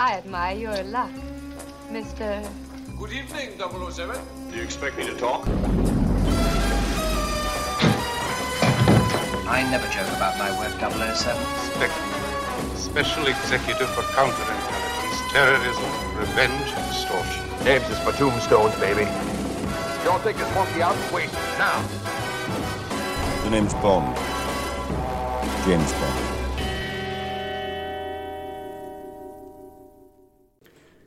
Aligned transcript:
I 0.00 0.14
admire 0.14 0.56
your 0.56 0.82
luck, 0.84 1.10
Mr. 1.90 2.42
Good 2.98 3.12
evening, 3.12 3.58
007. 3.58 4.18
Do 4.50 4.56
you 4.56 4.62
expect 4.62 4.96
me 4.96 5.04
to 5.04 5.14
talk? 5.14 5.46
I 9.46 9.62
never 9.70 9.86
joke 9.92 10.08
about 10.16 10.38
my 10.38 10.48
work, 10.58 10.72
007. 10.80 11.14
Spectre, 11.68 12.78
Special 12.78 13.26
Executive 13.26 13.90
for 13.90 14.00
Counterintelligence, 14.16 15.32
Terrorism, 15.32 16.18
Revenge, 16.18 16.72
and 16.72 16.86
Extortion. 16.88 17.44
Names 17.66 17.86
is 17.90 17.98
for 17.98 18.12
tombstones, 18.12 18.74
baby. 18.80 19.04
Don't 20.02 20.22
take 20.22 20.38
this 20.38 20.54
monkey 20.54 20.80
out 20.80 20.96
and 20.96 21.14
waste 21.14 21.34
it 21.34 21.58
now. 21.58 21.78
The 23.44 23.50
name's 23.50 23.74
Bond. 23.74 24.16
James 25.66 25.92
Bond. 25.92 26.29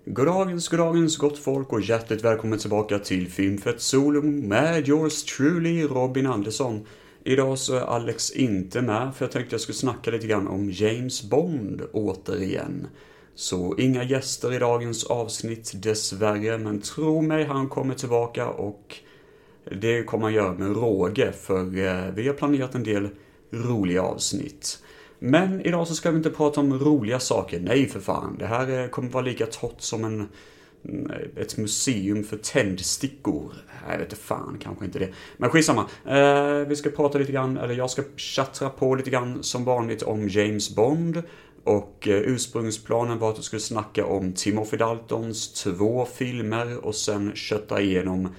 Goddagens, 0.06 0.68
goddagens 0.68 1.18
gott 1.18 1.38
folk 1.38 1.74
och 1.74 1.82
hjärtligt 1.82 2.24
välkommen 2.24 2.60
tillbaka 2.60 3.00
till 3.00 3.32
Filmfett 3.32 3.82
Solo 3.82 4.22
med 4.22 4.90
yours 4.90 5.24
truly 5.24 5.84
Robin 5.84 6.26
Andersson. 6.26 6.86
Idag 7.24 7.60
så 7.60 7.76
är 7.76 7.82
Alex 7.82 8.32
inte 8.32 8.82
med 8.82 9.16
för 9.16 9.26
jag 9.26 9.32
tänkte 9.32 9.54
jag 9.54 9.62
skulle 9.62 9.76
snacka 9.76 10.12
lite 10.12 10.28
grann 10.28 10.48
om 10.48 10.72
James 10.72 11.24
Bond 11.24 11.82
återigen. 11.94 12.88
Så 13.36 13.76
inga 13.78 14.04
gäster 14.04 14.54
i 14.54 14.60
dagens 14.60 15.04
avsnitt 15.04 15.72
dessvärre, 15.84 16.58
men 16.58 16.82
tro 16.82 17.22
mig, 17.22 17.44
han 17.44 17.70
kommer 17.70 17.94
tillbaka 17.94 18.48
och 18.48 18.96
det 19.82 20.04
kommer 20.04 20.24
han 20.24 20.34
göra 20.34 20.54
med 20.54 20.76
råge 20.76 21.32
för 21.32 21.60
eh, 21.60 22.12
vi 22.16 22.28
har 22.28 22.34
planerat 22.34 22.76
en 22.76 22.84
del 22.84 23.10
roliga 23.52 24.02
avsnitt. 24.02 24.84
Men 25.26 25.62
idag 25.62 25.88
så 25.88 25.96
ska 25.96 26.12
vi 26.12 26.18
inte 26.18 26.30
prata 26.30 26.60
om 26.60 26.80
roliga 26.80 27.20
saker, 27.20 27.60
nej 27.60 27.88
för 27.90 28.00
fan. 28.00 28.36
Det 28.40 28.46
här 28.46 28.84
eh, 28.84 28.88
kommer 28.88 29.10
vara 29.10 29.24
lika 29.24 29.46
torrt 29.46 29.82
som 29.82 30.04
en, 30.04 30.28
mm, 30.86 31.12
ett 31.38 31.58
museum 31.58 32.24
för 32.24 32.38
tändstickor. 32.38 33.54
Jag 33.90 33.98
vet 33.98 34.06
inte 34.12 34.16
fan, 34.16 34.58
kanske 34.62 34.86
inte 34.86 35.00
det. 35.00 35.10
Men 35.38 35.50
skitsamma. 35.50 35.86
Eh, 36.06 36.68
vi 36.68 36.76
ska 36.76 36.90
prata 36.90 37.18
lite 37.18 37.32
grann, 37.32 37.58
eller 37.58 37.74
jag 37.74 37.90
ska 37.90 38.04
chattra 38.18 38.70
på 38.70 38.96
lite 38.96 39.10
grann 39.10 39.44
som 39.44 39.66
vanligt 39.66 40.04
om 40.04 40.30
James 40.30 40.76
Bond. 40.76 41.24
Och 41.64 42.08
eh, 42.08 42.16
ursprungsplanen 42.16 43.20
var 43.20 43.30
att 43.30 43.36
jag 43.36 43.46
skulle 43.46 43.60
snacka 43.60 44.06
om 44.06 44.34
Timothy 44.34 44.78
Daltons 44.78 45.54
två 45.54 46.08
filmer 46.16 46.86
och 46.86 46.96
sen 46.96 47.32
kötta 47.36 47.82
igenom 47.82 48.30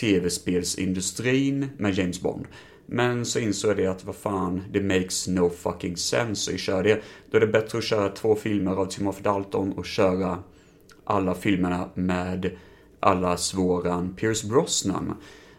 tv-spelsindustrin 0.00 1.68
med 1.76 1.94
James 1.94 2.20
Bond. 2.20 2.46
Men 2.94 3.24
så 3.24 3.38
insåg 3.38 3.70
jag 3.70 3.76
det 3.76 3.86
att 3.86 4.04
vad 4.04 4.16
fan, 4.16 4.62
det 4.70 4.82
makes 4.82 5.28
no 5.28 5.50
fucking 5.50 5.96
sense 5.96 6.54
att 6.54 6.60
köra 6.60 6.82
det. 6.82 7.02
Då 7.30 7.36
är 7.36 7.40
det 7.40 7.46
bättre 7.46 7.78
att 7.78 7.84
köra 7.84 8.08
två 8.08 8.34
filmer 8.34 8.72
av 8.72 8.86
Timothy 8.86 9.22
Dalton 9.22 9.72
och 9.72 9.84
köra 9.84 10.38
alla 11.04 11.34
filmerna 11.34 11.88
med 11.94 12.50
alla 13.00 13.36
svåran 13.36 14.16
Pierce 14.16 14.44
Brosnan. 14.44 15.14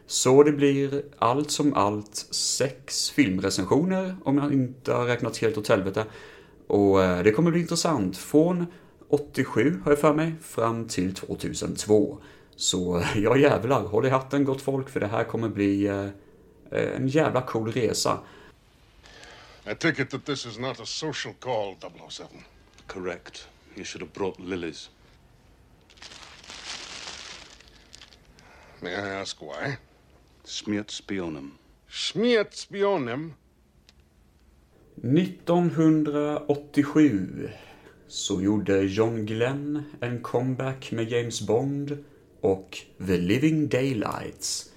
Så 0.08 0.44
det 0.44 0.52
blir 0.52 1.04
allt 1.20 1.52
som 1.52 1.74
allt 1.74 2.16
sex 2.32 3.10
filmrecensioner, 3.10 4.16
om 4.24 4.38
jag 4.38 4.54
inte 4.54 4.94
har 4.94 5.06
räknat 5.06 5.38
helt 5.38 5.58
åt 5.58 5.68
helvete. 5.68 6.06
Och 6.68 7.04
eh, 7.04 7.24
det 7.24 7.32
kommer 7.32 7.52
bli 7.52 7.60
intressant. 7.62 8.18
Från 8.18 8.66
87, 9.10 9.80
har 9.84 9.92
jag 9.92 10.00
för 10.00 10.14
mig, 10.14 10.34
fram 10.42 10.88
till 10.88 11.14
2002. 11.14 12.18
Så 12.56 13.04
ja 13.16 13.38
jävlar, 13.38 13.84
håll 13.84 14.06
i 14.06 14.10
hatten 14.10 14.46
gott 14.46 14.62
folk, 14.62 14.90
för 14.90 15.00
det 15.00 15.08
här 15.08 15.24
kommer 15.24 15.50
bli 15.50 15.88
eh, 15.88 16.08
en 16.74 17.08
jävla 17.08 17.42
cool 17.42 17.72
resa. 17.72 18.20
I 19.66 19.76
take 19.76 20.02
it 20.02 20.10
that 20.10 20.26
this 20.26 20.46
is 20.46 20.60
not 20.60 20.80
a 20.80 20.86
social 20.86 21.34
call, 21.40 21.76
007. 22.10 22.28
Correct. 22.88 23.48
You 23.76 23.86
should 23.86 24.02
have 24.02 24.14
brought 24.14 24.40
lilies. 24.40 24.90
May 28.82 28.96
I 28.96 29.22
ask 29.22 29.42
why? 29.42 29.78
Smiert 30.44 30.92
spionem. 30.92 31.52
Smiert 31.90 32.54
spionem. 32.54 33.34
1987 34.96 37.50
så 38.08 38.42
gjorde 38.42 38.84
John 38.84 39.26
Glenn 39.26 39.84
en 40.02 40.22
comeback 40.22 40.92
med 40.92 41.10
James 41.10 41.42
Bond 41.42 42.04
och 42.42 42.78
The 42.98 43.18
Living 43.18 43.70
Daylights. 43.70 44.73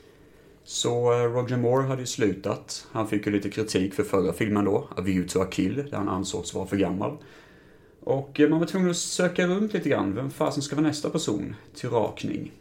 Så 0.69 1.13
eh, 1.13 1.33
Roger 1.33 1.57
Moore 1.57 1.87
hade 1.87 2.03
ju 2.03 2.07
slutat. 2.07 2.87
Han 2.93 3.09
fick 3.09 3.27
ju 3.27 3.33
lite 3.33 3.51
kritik 3.51 3.95
för 3.95 4.03
förra 4.03 4.33
filmen 4.33 4.65
då, 4.65 4.89
A 4.97 5.01
View 5.01 5.29
to 5.29 5.41
a 5.41 5.47
Kill, 5.51 5.77
där 5.91 5.97
han 5.97 6.09
ansågs 6.09 6.55
vara 6.55 6.67
för 6.67 6.77
gammal. 6.77 7.17
Och 8.01 8.41
eh, 8.41 8.49
man 8.49 8.59
var 8.59 8.67
tvungen 8.67 8.91
att 8.91 8.97
söka 8.97 9.47
runt 9.47 9.73
lite 9.73 9.89
grann, 9.89 10.15
vem 10.15 10.31
fasen 10.31 10.63
ska 10.63 10.77
vara 10.77 10.87
nästa 10.87 11.11
person 11.11 11.55
till 11.75 11.91
rakning? 11.91 12.53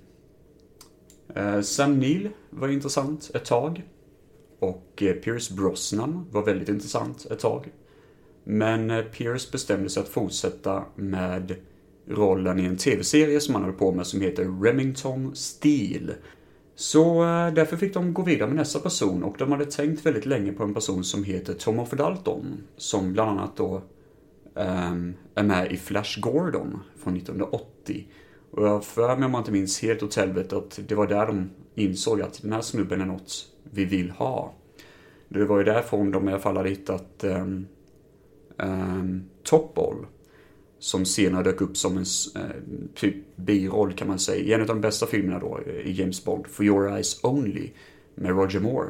Eh, 1.36 1.62
Sam 1.62 2.00
Neill 2.00 2.30
var 2.50 2.68
intressant 2.68 3.32
ett 3.34 3.46
tag. 3.46 3.84
Och 4.60 4.94
Pierce 4.96 5.52
Brosnan 5.52 6.26
var 6.32 6.44
väldigt 6.44 6.70
intressant 6.70 7.26
ett 7.32 7.40
tag. 7.40 7.72
Men 8.44 9.04
Pierce 9.12 9.52
bestämde 9.52 9.90
sig 9.90 10.04
att 10.04 10.10
fortsätta 10.10 10.84
med 10.96 11.56
rollen 12.08 12.60
i 12.60 12.66
en 12.66 12.78
tv-serie 12.78 13.40
som 13.40 13.56
han 13.56 13.64
höll 13.64 13.74
på 13.74 13.92
med 13.92 14.08
som 14.08 14.22
heter 14.22 14.64
Remington 14.64 15.36
Steel. 15.36 16.14
Så 16.76 17.24
eh, 17.24 17.54
därför 17.54 17.78
fick 17.78 17.94
de 17.94 18.14
gå 18.14 18.22
vidare 18.22 18.48
med 18.48 18.58
nästa 18.58 18.80
person 18.80 19.24
och 19.24 19.36
de 19.38 19.52
hade 19.52 19.66
tänkt 19.66 20.06
väldigt 20.06 20.26
länge 20.26 20.52
på 20.52 20.64
en 20.64 20.74
person 20.74 21.04
som 21.04 21.24
heter 21.24 21.54
Tom 21.54 21.86
Dalton. 21.98 22.58
Som 22.78 23.14
bland 23.14 23.30
annat 23.30 23.58
då 23.58 23.82
um, 24.54 25.14
är 25.36 25.44
med 25.44 25.72
i 25.72 25.78
Flash 25.78 26.20
Gordon 26.20 26.80
från 26.98 27.16
1980. 27.16 28.08
Och 28.52 28.66
jag 28.66 28.70
har 28.70 28.82
för 28.82 29.16
mig 29.18 29.26
om 29.26 29.32
jag 29.32 29.42
inte 29.42 29.52
minns 29.52 29.82
helt 29.82 30.04
åt 30.04 30.16
helvete 30.16 30.58
att 30.58 30.80
det 30.88 30.96
var 30.96 31.08
där 31.08 31.28
de 31.28 31.50
insåg 31.76 32.22
att 32.22 32.42
den 32.42 32.54
här 32.54 32.62
snubben 32.62 33.02
är 33.02 33.06
något 33.06 33.46
vi 33.64 33.86
vill 33.86 34.12
ha. 34.12 34.54
Det 35.30 35.46
var 35.46 35.58
ju 35.58 35.64
därifrån 35.64 36.12
de 36.12 36.30
i 36.30 36.32
alla 36.32 36.42
fall 36.42 36.58
hade 36.58 36.70
hittat 36.70 37.24
um, 37.24 37.68
um, 38.58 39.24
Topball 39.44 40.06
som 40.86 41.06
senare 41.06 41.44
dök 41.44 41.62
upp 41.62 41.78
som 41.78 41.98
en 41.98 42.06
eh, 42.36 42.42
typ 42.96 43.16
biroll 43.36 43.94
kan 43.94 44.08
man 44.08 44.20
säga. 44.20 44.44
I 44.44 44.54
en 44.54 44.62
av 44.62 44.68
de 44.68 44.82
bästa 44.82 45.06
filmerna 45.06 45.40
då 45.40 45.60
eh, 45.66 45.74
i 45.74 45.92
James 45.92 46.26
Bond, 46.26 46.48
For 46.48 46.66
Your 46.66 46.94
Eyes 46.94 47.24
Only, 47.24 47.70
med 48.16 48.30
Roger 48.30 48.60
Moore. 48.60 48.90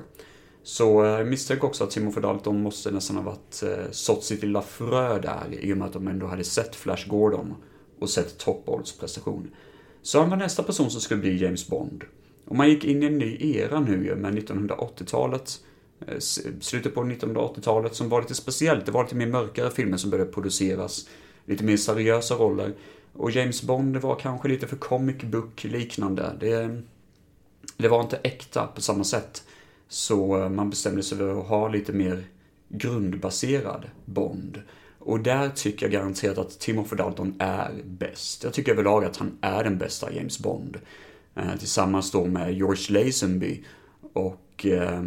Så 0.64 1.04
jag 1.04 1.28
misstänker 1.28 1.68
också 1.68 1.84
att 1.84 1.92
Timothy 1.92 2.22
Dalton 2.22 2.62
måste 2.62 2.92
nästan 2.92 3.16
ha 3.16 3.24
varit 3.24 3.64
sått 3.92 4.24
sitt 4.24 4.42
lilla 4.42 4.62
frö 4.62 5.20
där 5.20 5.44
i 5.60 5.74
och 5.74 5.78
med 5.78 5.88
att 5.88 5.94
de 5.94 6.08
ändå 6.08 6.28
hade 6.28 6.44
sett 6.44 6.76
Flash 6.76 7.10
Gordon 7.10 7.54
och 8.00 8.10
sett 8.10 8.38
Top 8.38 8.66
prestation. 9.00 9.52
Så 10.02 10.20
han 10.20 10.30
var 10.30 10.38
nästa 10.38 10.64
person 10.64 10.90
som 10.90 11.02
skulle 11.02 11.22
bli 11.22 11.44
James 11.44 11.68
Bond. 11.68 12.04
Och 12.46 12.56
man 12.56 12.70
gick 12.70 12.86
in 12.86 13.04
i 13.04 13.06
en 13.06 13.18
ny 13.18 13.38
era 13.40 13.80
nu 13.80 14.16
med 14.16 14.36
1980-talet, 14.40 15.60
slutet 16.60 16.96
på 16.96 17.04
1980-talet 17.04 17.96
som 17.96 18.10
var 18.10 18.22
lite 18.22 18.36
speciellt. 18.36 18.86
Det 18.86 18.92
var 18.92 19.04
lite 19.04 19.16
mer 19.16 19.28
mörkare 19.28 19.72
filmer 19.72 19.98
som 19.98 20.10
började 20.10 20.32
produceras, 20.32 21.08
lite 21.46 21.64
mer 21.64 21.78
seriösa 21.78 22.36
roller. 22.36 22.74
Och 23.14 23.32
James 23.32 23.64
Bond 23.64 23.98
var 23.98 24.16
kanske 24.16 24.48
lite 24.48 24.68
för 24.68 24.76
comic 24.76 25.22
book 25.22 25.64
liknande. 25.64 26.36
Det, 26.40 26.82
det 27.78 27.88
var 27.88 28.02
inte 28.02 28.20
äkta 28.24 28.68
på 28.68 28.82
samma 28.82 29.04
sätt. 29.04 29.44
Så 29.88 30.44
eh, 30.44 30.50
man 30.50 30.70
bestämde 30.70 31.04
sig 31.04 31.18
för 31.18 31.40
att 31.40 31.48
ha 31.48 31.68
lite 31.68 31.94
mer 31.94 32.24
grundbaserad 32.70 33.86
Bond. 34.06 34.62
Och 35.00 35.20
där 35.20 35.50
tycker 35.50 35.86
jag 35.86 35.94
garanterat 35.94 36.38
att 36.38 36.60
Timothy 36.60 36.96
Dalton 36.96 37.36
är 37.40 37.82
bäst. 37.86 38.44
Jag 38.44 38.54
tycker 38.54 38.72
överlag 38.72 39.06
att 39.06 39.18
han 39.18 39.38
är 39.42 39.64
den 39.64 39.78
bästa 39.78 40.14
James 40.14 40.40
Bond. 40.40 40.78
Eh, 41.36 41.56
tillsammans 41.60 42.12
då 42.12 42.26
med 42.26 42.54
George 42.54 43.04
Lazenby 43.04 43.64
och 44.14 44.66
eh, 44.66 45.04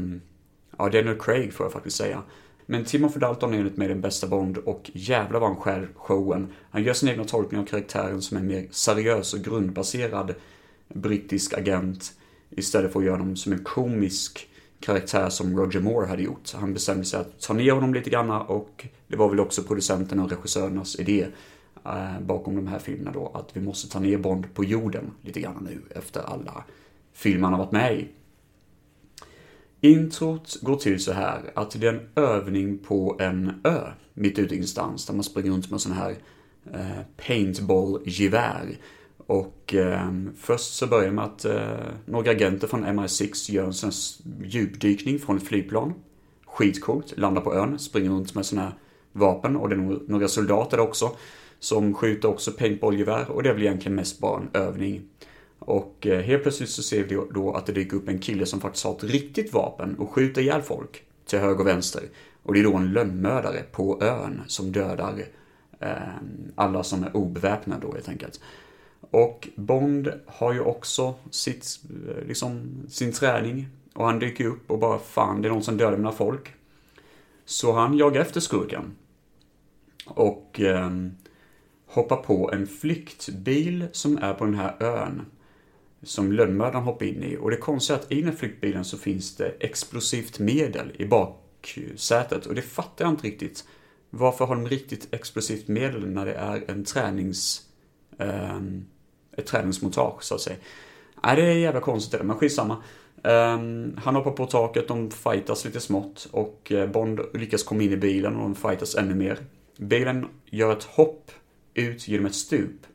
ja, 0.79 0.89
Daniel 0.89 1.19
Craig 1.19 1.53
får 1.53 1.67
jag 1.67 1.73
faktiskt 1.73 1.97
säga. 1.97 2.23
Men 2.71 2.85
Timothy 2.85 3.21
Dalton 3.21 3.55
är 3.55 3.59
enligt 3.59 3.77
mig 3.77 3.89
den 3.89 4.01
bästa 4.01 4.27
Bond 4.27 4.59
och 4.59 4.91
jävlar 4.95 5.41
vad 5.41 5.49
han 5.49 5.61
skär 5.61 5.89
showen. 5.95 6.49
Han 6.71 6.83
gör 6.83 6.93
sin 6.93 7.09
egna 7.09 7.25
tolkning 7.25 7.61
av 7.61 7.65
karaktären 7.65 8.23
som 8.23 8.37
en 8.37 8.47
mer 8.47 8.67
seriös 8.71 9.35
och 9.35 9.41
grundbaserad 9.41 10.35
brittisk 10.89 11.59
agent 11.59 12.13
istället 12.51 12.93
för 12.93 13.01
att 13.01 13.07
göra 13.07 13.17
honom 13.17 13.37
som 13.37 13.53
en 13.53 13.65
komisk 13.65 14.49
karaktär 14.81 15.29
som 15.29 15.59
Roger 15.59 15.81
Moore 15.81 16.07
hade 16.07 16.23
gjort. 16.23 16.53
Han 16.55 16.75
bestämde 16.75 17.05
sig 17.05 17.21
att 17.21 17.41
ta 17.41 17.53
ner 17.53 17.73
honom 17.73 17.95
lite 17.95 18.11
grann 18.11 18.31
och 18.31 18.87
det 19.07 19.17
var 19.17 19.29
väl 19.29 19.41
också 19.41 19.63
producenterna 19.63 20.25
och 20.25 20.31
regissörernas 20.31 21.01
idé 21.01 21.27
eh, 21.85 22.21
bakom 22.21 22.57
de 22.57 22.67
här 22.67 22.79
filmerna 22.79 23.13
då, 23.13 23.33
att 23.35 23.57
vi 23.57 23.61
måste 23.61 23.91
ta 23.91 24.01
ner 24.01 24.19
Bond 24.19 24.55
på 24.55 24.65
jorden 24.65 25.11
lite 25.23 25.41
grann 25.41 25.69
nu 25.71 25.99
efter 25.99 26.21
alla 26.21 26.65
filmer 27.13 27.45
han 27.45 27.53
har 27.53 27.65
varit 27.65 27.73
med 27.73 27.99
i. 27.99 28.09
Introt 29.81 30.57
går 30.63 30.77
till 30.77 31.05
så 31.05 31.13
här 31.13 31.51
att 31.55 31.71
det 31.71 31.87
är 31.87 31.93
en 31.93 32.09
övning 32.15 32.79
på 32.79 33.17
en 33.21 33.61
ö 33.65 33.81
mitt 34.15 34.39
ute 34.39 34.55
i 34.55 34.59
instans 34.59 35.07
där 35.07 35.15
man 35.15 35.25
springer 35.25 35.51
runt 35.51 35.71
med 35.71 35.81
sån 35.81 35.93
här 35.93 36.17
eh, 36.73 37.01
paintball-gevär. 37.27 38.77
Och 39.17 39.75
eh, 39.75 40.13
först 40.37 40.75
så 40.75 40.87
börjar 40.87 41.11
man 41.11 41.15
med 41.15 41.25
att 41.25 41.45
eh, 41.45 41.93
några 42.07 42.31
agenter 42.31 42.67
från 42.67 42.85
MI6 42.85 43.53
gör 43.53 43.65
en 43.65 43.73
sån 43.73 43.93
djupdykning 44.45 45.19
från 45.19 45.37
ett 45.37 45.47
flygplan. 45.47 45.95
Skitcoolt, 46.47 47.19
landar 47.19 47.43
på 47.43 47.55
ön, 47.55 47.79
springer 47.79 48.11
runt 48.11 48.35
med 48.35 48.47
såna 48.47 48.63
här 48.63 48.73
vapen 49.13 49.57
och 49.57 49.69
det 49.69 49.75
är 49.75 50.11
några 50.11 50.29
soldater 50.29 50.81
också. 50.81 51.11
som 51.61 51.95
skjuter 51.95 52.29
också 52.29 52.53
paintballgevär 52.53 53.31
och 53.31 53.43
det 53.43 53.49
är 53.49 53.55
väl 53.55 53.63
egentligen 53.63 53.97
mest 53.97 54.19
bara 54.19 54.41
en 54.41 54.49
övning. 54.53 55.03
Och 55.69 56.07
eh, 56.07 56.21
helt 56.21 56.43
plötsligt 56.43 56.71
så 56.71 56.83
ser 56.83 57.05
vi 57.05 57.15
då 57.35 57.53
att 57.53 57.67
det 57.67 57.73
dyker 57.73 57.97
upp 57.97 58.09
en 58.09 58.19
kille 58.19 58.47
som 58.47 58.61
faktiskt 58.61 58.85
har 58.85 58.95
ett 58.95 59.05
riktigt 59.05 59.53
vapen 59.53 59.99
och 59.99 60.11
skjuter 60.11 60.43
ihjäl 60.43 60.63
folk 60.63 61.03
till 61.27 61.39
höger 61.39 61.61
och 61.61 61.67
vänster. 61.67 62.03
Och 62.43 62.55
det 62.55 62.61
är 62.61 62.65
då 62.65 62.77
en 62.77 62.93
lönnmördare 62.93 63.63
på 63.73 64.03
ön 64.03 64.43
som 64.47 64.73
dödar 64.73 65.25
eh, 65.81 65.93
alla 66.55 66.83
som 66.83 67.05
är 67.05 67.17
obeväpnade 67.17 67.87
då 67.87 67.93
helt 67.93 68.09
enkelt. 68.09 68.41
Och 69.11 69.49
Bond 69.57 70.13
har 70.27 70.53
ju 70.53 70.61
också 70.61 71.15
sitt, 71.31 71.81
eh, 72.09 72.27
liksom, 72.27 72.83
sin 72.89 73.13
träning 73.13 73.69
och 73.95 74.07
han 74.07 74.19
dyker 74.19 74.47
upp 74.47 74.71
och 74.71 74.79
bara 74.79 74.99
fan, 74.99 75.43
det 75.43 75.49
är 75.49 75.53
någon 75.53 75.63
som 75.63 75.77
dödar 75.77 75.97
mina 75.97 76.13
folk. 76.13 76.53
Så 77.45 77.73
han 77.73 77.97
jagar 77.99 78.21
efter 78.21 78.41
skurken. 78.41 78.97
Och 80.07 80.61
eh, 80.61 80.91
hoppar 81.87 82.17
på 82.17 82.53
en 82.53 82.67
flyktbil 82.67 83.87
som 83.93 84.19
är 84.19 84.35
på 84.35 84.45
den 84.45 84.55
här 84.55 84.83
ön. 84.83 85.23
Som 86.03 86.33
lönnmördaren 86.33 86.85
hoppar 86.85 87.07
in 87.07 87.23
i. 87.23 87.37
Och 87.37 87.51
det 87.51 87.57
konstiga 87.57 87.99
är 87.99 88.03
att 88.03 88.13
i 88.13 88.21
den 88.21 88.29
här 88.29 88.37
flyktbilen 88.37 88.85
så 88.85 88.99
finns 88.99 89.37
det 89.37 89.55
explosivt 89.61 90.39
medel 90.39 90.93
i 90.99 91.05
baksätet. 91.05 92.47
Och 92.47 92.55
det 92.55 92.63
fattar 92.63 93.05
jag 93.05 93.13
inte 93.13 93.27
riktigt. 93.27 93.65
Varför 94.11 94.45
har 94.45 94.55
de 94.55 94.69
riktigt 94.69 95.15
explosivt 95.15 95.69
medel 95.69 96.09
när 96.09 96.27
det 96.27 96.35
är 96.35 96.71
en 96.71 96.85
tränings... 96.85 97.63
Eh, 98.19 98.61
ett 99.37 99.47
träningsmontage 99.47 100.23
så 100.23 100.35
att 100.35 100.41
säga. 100.41 100.57
Nej, 101.25 101.37
det 101.37 101.43
är 101.43 101.53
jävla 101.53 101.81
konstigt 101.81 102.21
det 102.21 102.25
men 102.25 102.37
skitsamma. 102.37 102.83
Um, 103.23 103.97
han 104.05 104.17
hoppar 104.17 104.31
på 104.31 104.47
taket, 104.47 104.89
de 104.89 105.11
fightas 105.11 105.65
lite 105.65 105.81
smått 105.81 106.29
och 106.31 106.73
eh, 106.73 106.91
Bond 106.91 107.21
lyckas 107.35 107.63
komma 107.63 107.83
in 107.83 107.93
i 107.93 107.97
bilen 107.97 108.37
och 108.37 108.43
de 108.43 108.55
fightas 108.55 108.95
ännu 108.95 109.15
mer. 109.15 109.39
Bilen 109.77 110.27
gör 110.45 110.73
ett 110.73 110.85
hopp 110.85 111.31
ut 111.75 112.09
genom 112.09 112.27
ett 112.27 112.35
stup. 112.35 112.87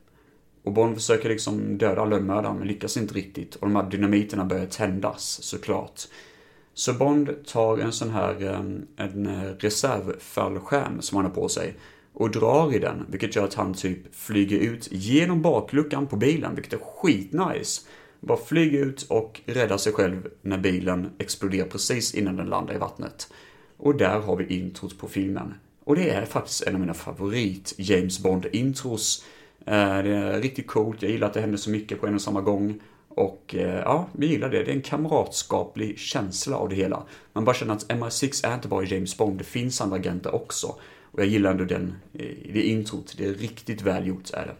Och 0.64 0.72
Bond 0.72 0.94
försöker 0.94 1.28
liksom 1.28 1.78
döda 1.78 2.04
lönnmördaren 2.04 2.58
men 2.58 2.68
lyckas 2.68 2.96
inte 2.96 3.14
riktigt 3.14 3.54
och 3.54 3.66
de 3.66 3.76
här 3.76 3.90
dynamiterna 3.90 4.44
börjar 4.44 4.66
tändas 4.66 5.42
såklart. 5.42 6.00
Så 6.74 6.92
Bond 6.92 7.46
tar 7.46 7.78
en 7.78 7.92
sån 7.92 8.10
här 8.10 8.42
ehm, 8.42 8.86
en 8.96 9.26
eh, 9.26 9.42
reservfallskärm 9.58 11.02
som 11.02 11.16
han 11.16 11.24
har 11.24 11.32
på 11.32 11.48
sig 11.48 11.74
och 12.12 12.30
drar 12.30 12.74
i 12.74 12.78
den, 12.78 13.06
vilket 13.08 13.36
gör 13.36 13.44
att 13.44 13.54
han 13.54 13.74
typ 13.74 14.14
flyger 14.14 14.58
ut 14.58 14.88
genom 14.90 15.42
bakluckan 15.42 16.06
på 16.06 16.16
bilen, 16.16 16.54
vilket 16.54 16.72
är 16.72 16.78
skitnice. 16.78 17.82
Bara 18.20 18.38
flyger 18.38 18.84
ut 18.86 19.02
och 19.02 19.40
räddar 19.46 19.76
sig 19.76 19.92
själv 19.92 20.28
när 20.42 20.58
bilen 20.58 21.10
exploderar 21.18 21.66
precis 21.66 22.14
innan 22.14 22.36
den 22.36 22.46
landar 22.46 22.74
i 22.74 22.78
vattnet. 22.78 23.32
Och 23.76 23.96
där 23.96 24.20
har 24.20 24.36
vi 24.36 24.56
introt 24.56 24.98
på 24.98 25.08
filmen. 25.08 25.54
Och 25.84 25.96
det 25.96 26.10
är 26.10 26.24
faktiskt 26.24 26.62
en 26.62 26.74
av 26.74 26.80
mina 26.80 26.94
favorit 26.94 27.74
James 27.76 28.22
Bond-intros. 28.22 29.24
Eh, 29.66 30.02
det 30.02 30.10
är 30.10 30.40
riktigt 30.40 30.66
coolt, 30.66 31.02
jag 31.02 31.10
gillar 31.10 31.26
att 31.26 31.34
det 31.34 31.40
händer 31.40 31.58
så 31.58 31.70
mycket 31.70 32.00
på 32.00 32.06
en 32.06 32.14
och 32.14 32.22
samma 32.22 32.40
gång. 32.40 32.80
Och 33.08 33.54
eh, 33.54 33.80
ja, 33.80 34.08
vi 34.12 34.26
gillar 34.26 34.48
det. 34.48 34.64
Det 34.64 34.70
är 34.70 34.74
en 34.74 34.82
kamratskaplig 34.82 35.98
känsla 35.98 36.56
av 36.56 36.68
det 36.68 36.74
hela. 36.74 37.02
Man 37.32 37.44
bara 37.44 37.54
känner 37.54 37.74
att 37.74 37.88
MI6 37.88 38.46
är 38.46 38.54
inte 38.54 38.68
bara 38.68 38.84
James 38.84 39.16
Bond, 39.16 39.38
det 39.38 39.44
finns 39.44 39.80
andra 39.80 39.96
agenter 39.96 40.34
också. 40.34 40.66
Och 41.02 41.20
jag 41.20 41.26
gillar 41.26 41.50
ändå 41.50 41.64
den, 41.64 41.94
eh, 42.12 42.52
det 42.52 42.62
introt, 42.62 43.14
det 43.18 43.26
är 43.26 43.34
riktigt 43.34 43.82
väl 43.82 44.06
gjort 44.06 44.30
är 44.30 44.46
det. 44.46 44.54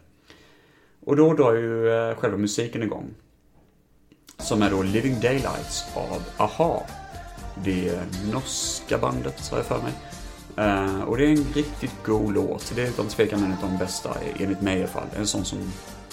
Och 1.06 1.16
då 1.16 1.34
drar 1.34 1.52
ju 1.54 2.14
själva 2.14 2.36
musiken 2.36 2.82
igång. 2.82 3.14
Som 4.38 4.62
är 4.62 4.70
då 4.70 4.82
Living 4.82 5.20
Daylights 5.20 5.84
av 5.94 6.22
AHA. 6.36 6.82
Det 7.64 8.00
norska 8.32 8.98
bandet 8.98 9.48
har 9.48 9.58
jag 9.58 9.66
för 9.66 9.82
mig. 9.82 9.92
Uh, 10.58 11.02
och 11.02 11.16
det 11.16 11.24
är 11.24 11.30
en 11.30 11.46
riktigt 11.54 11.94
god 12.04 12.34
låt. 12.34 12.72
Det 12.74 12.82
är 12.82 12.88
utan 12.88 13.08
tvekan 13.08 13.44
en 13.44 13.52
av 13.52 13.58
de 13.60 13.78
bästa, 13.78 14.16
enligt 14.38 14.60
mig 14.60 14.78
i 14.78 14.82
alla 14.82 14.88
fall. 14.88 15.06
En 15.16 15.26
sån 15.26 15.44
som 15.44 15.58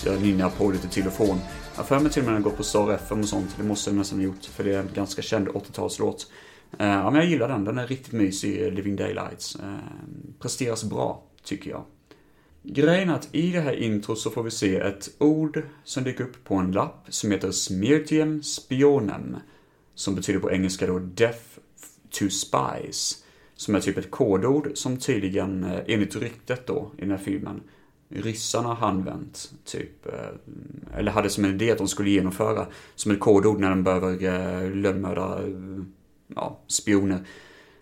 jag 0.05 0.21
nynnar 0.21 0.49
på 0.49 0.71
lite 0.71 0.87
till 0.87 1.07
och 1.07 1.13
från. 1.13 1.39
Jag 1.71 1.77
har 1.77 1.83
för 1.83 1.99
mig 1.99 2.11
till 2.11 2.21
och 2.21 2.25
med 2.25 2.35
den 2.35 2.43
har 2.43 2.49
gått 2.49 2.57
på 2.57 2.63
Star 2.63 2.91
FM 2.91 3.19
och 3.19 3.29
sånt. 3.29 3.55
Det 3.57 3.63
måste 3.63 3.89
jag 3.89 3.97
nästan 3.97 4.19
ha 4.19 4.25
gjort, 4.25 4.45
för 4.45 4.63
det 4.63 4.75
är 4.75 4.79
en 4.79 4.89
ganska 4.93 5.21
känd 5.21 5.47
80-talslåt. 5.47 6.27
Uh, 6.81 6.87
eh, 6.87 6.93
ja, 6.93 7.11
men 7.11 7.21
jag 7.21 7.29
gillar 7.29 7.47
den. 7.47 7.63
Den 7.63 7.77
är 7.77 7.87
riktigt 7.87 8.13
mysig, 8.13 8.73
Living 8.73 8.95
Daylights. 8.95 9.55
Uh, 9.55 9.77
presteras 10.39 10.83
bra, 10.83 11.23
tycker 11.43 11.69
jag. 11.69 11.83
Grejen 12.63 13.09
är 13.09 13.13
att 13.13 13.29
i 13.31 13.51
det 13.51 13.61
här 13.61 13.73
introt 13.73 14.19
så 14.19 14.29
får 14.29 14.43
vi 14.43 14.51
se 14.51 14.75
ett 14.75 15.09
ord 15.17 15.63
som 15.83 16.03
dyker 16.03 16.23
upp 16.23 16.43
på 16.43 16.55
en 16.55 16.71
lapp 16.71 17.05
som 17.09 17.31
heter 17.31 17.51
Smirtium 17.51 18.43
Spionem. 18.43 19.37
Som 19.95 20.15
betyder 20.15 20.39
på 20.39 20.51
engelska 20.51 20.87
då 20.87 20.99
Death 20.99 21.43
to 22.09 22.29
Spies. 22.29 23.20
Som 23.61 23.75
är 23.75 23.79
typ 23.79 23.97
ett 23.97 24.11
kodord 24.11 24.71
som 24.73 24.97
tydligen, 24.97 25.63
eh, 25.63 25.79
enligt 25.87 26.15
ryktet 26.15 26.67
då, 26.67 26.91
i 26.97 27.01
den 27.01 27.11
här 27.11 27.17
filmen, 27.17 27.61
ryssarna 28.09 28.73
har 28.73 28.87
använt, 28.87 29.51
typ, 29.65 30.05
eh, 30.05 30.97
eller 30.97 31.11
hade 31.11 31.29
som 31.29 31.45
en 31.45 31.53
idé 31.53 31.71
att 31.71 31.77
de 31.77 31.87
skulle 31.87 32.09
genomföra 32.09 32.67
som 32.95 33.11
ett 33.11 33.19
kodord 33.19 33.59
när 33.59 33.69
de 33.69 33.83
behöver 33.83 34.23
eh, 34.23 34.71
lönnmörda, 34.75 35.39
ja, 36.35 36.59
spioner. 36.67 37.27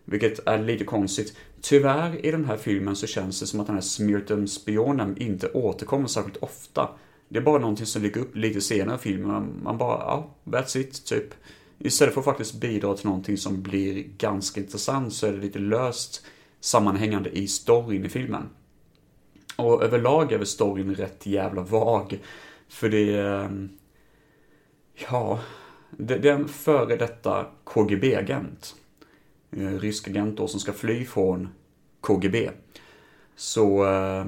Vilket 0.05 0.47
är 0.47 0.63
lite 0.63 0.83
konstigt. 0.83 1.37
Tyvärr 1.61 2.25
i 2.25 2.31
den 2.31 2.45
här 2.45 2.57
filmen 2.57 2.95
så 2.95 3.07
känns 3.07 3.39
det 3.39 3.47
som 3.47 3.59
att 3.59 3.67
den 3.67 3.75
här 3.75 3.81
Smirtum 3.81 4.47
spionen 4.47 5.17
inte 5.17 5.51
återkommer 5.51 6.07
särskilt 6.07 6.37
ofta. 6.37 6.89
Det 7.29 7.39
är 7.39 7.43
bara 7.43 7.59
någonting 7.59 7.85
som 7.85 8.01
dyker 8.01 8.19
upp 8.19 8.35
lite 8.35 8.61
senare 8.61 8.95
i 8.95 8.99
filmen. 8.99 9.59
Man 9.63 9.77
bara, 9.77 9.97
ja, 9.97 10.35
that's 10.45 10.77
it, 10.77 11.05
typ. 11.05 11.33
Istället 11.79 12.13
för 12.13 12.21
att 12.21 12.25
faktiskt 12.25 12.53
bidra 12.53 12.93
till 12.93 13.05
någonting 13.05 13.37
som 13.37 13.61
blir 13.61 14.03
ganska 14.17 14.59
intressant 14.59 15.13
så 15.13 15.27
är 15.27 15.31
det 15.31 15.37
lite 15.37 15.59
löst 15.59 16.25
sammanhängande 16.59 17.29
i 17.29 17.47
storyn 17.47 18.05
i 18.05 18.09
filmen. 18.09 18.49
Och 19.55 19.83
överlag 19.83 20.31
är 20.31 20.37
väl 20.37 20.47
storyn 20.47 20.95
rätt 20.95 21.25
jävla 21.25 21.61
vag. 21.61 22.19
För 22.67 22.89
det 22.89 23.15
är... 23.15 23.69
Ja... 25.09 25.39
Det, 25.91 26.17
det 26.17 26.29
är 26.29 26.33
en 26.33 26.47
före 26.47 26.95
detta 26.95 27.47
KGB-agent 27.63 28.75
eh, 29.51 29.79
rysk 29.79 30.07
agent 30.07 30.37
då 30.37 30.47
som 30.47 30.59
ska 30.59 30.73
fly 30.73 31.05
från 31.05 31.49
KGB. 32.01 32.49
Så 33.35 33.85
eh, 33.85 34.25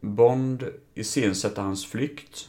Bond 0.00 0.64
iscensätter 0.94 1.62
hans 1.62 1.86
flykt. 1.86 2.48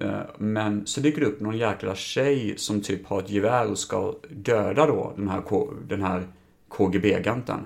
Eh, 0.00 0.20
men 0.38 0.86
så 0.86 1.00
dyker 1.00 1.20
det 1.20 1.26
upp 1.26 1.40
någon 1.40 1.58
jäkla 1.58 1.94
tjej 1.94 2.54
som 2.56 2.80
typ 2.80 3.06
har 3.06 3.20
ett 3.20 3.30
gevär 3.30 3.70
och 3.70 3.78
ska 3.78 4.14
döda 4.30 4.86
då 4.86 5.12
den 5.16 5.28
här, 5.28 5.42
den 5.88 6.02
här 6.02 6.26
KGB-agenten. 6.68 7.60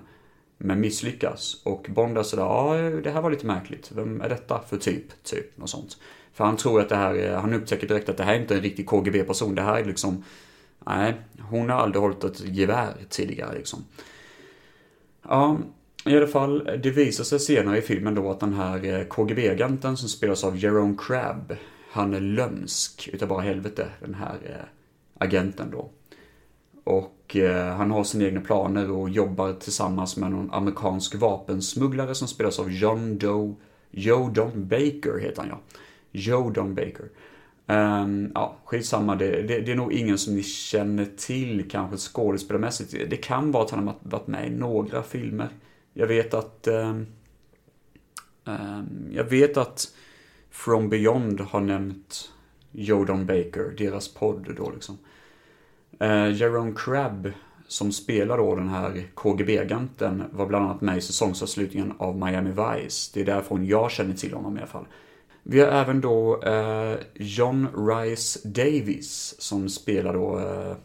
Men 0.58 0.80
misslyckas. 0.80 1.60
Och 1.64 1.86
Bond 1.88 2.18
är 2.18 2.22
sådär, 2.22 2.42
ja 2.42 2.74
det 3.04 3.10
här 3.10 3.22
var 3.22 3.30
lite 3.30 3.46
märkligt. 3.46 3.92
Vem 3.94 4.20
är 4.20 4.28
detta 4.28 4.62
för 4.68 4.76
typ? 4.76 5.22
Typ, 5.22 5.58
något 5.58 5.70
sånt. 5.70 5.96
För 6.32 6.44
han 6.44 6.56
tror 6.56 6.80
att 6.80 6.88
det 6.88 6.96
här 6.96 7.14
är, 7.14 7.36
han 7.36 7.54
upptäcker 7.54 7.88
direkt 7.88 8.08
att 8.08 8.16
det 8.16 8.24
här 8.24 8.34
är 8.34 8.40
inte 8.40 8.54
en 8.54 8.60
riktig 8.60 8.86
KGB-person. 8.86 9.54
Det 9.54 9.62
här 9.62 9.80
är 9.80 9.84
liksom 9.84 10.24
Nej, 10.86 11.14
hon 11.50 11.70
har 11.70 11.76
aldrig 11.76 12.02
hållit 12.02 12.24
ett 12.24 12.40
gevär 12.40 12.94
tidigare 13.10 13.54
liksom. 13.54 13.84
Ja, 15.28 15.58
i 16.04 16.16
alla 16.16 16.26
fall, 16.26 16.70
det 16.82 16.90
visar 16.90 17.24
sig 17.24 17.40
senare 17.40 17.78
i 17.78 17.82
filmen 17.82 18.14
då 18.14 18.30
att 18.30 18.40
den 18.40 18.54
här 18.54 18.84
eh, 18.84 19.04
KGB-agenten 19.04 19.96
som 19.96 20.08
spelas 20.08 20.44
av 20.44 20.56
Jerome 20.56 20.96
Crabb, 20.98 21.56
han 21.96 22.14
är 22.14 22.20
lömsk 22.20 23.08
utav 23.12 23.28
bara 23.28 23.40
helvete, 23.40 23.88
den 24.00 24.14
här 24.14 24.38
eh, 24.44 24.66
agenten 25.18 25.70
då. 25.70 25.90
Och 26.84 27.36
eh, 27.36 27.76
han 27.76 27.90
har 27.90 28.04
sina 28.04 28.24
egna 28.24 28.40
planer 28.40 28.90
och 28.90 29.10
jobbar 29.10 29.52
tillsammans 29.52 30.16
med 30.16 30.30
någon 30.30 30.52
amerikansk 30.52 31.14
vapensmugglare 31.14 32.14
som 32.14 32.28
spelas 32.28 32.58
av 32.58 32.72
John 32.72 33.18
Doe, 33.18 33.54
Joe 33.90 34.30
Don 34.30 34.68
Baker 34.68 35.18
heter 35.20 35.42
han 35.42 35.48
ja. 35.48 35.60
Joe 36.12 36.50
Don 36.50 36.74
Baker. 36.74 37.08
Um, 37.66 38.32
ja, 38.34 38.56
skitsamma. 38.64 39.14
Det, 39.14 39.42
det, 39.42 39.60
det 39.60 39.72
är 39.72 39.76
nog 39.76 39.92
ingen 39.92 40.18
som 40.18 40.34
ni 40.34 40.42
känner 40.42 41.06
till 41.16 41.70
kanske 41.70 41.96
skådespelarmässigt. 41.96 43.10
Det 43.10 43.16
kan 43.16 43.52
vara 43.52 43.64
att 43.64 43.70
han 43.70 43.86
har 43.86 43.94
varit 44.02 44.26
med 44.26 44.46
i 44.46 44.50
några 44.50 45.02
filmer. 45.02 45.48
Jag 45.92 46.06
vet 46.06 46.34
att... 46.34 46.68
Um, 46.70 47.06
um, 48.44 49.10
jag 49.12 49.24
vet 49.24 49.56
att 49.56 49.94
From 50.56 50.88
Beyond 50.88 51.40
har 51.40 51.60
nämnt 51.60 52.32
Jodon 52.72 53.26
Baker, 53.26 53.74
deras 53.78 54.14
podd 54.14 54.54
då 54.56 54.70
liksom. 54.70 54.98
Eh, 56.00 56.32
Jerome 56.32 56.72
Crabb, 56.76 57.32
som 57.66 57.92
spelar 57.92 58.38
då 58.38 58.56
den 58.56 58.68
här 58.68 59.06
KGB-agenten, 59.14 60.24
var 60.32 60.46
bland 60.46 60.64
annat 60.64 60.80
med 60.80 60.98
i 60.98 61.00
säsongsavslutningen 61.00 61.92
av 61.98 62.18
Miami 62.18 62.50
Vice. 62.50 63.10
Det 63.14 63.20
är 63.20 63.24
därifrån 63.24 63.66
jag 63.66 63.90
känner 63.90 64.14
till 64.14 64.34
honom 64.34 64.56
i 64.56 64.60
alla 64.60 64.66
fall. 64.66 64.86
Vi 65.42 65.60
har 65.60 65.68
även 65.68 66.00
då 66.00 66.42
eh, 66.42 66.96
John 67.14 67.88
Rice 67.88 68.48
Davis 68.48 69.34
som 69.38 69.68
spelar 69.68 70.14
då... 70.14 70.38
Eh, 70.38 70.76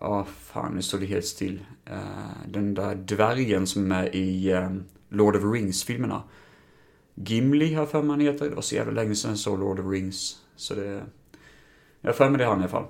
ja, 0.00 0.20
oh, 0.20 0.24
fan 0.24 0.74
nu 0.74 0.82
står 0.82 0.98
det 0.98 1.06
helt 1.06 1.26
still. 1.26 1.64
Eh, 1.84 2.48
den 2.48 2.74
där 2.74 2.94
dvärgen 2.94 3.66
som 3.66 3.82
är 3.82 3.86
med 3.86 4.14
i 4.14 4.50
eh, 4.50 4.70
Lord 5.08 5.36
of 5.36 5.42
the 5.42 5.48
Rings-filmerna. 5.48 6.22
Gimli 7.18 7.74
har 7.74 7.86
för 7.86 8.02
mig 8.02 8.10
han 8.10 8.20
heter. 8.20 8.48
Det 8.48 8.54
var 8.54 8.62
så 8.62 8.74
jävla 8.74 8.92
länge 8.92 9.14
sedan 9.14 9.30
jag 9.30 9.38
såg 9.38 9.58
Lord 9.58 9.78
of 9.78 9.84
the 9.84 9.90
Rings. 9.90 10.36
Så 10.56 10.74
det... 10.74 11.04
Jag 12.00 12.08
har 12.08 12.14
för 12.14 12.30
mig 12.30 12.38
det 12.38 12.44
han 12.44 12.58
i 12.58 12.62
alla 12.62 12.68
fall. 12.68 12.86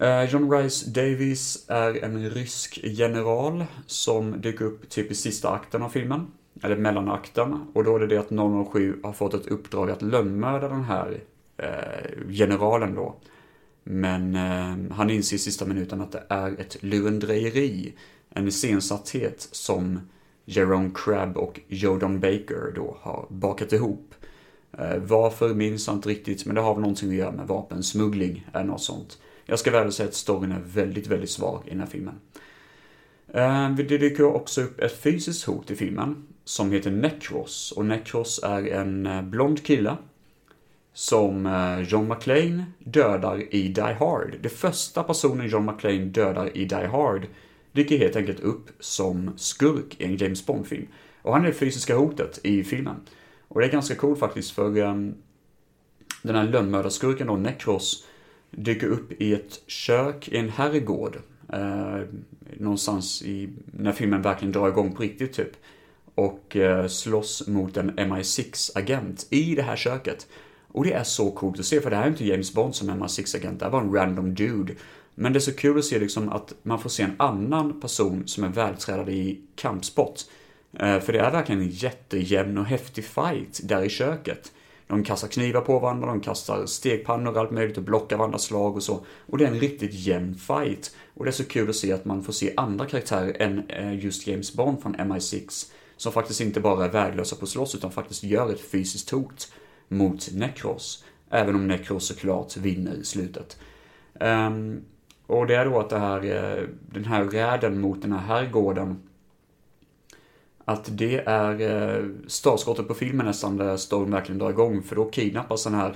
Eh, 0.00 0.24
John 0.32 0.52
Rice 0.52 0.90
Davis 0.90 1.64
är 1.68 2.04
en 2.04 2.30
rysk 2.30 2.80
general 2.82 3.64
som 3.86 4.40
dyker 4.40 4.64
upp 4.64 4.88
typ 4.88 5.10
i 5.10 5.14
sista 5.14 5.50
akten 5.50 5.82
av 5.82 5.88
filmen. 5.88 6.26
eller 6.62 6.76
mellanakten. 6.76 7.66
Och 7.74 7.84
då 7.84 7.96
är 7.96 8.00
det 8.00 8.06
det 8.06 8.18
att 8.18 8.30
007 8.72 9.00
har 9.02 9.12
fått 9.12 9.34
ett 9.34 9.46
uppdrag 9.46 9.90
att 9.90 10.02
lönnmörda 10.02 10.68
den 10.68 10.84
här 10.84 11.20
eh, 11.56 12.28
generalen 12.28 12.94
då. 12.94 13.16
Men 13.84 14.34
eh, 14.34 14.96
han 14.96 15.10
inser 15.10 15.36
i 15.36 15.38
sista 15.38 15.66
minuten 15.66 16.00
att 16.00 16.12
det 16.12 16.22
är 16.28 16.60
ett 16.60 16.82
lurendrejeri, 16.82 17.94
en 18.30 18.48
iscensatthet 18.48 19.48
som 19.52 20.00
Jerome 20.44 20.90
Crabb 20.94 21.36
och 21.36 21.60
Jordan 21.68 22.20
Baker 22.20 22.72
då 22.74 22.96
har 23.00 23.26
bakat 23.30 23.72
ihop. 23.72 24.14
Eh, 24.78 24.96
varför 24.96 25.54
minns 25.54 25.86
jag 25.86 25.96
inte 25.96 26.08
riktigt, 26.08 26.46
men 26.46 26.54
det 26.54 26.60
har 26.60 26.74
väl 26.74 26.80
någonting 26.80 27.08
att 27.08 27.14
göra 27.14 27.32
med 27.32 27.46
vapensmuggling 27.46 28.46
eller 28.52 28.64
något 28.64 28.82
sånt. 28.82 29.18
Jag 29.44 29.58
ska 29.58 29.70
väl 29.70 29.92
säga 29.92 30.08
att 30.08 30.14
storyn 30.14 30.52
är 30.52 30.60
väldigt, 30.64 31.06
väldigt 31.06 31.30
svag 31.30 31.62
i 31.66 31.70
den 31.70 31.80
här 31.80 31.86
filmen. 31.86 32.14
Eh, 33.28 33.70
det 33.70 33.98
dyker 33.98 34.24
också 34.24 34.62
upp 34.62 34.80
ett 34.80 35.00
fysiskt 35.00 35.44
hot 35.44 35.70
i 35.70 35.76
filmen 35.76 36.26
som 36.44 36.72
heter 36.72 36.90
Necros. 36.90 37.72
Och 37.72 37.86
Necros 37.86 38.40
är 38.42 38.66
en 38.66 39.06
eh, 39.06 39.22
blond 39.22 39.64
kille 39.64 39.96
som 40.92 41.48
John 41.88 42.08
McClane 42.08 42.64
dödar 42.78 43.54
i 43.54 43.68
Die 43.68 43.96
Hard. 43.98 44.34
Det 44.40 44.48
första 44.48 45.02
personen 45.02 45.48
John 45.48 45.66
McClane 45.66 46.04
dödar 46.04 46.56
i 46.56 46.64
Die 46.64 46.86
Hard 46.86 47.26
dyker 47.72 47.98
helt 47.98 48.16
enkelt 48.16 48.40
upp 48.40 48.70
som 48.80 49.32
skurk 49.36 50.00
i 50.00 50.04
en 50.04 50.16
James 50.16 50.46
Bond-film. 50.46 50.86
Och 51.22 51.32
han 51.32 51.42
är 51.42 51.46
det 51.46 51.54
fysiska 51.54 51.96
hotet 51.96 52.40
i 52.42 52.64
filmen. 52.64 52.96
Och 53.48 53.60
det 53.60 53.66
är 53.66 53.72
ganska 53.72 53.94
coolt 53.94 54.18
faktiskt 54.18 54.50
för 54.50 54.78
um, 54.78 55.14
den 56.22 56.36
här 56.36 56.44
lönnmördarskurken 56.44 57.26
då, 57.26 57.36
Necros, 57.36 58.06
dyker 58.50 58.86
upp 58.86 59.22
i 59.22 59.34
ett 59.34 59.60
kök 59.66 60.28
i 60.28 60.36
en 60.36 60.48
herrgård. 60.48 61.18
Eh, 61.52 62.00
någonstans 62.58 63.22
i, 63.22 63.48
när 63.64 63.92
filmen 63.92 64.22
verkligen 64.22 64.52
drar 64.52 64.68
igång 64.68 64.94
på 64.94 65.02
riktigt 65.02 65.32
typ. 65.32 65.50
Och 66.14 66.56
eh, 66.56 66.86
slåss 66.86 67.48
mot 67.48 67.76
en 67.76 67.90
MI6-agent 67.90 69.26
i 69.30 69.54
det 69.54 69.62
här 69.62 69.76
köket. 69.76 70.26
Och 70.72 70.84
det 70.84 70.92
är 70.92 71.04
så 71.04 71.30
coolt 71.30 71.58
att 71.58 71.66
se, 71.66 71.80
för 71.80 71.90
det 71.90 71.96
här 71.96 72.04
är 72.04 72.08
inte 72.08 72.24
James 72.24 72.54
Bond 72.54 72.74
som 72.74 72.90
MI6-agent, 72.90 73.58
det 73.58 73.64
här 73.64 73.72
var 73.72 73.80
en 73.80 73.92
random 73.92 74.34
dude. 74.34 74.74
Men 75.20 75.32
det 75.32 75.38
är 75.38 75.40
så 75.40 75.52
kul 75.52 75.78
att 75.78 75.84
se 75.84 75.98
liksom 75.98 76.28
att 76.28 76.54
man 76.62 76.80
får 76.80 76.90
se 76.90 77.02
en 77.02 77.14
annan 77.16 77.80
person 77.80 78.28
som 78.28 78.44
är 78.44 78.48
vältränad 78.48 79.08
i 79.08 79.40
kampsport. 79.54 80.20
Eh, 80.72 81.00
för 81.00 81.12
det 81.12 81.18
är 81.18 81.30
verkligen 81.30 81.60
en 81.60 81.70
jättejämn 81.70 82.58
och 82.58 82.64
häftig 82.64 83.04
fight 83.04 83.60
där 83.62 83.82
i 83.82 83.88
köket. 83.88 84.52
De 84.86 85.04
kastar 85.04 85.28
knivar 85.28 85.60
på 85.60 85.78
varandra, 85.78 86.06
de 86.06 86.20
kastar 86.20 86.66
stegpannor 86.66 87.32
och 87.32 87.36
allt 87.40 87.50
möjligt 87.50 87.76
och 87.76 87.82
blockar 87.82 88.16
varandras 88.16 88.42
slag 88.42 88.76
och 88.76 88.82
så. 88.82 89.04
Och 89.26 89.38
det 89.38 89.44
är 89.44 89.48
en 89.48 89.60
riktigt 89.60 89.94
jämn 89.94 90.34
fight. 90.34 90.96
Och 91.14 91.24
det 91.24 91.30
är 91.30 91.32
så 91.32 91.44
kul 91.44 91.70
att 91.70 91.76
se 91.76 91.92
att 91.92 92.04
man 92.04 92.22
får 92.22 92.32
se 92.32 92.52
andra 92.56 92.86
karaktärer 92.86 93.42
än 93.42 93.68
eh, 93.68 94.04
just 94.04 94.26
James 94.26 94.54
Bond 94.54 94.82
från 94.82 94.96
MI6. 94.96 95.70
Som 95.96 96.12
faktiskt 96.12 96.40
inte 96.40 96.60
bara 96.60 96.84
är 96.84 96.90
värdelösa 96.90 97.36
på 97.36 97.44
att 97.44 97.48
slåss 97.50 97.74
utan 97.74 97.92
faktiskt 97.92 98.22
gör 98.22 98.52
ett 98.52 98.60
fysiskt 98.60 99.10
hot 99.10 99.52
mot 99.88 100.32
Necros. 100.32 101.04
Även 101.30 101.54
om 101.54 101.68
Necros 101.68 102.06
såklart 102.06 102.56
vinner 102.56 102.94
i 102.94 103.04
slutet. 103.04 103.58
Um, 104.20 104.84
och 105.30 105.46
det 105.46 105.54
är 105.54 105.64
då 105.64 105.80
att 105.80 105.90
det 105.90 105.98
här, 105.98 106.24
eh, 106.24 106.64
den 106.80 107.04
här 107.04 107.24
räden 107.24 107.80
mot 107.80 108.02
den 108.02 108.12
här 108.12 108.18
herrgården 108.20 109.02
att 110.64 110.88
det 110.98 111.16
är 111.26 111.60
eh, 111.60 112.04
startskottet 112.26 112.88
på 112.88 112.94
filmen 112.94 113.26
nästan 113.26 113.56
där 113.56 113.76
storm 113.76 114.10
verkligen 114.10 114.38
drar 114.38 114.50
igång 114.50 114.82
för 114.82 114.96
då 114.96 115.04
kidnappas 115.04 115.64
den 115.64 115.74
här 115.74 115.94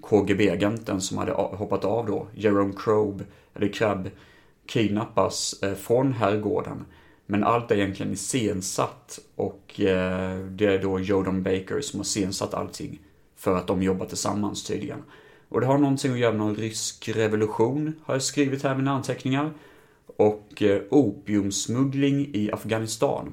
KGB-agenten 0.00 1.00
som 1.00 1.18
hade 1.18 1.32
hoppat 1.32 1.84
av 1.84 2.06
då, 2.06 2.26
Jerome 2.34 2.72
Crobe, 2.76 3.24
eller 3.54 3.68
Crabb, 3.68 4.10
kidnappas 4.66 5.62
eh, 5.62 5.74
från 5.74 6.12
herrgården. 6.12 6.84
Men 7.26 7.44
allt 7.44 7.70
är 7.70 7.76
egentligen 7.76 8.12
iscensatt 8.12 9.18
och 9.36 9.72
det 10.50 10.66
är 10.66 10.82
då 10.82 11.00
Jordan 11.00 11.42
Baker 11.42 11.80
som 11.80 12.00
har 12.00 12.04
iscensatt 12.04 12.54
allting 12.54 12.98
för 13.36 13.56
att 13.56 13.66
de 13.66 13.82
jobbar 13.82 14.06
tillsammans 14.06 14.64
tydligen. 14.64 15.02
Och 15.52 15.60
det 15.60 15.66
har 15.66 15.78
någonting 15.78 16.12
att 16.12 16.18
göra 16.18 16.32
med 16.32 16.40
någon 16.40 16.56
rysk 16.56 17.08
revolution, 17.08 17.94
har 18.02 18.14
jag 18.14 18.22
skrivit 18.22 18.62
här 18.62 18.74
i 18.74 18.76
mina 18.76 18.90
anteckningar. 18.90 19.52
Och 20.16 20.62
eh, 20.62 20.82
opiumsmuggling 20.90 22.30
i 22.34 22.52
Afghanistan. 22.52 23.32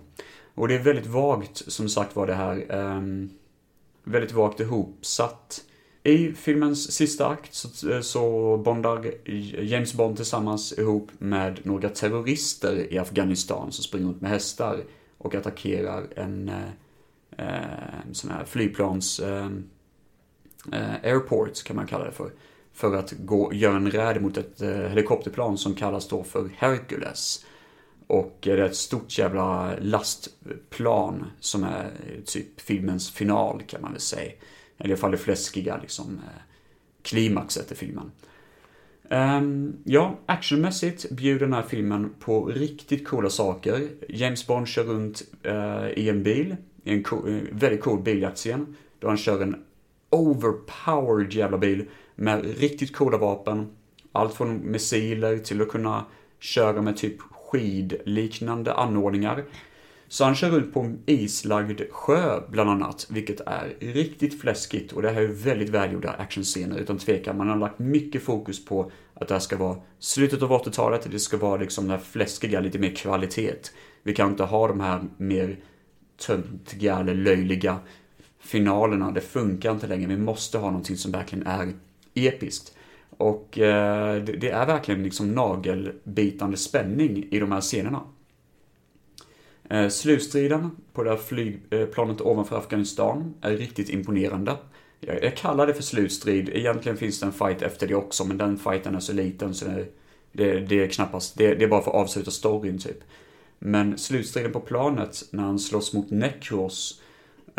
Och 0.56 0.68
det 0.68 0.76
är 0.76 0.80
väldigt 0.80 1.08
vagt, 1.08 1.72
som 1.72 1.90
sagt 1.90 2.16
var 2.16 2.28
det 2.28 2.34
här, 2.34 2.76
um, 2.98 3.30
väldigt 4.04 4.32
vagt 4.32 4.60
ihopsatt. 4.60 5.62
I 6.04 6.32
filmens 6.32 6.92
sista 6.92 7.28
akt 7.28 7.54
så, 7.54 7.90
eh, 7.92 8.02
så 8.02 8.58
bondar 8.58 9.12
James 9.62 9.94
Bond 9.94 10.16
tillsammans 10.16 10.80
ihop 10.80 11.12
med 11.18 11.60
några 11.64 11.90
terrorister 11.90 12.94
i 12.94 12.98
Afghanistan 12.98 13.72
som 13.72 13.84
springer 13.84 14.08
runt 14.08 14.22
med 14.22 14.32
hästar 14.32 14.84
och 15.18 15.36
attackerar 15.36 16.08
en 16.16 16.50
eh, 16.50 17.46
eh 17.46 18.12
sån 18.12 18.32
här 18.32 18.46
flygplans 18.46 19.20
eh, 19.20 19.50
Eh, 20.72 20.94
airport 21.04 21.64
kan 21.64 21.76
man 21.76 21.88
kalla 21.88 22.06
det 22.06 22.12
för. 22.12 22.32
För 22.74 22.96
att 22.96 23.12
gå, 23.12 23.54
göra 23.54 23.76
en 23.76 23.92
räd 23.92 24.22
mot 24.22 24.38
ett 24.38 24.62
eh, 24.62 24.70
helikopterplan 24.70 25.58
som 25.58 25.76
kallas 25.76 26.08
då 26.08 26.24
för 26.24 26.50
Hercules. 26.58 27.46
Och 28.08 28.48
eh, 28.48 28.56
det 28.56 28.62
är 28.62 28.66
ett 28.66 28.76
stort 28.76 29.18
jävla 29.18 29.76
lastplan 29.80 31.26
som 31.40 31.64
är 31.64 31.86
eh, 31.86 32.24
typ 32.26 32.62
filmens 32.62 33.12
final 33.12 33.62
kan 33.68 33.82
man 33.82 33.92
väl 33.92 34.02
säga. 34.02 34.32
Eller 34.78 34.90
i 34.90 34.94
alla 34.94 34.98
fall 34.98 35.12
det 35.12 35.18
fläskiga 35.18 35.80
liksom 35.82 36.14
eh, 36.16 36.42
klimaxet 37.02 37.72
i 37.72 37.76
filmen. 37.76 38.12
Um, 39.12 39.78
ja, 39.84 40.20
actionmässigt 40.26 41.10
bjuder 41.10 41.40
den 41.40 41.54
här 41.54 41.62
filmen 41.62 42.14
på 42.20 42.46
riktigt 42.46 43.08
coola 43.08 43.30
saker. 43.30 43.90
James 44.10 44.48
Bond 44.48 44.68
kör 44.68 44.84
runt 44.84 45.22
uh, 45.46 45.90
i 45.90 46.10
en 46.10 46.24
bil, 46.24 46.56
i 46.84 46.94
en 46.94 47.04
co 47.04 47.22
väldigt 47.52 47.82
cool 47.82 48.02
biljaktscen. 48.02 48.76
Då 49.00 49.08
han 49.08 49.18
kör 49.18 49.42
en 49.42 49.64
overpowered 50.10 51.34
jävla 51.34 51.58
bil 51.58 51.86
med 52.16 52.60
riktigt 52.60 52.96
coola 52.96 53.18
vapen. 53.18 53.70
Allt 54.12 54.34
från 54.34 54.72
missiler 54.72 55.38
till 55.38 55.62
att 55.62 55.70
kunna 55.70 56.06
köra 56.40 56.82
med 56.82 56.98
typ 56.98 57.22
skidliknande 57.22 58.74
anordningar. 58.74 59.46
Så 60.08 60.24
han 60.24 60.36
kör 60.36 60.58
ut 60.58 60.74
på 60.74 60.80
en 60.80 61.00
islagd 61.06 61.82
sjö 61.92 62.42
bland 62.50 62.70
annat, 62.70 63.08
vilket 63.10 63.40
är 63.40 63.76
riktigt 63.80 64.42
fläskigt 64.42 64.94
och 64.94 65.02
det 65.02 65.10
här 65.10 65.22
är 65.22 65.28
väldigt 65.28 65.70
välgjorda 65.70 66.10
actionscener 66.12 66.78
utan 66.78 66.98
tvekan. 66.98 67.38
Man 67.38 67.50
har 67.50 67.58
lagt 67.58 67.80
mycket 67.80 68.24
fokus 68.24 68.66
på 68.66 68.92
att 69.14 69.28
det 69.28 69.34
här 69.34 69.40
ska 69.40 69.58
vara 69.58 69.78
slutet 70.00 70.42
av 70.42 70.52
80-talet, 70.52 71.08
det 71.12 71.20
ska 71.20 71.38
vara 71.38 71.58
liksom 71.58 71.88
det 71.88 71.94
här 71.94 72.00
fläskiga, 72.00 72.60
lite 72.60 72.80
mer 72.80 72.96
kvalitet. 72.96 73.72
Vi 74.04 74.14
kan 74.14 74.30
inte 74.30 74.44
ha 74.44 74.68
de 74.68 74.80
här 74.80 75.02
mer 75.18 75.60
töntiga 76.28 77.00
eller 77.00 77.14
löjliga 77.14 77.80
finalerna, 78.40 79.12
det 79.12 79.22
funkar 79.22 79.72
inte 79.72 79.88
längre. 79.88 80.08
Vi 80.08 80.18
måste 80.18 80.58
ha 80.58 80.68
någonting 80.68 80.98
som 80.98 81.12
verkligen 81.12 81.48
är 81.48 81.74
episkt. 82.14 82.76
Och 83.18 83.60
eh, 83.60 84.24
det 84.24 84.50
är 84.50 84.66
verkligen 84.66 85.04
liksom 85.04 85.36
nagelbitande 85.36 86.58
spänning 86.58 87.28
i 87.32 87.40
de 87.40 87.52
här 87.52 87.62
scenerna. 87.62 88.02
Eh, 89.70 89.90
slutstriden 89.90 90.72
på 90.94 91.04
det 91.04 91.10
här 91.10 91.18
flygplanet 91.18 92.22
eh, 92.22 92.28
ovanför 92.28 92.58
Afghanistan 92.58 93.34
är 93.42 93.58
riktigt 93.58 93.90
imponerande. 93.90 94.58
Jag, 95.00 95.38
kallar 95.38 95.68
det 95.68 95.74
för 95.74 95.84
slutstrid, 95.84 96.50
egentligen 96.50 96.98
finns 96.98 97.20
det 97.20 97.26
en 97.26 97.32
fight 97.32 97.62
efter 97.62 97.88
det 97.88 97.96
också, 97.96 98.26
men 98.26 98.38
den 98.38 98.58
fighten 98.58 98.96
är 98.96 99.00
så 99.00 99.14
liten 99.14 99.54
så 99.54 99.66
det, 99.66 99.86
det, 100.32 100.60
det 100.60 100.84
är 100.84 100.88
knappast, 100.88 101.38
det, 101.38 101.56
det 101.56 101.64
är 101.64 101.70
bara 101.70 101.82
för 101.82 101.92
att 101.92 101.98
avsluta 101.98 102.32
storyn 102.32 102.78
typ. 102.78 103.04
Men 103.60 103.98
slutstriden 103.98 104.52
på 104.52 104.60
planet, 104.60 105.24
när 105.32 105.44
han 105.44 105.60
slåss 105.60 105.94
mot 105.94 106.10
Necros, 106.10 106.99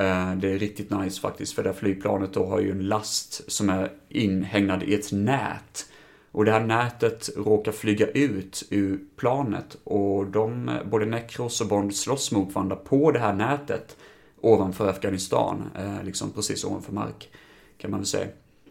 Eh, 0.01 0.35
det 0.37 0.53
är 0.53 0.59
riktigt 0.59 0.91
nice 0.91 1.21
faktiskt, 1.21 1.55
för 1.55 1.63
det 1.63 1.69
här 1.69 1.77
flygplanet 1.77 2.33
då 2.33 2.47
har 2.47 2.61
ju 2.61 2.71
en 2.71 2.89
last 2.89 3.53
som 3.53 3.71
är 3.71 3.93
inhägnad 4.09 4.83
i 4.83 4.95
ett 4.95 5.13
nät. 5.13 5.87
Och 6.33 6.45
det 6.45 6.53
här 6.53 6.61
nätet 6.61 7.31
råkar 7.37 7.73
flyga 7.73 8.07
ut 8.07 8.63
ur 8.71 9.01
planet 9.17 9.77
och 9.85 10.27
de, 10.27 10.79
både 10.91 11.07
Necros 11.07 11.61
och 11.61 11.67
Bond 11.67 11.97
slåss 11.97 12.33
mot 12.33 12.55
varandra 12.55 12.77
på 12.77 13.11
det 13.11 13.19
här 13.19 13.33
nätet 13.33 13.97
ovanför 14.41 14.89
Afghanistan, 14.89 15.71
eh, 15.79 16.05
liksom 16.05 16.31
precis 16.31 16.65
ovanför 16.65 16.93
mark, 16.93 17.31
kan 17.79 17.91
man 17.91 18.01
väl 18.01 18.07
säga. 18.07 18.27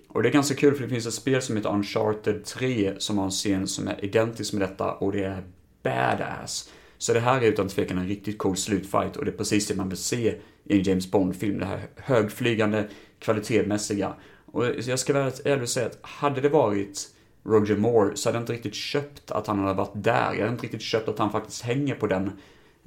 Och 0.07 0.23
det 0.23 0.29
är 0.29 0.33
ganska 0.33 0.55
kul 0.55 0.75
för 0.75 0.83
det 0.83 0.89
finns 0.89 1.07
ett 1.07 1.13
spel 1.13 1.41
som 1.41 1.57
heter 1.57 1.69
Uncharted 1.69 2.45
3 2.45 2.93
som 2.97 3.17
har 3.17 3.25
en 3.25 3.31
scen 3.31 3.67
som 3.67 3.87
är 3.87 4.05
identisk 4.05 4.53
med 4.53 4.61
detta 4.61 4.91
och 4.91 5.11
det 5.11 5.23
är 5.23 5.43
badass. 5.83 6.69
Så 6.99 7.13
det 7.13 7.19
här 7.19 7.41
är 7.41 7.45
utan 7.45 7.67
tvekan 7.67 7.97
en 7.97 8.07
riktigt 8.07 8.37
cool 8.37 8.57
slutfight 8.57 9.15
och 9.15 9.25
det 9.25 9.31
är 9.31 9.37
precis 9.37 9.67
det 9.67 9.75
man 9.75 9.89
vill 9.89 9.97
se 9.97 10.35
i 10.63 10.77
en 10.77 10.83
James 10.83 11.11
Bond-film. 11.11 11.59
Det 11.59 11.65
här 11.65 11.81
högflygande, 11.95 12.89
kvalitetsmässiga. 13.19 14.13
Och 14.45 14.65
jag 14.65 14.99
ska 14.99 15.13
vara 15.13 15.31
ärlig 15.45 15.61
och 15.61 15.69
säga 15.69 15.85
att 15.85 15.99
hade 16.01 16.41
det 16.41 16.49
varit 16.49 17.09
Roger 17.43 17.77
Moore 17.77 18.15
så 18.15 18.29
hade 18.29 18.37
jag 18.37 18.43
inte 18.43 18.53
riktigt 18.53 18.75
köpt 18.75 19.31
att 19.31 19.47
han 19.47 19.59
hade 19.59 19.73
varit 19.73 19.91
där. 19.93 20.33
Jag 20.33 20.39
hade 20.39 20.51
inte 20.51 20.63
riktigt 20.63 20.81
köpt 20.81 21.09
att 21.09 21.19
han 21.19 21.31
faktiskt 21.31 21.61
hänger 21.61 21.95
på 21.95 22.07
den. 22.07 22.31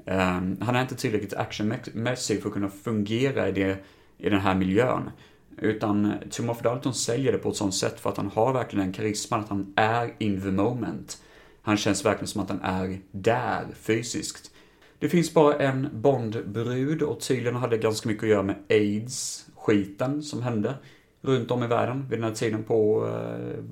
Um, 0.06 0.56
han 0.60 0.76
är 0.76 0.82
inte 0.82 0.94
tillräckligt 0.94 1.34
actionmässig 1.34 2.42
för 2.42 2.48
att 2.48 2.54
kunna 2.54 2.68
fungera 2.68 3.48
i, 3.48 3.52
det, 3.52 3.84
i 4.18 4.30
den 4.30 4.40
här 4.40 4.54
miljön. 4.54 5.10
Utan 5.58 6.12
Timothy 6.30 6.62
Dalton 6.62 6.94
säljer 6.94 7.32
det 7.32 7.38
på 7.38 7.48
ett 7.48 7.56
sånt 7.56 7.74
sätt 7.74 8.00
för 8.00 8.10
att 8.10 8.16
han 8.16 8.30
har 8.34 8.52
verkligen 8.52 8.86
den 8.86 8.94
karisman 8.94 9.40
att 9.40 9.48
han 9.48 9.72
är 9.76 10.14
in 10.18 10.40
the 10.40 10.50
moment. 10.50 11.21
Han 11.62 11.76
känns 11.76 12.04
verkligen 12.04 12.28
som 12.28 12.42
att 12.42 12.48
han 12.48 12.60
är 12.62 13.00
där 13.10 13.66
fysiskt. 13.74 14.50
Det 14.98 15.08
finns 15.08 15.34
bara 15.34 15.58
en 15.58 15.88
Bondbrud 15.92 17.02
och 17.02 17.20
tydligen 17.20 17.56
hade 17.56 17.78
ganska 17.78 18.08
mycket 18.08 18.22
att 18.22 18.30
göra 18.30 18.42
med 18.42 18.56
AIDS-skiten 18.68 20.22
som 20.22 20.42
hände 20.42 20.74
runt 21.20 21.50
om 21.50 21.62
i 21.62 21.66
världen 21.66 22.06
vid 22.10 22.18
den 22.18 22.24
här 22.28 22.34
tiden 22.34 22.62
på, 22.62 23.08
eh, 23.08 23.64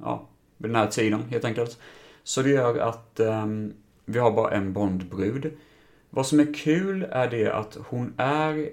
ja, 0.00 0.28
vid 0.58 0.70
den 0.70 0.76
här 0.76 0.86
tiden 0.86 1.22
helt 1.22 1.44
enkelt. 1.44 1.78
Så 2.22 2.42
det 2.42 2.50
gör 2.50 2.78
att 2.78 3.20
um, 3.20 3.72
vi 4.04 4.18
har 4.18 4.30
bara 4.30 4.50
en 4.50 4.72
Bondbrud. 4.72 5.52
Vad 6.10 6.26
som 6.26 6.40
är 6.40 6.54
kul 6.54 7.06
är 7.10 7.30
det 7.30 7.52
att 7.52 7.78
hon 7.88 8.14
är 8.16 8.70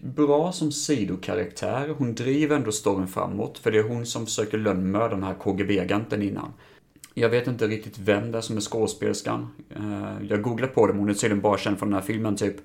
bra 0.00 0.52
som 0.52 0.72
sidokaraktär. 0.72 1.94
Hon 1.98 2.14
driver 2.14 2.56
ändå 2.56 2.72
storyn 2.72 3.08
framåt, 3.08 3.58
för 3.58 3.70
det 3.70 3.78
är 3.78 3.88
hon 3.88 4.06
som 4.06 4.26
försöker 4.26 4.58
lönnmörda 4.58 5.08
den 5.08 5.22
här 5.22 5.34
KGB-agenten 5.34 6.22
innan. 6.22 6.52
Jag 7.20 7.28
vet 7.28 7.46
inte 7.46 7.66
riktigt 7.66 7.98
vem 7.98 8.32
det 8.32 8.38
är 8.38 8.42
som 8.42 8.56
är 8.56 8.60
skådespelerskan. 8.60 9.48
Eh, 9.70 10.26
jag 10.28 10.42
googlade 10.42 10.72
på 10.72 10.86
det, 10.86 10.92
men 10.92 11.00
hon 11.00 11.10
är 11.10 11.14
tydligen 11.14 11.40
bara 11.40 11.58
känd 11.58 11.78
från 11.78 11.90
den 11.90 12.00
här 12.00 12.06
filmen 12.06 12.36
typ. 12.36 12.56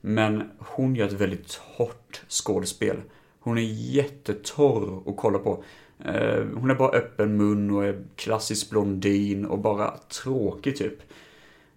Men 0.00 0.50
hon 0.58 0.94
gör 0.94 1.06
ett 1.06 1.12
väldigt 1.12 1.54
hårt 1.54 2.22
skådespel. 2.28 2.96
Hon 3.40 3.58
är 3.58 3.62
jättetorr 3.92 5.02
att 5.06 5.16
kolla 5.16 5.38
på. 5.38 5.64
Eh, 6.04 6.44
hon 6.54 6.70
är 6.70 6.74
bara 6.74 6.90
öppen 6.90 7.36
mun 7.36 7.70
och 7.70 7.84
är 7.84 8.02
klassisk 8.16 8.70
blondin 8.70 9.46
och 9.46 9.58
bara 9.58 9.94
tråkig 10.22 10.76
typ. 10.76 11.02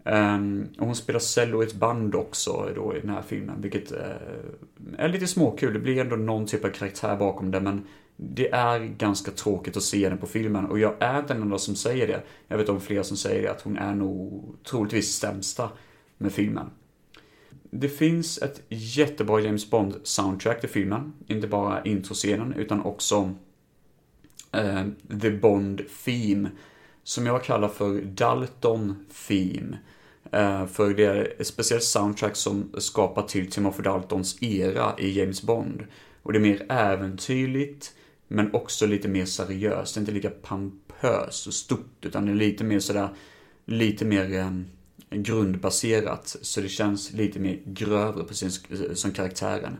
Ehm, 0.03 0.67
och 0.79 0.85
hon 0.85 0.95
spelar 0.95 1.19
cello 1.19 1.63
i 1.63 1.65
ett 1.65 1.75
band 1.75 2.15
också 2.15 2.69
då 2.75 2.95
i 2.95 2.99
den 2.99 3.09
här 3.09 3.21
filmen, 3.21 3.61
vilket 3.61 3.91
eh, 3.91 4.97
är 4.97 5.09
lite 5.09 5.27
småkul. 5.27 5.73
Det 5.73 5.79
blir 5.79 5.97
ändå 5.97 6.15
någon 6.15 6.45
typ 6.45 6.65
av 6.65 6.69
karaktär 6.69 7.15
bakom 7.15 7.51
det, 7.51 7.59
men 7.59 7.85
det 8.17 8.51
är 8.51 8.79
ganska 8.79 9.31
tråkigt 9.31 9.77
att 9.77 9.83
se 9.83 10.03
henne 10.03 10.17
på 10.17 10.27
filmen. 10.27 10.65
Och 10.65 10.79
jag 10.79 10.93
är 10.99 11.21
den 11.21 11.41
enda 11.41 11.57
som 11.57 11.75
säger 11.75 12.07
det. 12.07 12.23
Jag 12.47 12.57
vet 12.57 12.69
om 12.69 12.81
flera 12.81 13.03
som 13.03 13.17
säger 13.17 13.41
det, 13.41 13.51
att 13.51 13.61
hon 13.61 13.77
är 13.77 13.95
nog 13.95 14.55
troligtvis 14.63 15.15
sämsta 15.15 15.69
med 16.17 16.31
filmen. 16.31 16.69
Det 17.75 17.89
finns 17.89 18.37
ett 18.37 18.61
jättebra 18.69 19.39
James 19.39 19.71
Bond-soundtrack 19.71 20.59
till 20.59 20.69
filmen. 20.69 21.13
Inte 21.27 21.47
bara 21.47 21.83
introscenen, 21.83 22.53
utan 22.53 22.81
också 22.81 23.31
eh, 24.51 24.83
The 25.21 25.31
Bond 25.31 25.81
Theme. 26.05 26.49
Som 27.03 27.25
jag 27.25 27.43
kallar 27.43 27.67
för 27.67 28.01
Dalton 28.01 29.05
Theme. 29.27 29.77
Eh, 30.31 30.65
för 30.65 30.93
det 30.93 31.05
är 31.05 31.33
ett 31.39 31.47
speciellt 31.47 31.83
soundtrack 31.83 32.35
som 32.35 32.71
skapar 32.77 33.21
till 33.21 33.51
Timothy 33.51 33.83
Daltons 33.83 34.43
era 34.43 34.93
i 34.97 35.19
James 35.19 35.41
Bond. 35.41 35.83
Och 36.23 36.33
det 36.33 36.39
är 36.39 36.41
mer 36.41 36.65
äventyrligt, 36.71 37.93
men 38.33 38.53
också 38.53 38.85
lite 38.85 39.07
mer 39.07 39.25
seriöst. 39.25 39.93
Det 39.93 39.97
är 39.97 40.01
inte 40.01 40.11
lika 40.11 40.29
pampöst 40.29 41.47
och 41.47 41.53
stort, 41.53 42.05
utan 42.05 42.25
det 42.25 42.31
är 42.31 42.35
lite 42.35 42.63
mer 42.63 42.79
sådär, 42.79 43.09
lite 43.65 44.05
mer 44.05 44.33
ehm, 44.33 44.65
grundbaserat. 45.09 46.35
Så 46.41 46.61
det 46.61 46.69
känns 46.69 47.11
lite 47.11 47.39
mer 47.39 47.59
grövre 47.65 48.23
precis 48.23 48.63
som 48.93 49.11
karaktären. 49.11 49.77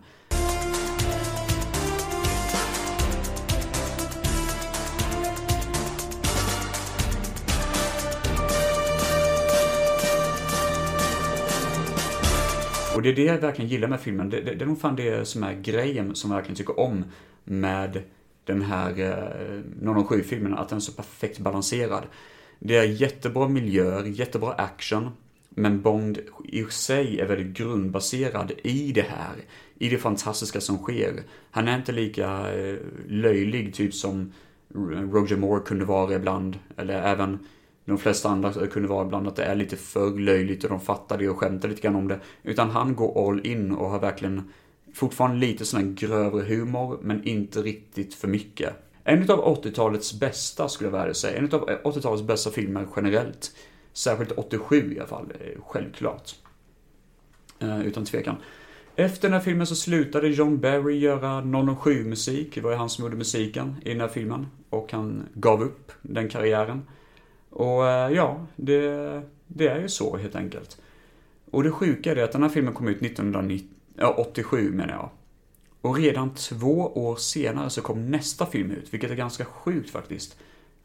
Och 12.96 13.02
det 13.02 13.10
är 13.10 13.16
det 13.16 13.24
jag 13.24 13.38
verkligen 13.38 13.72
gillar 13.72 13.88
med 13.88 14.02
filmen. 14.02 14.30
Det, 14.30 14.42
det, 14.42 14.56
det 14.56 14.64
är 14.64 14.68
nog 14.68 14.82
fan 14.82 14.96
det 14.96 15.28
som 15.28 15.44
är 15.44 15.54
grejen 15.54 16.16
som 16.16 16.32
jag 16.32 16.38
verkligen 16.38 16.58
tycker 16.58 16.80
om 16.80 17.06
med 17.44 18.04
den 18.46 18.62
här 18.62 18.90
eh, 18.90 19.62
007-filmen, 19.82 20.54
att 20.54 20.70
den 20.70 20.78
är 20.78 20.82
så 20.82 20.92
perfekt 20.92 21.40
balanserad. 21.40 22.04
Det 22.60 22.78
är 22.78 22.84
jättebra 22.84 23.48
miljöer, 23.48 24.04
jättebra 24.04 24.54
action, 24.54 25.10
men 25.50 25.82
Bond 25.82 26.20
i 26.44 26.64
sig 26.64 27.20
är 27.20 27.28
väldigt 27.28 27.58
grundbaserad 27.58 28.52
i 28.64 28.92
det 28.92 29.06
här, 29.10 29.36
i 29.76 29.90
det 29.90 29.98
fantastiska 29.98 30.62
som 30.62 30.78
sker. 30.78 31.24
Han 31.52 31.68
är 31.68 31.78
inte 31.78 31.92
lika 31.92 32.54
eh, 32.54 32.78
löjlig, 33.08 33.74
typ 33.74 33.94
som 33.94 34.34
Roger 35.12 35.38
Moore 35.38 35.62
kunde 35.66 35.86
vara 35.86 36.16
ibland, 36.16 36.60
eller 36.78 37.02
även 37.02 37.40
de 37.86 37.98
flesta 37.98 38.30
andra 38.30 38.68
kunde 38.68 38.88
vara 38.88 39.06
ibland 39.06 39.28
att 39.28 39.36
det 39.36 39.44
är 39.44 39.56
lite 39.56 39.76
för 39.76 40.20
löjligt 40.20 40.64
och 40.64 40.70
de 40.70 40.80
fattar 40.80 41.18
det 41.18 41.30
och 41.30 41.38
skämtar 41.38 41.70
lite 41.70 41.82
grann 41.82 41.96
om 41.96 42.08
det. 42.08 42.20
Utan 42.44 42.70
han 42.70 42.96
går 42.96 43.30
all 43.30 43.46
in 43.46 43.72
och 43.72 43.90
har 43.90 44.00
verkligen 44.00 44.52
fortfarande 44.94 45.38
lite 45.38 45.66
sån 45.66 45.80
här 45.80 45.88
grövre 45.88 46.44
humor, 46.44 47.00
men 47.02 47.24
inte 47.24 47.62
riktigt 47.62 48.14
för 48.14 48.28
mycket. 48.28 48.74
En 49.04 49.32
av 49.32 49.64
80-talets 49.64 50.20
bästa, 50.20 50.70
skulle 50.70 50.90
jag 50.90 51.00
vilja 51.00 51.14
säga. 51.14 51.38
En 51.38 51.54
av 51.54 51.70
80-talets 51.70 52.24
bästa 52.24 52.52
filmer 52.52 52.88
generellt. 52.96 53.52
Särskilt 53.94 54.32
87 54.32 54.94
i 54.96 55.00
alla 55.00 55.08
fall, 55.08 55.34
eh, 55.40 55.62
självklart. 55.68 56.36
Eh, 57.60 57.82
utan 57.82 58.06
tvekan. 58.06 58.36
Efter 58.96 59.30
den 59.30 59.34
här 59.34 59.40
filmen 59.40 59.68
så 59.68 59.76
slutade 59.76 60.28
John 60.28 60.60
Barry 60.60 60.98
göra 60.98 61.42
007-musik. 61.42 62.56
Det 62.56 62.62
var 62.62 62.72
ju 62.72 62.78
han 62.78 62.90
som 62.90 63.04
gjorde 63.04 63.18
musiken 63.18 63.76
i 63.86 63.90
den 63.90 64.02
här 64.02 64.08
filmen. 64.08 64.48
Och 64.70 64.92
han 64.92 65.24
gav 65.34 65.64
upp 65.64 65.92
den 66.02 66.30
karriären. 66.30 66.82
Och 67.50 67.88
eh, 67.88 68.12
ja, 68.12 68.46
det, 68.56 69.22
det 69.48 69.68
är 69.68 69.80
ju 69.80 69.90
så 69.90 70.18
helt 70.18 70.36
enkelt. 70.36 70.82
Och 71.52 71.64
det 71.64 71.72
sjuka 71.72 72.12
är 72.12 72.16
det 72.16 72.24
att 72.24 72.32
den 72.32 72.44
här 72.44 72.50
filmen 72.50 72.74
kom 72.74 72.88
ut 72.88 73.02
1990. 73.02 73.68
Ja, 73.96 74.16
87 74.18 74.72
menar 74.72 74.94
jag. 74.94 75.10
Och 75.82 75.98
redan 75.98 76.34
två 76.34 76.92
år 76.96 77.16
senare 77.16 77.70
så 77.70 77.82
kom 77.82 78.12
nästa 78.12 78.46
film 78.46 78.72
ut, 78.72 78.94
vilket 78.94 79.12
är 79.12 79.16
ganska 79.16 79.46
sjukt 79.46 79.90
faktiskt. 79.90 80.38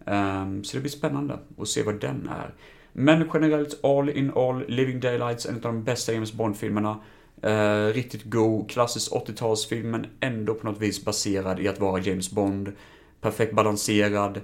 Um, 0.07 0.65
så 0.65 0.77
det 0.77 0.81
blir 0.81 0.91
spännande 0.91 1.39
att 1.59 1.69
se 1.69 1.83
vad 1.83 2.01
den 2.01 2.29
är. 2.29 2.55
Men 2.93 3.31
generellt, 3.35 3.85
all 3.85 4.09
in 4.09 4.33
all, 4.37 4.65
Living 4.69 5.01
Daylights, 5.01 5.47
en 5.47 5.55
av 5.55 5.61
de 5.61 5.85
bästa 5.85 6.13
James 6.13 6.33
Bond-filmerna. 6.33 7.01
Uh, 7.47 7.95
riktigt 7.95 8.25
god, 8.25 8.71
klassisk 8.71 9.13
80-talsfilm, 9.13 9.83
men 9.85 10.07
ändå 10.21 10.55
på 10.55 10.67
något 10.67 10.81
vis 10.81 11.05
baserad 11.05 11.61
i 11.61 11.69
att 11.69 11.81
vara 11.81 12.01
James 12.01 12.31
Bond. 12.31 12.73
Perfekt 13.21 13.55
balanserad. 13.55 14.41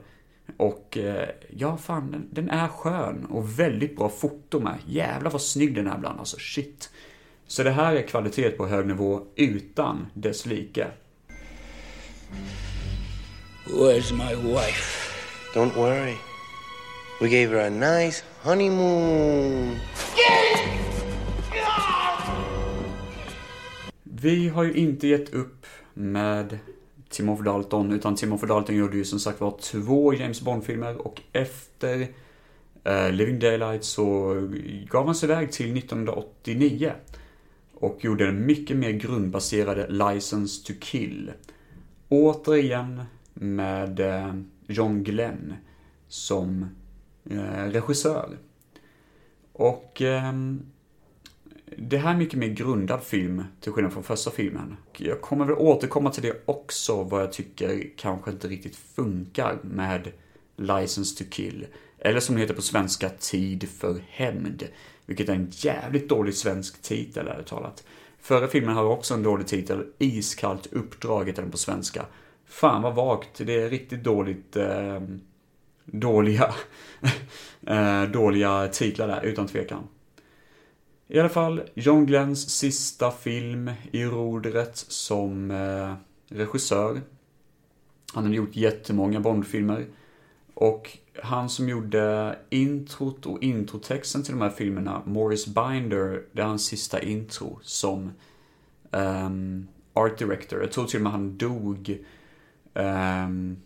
Och 0.57 0.99
uh, 1.01 1.25
ja, 1.51 1.77
fan, 1.77 2.11
den, 2.11 2.29
den, 2.33 2.51
är 2.51 2.69
skön 2.69 3.25
och 3.25 3.59
väldigt 3.59 3.97
bra 3.97 4.09
foto 4.09 4.61
med. 4.61 4.79
Jävlar 4.87 5.31
vad 5.31 5.43
snygg 5.43 5.75
den 5.75 5.87
är 5.87 5.97
ibland, 5.97 6.19
alltså 6.19 6.37
shit. 6.39 6.91
Så 7.47 7.63
det 7.63 7.71
här 7.71 7.97
är 7.97 8.03
kvalitet 8.03 8.51
på 8.51 8.67
hög 8.67 8.87
nivå 8.87 9.23
utan 9.37 10.07
dess 10.15 10.47
like. 10.47 10.87
Where's 13.67 14.13
my 14.13 14.35
wife? 14.53 15.05
Don't 15.55 15.77
worry. 15.77 16.15
We 17.21 17.29
gave 17.29 17.49
her 17.49 17.67
a 17.67 17.71
nice 17.71 18.25
honeymoon. 18.43 19.77
Vi 24.03 24.49
har 24.49 24.65
ju 24.65 24.73
inte 24.73 25.09
gett 25.09 25.35
upp 25.35 25.67
med 25.95 26.59
Timothy 27.09 27.43
Dalton, 27.43 27.93
utan 27.93 28.17
Timothy 28.17 28.47
Dalton 28.47 28.77
gjorde 28.77 28.97
ju 28.97 29.05
som 29.05 29.21
sagt 29.21 29.41
var 29.41 29.59
två 29.61 30.15
James 30.15 30.41
Bond-filmer 30.41 31.07
och 31.07 31.21
efter 31.33 32.01
uh, 32.89 33.11
Living 33.11 33.39
Daylight 33.39 33.85
så 33.85 34.35
gav 34.91 35.07
han 35.07 35.15
sig 35.15 35.31
iväg 35.31 35.53
till 35.53 35.79
1989 35.79 36.93
och 37.85 38.05
gjorde 38.05 38.27
den 38.27 38.47
mycket 38.47 38.77
mer 38.77 38.91
grundbaserade 38.91 39.87
License 39.89 40.67
to 40.67 40.73
Kill. 40.81 41.33
Återigen 42.09 43.03
med 43.35 44.01
eh, 44.01 44.35
John 44.67 45.05
Glenn 45.05 45.55
som 46.09 46.67
eh, 47.31 47.65
regissör. 47.65 48.39
Och 49.53 50.03
ehm, 50.03 50.63
det 51.77 51.99
här 51.99 52.15
är 52.15 52.19
mycket 52.19 52.39
mer 52.39 52.49
grundad 52.49 53.03
film, 53.03 53.45
till 53.61 53.73
skillnad 53.73 53.93
från 53.93 54.03
första 54.03 54.31
filmen. 54.31 54.77
Jag 54.97 55.21
kommer 55.21 55.45
väl 55.45 55.55
återkomma 55.55 56.11
till 56.11 56.23
det 56.23 56.43
också, 56.45 57.03
vad 57.03 57.23
jag 57.23 57.33
tycker 57.33 57.91
kanske 57.97 58.31
inte 58.31 58.49
riktigt 58.49 58.77
funkar 58.77 59.59
med 59.63 60.13
License 60.57 61.25
to 61.25 61.31
Kill. 61.31 61.67
Eller 61.99 62.21
som 62.21 62.35
det 62.35 62.41
heter 62.41 62.55
på 62.55 62.63
svenska, 62.63 63.09
Tid 63.09 63.69
för 63.69 64.01
hämnd. 64.09 64.63
Vilket 65.07 65.29
är 65.29 65.35
en 65.35 65.51
jävligt 65.51 66.09
dålig 66.09 66.35
svensk 66.35 66.83
titel, 66.83 67.29
ärligt 67.29 67.47
talat. 67.47 67.85
Förra 68.21 68.49
filmen 68.49 68.75
har 68.75 68.85
också 68.85 69.15
en 69.15 69.23
dålig 69.23 69.47
titel, 69.47 69.87
Iskallt 69.99 70.67
uppdrag 70.73 71.29
heter 71.29 71.43
den 71.43 71.51
på 71.51 71.57
svenska. 71.57 72.07
Fan 72.47 72.83
vad 72.83 72.95
vagt, 72.95 73.47
det 73.47 73.63
är 73.63 73.71
riktigt 73.71 74.05
dåligt... 74.05 74.57
Eh, 74.57 75.03
dåliga... 75.85 76.55
eh, 77.67 78.03
dåliga 78.03 78.69
titlar 78.69 79.09
där, 79.09 79.23
utan 79.23 79.47
tvekan. 79.47 79.89
I 81.09 81.21
alla 81.21 81.29
fall, 81.29 81.63
John 81.75 82.07
Glenns 82.07 82.51
sista 82.51 83.11
film 83.11 83.71
i 83.93 84.05
rodret 84.05 84.77
som 84.77 85.51
eh, 85.51 85.95
regissör. 86.29 87.01
Han 88.15 88.25
har 88.25 88.33
gjort 88.33 88.57
jättemånga 88.57 89.21
Bondfilmer. 89.21 89.87
Och 90.55 90.99
han 91.23 91.49
som 91.49 91.69
gjorde 91.69 92.39
introt 92.51 93.27
och 93.27 93.43
introtexten 93.43 94.23
till 94.23 94.33
de 94.33 94.41
här 94.41 94.51
filmerna, 94.51 95.03
Morris 95.07 95.47
Binder, 95.47 96.23
det 96.33 96.43
är 96.43 96.47
hans 96.47 96.67
sista 96.67 97.01
intro 97.01 97.59
som 97.63 98.13
um, 98.91 99.69
art 99.93 100.19
director. 100.19 100.61
Jag 100.61 100.73
tror 100.73 100.87
till 100.87 100.99
och 100.99 101.03
med 101.03 101.13
han 101.13 101.39
dog 101.39 102.05
um, 102.75 103.57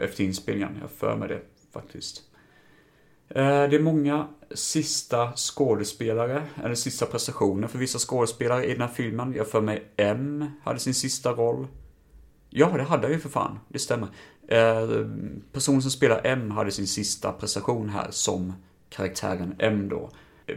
efter 0.00 0.24
inspelningen, 0.24 0.78
jag 0.80 0.90
för 0.90 1.16
mig 1.16 1.28
det 1.28 1.40
faktiskt. 1.72 2.22
Eh, 3.28 3.68
det 3.68 3.76
är 3.76 3.82
många 3.82 4.28
sista 4.54 5.32
skådespelare, 5.36 6.42
eller 6.64 6.74
sista 6.74 7.06
prestationer 7.06 7.68
för 7.68 7.78
vissa 7.78 7.98
skådespelare 7.98 8.64
i 8.64 8.72
den 8.72 8.80
här 8.80 8.88
filmen. 8.88 9.34
Jag 9.36 9.48
för 9.48 9.60
mig 9.60 9.84
M 9.96 10.50
hade 10.62 10.78
sin 10.78 10.94
sista 10.94 11.32
roll. 11.32 11.66
Ja, 12.54 12.66
det 12.76 12.82
hade 12.82 13.02
jag 13.02 13.12
ju 13.12 13.18
för 13.18 13.28
fan. 13.28 13.58
Det 13.68 13.78
stämmer. 13.78 14.08
Eh, 14.48 15.06
personen 15.52 15.82
som 15.82 15.90
spelar 15.90 16.20
M 16.24 16.50
hade 16.50 16.70
sin 16.70 16.86
sista 16.86 17.32
prestation 17.32 17.88
här 17.88 18.08
som 18.10 18.52
karaktären 18.88 19.54
M 19.58 19.88
då. 19.88 20.10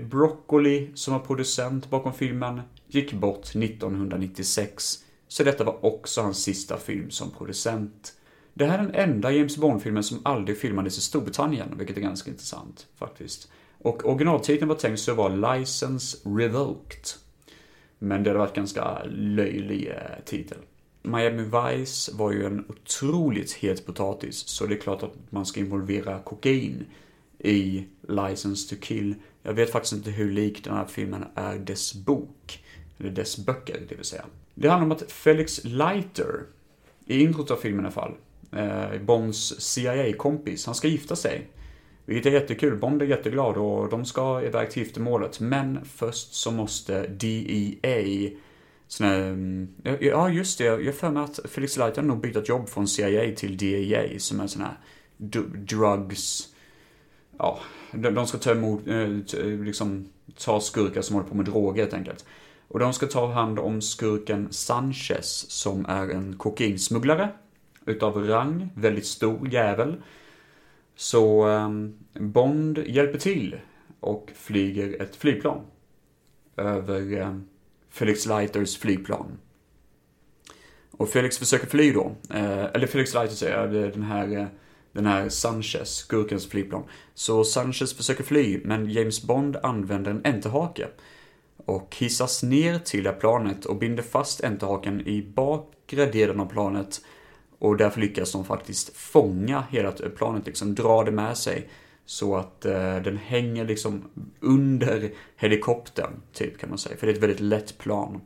Broccoli, 0.10 0.92
som 0.94 1.14
var 1.14 1.20
producent 1.20 1.90
bakom 1.90 2.14
filmen, 2.14 2.62
gick 2.88 3.14
bort 3.14 3.56
1996. 3.56 5.04
Så 5.28 5.44
detta 5.44 5.64
var 5.64 5.86
också 5.86 6.22
hans 6.22 6.44
sista 6.44 6.78
film 6.78 7.12
som 7.12 7.32
producent. 7.32 8.14
Det 8.54 8.66
här 8.66 8.80
är 8.80 8.84
den 8.84 8.96
enda 8.96 9.32
James 9.32 9.58
Bond-filmen 9.58 10.04
som 10.04 10.22
aldrig 10.24 10.58
filmades 10.58 10.98
i 10.98 11.02
Storbritannien, 11.02 11.78
vilket 11.78 11.98
är 11.98 12.02
ganska 12.02 12.32
intressant 12.32 12.88
faktiskt. 12.96 13.52
Och 13.82 14.10
originaltiteln 14.10 14.70
var 14.70 14.76
tänkt 14.76 15.10
att 15.10 15.18
vara 15.18 15.56
License 15.56 16.18
Revoked. 16.24 17.04
Men 18.00 18.24
det 18.24 18.30
hade 18.30 18.40
varit 18.40 18.56
ganska 18.56 19.04
löjlig 19.10 19.88
eh, 19.88 20.24
titel. 20.26 20.58
Miami 21.06 21.44
Vice 21.44 22.12
var 22.14 22.32
ju 22.32 22.46
en 22.46 22.66
otroligt 22.70 23.54
het 23.54 23.86
potatis, 23.86 24.48
så 24.48 24.66
det 24.66 24.76
är 24.76 24.80
klart 24.80 25.04
att 25.04 25.14
man 25.30 25.46
ska 25.46 25.60
involvera 25.60 26.20
kokain 26.20 26.86
i 27.40 27.86
License 28.08 28.70
to 28.70 28.82
Kill. 28.82 29.16
Jag 29.44 29.54
vet 29.54 29.72
faktiskt 29.72 29.94
inte 29.94 30.12
hur 30.12 30.32
lik 30.32 30.64
den 30.64 30.74
här 30.74 30.86
filmen 30.86 31.26
är 31.36 31.58
dess 31.58 31.94
bok, 31.94 32.64
eller 32.98 33.10
dess 33.10 33.38
böcker, 33.38 33.82
det 33.90 33.96
vill 33.96 34.06
säga. 34.06 34.26
Det 34.54 34.70
handlar 34.70 34.86
om 34.86 34.92
att 34.92 35.12
Felix 35.12 35.64
Leiter, 35.64 36.44
i 37.06 37.22
introt 37.22 37.52
av 37.52 37.56
filmen 37.56 37.86
i 37.86 37.88
alla 37.88 37.92
fall, 37.92 38.14
eh, 38.52 39.02
Bonds 39.02 39.60
CIA-kompis, 39.60 40.66
han 40.66 40.76
ska 40.76 40.88
gifta 40.88 41.16
sig. 41.16 41.48
Vilket 42.06 42.26
är 42.26 42.32
jättekul. 42.32 42.78
Bond 42.78 43.02
är 43.02 43.06
jätteglad 43.06 43.58
och 43.58 43.90
de 43.90 44.06
ska 44.06 44.42
iväg 44.42 44.72
till 44.72 44.84
giftermålet. 44.84 45.40
Men 45.40 45.86
först 45.86 46.34
så 46.34 46.52
måste 46.52 47.08
DEA 47.08 48.30
sån 48.88 49.08
här, 49.08 49.20
mm, 49.20 49.68
ja 50.00 50.30
just 50.30 50.58
det, 50.58 50.64
jag 50.64 50.96
för 50.96 51.10
mig 51.10 51.24
att 51.24 51.40
Felix 51.46 51.78
Leiter 51.78 52.02
nog 52.02 52.22
bytt 52.22 52.36
ett 52.36 52.50
jobb 52.50 52.70
från 52.70 52.88
CIA 52.88 53.36
till 53.36 53.58
DEA 53.58 54.20
som 54.20 54.40
är 54.40 54.48
sån 54.48 54.62
här 54.62 54.78
drugs, 55.18 56.54
ja, 57.38 57.60
de 57.92 58.28
ska 58.28 58.38
ta 58.38 58.52
emot, 58.52 58.88
eh, 58.88 59.08
liksom 59.64 60.10
ta 60.38 60.60
skurkar 60.60 61.02
som 61.02 61.16
håller 61.16 61.30
på 61.30 61.36
med 61.36 61.46
droger 61.46 61.82
helt 61.82 61.94
enkelt. 61.94 62.26
Och 62.68 62.80
de 62.80 62.94
ska 62.94 63.06
ta 63.06 63.32
hand 63.32 63.60
om 63.60 63.82
skurken 63.82 64.48
Sanchez 64.52 65.46
som 65.50 65.86
är 65.86 66.10
en 66.10 66.38
kokainsmugglare 66.38 67.30
utav 67.86 68.28
rang, 68.28 68.70
väldigt 68.76 69.06
stor 69.06 69.54
jävel. 69.54 70.02
Så 70.96 71.48
um, 71.48 71.98
Bond 72.14 72.78
hjälper 72.78 73.20
till 73.20 73.56
och 74.00 74.32
flyger 74.36 75.02
ett 75.02 75.16
flygplan 75.16 75.62
över 76.58 77.22
um, 77.22 77.48
Felix 77.96 78.26
Leiters 78.26 78.78
flygplan. 78.78 79.38
Och 80.92 81.10
Felix 81.10 81.38
försöker 81.38 81.68
fly 81.68 81.92
då, 81.92 82.16
eh, 82.30 82.64
eller 82.64 82.88
Felix 82.88 83.14
Leiter 83.14 83.36
säger 83.36 83.68
den 83.68 84.04
här, 84.04 84.38
eh, 84.38 84.46
den 84.92 85.06
här 85.06 85.30
Sanchez, 85.30 85.96
skurkens 85.96 86.50
flygplan. 86.50 86.84
Så 87.14 87.44
Sanchez 87.44 87.94
försöker 87.94 88.24
fly, 88.24 88.62
men 88.64 88.90
James 88.90 89.24
Bond 89.24 89.58
använder 89.64 90.12
en 90.12 90.22
enterhake 90.26 90.88
och 91.66 91.96
hissas 91.96 92.44
ner 92.44 92.80
till 92.80 93.04
det 93.04 93.12
planet 93.12 93.66
och 93.66 93.76
binder 93.76 94.04
fast 94.04 94.44
enterhaken 94.44 95.08
i 95.08 95.22
bakre 95.22 96.06
delen 96.06 96.40
av 96.40 96.46
planet 96.46 97.02
och 97.60 97.78
därför 97.78 98.02
lyckas 98.02 98.32
de 98.32 98.46
faktiskt 98.46 98.98
fånga 98.98 99.64
hela 99.70 99.92
planet, 99.92 100.46
liksom 100.46 100.76
dra 100.76 101.04
det 101.04 101.12
med 101.12 101.38
sig. 101.38 101.70
Så 102.06 102.36
att 102.36 102.66
eh, 102.66 103.02
den 103.02 103.18
hänger 103.18 103.66
liksom 103.66 104.10
under 104.40 105.12
helikoptern, 105.36 106.22
typ 106.34 106.58
kan 106.58 106.70
man 106.70 106.78
säga. 106.78 106.98
För 106.98 107.08
det 107.08 107.14
är 107.14 107.16
ett 107.16 107.24
väldigt 107.24 107.40
lätt 107.40 107.78
plan. 107.78 108.22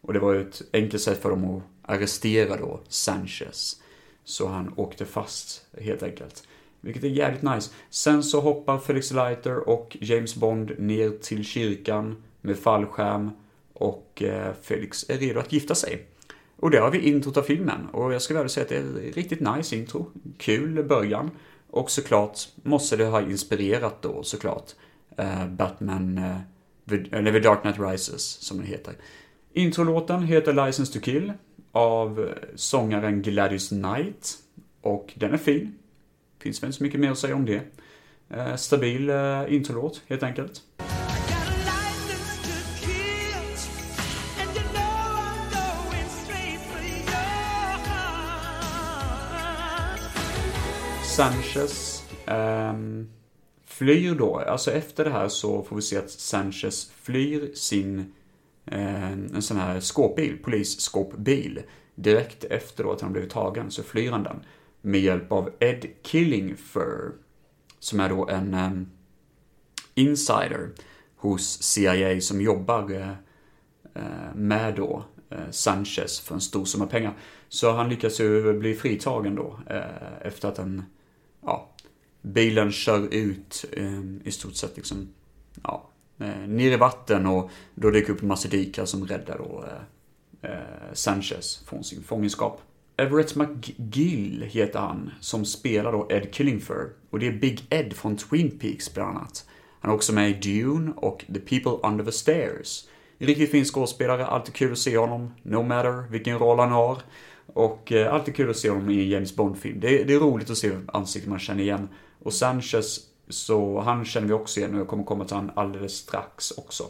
Och 0.00 0.12
det 0.12 0.18
var 0.18 0.32
ju 0.32 0.40
ett 0.40 0.62
enkelt 0.72 1.02
sätt 1.02 1.22
för 1.22 1.30
dem 1.30 1.56
att 1.56 1.62
arrestera 1.90 2.56
då 2.56 2.80
Sanchez. 2.88 3.82
Så 4.24 4.48
han 4.48 4.72
åkte 4.76 5.04
fast, 5.04 5.66
helt 5.80 6.02
enkelt. 6.02 6.48
Vilket 6.80 7.04
är 7.04 7.08
jävligt 7.08 7.42
nice. 7.42 7.70
Sen 7.90 8.22
så 8.22 8.40
hoppar 8.40 8.78
Felix 8.78 9.10
Leiter 9.10 9.68
och 9.68 9.96
James 10.00 10.34
Bond 10.34 10.72
ner 10.78 11.10
till 11.10 11.44
kyrkan 11.44 12.22
med 12.40 12.58
fallskärm. 12.58 13.30
Och 13.72 14.22
eh, 14.22 14.52
Felix 14.62 15.10
är 15.10 15.18
redo 15.18 15.40
att 15.40 15.52
gifta 15.52 15.74
sig. 15.74 16.06
Och 16.56 16.70
där 16.70 16.80
har 16.80 16.90
vi 16.90 16.98
introt 16.98 17.36
av 17.36 17.42
filmen. 17.42 17.86
Och 17.92 18.14
jag 18.14 18.22
ska 18.22 18.34
väl 18.34 18.48
säga 18.48 18.64
att 18.64 18.68
det 18.68 18.76
är 18.76 19.08
ett 19.08 19.16
riktigt 19.16 19.40
nice 19.40 19.76
intro. 19.76 20.10
Kul 20.38 20.84
början. 20.84 21.30
Och 21.76 21.90
såklart 21.90 22.38
måste 22.62 22.96
det 22.96 23.04
ha 23.04 23.22
inspirerat 23.22 24.02
då 24.02 24.22
såklart 24.22 24.70
uh, 25.20 25.48
Batman, 25.48 26.18
uh, 26.18 26.98
eller 27.12 27.32
The 27.32 27.40
Dark 27.40 27.62
Knight 27.62 27.78
Rises 27.78 28.22
som 28.22 28.56
den 28.56 28.66
heter. 28.66 28.94
Introlåten 29.52 30.22
heter 30.22 30.66
License 30.66 30.92
to 30.92 31.00
Kill 31.00 31.32
av 31.72 32.20
eh, 32.20 32.48
sångaren 32.54 33.22
Gladys 33.22 33.68
Knight. 33.68 34.38
Och 34.80 35.12
den 35.16 35.32
är 35.32 35.36
fin. 35.36 35.78
Finns 36.38 36.62
väl 36.62 36.68
inte 36.68 36.78
så 36.78 36.84
mycket 36.84 37.00
mer 37.00 37.10
att 37.10 37.18
säga 37.18 37.34
om 37.34 37.46
det. 37.46 37.62
Uh, 38.36 38.56
stabil 38.56 39.10
uh, 39.10 39.54
introlåt 39.54 40.02
helt 40.06 40.22
enkelt. 40.22 40.62
Sanchez 51.16 52.04
um, 52.26 53.08
flyr 53.64 54.14
då, 54.14 54.38
alltså 54.38 54.70
efter 54.70 55.04
det 55.04 55.10
här 55.10 55.28
så 55.28 55.62
får 55.62 55.76
vi 55.76 55.82
se 55.82 55.96
att 55.96 56.10
Sanchez 56.10 56.90
flyr 57.02 57.54
sin, 57.54 58.14
ehm, 58.66 59.28
en 59.34 59.42
sån 59.42 59.56
här 59.56 59.80
skåpbil, 59.80 60.38
polisskåpbil. 60.42 61.62
Direkt 61.94 62.44
efter 62.44 62.84
då 62.84 62.92
att 62.92 63.00
han 63.00 63.12
blivit 63.12 63.30
tagen 63.30 63.70
så 63.70 63.82
flyr 63.82 64.10
han 64.10 64.22
den 64.22 64.44
med 64.80 65.00
hjälp 65.00 65.32
av 65.32 65.50
Ed 65.58 65.86
Killingfer, 66.02 67.12
som 67.78 68.00
är 68.00 68.08
då 68.08 68.28
en 68.28 68.54
um, 68.54 68.90
insider 69.94 70.70
hos 71.16 71.62
CIA 71.62 72.20
som 72.20 72.40
jobbar 72.40 72.92
uh, 72.92 73.12
med 74.34 74.74
då 74.74 75.04
uh, 75.32 75.50
Sanchez 75.50 76.20
för 76.20 76.34
en 76.34 76.40
stor 76.40 76.64
summa 76.64 76.86
pengar. 76.86 77.14
Så 77.48 77.72
han 77.72 77.88
lyckas 77.88 78.20
ju 78.20 78.58
bli 78.58 78.74
fritagen 78.74 79.34
då 79.34 79.58
efter 80.22 80.48
att 80.48 80.58
han 80.58 80.82
ja, 81.46 81.68
bilen 82.22 82.72
kör 82.72 83.14
ut 83.14 83.64
eh, 83.72 84.00
i 84.24 84.30
stort 84.30 84.54
sett 84.54 84.76
liksom, 84.76 85.08
ja, 85.62 85.90
eh, 86.18 86.48
ner 86.48 86.72
i 86.72 86.76
vatten 86.76 87.26
och 87.26 87.50
då 87.74 87.90
dyker 87.90 88.12
upp 88.12 88.22
en 88.22 88.28
massa 88.28 88.48
dykare 88.48 88.86
som 88.86 89.06
räddar 89.06 89.38
då 89.38 89.64
eh, 89.64 90.50
eh, 90.50 90.92
Sanchez 90.92 91.62
från 91.66 91.84
sin 91.84 92.02
fångenskap. 92.02 92.60
Everett 92.96 93.36
McGill 93.36 94.42
heter 94.42 94.78
han, 94.78 95.10
som 95.20 95.44
spelar 95.44 95.92
då 95.92 96.06
Ed 96.10 96.32
Killingfer. 96.32 96.88
Och 97.10 97.18
det 97.18 97.26
är 97.26 97.32
Big 97.32 97.66
Ed 97.70 97.92
från 97.92 98.16
Twin 98.16 98.58
Peaks 98.58 98.94
bland 98.94 99.16
annat. 99.16 99.46
Han 99.80 99.90
är 99.90 99.94
också 99.94 100.12
med 100.12 100.30
i 100.30 100.32
Dune 100.32 100.92
och 100.96 101.24
The 101.34 101.40
People 101.40 101.88
Under 101.88 102.04
the 102.04 102.12
Stairs. 102.12 102.88
En 103.18 103.26
Riktigt 103.26 103.50
fin 103.50 103.64
skådespelare, 103.64 104.26
alltid 104.26 104.54
kul 104.54 104.72
att 104.72 104.78
se 104.78 104.98
honom, 104.98 105.34
no 105.42 105.62
matter 105.62 106.10
vilken 106.10 106.38
roll 106.38 106.58
han 106.58 106.72
har. 106.72 107.02
Och 107.46 107.92
eh, 107.92 108.14
alltid 108.14 108.36
kul 108.36 108.50
att 108.50 108.56
se 108.56 108.70
honom 108.70 108.90
i 108.90 109.02
en 109.02 109.08
James 109.08 109.36
Bond-film. 109.36 109.80
Det, 109.80 110.04
det, 110.04 110.14
är 110.14 110.18
roligt 110.18 110.50
att 110.50 110.56
se 110.56 110.70
ansikten 110.86 111.30
man 111.30 111.38
känner 111.38 111.62
igen. 111.62 111.88
Och 112.22 112.32
Sanchez, 112.32 113.00
så 113.28 113.80
han 113.80 114.04
känner 114.04 114.26
vi 114.26 114.32
också 114.32 114.60
igen 114.60 114.74
och 114.74 114.80
jag 114.80 114.88
kommer 114.88 115.04
komma 115.04 115.24
till 115.24 115.36
honom 115.36 115.50
alldeles 115.54 115.92
strax 115.92 116.50
också. 116.50 116.84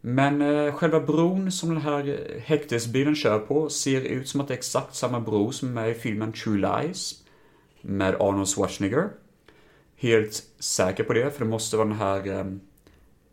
Men 0.00 0.42
eh, 0.42 0.74
själva 0.74 1.00
bron 1.00 1.52
som 1.52 1.68
den 1.68 1.82
här 1.82 2.08
eh, 2.08 2.40
häktesbilen 2.42 3.14
kör 3.14 3.38
på 3.38 3.68
ser 3.68 4.00
ut 4.00 4.28
som 4.28 4.40
att 4.40 4.48
det 4.48 4.54
är 4.54 4.58
exakt 4.58 4.94
samma 4.94 5.20
bro 5.20 5.52
som 5.52 5.68
är 5.68 5.72
med 5.72 5.90
i 5.90 5.94
filmen 5.94 6.32
True 6.32 6.58
Lies. 6.58 7.14
Med 7.80 8.14
Arnold 8.14 8.48
Schwarzenegger. 8.48 9.08
Helt 9.96 10.42
säker 10.58 11.04
på 11.04 11.12
det, 11.12 11.30
för 11.30 11.44
det 11.44 11.50
måste 11.50 11.76
vara 11.76 11.88
den 11.88 11.96
här 11.96 12.28
eh, 12.28 12.44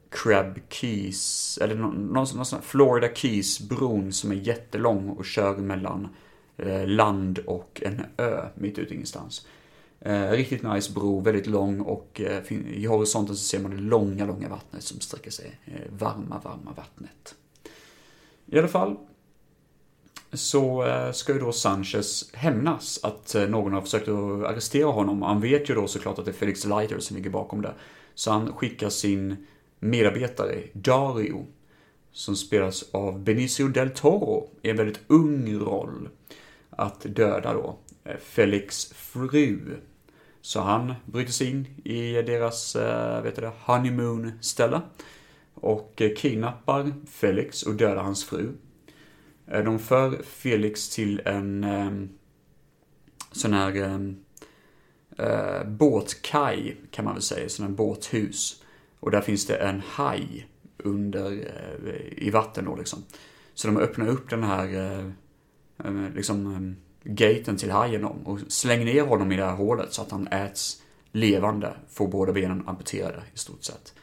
Crab 0.10 0.60
Keys, 0.70 1.58
eller 1.62 1.76
någon, 1.76 1.96
någon, 1.96 2.14
någon 2.36 2.46
sån 2.46 2.60
här 2.60 2.66
Florida 2.66 3.08
Keys-bron 3.16 4.14
som 4.14 4.32
är 4.32 4.36
jättelång 4.36 5.10
och 5.10 5.26
kör 5.26 5.58
mellan 5.58 6.08
eh, 6.58 6.88
land 6.88 7.40
och 7.40 7.82
en 7.86 8.02
ö 8.18 8.46
mitt 8.56 8.80
ute 8.80 8.94
ingenstans. 8.94 9.48
Eh, 10.02 10.30
riktigt 10.30 10.64
nice 10.64 10.92
bro, 10.94 11.20
väldigt 11.20 11.48
lång 11.48 11.82
och 11.82 12.22
eh, 12.22 12.52
i 12.52 12.86
horisonten 12.86 13.36
så 13.36 13.44
ser 13.44 13.60
man 13.60 13.72
det 13.72 13.78
långa, 13.78 14.26
långa 14.26 14.50
vattnet 14.50 14.84
som 14.84 15.00
sträcker 15.00 15.32
sig. 15.32 15.60
Eh, 15.66 15.92
varma, 16.00 16.42
varma 16.44 16.74
vattnet. 16.76 17.36
I 18.46 18.60
alla 18.60 18.68
fall 18.68 18.98
så 20.34 20.86
eh, 20.86 21.12
ska 21.12 21.34
ju 21.34 21.40
då 21.40 21.52
Sanchez 21.52 22.34
hämnas 22.34 23.00
att 23.04 23.36
eh, 23.36 23.48
någon 23.48 23.74
har 23.74 23.82
försökt 23.82 24.08
att 24.08 24.46
arrestera 24.46 24.88
honom. 24.88 25.22
Han 25.22 25.42
vet 25.42 25.70
ju 25.70 25.76
då 25.76 25.88
såklart 25.88 26.20
att 26.20 26.26
det 26.26 26.32
är 26.32 26.34
Felix 26.34 26.66
Leiter 26.66 27.00
som 27.00 27.18
ligger 27.18 27.30
bakom 27.30 27.62
det. 27.62 27.74
Så 28.16 28.32
han 28.32 28.54
skickar 28.54 28.90
sin 28.90 29.48
medarbetare, 29.80 30.64
Dario, 30.74 31.46
som 32.12 32.36
spelas 32.36 32.84
av 32.92 33.20
Benicio 33.20 33.68
del 33.68 33.90
Toro 33.90 34.50
i 34.62 34.70
en 34.70 34.78
väldigt 34.78 35.00
ung 35.08 35.60
roll, 35.60 36.10
att 36.70 37.02
döda 37.02 37.54
då 37.54 37.78
eh, 38.04 38.18
Felix 38.18 38.86
fru. 38.94 39.60
Så 40.42 40.60
han 40.60 40.94
bryter 41.06 41.32
sig 41.32 41.50
in 41.50 41.68
i 41.84 42.22
deras, 42.22 42.76
eh, 42.76 43.24
vet 43.24 43.36
du 43.36 43.42
det, 43.42 43.52
honeymoon-ställe. 43.66 44.82
Och 45.54 46.02
eh, 46.02 46.16
kidnappar 46.16 46.94
Felix 47.08 47.64
och 47.64 47.76
dödar 47.76 48.04
hans 48.04 48.26
fru. 48.26 48.52
De 49.46 49.80
för 49.80 50.24
Felix 50.24 50.90
till 50.90 51.22
en 51.26 51.64
ehm, 51.64 52.10
sån 53.32 53.54
här 53.54 53.76
ehm, 53.76 54.18
eh, 55.18 55.64
båtkaj, 55.68 56.78
kan 56.92 57.06
man 57.06 57.14
väl 57.14 57.24
säga, 57.24 57.50
sån 57.50 57.66
här 57.66 57.74
båthus. 57.74 58.64
Och 59.00 59.12
där 59.12 59.22
finns 59.22 59.46
det 59.46 59.56
en 59.56 59.82
haj 59.86 60.48
under, 60.78 61.32
eh, 61.32 62.24
i 62.28 62.30
vatten 62.30 62.66
då 62.66 62.76
liksom. 62.76 63.04
Så 63.54 63.68
de 63.68 63.78
öppnar 63.78 64.08
upp 64.08 64.30
den 64.30 64.44
här, 64.44 64.66
eh, 64.76 65.06
eh, 65.86 66.14
liksom, 66.16 66.76
gaten 67.04 67.58
till 67.58 67.72
hajen 67.72 68.06
om 68.06 68.28
och 68.28 68.40
slänger 68.48 68.86
ner 68.86 69.04
honom 69.04 69.32
i 69.32 69.38
det 69.38 69.46
här 69.46 69.56
hålet 69.56 69.94
så 69.94 70.02
att 70.02 70.12
han 70.12 70.28
äts 70.28 70.82
levande, 71.12 71.74
får 71.90 72.08
båda 72.08 72.34
benen 72.34 72.68
amputerade 72.68 73.24
i 73.34 73.38
stort 73.38 73.64
sett. 73.64 73.94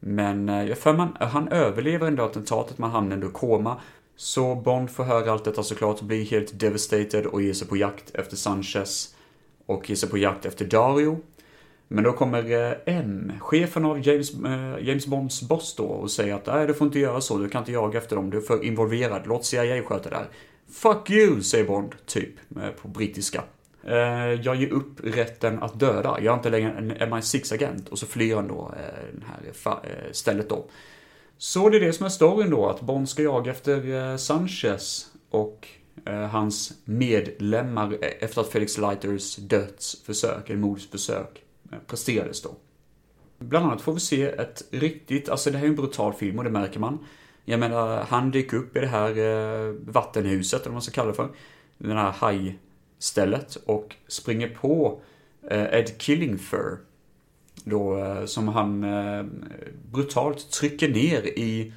Men 0.00 0.48
jag 0.48 0.78
för 0.78 0.92
man, 0.92 1.16
han 1.20 1.48
överlever 1.48 2.06
ändå 2.06 2.24
attentatet, 2.24 2.78
men 2.78 2.90
hamnar 2.90 3.14
ändå 3.14 3.26
i 3.26 3.30
koma. 3.30 3.80
Så 4.16 4.54
Bond 4.54 4.90
får 4.90 5.04
höra 5.04 5.32
allt 5.32 5.44
detta 5.44 5.62
såklart, 5.62 6.02
blir 6.02 6.24
helt 6.24 6.60
devastated 6.60 7.26
och 7.26 7.42
ger 7.42 7.52
sig 7.52 7.68
på 7.68 7.76
jakt 7.76 8.14
efter 8.14 8.36
Sanchez 8.36 9.14
och 9.66 9.90
ger 9.90 9.96
sig 9.96 10.08
på 10.08 10.18
jakt 10.18 10.46
efter 10.46 10.64
Dario. 10.64 11.20
Men 11.88 12.04
då 12.04 12.12
kommer 12.12 12.50
eh, 12.50 12.72
M, 12.86 13.32
chefen 13.40 13.84
av 13.84 14.06
James, 14.06 14.34
eh, 14.34 14.78
James 14.80 15.06
Bonds 15.06 15.42
boss 15.42 15.74
då 15.76 15.84
och 15.84 16.10
säger 16.10 16.34
att 16.34 16.46
nej, 16.46 16.66
du 16.66 16.74
får 16.74 16.86
inte 16.86 16.98
göra 16.98 17.20
så, 17.20 17.38
du 17.38 17.48
kan 17.48 17.62
inte 17.62 17.72
jaga 17.72 17.98
efter 17.98 18.16
dem, 18.16 18.30
du 18.30 18.36
är 18.36 18.42
för 18.42 18.64
involverad, 18.64 19.26
låt 19.26 19.44
CIA 19.44 19.82
sköta 19.82 20.10
det 20.10 20.16
här. 20.16 20.28
Fuck 20.70 21.10
you, 21.10 21.42
säger 21.42 21.64
Bond, 21.64 21.94
typ, 22.06 22.34
eh, 22.56 22.70
på 22.82 22.88
brittiska. 22.88 23.42
Jag 24.42 24.56
ger 24.56 24.72
upp 24.72 25.00
rätten 25.04 25.62
att 25.62 25.80
döda, 25.80 26.18
jag 26.20 26.32
är 26.32 26.36
inte 26.36 26.50
längre 26.50 26.70
en 26.70 26.92
MI6-agent. 26.92 27.88
Och 27.88 27.98
så 27.98 28.06
flyr 28.06 28.34
han 28.34 28.48
då 28.48 28.74
det 29.12 29.24
här 29.64 30.08
stället 30.12 30.48
då. 30.48 30.66
Så 31.38 31.68
det 31.68 31.76
är 31.76 31.80
det 31.80 31.92
som 31.92 32.06
är 32.06 32.10
storyn 32.10 32.50
då, 32.50 32.68
att 32.68 32.80
Bond 32.80 33.08
ska 33.08 33.22
jaga 33.22 33.50
efter 33.50 34.16
Sanchez 34.16 35.06
och 35.30 35.68
hans 36.30 36.72
medlemmar 36.84 37.98
efter 38.20 38.40
att 38.40 38.48
Felix 38.48 38.78
Leiters 38.78 39.36
dödsförsök, 39.36 40.50
eller 40.50 40.60
mordsförsök, 40.60 41.43
Eh, 41.74 41.80
presterades 41.86 42.42
då. 42.42 42.50
Bland 43.38 43.66
annat 43.66 43.82
får 43.82 43.92
vi 43.92 44.00
se 44.00 44.22
ett 44.22 44.62
riktigt, 44.70 45.28
alltså 45.28 45.50
det 45.50 45.58
här 45.58 45.64
är 45.64 45.68
en 45.68 45.76
brutal 45.76 46.12
film 46.12 46.38
och 46.38 46.44
det 46.44 46.50
märker 46.50 46.80
man. 46.80 46.98
Jag 47.44 47.60
menar, 47.60 48.04
han 48.08 48.30
dyker 48.30 48.56
upp 48.56 48.76
i 48.76 48.80
det 48.80 48.86
här 48.86 49.18
eh, 49.18 49.74
vattenhuset, 49.86 50.60
eller 50.60 50.70
vad 50.70 50.74
man 50.74 50.82
ska 50.82 50.92
kalla 50.92 51.08
det 51.08 51.14
för. 51.14 51.28
Det 51.78 51.94
här 51.94 52.10
hajstället 52.10 53.56
och 53.66 53.96
springer 54.08 54.48
på 54.48 55.00
eh, 55.50 55.78
Ed 55.78 55.98
Killingfer. 55.98 56.78
Då, 57.64 57.98
som 58.26 58.48
han 58.48 58.80
brutalt 59.92 60.50
trycker 60.50 60.88
ner 60.88 61.26
i 61.26 61.72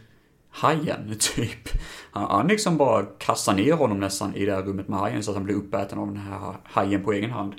hajen, 0.49 1.15
typ. 1.19 1.69
Han, 2.11 2.31
han 2.31 2.47
liksom 2.47 2.77
bara 2.77 3.05
kastar 3.05 3.53
ner 3.53 3.73
honom 3.73 3.99
nästan 3.99 4.35
i 4.35 4.45
det 4.45 4.55
här 4.55 4.63
rummet 4.63 4.87
med 4.87 4.99
hajen 4.99 5.23
så 5.23 5.31
att 5.31 5.37
han 5.37 5.43
blir 5.43 5.55
uppäten 5.55 5.99
av 5.99 6.07
den 6.07 6.17
här 6.17 6.55
hajen 6.63 7.03
på 7.03 7.13
egen 7.13 7.31
hand. 7.31 7.53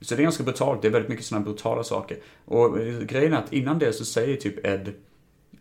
Så 0.00 0.14
det 0.14 0.20
är 0.20 0.22
ganska 0.22 0.44
brutalt, 0.44 0.82
det 0.82 0.88
är 0.88 0.92
väldigt 0.92 1.08
mycket 1.08 1.24
sådana 1.24 1.44
brutala 1.44 1.84
saker. 1.84 2.18
Och 2.44 2.80
eh, 2.80 3.00
grejen 3.00 3.32
är 3.32 3.36
att 3.36 3.52
innan 3.52 3.78
det 3.78 3.92
så 3.92 4.04
säger 4.04 4.36
typ 4.36 4.66
Ed 4.66 4.92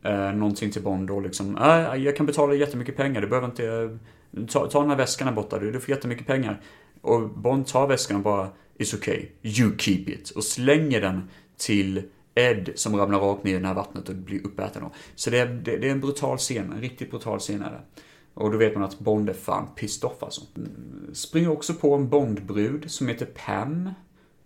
eh, 0.04 0.34
någonting 0.34 0.72
till 0.72 0.82
Bond 0.82 1.08
då 1.08 1.20
liksom, 1.20 1.58
äh, 1.58 2.04
jag 2.04 2.16
kan 2.16 2.26
betala 2.26 2.54
jättemycket 2.54 2.98
pengar, 2.98 3.22
du 3.22 3.28
behöver 3.28 3.48
inte, 3.48 3.68
eh, 3.68 4.46
ta, 4.46 4.68
ta 4.68 4.80
den 4.80 4.90
här 4.90 4.98
väskan 4.98 5.28
här 5.28 5.36
borta, 5.36 5.60
du, 5.60 5.72
du 5.72 5.80
får 5.80 5.90
jättemycket 5.90 6.28
pengar. 6.28 6.62
Och 7.02 7.30
Bond 7.30 7.68
tar 7.68 7.88
väskan 7.88 8.18
och 8.18 8.24
bara, 8.24 8.50
it's 8.78 8.96
okay, 8.96 9.26
you 9.44 9.78
keep 9.78 10.04
it. 10.08 10.30
Och 10.30 10.44
slänger 10.44 11.02
den 11.02 11.30
till 11.58 12.04
Ed 12.36 12.72
som 12.76 12.96
ramlar 12.96 13.20
rakt 13.20 13.44
ner 13.44 13.56
i 13.56 13.60
det 13.60 13.68
här 13.68 13.74
vattnet 13.74 14.10
och 14.10 14.16
blir 14.16 14.46
uppäten 14.46 14.84
då. 14.84 14.92
Så 15.16 15.30
det 15.30 15.40
är, 15.40 15.48
det, 15.48 15.78
det 15.78 15.88
är 15.88 15.92
en 15.92 16.02
brutal 16.02 16.38
scen, 16.38 16.72
en 16.72 16.82
riktigt 16.82 17.12
brutal 17.12 17.40
scen 17.40 17.62
är 17.62 17.72
det. 17.72 18.02
Och 18.34 18.52
då 18.52 18.58
vet 18.58 18.76
man 18.76 18.84
att 18.84 19.00
Bond 19.00 19.30
är 19.30 19.34
fan 19.34 19.68
pissed 19.76 20.10
off 20.10 20.24
alltså. 20.24 20.42
Mm, 20.56 21.10
springer 21.14 21.52
också 21.52 21.74
på 21.74 21.96
en 21.96 22.10
Bondbrud 22.10 22.92
som 22.92 23.08
heter 23.08 23.26
Pam. 23.26 23.90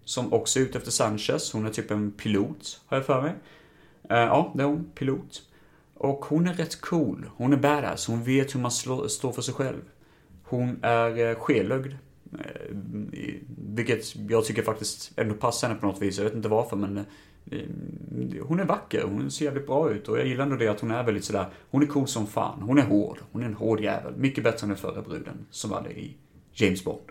Som 0.04 0.34
också 0.34 0.60
är 0.60 0.64
ute 0.64 0.78
efter 0.78 0.92
Sanchez. 0.92 1.54
Hon 1.54 1.66
är 1.66 1.70
typ 1.70 1.92
en 1.92 2.12
pilot, 2.12 2.82
har 2.86 2.98
jag 2.98 3.06
för 3.06 3.22
mig. 3.22 3.32
Uh, 3.32 4.18
ja, 4.18 4.52
det 4.56 4.64
är 4.64 4.68
hon. 4.68 4.92
Pilot. 4.96 5.42
Och 5.94 6.26
hon 6.26 6.48
är 6.48 6.54
rätt 6.54 6.82
cool. 6.82 7.30
Hon 7.36 7.54
är 7.54 7.58
badass. 7.58 8.08
Hon 8.08 8.24
vet 8.24 8.56
hur 8.56 8.60
man 8.60 8.72
slår, 8.72 9.08
står 9.08 9.32
för 9.32 9.42
sig 9.42 9.54
själv. 9.54 9.82
Hon 10.44 10.80
är 10.82 11.30
eh, 11.30 11.36
skelögd. 11.36 11.94
Eh, 12.34 12.76
vilket 13.58 14.16
jag 14.16 14.46
tycker 14.46 14.64
faktiskt 14.64 15.12
ändå 15.16 15.36
passar 15.36 15.68
henne 15.68 15.80
på 15.80 15.88
något 15.88 16.02
vis. 16.02 16.18
Jag 16.18 16.26
vet 16.26 16.34
inte 16.34 16.50
varför 16.50 16.78
men 16.78 17.06
hon 18.42 18.60
är 18.60 18.66
vacker, 18.66 19.04
hon 19.04 19.32
ser 19.32 19.46
jävligt 19.46 19.68
bra 19.68 19.92
ut 19.92 20.08
och 20.08 20.20
jag 20.20 20.28
gillar 20.28 20.44
ändå 20.44 20.56
det 20.56 20.68
att 20.68 20.80
hon 20.80 20.92
är 20.92 21.04
väldigt 21.04 21.26
sådär, 21.26 21.46
hon 21.72 21.84
är 21.84 21.88
cool 21.88 22.08
som 22.08 22.28
fan, 22.28 22.62
hon 22.62 22.78
är 22.78 22.84
hård, 22.84 23.20
hon 23.32 23.42
är 23.42 23.46
en 23.46 23.54
hård 23.54 23.82
jävel. 23.82 24.14
Mycket 24.18 24.44
bättre 24.44 24.66
än 24.66 24.70
den 24.70 24.78
förra 24.78 25.02
bruden 25.02 25.46
som 25.50 25.70
var 25.70 25.84
det 25.84 26.00
i 26.00 26.18
James 26.54 26.84
Bond. 26.84 27.11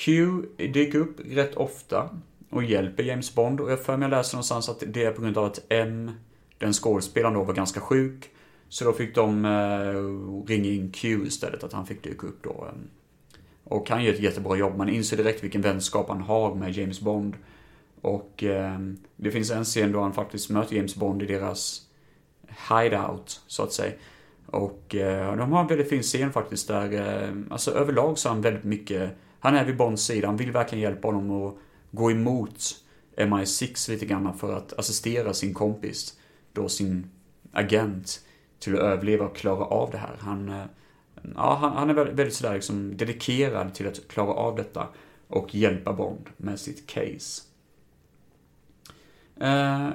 Q 0.00 0.42
dyker 0.56 0.98
upp 0.98 1.20
rätt 1.24 1.54
ofta 1.54 2.08
och 2.50 2.64
hjälper 2.64 3.02
James 3.02 3.34
Bond 3.34 3.60
och 3.60 3.72
jag 3.72 3.84
för 3.84 3.96
mig 3.96 4.06
jag 4.06 4.16
läste 4.16 4.36
någonstans 4.36 4.68
att 4.68 4.82
det 4.86 5.04
är 5.04 5.12
på 5.12 5.22
grund 5.22 5.38
av 5.38 5.44
att 5.44 5.64
M, 5.68 6.10
den 6.58 6.72
skådespelaren 6.72 7.34
då, 7.34 7.44
var 7.44 7.54
ganska 7.54 7.80
sjuk. 7.80 8.30
Så 8.68 8.84
då 8.84 8.92
fick 8.92 9.14
de 9.14 9.44
eh, 9.44 10.48
ringa 10.48 10.70
in 10.70 10.92
Q 10.92 11.26
istället, 11.26 11.64
att 11.64 11.72
han 11.72 11.86
fick 11.86 12.02
dyka 12.02 12.26
upp 12.26 12.42
då. 12.42 12.50
Eh. 12.50 12.80
Och 13.64 13.90
han 13.90 14.04
gör 14.04 14.12
ett 14.12 14.20
jättebra 14.20 14.56
jobb, 14.56 14.76
man 14.76 14.88
inser 14.88 15.16
direkt 15.16 15.44
vilken 15.44 15.60
vänskap 15.60 16.08
han 16.08 16.20
har 16.20 16.54
med 16.54 16.72
James 16.76 17.00
Bond. 17.00 17.34
Och 18.00 18.44
eh, 18.44 18.78
det 19.16 19.30
finns 19.30 19.50
en 19.50 19.64
scen 19.64 19.92
då 19.92 20.00
han 20.00 20.12
faktiskt 20.12 20.50
möter 20.50 20.76
James 20.76 20.96
Bond 20.96 21.22
i 21.22 21.26
deras 21.26 21.82
hideout, 22.70 23.40
så 23.46 23.62
att 23.62 23.72
säga. 23.72 23.92
Och 24.46 24.94
eh, 24.94 25.36
de 25.36 25.52
har 25.52 25.60
en 25.60 25.66
väldigt 25.66 25.88
fin 25.88 26.02
scen 26.02 26.32
faktiskt 26.32 26.68
där, 26.68 26.92
eh, 26.92 27.34
alltså 27.50 27.70
överlag 27.70 28.18
så 28.18 28.28
har 28.28 28.34
han 28.34 28.42
väldigt 28.42 28.64
mycket 28.64 29.10
han 29.40 29.54
är 29.54 29.64
vid 29.64 29.76
Bonds 29.76 30.02
sida, 30.02 30.26
han 30.26 30.36
vill 30.36 30.52
verkligen 30.52 30.82
hjälpa 30.82 31.08
honom 31.08 31.46
att 31.46 31.54
gå 31.90 32.10
emot 32.10 32.84
MI6 33.16 33.90
lite 33.90 34.06
grann 34.06 34.38
för 34.38 34.56
att 34.56 34.72
assistera 34.72 35.34
sin 35.34 35.54
kompis, 35.54 36.18
då 36.52 36.68
sin 36.68 37.10
agent, 37.52 38.20
till 38.58 38.74
att 38.74 38.80
överleva 38.80 39.24
och 39.24 39.36
klara 39.36 39.64
av 39.64 39.90
det 39.90 39.98
här. 39.98 40.16
Han, 40.18 40.48
eh, 40.48 40.64
ja, 41.34 41.58
han, 41.60 41.72
han 41.72 41.90
är 41.90 41.94
väldigt, 41.94 42.18
väldigt 42.18 42.34
sådär 42.34 42.54
liksom 42.54 42.96
dedikerad 42.96 43.74
till 43.74 43.88
att 43.88 44.08
klara 44.08 44.32
av 44.32 44.56
detta 44.56 44.88
och 45.28 45.54
hjälpa 45.54 45.92
Bond 45.92 46.30
med 46.36 46.60
sitt 46.60 46.86
case. 46.86 47.42
Uh, 49.42 49.90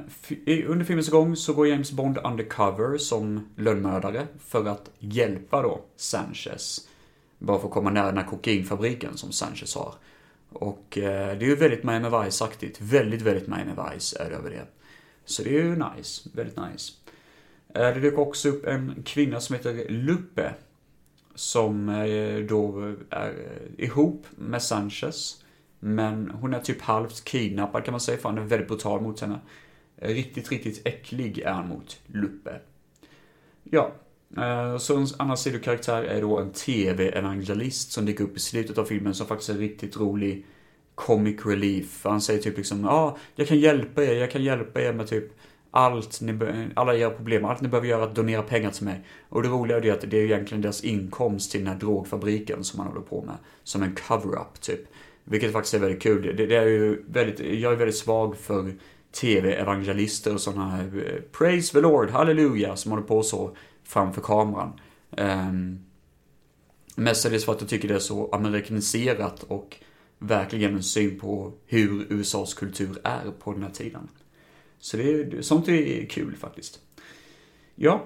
under 0.68 0.86
filmens 0.86 1.10
gång 1.10 1.36
så 1.36 1.54
går 1.54 1.68
James 1.68 1.92
Bond 1.92 2.18
undercover 2.24 2.98
som 2.98 3.50
lönnmördare 3.56 4.28
för 4.40 4.66
att 4.66 4.90
hjälpa 5.00 5.62
då 5.62 5.82
Sanchez 5.96 6.88
bara 7.40 7.60
för 7.60 7.68
att 7.68 7.74
komma 7.74 7.90
nära 7.90 8.06
den 8.06 8.18
här 8.18 8.26
kokainfabriken 8.26 9.18
som 9.18 9.32
Sanchez 9.32 9.76
har. 9.76 9.96
Och 10.50 10.98
eh, 10.98 11.38
det 11.38 11.46
är 11.46 11.50
ju 11.50 11.56
väldigt 11.56 11.84
Miami 11.84 12.10
Vice-aktigt. 12.10 12.82
Väldigt, 12.82 13.22
väldigt 13.22 13.48
Miami 13.48 13.72
Vice 13.72 14.24
är 14.24 14.30
det 14.30 14.36
över 14.36 14.50
det. 14.50 14.66
Så 15.26 15.44
det 15.44 15.50
är 15.50 15.64
ju 15.64 15.76
nice. 15.76 16.30
Väldigt 16.34 16.58
nice. 16.58 16.94
Eh, 17.74 17.94
det 17.94 18.00
dök 18.00 18.18
också 18.18 18.50
upp 18.50 18.66
en 18.66 19.04
kvinna 19.06 19.40
som 19.40 19.56
heter 19.56 19.90
Lupe. 19.90 20.54
Som 21.36 21.90
eh, 21.90 22.38
då 22.38 22.96
är 23.10 23.30
eh, 23.30 23.86
ihop 23.86 24.26
med 24.36 24.62
Sanchez. 24.62 25.44
Men 25.80 26.30
hon 26.30 26.54
är 26.54 26.60
typ 26.60 26.82
halvt 26.82 27.24
kidnappad 27.24 27.84
kan 27.84 27.92
man 27.92 28.02
säga, 28.02 28.18
för 28.18 28.30
han 28.30 28.38
är 28.38 28.42
väldigt 28.42 28.68
brutal 28.68 29.02
mot 29.02 29.20
henne. 29.20 29.40
Riktigt, 29.96 30.52
riktigt 30.52 30.88
äcklig 30.88 31.40
är 31.40 31.52
han 31.52 31.68
mot 31.68 32.00
Lupe. 32.08 32.60
Ja, 33.64 33.92
Uh, 34.38 34.78
så 34.78 34.98
en 34.98 35.08
annan 35.18 35.38
sidokaraktär 35.38 36.04
är 36.04 36.22
då 36.22 36.40
en 36.40 36.52
TV-evangelist 36.52 37.92
som 37.92 38.06
dyker 38.06 38.24
upp 38.24 38.38
i 38.38 38.40
slutet 38.40 38.78
av 38.78 38.86
filmen 38.86 39.14
som 39.14 39.28
faktiskt 39.28 39.50
är 39.50 39.54
riktigt 39.54 39.98
rolig 39.98 40.46
comic 40.96 41.46
relief. 41.46 42.02
Han 42.04 42.22
säger 42.22 42.42
typ 42.42 42.58
liksom, 42.58 42.84
ja, 42.84 42.92
ah, 42.92 43.18
jag 43.36 43.48
kan 43.48 43.60
hjälpa 43.60 44.04
er, 44.04 44.14
jag 44.14 44.32
kan 44.32 44.44
hjälpa 44.44 44.82
er 44.82 44.94
med 44.94 45.08
typ 45.08 45.32
allt 45.72 46.22
ni, 46.22 46.68
alla 46.74 46.96
era 46.96 47.10
problem, 47.10 47.46
allt 47.46 47.62
ni 47.62 47.68
behöver 47.68 47.88
göra 47.88 48.02
är 48.02 48.08
att 48.08 48.16
donera 48.16 48.42
pengar 48.42 48.72
till 48.72 48.86
mig. 48.86 49.02
Och 49.30 49.44
det 49.44 49.50
roliga 49.50 49.78
är 49.78 49.82
det 49.82 49.92
att 49.92 50.12
det 50.12 50.18
är 50.18 50.24
egentligen 50.24 50.62
deras 50.62 50.84
inkomst 50.84 51.52
till 51.52 51.60
den 51.60 51.68
här 51.74 51.80
drogfabriken 51.80 52.64
som 52.64 52.78
man 52.78 52.88
håller 52.88 53.02
på 53.02 53.22
med. 53.22 53.36
Som 53.64 53.84
en 53.84 53.96
cover-up 53.96 54.62
typ. 54.62 54.80
Vilket 55.24 55.52
faktiskt 55.52 55.74
är 55.74 55.80
väldigt 55.80 56.02
kul. 56.04 56.36
Det, 56.38 56.46
det 56.46 56.56
är 56.56 56.66
ju 56.66 57.04
väldigt, 57.08 57.40
jag 57.40 57.74
är 57.74 57.78
väldigt 57.78 57.98
svag 57.98 58.38
för 58.38 58.74
TV-evangelister 59.22 60.34
och 60.34 60.42
sådana 60.42 60.70
här 60.70 60.84
eh, 60.84 61.22
Praise 61.38 61.74
the 61.74 61.82
Lord, 61.82 62.10
halleluja, 62.10 62.76
som 62.76 62.92
håller 62.92 63.04
på 63.04 63.24
så 63.24 63.58
framför 63.86 64.22
kameran. 64.22 64.80
Ehm, 65.18 65.50
um, 65.50 65.86
mestadels 66.96 67.46
för 67.46 67.52
att 67.52 67.62
jag 67.62 67.70
tycker 67.70 67.88
det 67.88 67.96
är 67.96 68.00
så 68.00 68.30
amerikaniserat 68.32 69.44
och 69.44 69.78
verkligen 70.20 70.76
en 70.76 70.84
syn 70.84 71.20
på 71.20 71.54
hur 71.66 72.06
USAs 72.10 72.54
kultur 72.54 72.98
är 73.04 73.32
på 73.40 73.54
den 73.54 73.64
här 73.64 73.72
tiden. 73.72 74.08
Så 74.80 74.98
det 74.98 75.14
är, 75.14 75.42
sånt 75.42 75.68
är 75.68 76.06
kul 76.06 76.36
faktiskt. 76.36 76.80
Ja. 77.76 78.06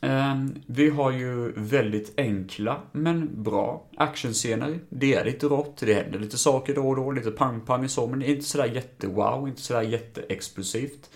Ehm, 0.00 0.54
vi 0.66 0.90
har 0.90 1.10
ju 1.10 1.52
väldigt 1.56 2.12
enkla 2.16 2.80
men 2.92 3.42
bra 3.42 3.86
actionscener. 3.96 4.78
Det 4.88 5.14
är 5.14 5.24
lite 5.24 5.46
rått, 5.46 5.76
det 5.76 5.94
händer 5.94 6.18
lite 6.18 6.38
saker 6.38 6.74
då 6.74 6.88
och 6.88 6.96
då, 6.96 7.10
lite 7.10 7.30
pang-pang 7.30 7.84
och 7.84 7.90
så, 7.90 8.06
men 8.06 8.18
det 8.18 8.26
är 8.26 8.34
inte 8.34 8.44
sådär 8.44 8.74
jätte-wow, 8.74 9.48
inte 9.48 9.62
sådär 9.62 9.82
jätteexplosivt. 9.82 11.10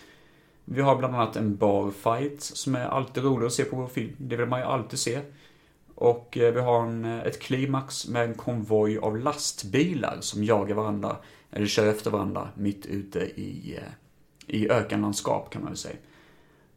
Vi 0.69 0.81
har 0.81 0.97
bland 0.97 1.15
annat 1.15 1.37
en 1.37 1.57
barfight 1.57 2.43
som 2.43 2.75
är 2.75 2.87
alltid 2.87 3.25
rolig 3.25 3.47
att 3.47 3.53
se 3.53 3.65
på 3.65 3.77
vår 3.77 3.87
film. 3.87 4.13
Det 4.19 4.37
vill 4.37 4.47
man 4.47 4.61
ju 4.61 4.67
alltid 4.67 4.99
se. 4.99 5.21
Och 5.95 6.39
eh, 6.39 6.55
vi 6.55 6.61
har 6.61 6.87
en, 6.87 7.05
eh, 7.05 7.21
ett 7.21 7.41
klimax 7.41 8.09
med 8.09 8.25
en 8.25 8.35
konvoj 8.35 8.99
av 8.99 9.19
lastbilar 9.19 10.19
som 10.21 10.45
jagar 10.45 10.75
varandra, 10.75 11.17
eller 11.51 11.67
kör 11.67 11.87
efter 11.87 12.11
varandra, 12.11 12.49
mitt 12.55 12.87
ute 12.87 13.19
i, 13.21 13.77
eh, 13.77 13.93
i 14.47 14.71
ökenlandskap 14.71 15.51
kan 15.51 15.63
man 15.63 15.71
väl 15.71 15.77
säga. 15.77 15.97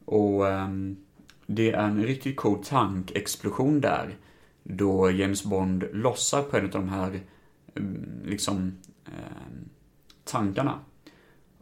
Och 0.05 0.43
um, 0.43 0.97
det 1.45 1.71
är 1.71 1.83
en 1.83 2.03
riktigt 2.03 2.37
cool 2.37 2.63
tankexplosion 2.63 3.81
där. 3.81 4.17
Då 4.63 5.11
James 5.11 5.43
Bond 5.43 5.85
lossar 5.93 6.41
på 6.41 6.57
en 6.57 6.65
av 6.65 6.71
de 6.71 6.89
här, 6.89 7.21
mm, 7.75 8.21
liksom, 8.25 8.57
um, 9.05 9.69
tankarna. 10.23 10.79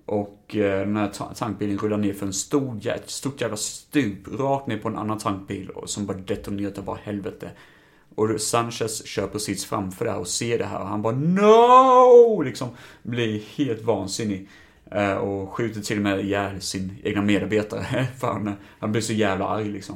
Och 0.08 0.56
eh, 0.56 0.80
den 0.80 0.98
här 0.98 1.34
tankbilen 1.34 1.78
rullar 1.78 1.98
ner 1.98 2.14
för 2.14 2.26
en 2.26 2.34
stor, 2.34 2.88
ett 2.88 3.10
stort 3.10 3.42
jävla 3.42 3.58
stup 3.58 4.28
rakt 4.28 4.68
ner 4.68 4.78
på 4.78 4.88
en 4.88 4.98
annan 4.98 5.18
tankbil 5.18 5.72
som 5.86 6.06
bara 6.06 6.18
detonerar 6.18 6.72
till 6.72 6.84
bara 6.84 7.00
helvete. 7.04 7.52
Och 8.16 8.42
Sanchez 8.42 9.06
kör 9.06 9.28
precis 9.28 9.66
framför 9.66 10.06
det 10.06 10.12
här 10.12 10.20
och 10.20 10.28
ser 10.28 10.58
det 10.58 10.66
här 10.66 10.80
och 10.80 10.88
han 10.88 11.02
bara 11.02 11.16
NO! 11.16 12.42
Liksom 12.42 12.70
blir 13.04 13.44
helt 13.56 13.82
vansinnig. 13.82 14.50
Eh, 14.92 15.14
och 15.14 15.50
skjuter 15.50 15.82
till 15.82 15.98
och 15.98 16.04
med 16.04 16.20
ihjäl 16.20 16.62
sin 16.62 16.98
egna 17.04 17.22
medarbetare. 17.22 18.08
För 18.20 18.28
han, 18.28 18.54
han 18.80 18.92
blir 18.92 19.02
så 19.02 19.14
jävla 19.14 19.48
arg 19.48 19.70
liksom. 19.70 19.96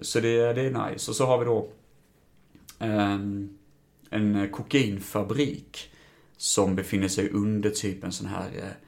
Så 0.00 0.20
det, 0.20 0.52
det 0.52 0.62
är 0.62 0.90
nice. 0.90 1.10
Och 1.10 1.16
så 1.16 1.26
har 1.26 1.38
vi 1.38 1.44
då 1.44 1.68
en, 2.78 3.58
en 4.10 4.48
kokainfabrik 4.52 5.90
som 6.36 6.76
befinner 6.76 7.08
sig 7.08 7.30
under 7.30 7.70
typ 7.70 8.04
en 8.04 8.12
sån 8.12 8.26
här 8.26 8.48
eh, 8.56 8.83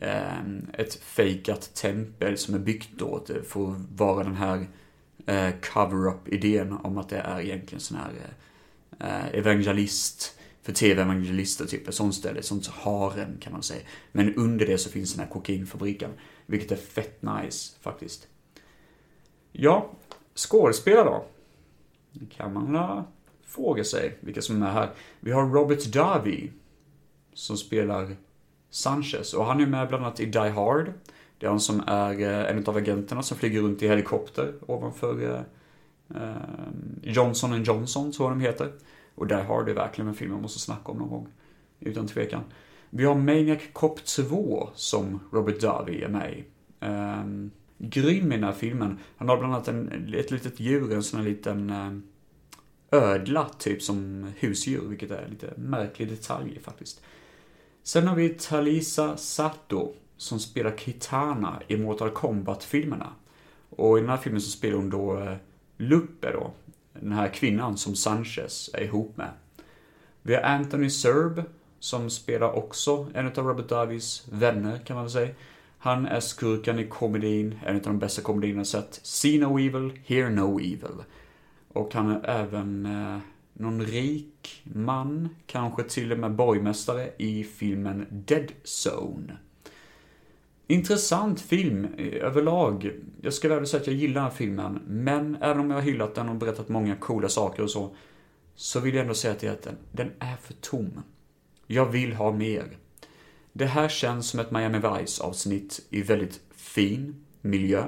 Ehm, 0.00 0.66
ett 0.72 0.94
fejkat 0.94 1.74
tempel 1.74 2.38
som 2.38 2.54
är 2.54 2.58
byggt 2.58 2.90
då 2.96 3.24
för 3.44 3.72
att 3.72 3.78
vara 3.96 4.24
den 4.24 4.34
här 4.34 4.66
eh, 5.26 5.50
cover-up 5.72 6.28
idén 6.28 6.72
om 6.72 6.98
att 6.98 7.08
det 7.08 7.18
är 7.18 7.40
egentligen 7.40 7.80
sån 7.80 7.96
här 7.96 8.12
eh, 9.00 9.38
evangelist 9.38 10.38
för 10.62 10.72
tv-evangelister, 10.72 11.66
typ 11.66 11.88
ett 11.88 11.94
sånt 11.94 12.14
ställe, 12.14 12.38
ett 12.38 12.44
sånt 12.44 12.66
harem 12.66 13.38
kan 13.40 13.52
man 13.52 13.62
säga. 13.62 13.80
Men 14.12 14.34
under 14.34 14.66
det 14.66 14.78
så 14.78 14.90
finns 14.90 15.14
den 15.14 15.24
här 15.24 15.32
kokainfabriken, 15.32 16.10
vilket 16.46 16.72
är 16.72 16.76
fett 16.76 17.22
nice 17.22 17.76
faktiskt. 17.80 18.28
Ja, 19.52 19.90
skådespelare 20.34 21.04
då? 21.04 21.26
Det 22.12 22.26
kan 22.26 22.52
man 22.52 23.02
fråga 23.46 23.84
sig 23.84 24.18
vilka 24.20 24.42
som 24.42 24.62
är 24.62 24.70
här. 24.70 24.90
Vi 25.20 25.32
har 25.32 25.48
Robert 25.48 25.84
Davi 25.84 26.50
som 27.34 27.56
spelar 27.56 28.16
Sanchez 28.70 29.34
och 29.34 29.44
han 29.44 29.60
är 29.60 29.66
med 29.66 29.88
bland 29.88 30.04
annat 30.04 30.20
i 30.20 30.26
Die 30.26 30.38
Hard. 30.38 30.92
Det 31.38 31.46
är 31.46 31.50
han 31.50 31.60
som 31.60 31.82
är 31.86 32.20
eh, 32.20 32.50
en 32.50 32.66
av 32.66 32.76
agenterna 32.76 33.22
som 33.22 33.36
flyger 33.36 33.60
runt 33.60 33.82
i 33.82 33.88
helikopter 33.88 34.54
ovanför 34.66 35.22
eh, 35.22 35.40
eh 36.22 36.32
Johnson 37.02 37.62
Johnson, 37.62 38.12
tror 38.12 38.30
jag 38.30 38.38
de 38.38 38.44
heter. 38.44 38.72
Och 39.14 39.26
Die 39.26 39.34
Hard 39.34 39.68
är 39.68 39.74
verkligen 39.74 40.08
en 40.08 40.14
film 40.14 40.32
man 40.32 40.42
måste 40.42 40.60
snacka 40.60 40.92
om 40.92 40.98
någon 40.98 41.10
gång. 41.10 41.28
Utan 41.80 42.06
tvekan. 42.06 42.42
Vi 42.90 43.04
har 43.04 43.14
Maniac 43.14 43.62
Cop 43.72 44.04
2 44.04 44.70
som 44.74 45.20
Robert 45.32 45.60
Davi 45.60 46.02
är 46.02 46.08
med 46.08 46.32
i. 46.32 46.44
Um, 46.84 47.50
grym 47.78 48.32
i 48.32 48.34
den 48.34 48.44
här 48.44 48.52
filmen. 48.52 48.98
Han 49.16 49.28
har 49.28 49.36
bland 49.36 49.54
annat 49.54 49.68
en, 49.68 50.14
ett 50.14 50.30
litet 50.30 50.60
djur, 50.60 50.92
en 50.92 51.02
sån 51.02 51.20
här 51.20 51.28
liten 51.28 51.70
um, 51.70 52.02
ödla 52.90 53.48
typ 53.58 53.82
som 53.82 54.26
husdjur, 54.38 54.88
vilket 54.88 55.10
är 55.10 55.22
en 55.22 55.30
lite 55.30 55.52
märklig 55.56 56.08
detalj 56.08 56.60
faktiskt. 56.62 57.02
Sen 57.88 58.06
har 58.06 58.16
vi 58.16 58.28
Talisa 58.28 59.16
Sato 59.16 59.92
som 60.16 60.38
spelar 60.38 60.76
Kitana 60.76 61.62
i 61.68 61.76
Mortal 61.76 62.10
Kombat-filmerna. 62.10 63.12
Och 63.70 63.98
i 63.98 64.00
den 64.00 64.10
här 64.10 64.16
filmen 64.16 64.40
så 64.40 64.50
spelar 64.50 64.76
hon 64.76 64.90
då 64.90 65.14
Lupe 65.14 65.38
Luppe 65.76 66.32
då, 66.32 66.50
den 66.92 67.12
här 67.12 67.28
kvinnan 67.28 67.76
som 67.76 67.94
Sanchez 67.94 68.70
är 68.74 68.82
ihop 68.82 69.16
med. 69.16 69.30
Vi 70.22 70.34
har 70.34 70.42
Anthony 70.42 70.90
Serb 70.90 71.42
som 71.78 72.10
spelar 72.10 72.52
också 72.52 73.06
en 73.14 73.26
av 73.26 73.46
Robert 73.46 73.68
Davies 73.68 74.26
vänner 74.30 74.78
kan 74.78 74.96
man 74.96 75.04
väl 75.04 75.12
säga. 75.12 75.34
Han 75.78 76.06
är 76.06 76.20
skurken 76.20 76.78
i 76.78 76.86
komedin, 76.86 77.58
en 77.66 77.76
av 77.76 77.82
de 77.82 77.98
bästa 77.98 78.22
komedierna 78.22 78.60
jag 78.60 78.66
sett. 78.66 79.00
See 79.02 79.38
No 79.38 79.58
Evil, 79.58 80.00
Hear 80.04 80.30
No 80.30 80.60
Evil. 80.60 81.04
Och 81.72 81.94
han 81.94 82.10
är 82.10 82.28
även 82.28 82.86
eh, 82.86 83.18
någon 83.58 83.82
rik 83.82 84.62
man, 84.64 85.28
kanske 85.46 85.82
till 85.82 86.12
och 86.12 86.18
med 86.18 86.34
borgmästare 86.34 87.10
i 87.18 87.44
filmen 87.44 88.06
Dead 88.10 88.52
Zone. 88.64 89.36
Intressant 90.66 91.40
film 91.40 91.84
eh, 91.84 92.24
överlag. 92.26 92.90
Jag 93.20 93.34
skulle 93.34 93.54
väl 93.54 93.66
säga 93.66 93.80
att 93.80 93.86
jag 93.86 93.96
gillar 93.96 94.14
den 94.14 94.22
här 94.22 94.30
filmen, 94.30 94.82
men 94.86 95.36
även 95.42 95.60
om 95.60 95.70
jag 95.70 95.76
har 95.76 95.82
hyllat 95.82 96.14
den 96.14 96.28
och 96.28 96.36
berättat 96.36 96.68
många 96.68 96.96
coola 96.96 97.28
saker 97.28 97.62
och 97.62 97.70
så, 97.70 97.96
så 98.54 98.80
vill 98.80 98.94
jag 98.94 99.02
ändå 99.02 99.14
säga 99.14 99.34
till 99.34 99.50
att 99.50 99.62
den, 99.62 99.76
den 99.92 100.10
är 100.18 100.36
för 100.36 100.54
tom. 100.54 101.02
Jag 101.66 101.86
vill 101.86 102.12
ha 102.12 102.32
mer. 102.32 102.76
Det 103.52 103.66
här 103.66 103.88
känns 103.88 104.28
som 104.28 104.40
ett 104.40 104.50
Miami 104.50 104.78
Vice 104.78 105.22
avsnitt 105.22 105.86
i 105.90 106.02
väldigt 106.02 106.40
fin 106.50 107.24
miljö. 107.40 107.84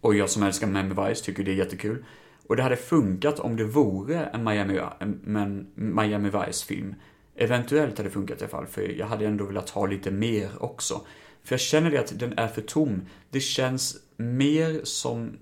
Och 0.00 0.14
jag 0.14 0.30
som 0.30 0.42
älskar 0.42 0.66
Miami 0.66 1.08
Vice 1.08 1.24
tycker 1.24 1.44
det 1.44 1.50
är 1.50 1.56
jättekul. 1.56 2.04
Och 2.46 2.56
det 2.56 2.62
hade 2.62 2.76
funkat 2.76 3.38
om 3.38 3.56
det 3.56 3.64
vore 3.64 4.24
en 4.24 4.44
Miami, 4.44 4.80
en 5.00 5.66
Miami 5.74 6.30
Vice-film. 6.30 6.94
Eventuellt 7.36 7.98
hade 7.98 8.08
det 8.08 8.12
funkat 8.12 8.40
i 8.40 8.44
alla 8.44 8.50
fall, 8.50 8.66
för 8.66 8.98
jag 8.98 9.06
hade 9.06 9.26
ändå 9.26 9.44
velat 9.44 9.70
ha 9.70 9.86
lite 9.86 10.10
mer 10.10 10.50
också. 10.58 11.00
För 11.44 11.52
jag 11.52 11.60
känner 11.60 11.90
det 11.90 11.98
att 11.98 12.18
den 12.18 12.38
är 12.38 12.48
för 12.48 12.62
tom. 12.62 13.02
Det 13.30 13.40
känns 13.40 13.96
mer 14.16 14.80
som 14.84 15.38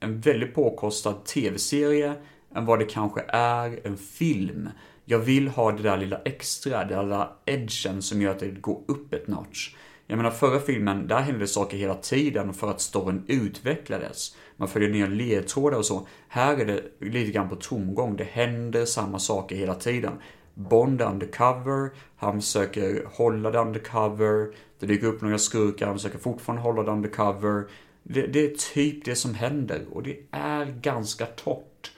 en 0.00 0.20
väldigt 0.20 0.54
påkostad 0.54 1.24
tv-serie 1.24 2.14
än 2.54 2.64
vad 2.64 2.78
det 2.78 2.84
kanske 2.84 3.24
är 3.28 3.86
en 3.86 3.96
film. 3.96 4.68
Jag 5.04 5.18
vill 5.18 5.48
ha 5.48 5.72
det 5.72 5.82
där 5.82 5.96
lilla 5.96 6.20
extra, 6.24 6.84
det 6.84 6.94
där 6.94 7.28
edgen 7.44 8.02
som 8.02 8.22
gör 8.22 8.30
att 8.30 8.38
det 8.38 8.50
går 8.50 8.80
upp 8.86 9.14
ett 9.14 9.26
notch. 9.26 9.74
Jag 10.06 10.16
menar 10.16 10.30
förra 10.30 10.60
filmen, 10.60 11.06
där 11.06 11.20
hände 11.20 11.46
saker 11.46 11.76
hela 11.76 11.94
tiden 11.94 12.54
för 12.54 12.70
att 12.70 12.80
storyn 12.80 13.24
utvecklades. 13.28 14.36
Man 14.56 14.68
följer 14.68 14.88
ner 14.88 15.08
ledtrådar 15.08 15.78
och 15.78 15.86
så. 15.86 16.06
Här 16.28 16.56
är 16.56 16.66
det 16.66 16.82
lite 16.98 17.30
grann 17.32 17.48
på 17.48 17.56
tomgång. 17.56 18.16
Det 18.16 18.24
händer 18.24 18.84
samma 18.84 19.18
saker 19.18 19.56
hela 19.56 19.74
tiden. 19.74 20.12
Bond 20.54 21.00
är 21.00 21.10
undercover, 21.10 21.90
han 22.16 22.40
försöker 22.40 23.04
hålla 23.12 23.50
det 23.50 23.58
undercover, 23.58 24.54
det 24.78 24.86
dyker 24.86 25.06
upp 25.06 25.22
några 25.22 25.38
skurkar, 25.38 25.86
han 25.86 25.96
försöker 25.96 26.18
fortfarande 26.18 26.62
hålla 26.62 26.82
det 26.82 26.90
undercover. 26.90 27.64
Det, 28.02 28.26
det 28.26 28.44
är 28.44 28.74
typ 28.74 29.04
det 29.04 29.16
som 29.16 29.34
händer 29.34 29.80
och 29.92 30.02
det 30.02 30.18
är 30.30 30.66
ganska 30.80 31.26
torrt. 31.26 31.92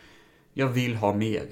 Jag 0.52 0.68
vill 0.68 0.94
ha 0.94 1.14
mer. 1.14 1.46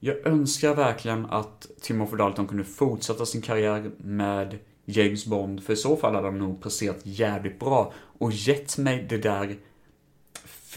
Jag 0.00 0.26
önskar 0.26 0.74
verkligen 0.74 1.26
att 1.26 1.66
Timothy 1.80 2.16
Dalton 2.16 2.46
kunde 2.46 2.64
fortsätta 2.64 3.26
sin 3.26 3.42
karriär 3.42 3.90
med 3.98 4.58
James 4.84 5.26
Bond, 5.26 5.62
för 5.62 5.72
i 5.72 5.76
så 5.76 5.96
fall 5.96 6.14
hade 6.14 6.26
han 6.26 6.38
nog 6.38 6.62
presterat 6.62 7.00
jävligt 7.02 7.58
bra 7.58 7.92
och 8.18 8.32
gett 8.32 8.78
mig 8.78 9.06
det 9.08 9.18
där 9.18 9.56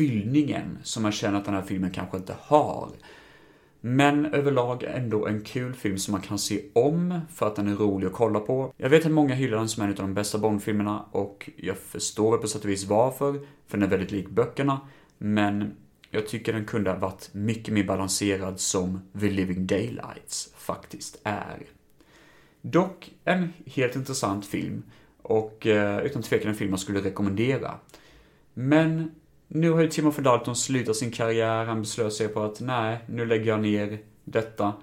fyllningen 0.01 0.77
som 0.83 1.03
man 1.03 1.11
känner 1.11 1.37
att 1.37 1.45
den 1.45 1.53
här 1.53 1.61
filmen 1.61 1.91
kanske 1.91 2.17
inte 2.17 2.35
har. 2.41 2.89
Men 3.81 4.25
överlag 4.25 4.83
ändå 4.83 5.27
en 5.27 5.41
kul 5.41 5.73
film 5.73 5.97
som 5.97 6.11
man 6.11 6.21
kan 6.21 6.39
se 6.39 6.61
om 6.73 7.19
för 7.33 7.47
att 7.47 7.55
den 7.55 7.67
är 7.67 7.75
rolig 7.75 8.07
att 8.07 8.13
kolla 8.13 8.39
på. 8.39 8.73
Jag 8.77 8.89
vet 8.89 9.05
att 9.05 9.11
många 9.11 9.35
hyllar 9.35 9.57
den 9.57 9.69
som 9.69 9.83
en 9.83 9.89
av 9.89 9.95
de 9.95 10.13
bästa 10.13 10.37
Bond-filmerna 10.37 11.05
och 11.11 11.49
jag 11.55 11.77
förstår 11.77 12.37
på 12.37 12.47
sätt 12.47 12.63
och 12.63 12.69
vis 12.69 12.85
varför, 12.85 13.33
för 13.67 13.77
den 13.77 13.83
är 13.83 13.87
väldigt 13.87 14.11
lik 14.11 14.29
böckerna. 14.29 14.79
Men 15.17 15.73
jag 16.11 16.27
tycker 16.27 16.53
den 16.53 16.65
kunde 16.65 16.91
ha 16.91 16.97
varit 16.97 17.29
mycket 17.33 17.73
mer 17.73 17.83
balanserad 17.83 18.59
som 18.59 19.01
The 19.19 19.29
Living 19.29 19.67
Daylights 19.67 20.53
faktiskt 20.57 21.21
är. 21.23 21.65
Dock 22.61 23.11
en 23.23 23.53
helt 23.65 23.95
intressant 23.95 24.45
film 24.45 24.83
och 25.21 25.67
eh, 25.67 25.99
utan 25.99 26.21
tvekan 26.21 26.49
en 26.49 26.55
film 26.55 26.71
man 26.71 26.79
skulle 26.79 27.01
rekommendera. 27.01 27.75
Men 28.53 29.11
nu 29.53 29.71
har 29.71 29.81
ju 29.81 29.89
Timothy 29.89 30.21
Dalton 30.21 30.55
slutat 30.55 30.95
sin 30.95 31.11
karriär, 31.11 31.65
han 31.65 31.81
beslöt 31.81 32.13
sig 32.13 32.27
på 32.27 32.43
att 32.43 32.59
nej, 32.59 32.99
nu 33.07 33.25
lägger 33.25 33.45
jag 33.45 33.59
ner 33.59 33.99
detta. 34.23 34.73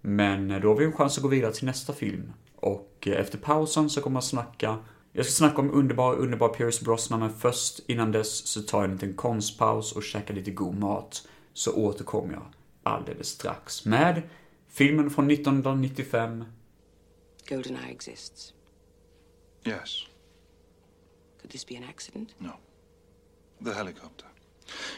Men 0.00 0.60
då 0.60 0.68
har 0.68 0.76
vi 0.76 0.84
en 0.84 0.92
chans 0.92 1.16
att 1.16 1.22
gå 1.22 1.28
vidare 1.28 1.52
till 1.52 1.66
nästa 1.66 1.92
film. 1.92 2.32
Och 2.56 3.08
efter 3.12 3.38
pausen 3.38 3.90
så 3.90 4.00
kommer 4.00 4.16
jag 4.16 4.24
snacka 4.24 4.78
jag 5.12 5.26
ska 5.26 5.32
snacka 5.32 5.60
om 5.60 5.70
underbar, 5.70 6.14
underbar 6.14 6.48
Pierce 6.48 6.84
Brosnan, 6.84 7.20
men 7.20 7.32
först 7.32 7.80
innan 7.86 8.12
dess 8.12 8.46
så 8.46 8.62
tar 8.62 8.78
jag 8.78 8.84
en 8.84 8.92
liten 8.92 9.14
konstpaus 9.14 9.92
och 9.92 10.02
käkar 10.02 10.34
lite 10.34 10.50
god 10.50 10.78
mat. 10.78 11.28
Så 11.52 11.74
återkommer 11.74 12.32
jag 12.32 12.46
alldeles 12.82 13.28
strax 13.28 13.84
med 13.84 14.22
filmen 14.68 15.10
från 15.10 15.30
1995. 15.30 16.44
Goldeneye 17.48 17.90
exists. 17.90 18.54
Yes. 19.64 20.06
Could 21.40 21.50
this 21.50 21.66
be 21.66 21.76
an 21.76 21.84
accident? 21.88 22.34
No. 22.38 22.50
The 23.60 23.74
helicopter. 23.74 24.26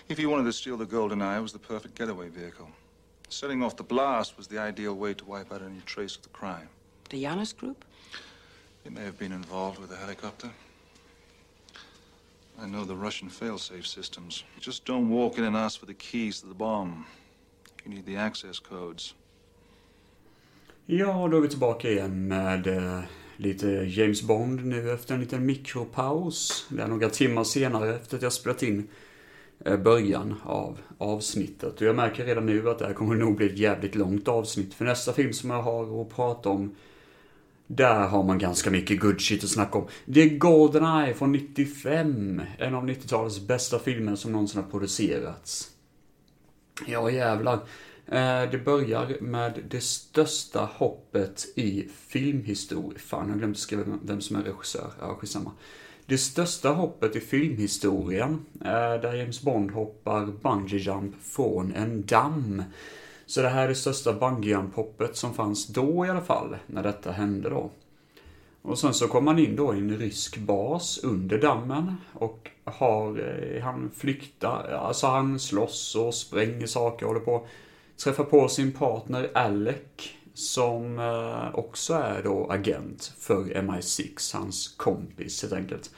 If 0.08 0.18
he 0.18 0.26
wanted 0.26 0.44
to 0.44 0.52
steal 0.52 0.76
the 0.76 0.86
Golden 0.86 1.22
Eye, 1.22 1.38
it 1.38 1.42
was 1.42 1.52
the 1.52 1.58
perfect 1.58 1.94
getaway 1.94 2.28
vehicle. 2.28 2.68
Setting 3.28 3.62
off 3.62 3.76
the 3.76 3.84
blast 3.84 4.36
was 4.36 4.48
the 4.48 4.58
ideal 4.58 4.94
way 4.94 5.14
to 5.14 5.24
wipe 5.24 5.52
out 5.52 5.62
any 5.62 5.80
trace 5.86 6.16
of 6.16 6.22
the 6.22 6.28
crime. 6.30 6.68
The 7.10 7.22
Janus 7.22 7.52
Group? 7.52 7.84
He 8.84 8.90
may 8.90 9.04
have 9.04 9.18
been 9.18 9.32
involved 9.32 9.78
with 9.78 9.90
the 9.90 9.96
helicopter. 9.96 10.50
I 12.60 12.66
know 12.66 12.84
the 12.84 12.96
Russian 12.96 13.30
failsafe 13.30 13.86
systems. 13.86 14.44
You 14.54 14.60
just 14.60 14.84
don't 14.84 15.08
walk 15.08 15.38
in 15.38 15.44
and 15.44 15.56
ask 15.56 15.80
for 15.80 15.86
the 15.86 15.94
keys 15.94 16.40
to 16.40 16.46
the 16.46 16.54
bomb. 16.54 17.06
You 17.84 17.94
need 17.94 18.04
the 18.04 18.16
access 18.16 18.58
codes. 18.58 19.14
Ja, 20.86 21.28
då 21.28 21.36
är 21.36 21.40
vi 21.40 21.48
tillbaka 21.48 21.88
igen 21.90 22.28
med 22.28 22.66
eh, 22.66 23.02
lite 23.40 23.68
James 23.68 24.22
Bond 24.22 24.66
nu 24.66 24.92
efter 24.92 25.14
en 25.14 25.20
liten 25.20 25.46
mikropaus. 25.46 26.66
Det 26.68 26.82
är 26.82 26.88
några 26.88 27.10
timmar 27.10 27.44
senare 27.44 27.94
efter 27.94 28.16
att 28.16 28.22
jag 28.22 28.32
spelat 28.32 28.62
in 28.62 28.88
eh, 29.64 29.76
början 29.76 30.34
av 30.44 30.78
avsnittet. 30.98 31.80
Och 31.80 31.86
jag 31.86 31.96
märker 31.96 32.24
redan 32.24 32.46
nu 32.46 32.70
att 32.70 32.78
det 32.78 32.86
här 32.86 32.94
kommer 32.94 33.14
nog 33.14 33.36
bli 33.36 33.46
ett 33.46 33.58
jävligt 33.58 33.94
långt 33.94 34.28
avsnitt. 34.28 34.74
För 34.74 34.84
nästa 34.84 35.12
film 35.12 35.32
som 35.32 35.50
jag 35.50 35.62
har 35.62 36.02
att 36.02 36.16
prata 36.16 36.48
om 36.48 36.74
där 37.66 38.06
har 38.06 38.22
man 38.22 38.38
ganska 38.38 38.70
mycket 38.70 39.00
good 39.00 39.20
shit 39.20 39.44
att 39.44 39.50
snacka 39.50 39.78
om. 39.78 39.88
Det 40.04 40.22
är 40.22 40.38
Goldeneye 40.38 41.14
från 41.14 41.32
95. 41.32 42.42
En 42.58 42.74
av 42.74 42.88
90-talets 42.88 43.40
bästa 43.40 43.78
filmer 43.78 44.16
som 44.16 44.32
någonsin 44.32 44.62
har 44.62 44.70
producerats. 44.70 45.70
Ja 46.86 47.10
jävlar. 47.10 47.58
Eh, 48.10 48.50
det 48.50 48.64
börjar 48.64 49.16
med 49.20 49.60
det 49.70 49.80
största 49.80 50.68
hoppet 50.74 51.46
i 51.56 51.88
filmhistoria. 52.08 52.98
Fan, 52.98 53.28
jag 53.28 53.38
glömde 53.38 53.58
skriva 53.58 53.98
vem 54.02 54.20
som 54.20 54.36
är 54.36 54.42
regissör. 54.42 54.92
Ja, 55.00 55.14
skitsamma. 55.14 55.52
Det 56.06 56.18
största 56.18 56.68
hoppet 56.68 57.16
i 57.16 57.20
filmhistorien, 57.20 58.44
eh, 58.60 59.00
där 59.00 59.14
James 59.14 59.42
Bond 59.42 59.70
hoppar 59.70 60.26
bungee 60.26 60.78
jump 60.78 61.14
från 61.22 61.74
en 61.74 62.06
damm. 62.06 62.62
Så 63.26 63.42
det 63.42 63.48
här 63.48 63.64
är 63.64 63.68
det 63.68 63.74
största 63.74 64.12
bungee 64.12 64.50
jump 64.50 64.74
hoppet 64.74 65.16
som 65.16 65.34
fanns 65.34 65.66
då 65.66 66.06
i 66.06 66.08
alla 66.08 66.20
fall, 66.20 66.56
när 66.66 66.82
detta 66.82 67.12
hände 67.12 67.50
då. 67.50 67.70
Och 68.62 68.78
sen 68.78 68.94
så 68.94 69.08
kommer 69.08 69.32
han 69.32 69.40
in 69.40 69.56
då 69.56 69.74
i 69.74 69.78
en 69.78 69.98
rysk 69.98 70.38
bas 70.38 71.00
under 71.02 71.38
dammen 71.38 71.96
och 72.12 72.50
har, 72.64 73.18
eh, 73.18 73.62
han 73.62 73.90
flyktar, 73.96 74.70
alltså 74.72 75.06
han 75.06 75.38
slåss 75.38 75.96
och 75.96 76.14
spränger 76.14 76.66
saker 76.66 77.06
och 77.06 77.12
håller 77.12 77.24
på. 77.24 77.46
Träffar 78.04 78.24
på 78.24 78.48
sin 78.48 78.72
partner 78.72 79.30
Alec 79.34 79.76
som 80.34 80.98
eh, 80.98 81.54
också 81.54 81.94
är 81.94 82.22
då 82.22 82.46
agent 82.50 83.14
för 83.18 83.44
MI6, 83.44 84.36
hans 84.36 84.68
kompis 84.68 85.42
helt 85.42 85.54
enkelt. 85.54 85.90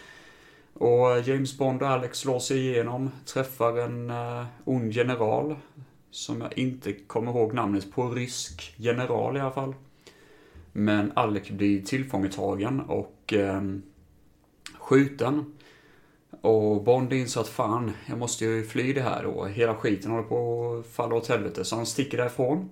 Och 0.75 1.21
James 1.25 1.59
Bond 1.59 1.83
och 1.83 1.89
Alex 1.89 2.19
slår 2.19 2.39
sig 2.39 2.59
igenom, 2.59 3.11
träffar 3.27 3.79
en 3.79 4.11
uh, 4.11 4.45
ond 4.65 4.93
general 4.93 5.57
som 6.11 6.41
jag 6.41 6.59
inte 6.59 6.93
kommer 6.93 7.33
ihåg 7.33 7.55
namnet 7.55 7.93
på, 7.93 8.11
rysk 8.11 8.75
general 8.77 9.37
i 9.37 9.41
alla 9.41 9.53
fall. 9.53 9.75
Men 10.73 11.13
Alec 11.15 11.49
blir 11.49 11.83
tillfångetagen 11.83 12.81
och 12.81 13.33
eh, 13.33 13.63
skjuten. 14.79 15.53
Och 16.43 16.83
Bond 16.85 17.13
inser 17.13 17.41
att 17.41 17.49
fan, 17.49 17.93
jag 18.07 18.19
måste 18.19 18.45
ju 18.45 18.65
fly 18.65 18.93
det 18.93 19.03
här 19.03 19.23
då. 19.23 19.45
Hela 19.45 19.75
skiten 19.75 20.11
håller 20.11 20.29
på 20.29 20.73
att 20.81 20.87
falla 20.93 21.15
åt 21.15 21.29
helvete. 21.29 21.65
Så 21.65 21.77
han 21.77 21.87
sticker 21.87 22.19
därifrån. 22.19 22.71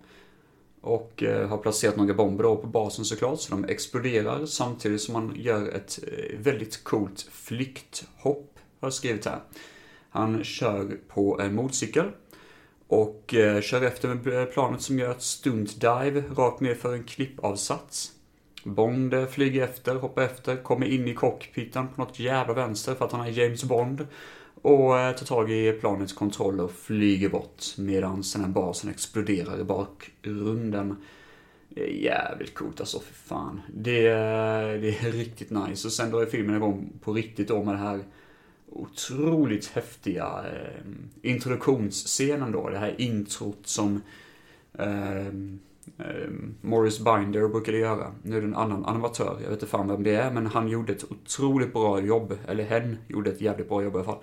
Och 0.81 1.23
eh, 1.23 1.49
har 1.49 1.59
placerat 1.59 1.97
några 1.97 2.15
bomber 2.15 2.45
då 2.45 2.57
på 2.57 2.67
basen 2.67 3.05
såklart, 3.05 3.41
så 3.41 3.51
de 3.51 3.65
exploderar 3.65 4.47
samtidigt 4.47 5.01
som 5.01 5.15
han 5.15 5.33
gör 5.37 5.69
ett 5.69 5.99
eh, 6.07 6.39
väldigt 6.39 6.85
coolt 6.85 7.29
flykthopp, 7.33 8.59
har 8.81 8.87
jag 8.87 8.93
skrivit 8.93 9.25
här. 9.25 9.41
Han 10.11 10.45
kör 10.45 10.99
på 11.09 11.41
en 11.41 11.55
motorcykel 11.55 12.11
och 12.89 13.35
eh, 13.35 13.61
kör 13.61 13.83
efter 13.83 14.09
med 14.09 14.53
planet 14.53 14.83
som 14.83 14.99
gör 14.99 15.11
ett 15.11 15.23
stunt 15.23 15.81
dive 15.81 16.23
rakt 16.37 16.61
ner 16.61 16.75
för 16.75 16.95
en 16.95 17.05
klippavsats. 17.05 18.13
Bond 18.65 19.15
flyger 19.31 19.65
efter, 19.65 19.95
hoppar 19.95 20.23
efter, 20.23 20.57
kommer 20.57 20.87
in 20.87 21.09
i 21.09 21.15
cockpiten 21.15 21.89
på 21.89 22.01
något 22.05 22.19
jävla 22.21 22.55
vänster 22.55 22.95
för 22.95 23.05
att 23.05 23.13
han 23.13 23.27
är 23.27 23.31
James 23.31 23.65
Bond. 23.65 24.07
Och 24.63 24.99
eh, 24.99 25.15
tar 25.17 25.27
tag 25.27 25.51
i 25.51 25.73
planets 25.73 26.13
kontroller 26.13 26.65
och 26.65 26.73
flyger 26.73 27.29
bort 27.29 27.65
medan 27.79 28.23
den 28.35 28.45
här 28.45 28.49
basen 28.51 28.91
exploderar 28.91 29.61
i 29.61 29.65
bakgrunden. 29.65 30.97
Det 31.69 31.83
är 31.83 31.95
jävligt 32.05 32.55
coolt 32.55 32.81
alltså, 32.81 33.01
för 33.01 33.15
fan. 33.15 33.61
Det, 33.75 34.07
är- 34.07 34.79
det 34.79 34.89
är 34.89 35.13
riktigt 35.13 35.51
nice. 35.51 35.89
Och 35.89 35.93
sen 35.93 36.11
drar 36.11 36.27
filmen 36.27 36.57
igång 36.57 36.93
på 37.01 37.13
riktigt 37.13 37.49
då 37.49 37.63
med 37.63 37.75
det 37.75 37.79
här 37.79 38.01
otroligt 38.73 39.67
häftiga 39.67 40.45
eh, 40.53 40.83
introduktionsscenen 41.31 42.53
då. 42.53 42.69
Det 42.69 42.79
här 42.79 43.01
introt 43.01 43.59
som 43.67 44.03
eh, 44.79 45.33
Ehm, 46.01 46.55
Morris 46.61 46.99
Binder 46.99 47.49
brukade 47.49 47.79
göra. 47.79 48.13
Nu 48.23 48.37
är 48.37 48.41
det 48.41 48.47
en 48.47 48.55
annan 48.55 48.85
animatör, 48.85 49.39
jag 49.43 49.51
vet 49.51 49.51
inte 49.51 49.67
fan 49.67 49.89
vem 49.89 50.03
det 50.03 50.15
är, 50.15 50.31
men 50.31 50.47
han 50.47 50.69
gjorde 50.69 50.93
ett 50.93 51.05
otroligt 51.11 51.73
bra 51.73 52.01
jobb. 52.01 52.39
Eller 52.49 52.65
hen 52.65 52.99
gjorde 53.09 53.31
ett 53.31 53.41
jävligt 53.41 53.69
bra 53.69 53.83
jobb 53.83 53.95
i 53.95 53.97
alla 53.97 54.05
fall. 54.05 54.23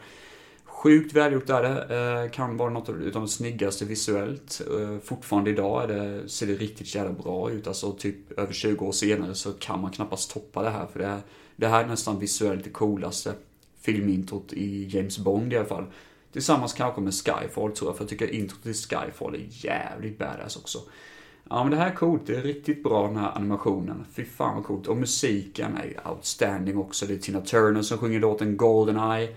Sjukt 0.65 1.13
välgjort 1.13 1.49
är 1.49 1.63
det. 1.63 2.23
Eh, 2.23 2.31
kan 2.31 2.57
vara 2.57 2.69
något 2.69 2.89
av 2.89 3.11
de 3.13 3.27
snyggaste 3.27 3.85
visuellt. 3.85 4.61
Eh, 4.79 4.99
fortfarande 5.03 5.49
idag 5.49 5.83
är 5.83 5.87
det, 5.87 6.29
ser 6.29 6.47
det 6.47 6.53
riktigt 6.53 6.95
jävla 6.95 7.11
bra 7.11 7.51
ut. 7.51 7.67
Alltså 7.67 7.91
typ 7.93 8.39
över 8.39 8.53
20 8.53 8.85
år 8.85 8.91
senare 8.91 9.35
så 9.35 9.53
kan 9.53 9.81
man 9.81 9.91
knappast 9.91 10.31
toppa 10.31 10.63
det 10.63 10.69
här. 10.69 10.85
För 10.85 10.99
det, 10.99 11.05
är, 11.05 11.19
det 11.55 11.67
här 11.67 11.83
är 11.83 11.87
nästan 11.87 12.19
visuellt 12.19 12.63
det 12.63 12.69
coolaste 12.69 13.33
filmintrot 13.81 14.53
i 14.53 14.87
James 14.87 15.17
Bond 15.17 15.53
i 15.53 15.57
alla 15.57 15.65
fall. 15.65 15.85
Tillsammans 16.31 16.73
kanske 16.73 17.01
med 17.01 17.13
Skyfall 17.13 17.71
tror 17.71 17.89
jag, 17.89 17.97
för 17.97 18.03
jag 18.03 18.09
tycker 18.09 18.31
introt 18.31 18.65
i 18.65 18.73
Skyfall 18.73 19.35
är 19.35 19.47
jävligt 19.49 20.17
badass 20.17 20.57
också. 20.57 20.79
Ja 21.49 21.63
men 21.63 21.71
det 21.71 21.77
här 21.77 21.91
är 21.91 21.95
coolt, 21.95 22.21
det 22.25 22.35
är 22.35 22.41
riktigt 22.41 22.83
bra 22.83 23.07
den 23.07 23.17
här 23.17 23.31
animationen. 23.35 24.05
Fy 24.13 24.25
fan 24.25 24.55
vad 24.55 24.65
coolt. 24.65 24.87
Och 24.87 24.97
musiken 24.97 25.77
är 25.77 26.09
outstanding 26.09 26.77
också. 26.77 27.05
Det 27.05 27.13
är 27.13 27.17
Tina 27.17 27.41
Turner 27.41 27.81
som 27.81 27.97
sjunger 27.97 28.19
låten 28.19 28.57
Goldeneye. 28.57 29.29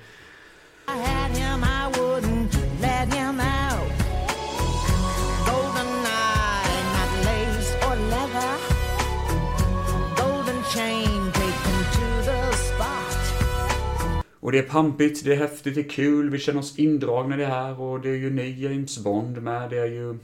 Och 14.40 14.52
det 14.52 14.58
är 14.58 14.62
pampigt, 14.62 15.24
det 15.24 15.32
är 15.32 15.36
häftigt, 15.36 15.74
det 15.74 15.80
är 15.80 15.88
kul, 15.88 16.30
vi 16.30 16.38
känner 16.38 16.60
oss 16.60 16.78
indragna 16.78 17.34
i 17.34 17.38
det 17.38 17.46
här 17.46 17.80
och 17.80 18.00
det 18.00 18.08
är 18.10 18.16
ju 18.16 18.30
ny 18.30 18.62
James 18.62 18.98
Bond 18.98 19.42
med, 19.42 19.70
det 19.70 19.78
är 19.78 19.86
ju... 19.86 20.18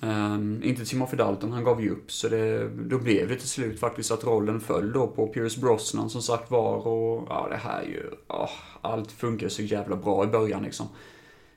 Um, 0.00 0.62
inte 0.64 0.84
Timothy 0.84 1.16
Dalton, 1.16 1.52
han 1.52 1.64
gav 1.64 1.82
ju 1.82 1.90
upp, 1.90 2.12
så 2.12 2.28
det, 2.28 2.68
då 2.68 2.98
blev 2.98 3.28
det 3.28 3.36
till 3.36 3.48
slut 3.48 3.80
faktiskt 3.80 4.10
att 4.10 4.24
rollen 4.24 4.60
föll 4.60 4.92
då 4.92 5.06
på 5.06 5.26
Pierce 5.26 5.60
Brosnan 5.60 6.10
som 6.10 6.22
sagt 6.22 6.50
var 6.50 6.86
och 6.86 7.26
ja, 7.28 7.48
det 7.50 7.56
här 7.56 7.82
är 7.82 7.86
ju, 7.86 8.10
Oh, 8.28 8.50
allt 8.80 9.12
funkar 9.12 9.48
så 9.48 9.62
jävla 9.62 9.96
bra 9.96 10.24
i 10.24 10.26
början 10.26 10.62
liksom. 10.62 10.86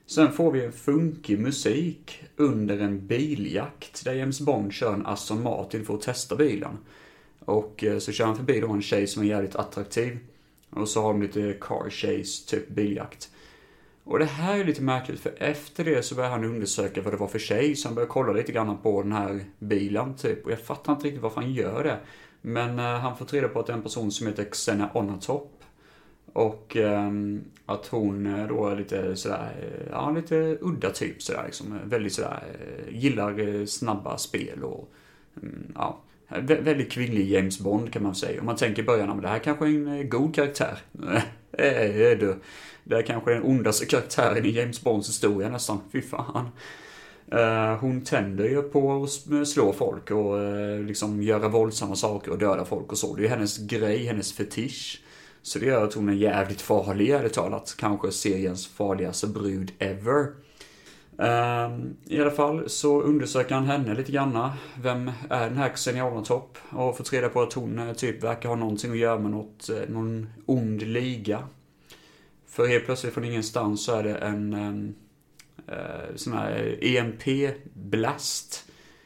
Sen 0.06 0.32
får 0.32 0.52
vi 0.52 0.64
en 0.64 0.72
funkig 0.72 1.38
musik 1.38 2.22
under 2.36 2.78
en 2.78 3.06
biljakt 3.06 4.04
där 4.04 4.14
James 4.14 4.40
Bond 4.40 4.72
kör 4.72 4.94
en 4.94 5.06
Aston 5.06 5.42
Martin 5.42 5.84
för 5.84 5.94
att 5.94 6.00
testa 6.00 6.36
bilen. 6.36 6.78
Och 7.38 7.84
eh, 7.84 7.98
så 7.98 8.12
kör 8.12 8.24
han 8.24 8.36
förbi 8.36 8.60
då 8.60 8.72
en 8.72 8.82
tjej 8.82 9.06
som 9.06 9.22
är 9.22 9.26
jävligt 9.26 9.56
attraktiv. 9.56 10.18
Och 10.70 10.88
så 10.88 11.02
har 11.02 11.12
de 11.12 11.22
lite 11.22 11.56
car 11.60 11.90
chase, 11.90 12.46
typ 12.46 12.68
biljakt. 12.68 13.30
Och 14.04 14.18
det 14.18 14.24
här 14.24 14.58
är 14.58 14.64
lite 14.64 14.82
märkligt 14.82 15.20
för 15.20 15.32
efter 15.36 15.84
det 15.84 16.02
så 16.02 16.14
började 16.14 16.34
han 16.34 16.44
undersöka 16.44 17.02
vad 17.02 17.12
det 17.12 17.16
var 17.16 17.28
för 17.28 17.38
tjej. 17.38 17.76
Så 17.76 17.88
han 17.88 17.94
började 17.94 18.12
kolla 18.12 18.32
lite 18.32 18.52
grann 18.52 18.78
på 18.82 19.02
den 19.02 19.12
här 19.12 19.44
bilen 19.58 20.14
typ. 20.14 20.44
Och 20.44 20.52
jag 20.52 20.60
fattar 20.60 20.92
inte 20.92 21.06
riktigt 21.06 21.22
varför 21.22 21.40
han 21.40 21.52
gör 21.52 21.84
det. 21.84 21.98
Men 22.40 22.78
eh, 22.78 22.84
han 22.84 23.16
får 23.16 23.26
reda 23.26 23.48
på 23.48 23.60
att 23.60 23.66
det 23.66 23.72
är 23.72 23.76
en 23.76 23.82
person 23.82 24.10
som 24.10 24.26
heter 24.26 24.44
Xena 24.44 24.90
Onatop. 24.94 25.64
Och 26.32 26.76
eh, 26.76 27.10
att 27.66 27.86
hon 27.86 28.26
eh, 28.26 28.46
då 28.46 28.68
är 28.68 28.76
lite 28.76 29.16
sådär, 29.16 29.52
eh, 29.60 29.88
ja 29.90 30.10
lite 30.10 30.58
udda 30.60 30.90
typ 30.90 31.22
sådär 31.22 31.42
liksom. 31.46 31.78
Väldigt 31.84 32.12
sådär, 32.12 32.42
eh, 32.60 32.96
gillar 32.96 33.66
snabba 33.66 34.18
spel 34.18 34.64
och 34.64 34.92
mm, 35.42 35.72
ja. 35.74 36.00
Eh, 36.30 36.42
väldigt 36.42 36.92
kvinnlig 36.92 37.30
James 37.30 37.58
Bond 37.58 37.92
kan 37.92 38.02
man 38.02 38.14
säga. 38.14 38.40
Om 38.40 38.46
man 38.46 38.56
tänker 38.56 38.82
i 38.82 38.86
början, 38.86 39.08
men 39.08 39.20
det 39.20 39.28
här 39.28 39.38
kanske 39.38 39.64
är 39.64 39.68
en 39.68 39.98
eh, 39.98 40.02
god 40.02 40.34
karaktär. 40.34 40.78
Eh, 41.58 41.66
eh 41.66 42.18
du. 42.18 42.36
Det 42.84 42.96
är 42.96 43.02
kanske 43.02 43.34
den 43.34 43.42
ondaste 43.42 43.86
karaktären 43.86 44.44
i 44.46 44.50
James 44.50 44.82
Bonds 44.82 45.08
historia 45.08 45.48
nästan. 45.48 45.80
Fy 45.92 46.02
fan. 46.02 46.48
Hon 47.80 48.04
tänder 48.04 48.44
ju 48.44 48.62
på 48.62 49.02
att 49.02 49.48
slå 49.48 49.72
folk 49.72 50.10
och 50.10 50.38
liksom 50.84 51.22
göra 51.22 51.48
våldsamma 51.48 51.96
saker 51.96 52.30
och 52.30 52.38
döda 52.38 52.64
folk 52.64 52.92
och 52.92 52.98
så. 52.98 53.14
Det 53.14 53.20
är 53.20 53.22
ju 53.22 53.28
hennes 53.28 53.58
grej, 53.58 54.04
hennes 54.04 54.32
fetisch. 54.32 55.02
Så 55.42 55.58
det 55.58 55.66
gör 55.66 55.84
att 55.84 55.94
hon 55.94 56.08
är 56.08 56.12
jävligt 56.12 56.60
farlig, 56.60 57.10
ärligt 57.10 57.32
talat. 57.32 57.74
Kanske 57.78 58.12
seriens 58.12 58.66
farligaste 58.66 59.26
brud 59.26 59.72
ever. 59.78 60.26
Ehm, 61.20 61.96
I 62.04 62.20
alla 62.20 62.30
fall 62.30 62.68
så 62.68 63.02
undersöker 63.02 63.54
han 63.54 63.66
henne 63.66 63.94
lite 63.94 64.12
granna. 64.12 64.52
Vem 64.82 65.10
är 65.30 65.48
den 65.48 65.58
här 65.58 65.68
Xenia 65.68 66.04
Onatopp? 66.04 66.58
Och 66.70 66.96
får 66.96 67.04
reda 67.04 67.28
på 67.28 67.42
att 67.42 67.52
hon 67.52 67.78
eh, 67.78 67.92
typ 67.92 68.22
verkar 68.22 68.48
ha 68.48 68.56
någonting 68.56 68.90
att 68.90 68.98
göra 68.98 69.18
med 69.18 69.30
något, 69.30 69.68
eh, 69.68 69.88
någon 69.88 70.28
ond 70.46 70.82
liga. 70.82 71.48
För 72.46 72.66
helt 72.66 72.84
plötsligt 72.84 73.14
från 73.14 73.24
ingenstans 73.24 73.84
så 73.84 73.94
är 73.94 74.02
det 74.02 74.14
en 74.14 74.54
en, 75.66 76.18
sån 76.18 76.32
här 76.32 76.78
EMP-blast 76.80 78.64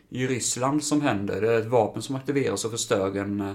i 0.08 0.26
Ryssland 0.26 0.84
som 0.84 1.00
händer. 1.00 1.40
Det 1.40 1.52
är 1.52 1.60
ett 1.60 1.66
vapen 1.66 2.02
som 2.02 2.16
aktiveras 2.16 2.64
och 2.64 2.70
förstör 2.70 3.16
en 3.16 3.54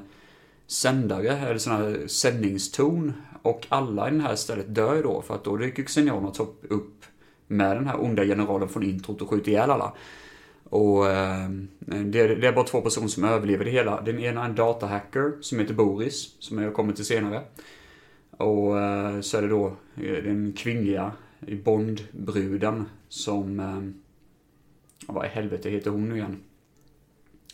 sändare, 0.68 1.38
eller 1.38 1.58
sån 1.58 1.74
här 1.74 2.08
sändningston. 2.08 3.14
Och 3.42 3.68
alla 3.70 4.10
i 4.10 4.12
det 4.12 4.22
här 4.22 4.36
stället 4.36 4.76
dör 4.76 5.04
då, 5.04 5.22
för 5.22 5.36
att 5.36 5.44
då 5.44 5.58
dyker 5.58 5.84
Xenionot 5.84 6.40
upp 6.70 7.06
med 7.50 7.78
den 7.78 7.88
här 7.88 8.04
onda 8.04 8.24
generalen 8.24 8.70
från 8.70 8.84
introt 8.84 9.22
och 9.22 9.30
skjuter 9.30 9.52
ihjäl 9.52 9.72
alla. 9.72 9.94
Och 10.64 11.08
eh, 11.08 11.50
det, 11.80 12.20
är, 12.20 12.36
det, 12.36 12.48
är 12.48 12.54
bara 12.54 12.66
två 12.66 12.82
personer 12.82 13.08
som 13.08 13.24
överlever 13.24 13.66
det 13.66 13.72
hela. 13.72 14.02
Den 14.02 14.20
ena 14.20 14.42
är 14.42 14.50
en 14.50 14.56
datahacker 14.56 15.34
som 15.42 15.60
heter 15.60 15.74
Boris, 15.74 16.36
som 16.40 16.62
jag 16.62 16.74
kommer 16.74 16.94
till 16.94 17.06
senare. 17.06 17.42
Och 18.32 18.80
eh, 18.80 19.22
så 19.22 19.38
är 19.38 19.42
det 19.42 19.48
då 19.48 19.68
eh, 19.96 20.24
den 20.24 20.54
kvinnliga 20.58 21.12
Bondbruden 21.40 22.86
som... 23.08 23.60
Eh, 23.60 23.82
vad 25.08 25.26
i 25.26 25.30
helvete 25.30 25.70
heter 25.70 25.92
hon 25.92 26.10
nu 26.10 26.16
igen? 26.16 26.38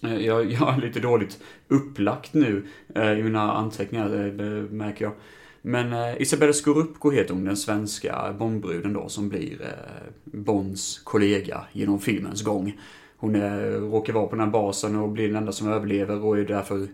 Eh, 0.03 0.17
jag, 0.17 0.51
jag 0.51 0.73
är 0.73 0.81
lite 0.81 0.99
dåligt 0.99 1.39
upplagt 1.67 2.33
nu 2.33 2.67
eh, 2.95 3.11
i 3.11 3.23
mina 3.23 3.53
anteckningar, 3.53 4.09
märker 4.71 5.05
jag. 5.05 5.13
Men 5.67 5.93
eh, 5.93 6.21
Isabella 6.21 6.53
Scorupco 6.53 7.11
heter 7.11 7.33
hon, 7.33 7.45
den 7.45 7.57
svenska 7.57 8.35
Bondbruden 8.39 8.93
då, 8.93 9.09
som 9.09 9.29
blir 9.29 9.61
eh, 9.61 10.11
Bonds 10.23 10.99
kollega 10.99 11.63
genom 11.71 11.99
filmens 11.99 12.43
gång. 12.43 12.79
Hon 13.17 13.35
eh, 13.35 13.51
råkar 13.67 14.13
vara 14.13 14.27
på 14.27 14.35
den 14.35 14.45
här 14.45 14.51
basen 14.51 14.95
och 14.95 15.09
blir 15.09 15.27
den 15.27 15.35
enda 15.35 15.51
som 15.51 15.71
överlever 15.71 16.23
och 16.23 16.37
är 16.39 16.45
därför 16.45 16.87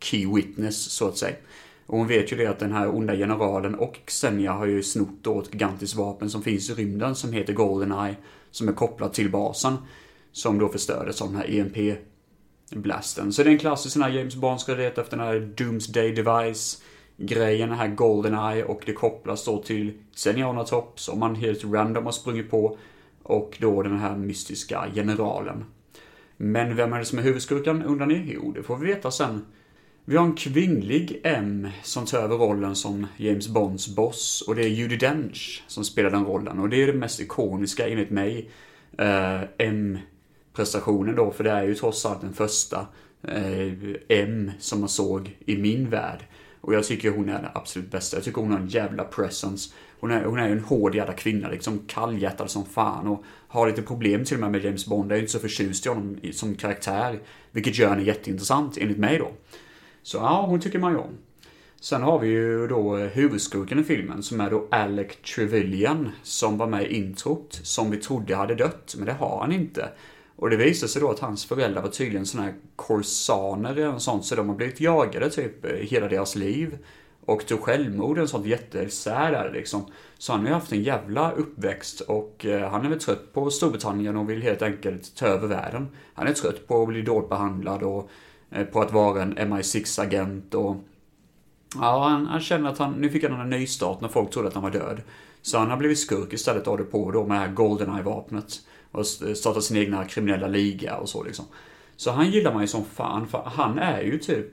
key 0.00 0.34
witness, 0.34 0.90
så 0.90 1.08
att 1.08 1.16
säga. 1.16 1.36
Och 1.86 1.98
hon 1.98 2.06
vet 2.06 2.32
ju 2.32 2.36
det 2.36 2.46
att 2.46 2.58
den 2.58 2.72
här 2.72 2.94
onda 2.94 3.16
generalen 3.16 3.74
och 3.74 3.98
Xenia 4.06 4.52
har 4.52 4.66
ju 4.66 4.82
snott 4.82 5.18
då 5.22 5.40
ett 5.40 5.52
gigantiskt 5.52 5.96
vapen 5.96 6.30
som 6.30 6.42
finns 6.42 6.70
i 6.70 6.74
rymden 6.74 7.14
som 7.14 7.32
heter 7.32 7.52
Goldeneye, 7.52 8.16
som 8.50 8.68
är 8.68 8.72
kopplat 8.72 9.14
till 9.14 9.30
basen. 9.30 9.76
Som 10.32 10.58
då 10.58 10.68
förstördes 10.68 11.22
av 11.22 11.28
den 11.28 11.36
här 11.36 11.50
EMP-blasten. 11.50 13.32
Så 13.32 13.42
det 13.42 13.48
är 13.48 13.52
en 13.52 13.58
klassisk 13.58 13.92
sån 13.92 14.02
här 14.02 14.10
James 14.10 14.36
Bond 14.36 14.60
ska 14.60 14.74
leta 14.74 15.00
efter 15.00 15.16
den 15.16 15.26
här 15.26 15.40
Doomsday 15.56 16.12
Device 16.12 16.82
grejen, 17.18 17.68
den 17.68 17.78
här 17.78 17.88
Goldeneye 17.88 18.64
och 18.64 18.82
det 18.86 18.92
kopplas 18.92 19.44
då 19.44 19.62
till 19.62 19.92
Top 20.66 21.00
som 21.00 21.18
man 21.18 21.34
helt 21.34 21.64
random 21.64 22.04
har 22.04 22.12
sprungit 22.12 22.50
på 22.50 22.78
och 23.22 23.56
då 23.60 23.82
den 23.82 23.98
här 23.98 24.16
mystiska 24.16 24.86
generalen. 24.94 25.64
Men 26.36 26.76
vem 26.76 26.92
är 26.92 26.98
det 26.98 27.04
som 27.04 27.18
är 27.18 27.22
huvudskurken 27.22 27.82
undrar 27.82 28.06
ni? 28.06 28.30
Jo, 28.34 28.52
det 28.52 28.62
får 28.62 28.76
vi 28.76 28.86
veta 28.86 29.10
sen. 29.10 29.44
Vi 30.04 30.16
har 30.16 30.24
en 30.24 30.34
kvinnlig 30.34 31.20
M 31.24 31.68
som 31.82 32.06
tar 32.06 32.18
över 32.18 32.36
rollen 32.36 32.76
som 32.76 33.06
James 33.16 33.48
Bonds 33.48 33.96
boss 33.96 34.44
och 34.48 34.54
det 34.54 34.62
är 34.62 34.68
Judi 34.68 34.96
Dench 34.96 35.64
som 35.66 35.84
spelar 35.84 36.10
den 36.10 36.24
rollen 36.24 36.58
och 36.58 36.68
det 36.68 36.82
är 36.82 36.86
det 36.86 36.92
mest 36.92 37.20
ikoniska 37.20 37.88
enligt 37.88 38.10
mig. 38.10 38.50
eh, 38.98 39.40
M-prestationen 39.58 41.16
då, 41.16 41.30
för 41.30 41.44
det 41.44 41.50
är 41.50 41.62
ju 41.62 41.74
trots 41.74 42.06
allt 42.06 42.20
den 42.20 42.32
första 42.32 42.86
eh, 43.22 43.72
M 44.08 44.50
som 44.58 44.80
man 44.80 44.88
såg 44.88 45.36
i 45.46 45.56
min 45.56 45.90
värld. 45.90 46.24
Och 46.60 46.74
jag 46.74 46.84
tycker 46.84 47.10
hon 47.10 47.28
är 47.28 47.42
den 47.42 47.50
absolut 47.54 47.90
bästa. 47.90 48.16
Jag 48.16 48.24
tycker 48.24 48.40
hon 48.40 48.52
har 48.52 48.58
en 48.58 48.68
jävla 48.68 49.04
presence. 49.04 49.70
Hon 50.00 50.10
är, 50.10 50.24
hon 50.24 50.38
är 50.38 50.48
en 50.48 50.60
hård 50.60 50.94
jävla 50.94 51.12
kvinna, 51.12 51.48
liksom 51.48 51.78
kallhjärtad 51.86 52.50
som 52.50 52.64
fan 52.64 53.06
och 53.06 53.24
har 53.48 53.66
lite 53.66 53.82
problem 53.82 54.24
till 54.24 54.34
och 54.36 54.40
med 54.40 54.50
med 54.50 54.64
James 54.64 54.86
Bond. 54.86 55.10
Jag 55.10 55.16
är 55.16 55.20
inte 55.20 55.32
så 55.32 55.38
förtjust 55.38 55.86
i 55.86 55.88
honom 55.88 56.16
som 56.32 56.54
karaktär, 56.54 57.20
vilket 57.50 57.78
gör 57.78 57.88
henne 57.88 58.02
jätteintressant 58.02 58.78
enligt 58.78 58.98
mig 58.98 59.18
då. 59.18 59.32
Så 60.02 60.16
ja, 60.16 60.46
hon 60.48 60.60
tycker 60.60 60.78
man 60.78 60.92
ju 60.92 60.98
om. 60.98 61.18
Sen 61.80 62.02
har 62.02 62.18
vi 62.18 62.28
ju 62.28 62.66
då 62.66 62.98
eh, 62.98 63.06
huvudskurken 63.06 63.78
i 63.78 63.84
filmen 63.84 64.22
som 64.22 64.40
är 64.40 64.50
då 64.50 64.68
Alec 64.70 65.16
Trevelyan 65.34 66.10
som 66.22 66.58
var 66.58 66.66
med 66.66 66.82
i 66.82 66.94
introt, 66.94 67.60
som 67.62 67.90
vi 67.90 67.96
trodde 67.96 68.34
hade 68.34 68.54
dött, 68.54 68.94
men 68.98 69.06
det 69.06 69.12
har 69.12 69.40
han 69.40 69.52
inte. 69.52 69.88
Och 70.38 70.50
det 70.50 70.56
visade 70.56 70.92
sig 70.92 71.02
då 71.02 71.10
att 71.10 71.18
hans 71.18 71.44
föräldrar 71.44 71.82
var 71.82 71.88
tydligen 71.88 72.26
sådana 72.26 72.48
här 72.48 72.58
korsaner 72.76 73.70
eller 73.70 73.92
något 73.92 74.02
sånt, 74.02 74.24
så 74.24 74.34
de 74.34 74.48
har 74.48 74.56
blivit 74.56 74.80
jagade 74.80 75.30
typ 75.30 75.64
eh, 75.64 75.70
hela 75.70 76.08
deras 76.08 76.36
liv. 76.36 76.78
Och 77.24 77.46
tog 77.46 77.60
självmord, 77.60 78.18
en 78.18 78.28
sån 78.28 78.44
jättesär 78.44 79.32
där 79.32 79.52
liksom. 79.52 79.86
Så 80.18 80.32
han 80.32 80.40
har 80.40 80.48
ju 80.48 80.54
haft 80.54 80.72
en 80.72 80.82
jävla 80.82 81.32
uppväxt 81.32 82.00
och 82.00 82.46
eh, 82.46 82.70
han 82.70 82.84
är 82.84 82.88
väl 82.88 83.00
trött 83.00 83.32
på 83.32 83.50
Storbritannien 83.50 84.16
och 84.16 84.30
vill 84.30 84.42
helt 84.42 84.62
enkelt 84.62 85.16
ta 85.16 85.26
över 85.26 85.48
världen. 85.48 85.88
Han 86.14 86.26
är 86.26 86.32
trött 86.32 86.66
på 86.68 86.82
att 86.82 86.88
bli 86.88 87.02
dåligt 87.02 87.28
behandlad 87.28 87.82
och 87.82 88.10
eh, 88.50 88.64
på 88.64 88.80
att 88.80 88.92
vara 88.92 89.22
en 89.22 89.38
MI6-agent 89.38 90.54
och... 90.54 90.76
Ja, 91.74 92.08
han, 92.08 92.26
han 92.26 92.40
känner 92.40 92.70
att 92.70 92.78
han, 92.78 92.92
nu 92.92 93.10
fick 93.10 93.24
han 93.24 93.40
en 93.40 93.50
nystart 93.50 94.00
när 94.00 94.08
folk 94.08 94.30
trodde 94.30 94.48
att 94.48 94.54
han 94.54 94.62
var 94.62 94.70
död. 94.70 95.02
Så 95.42 95.58
han 95.58 95.70
har 95.70 95.76
blivit 95.76 95.98
skurk 95.98 96.32
istället 96.32 96.66
av 96.68 96.78
det 96.78 96.84
på 96.84 97.10
då 97.10 97.26
med 97.26 97.36
det 97.36 97.40
här 97.40 97.54
Goldeneye-vapnet 97.54 98.60
och 98.92 99.06
startat 99.06 99.64
sin 99.64 99.76
egna 99.76 100.04
kriminella 100.04 100.48
liga 100.48 100.96
och 100.96 101.08
så 101.08 101.24
liksom. 101.24 101.44
Så 101.96 102.10
han 102.10 102.30
gillar 102.30 102.52
man 102.52 102.62
ju 102.62 102.68
som 102.68 102.84
fan, 102.84 103.28
för 103.28 103.42
han 103.46 103.78
är 103.78 104.02
ju 104.02 104.18
typ 104.18 104.46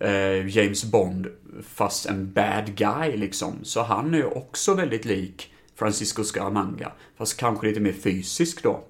eh, 0.00 0.56
James 0.56 0.84
Bond 0.84 1.26
fast 1.62 2.06
en 2.06 2.32
bad 2.32 2.74
guy 2.74 3.16
liksom. 3.16 3.58
Så 3.62 3.82
han 3.82 4.14
är 4.14 4.18
ju 4.18 4.24
också 4.24 4.74
väldigt 4.74 5.04
lik 5.04 5.52
Francisco 5.74 6.24
Scaramanga, 6.24 6.92
fast 7.16 7.36
kanske 7.36 7.66
lite 7.66 7.80
mer 7.80 7.92
fysisk 7.92 8.62
då. 8.62 8.84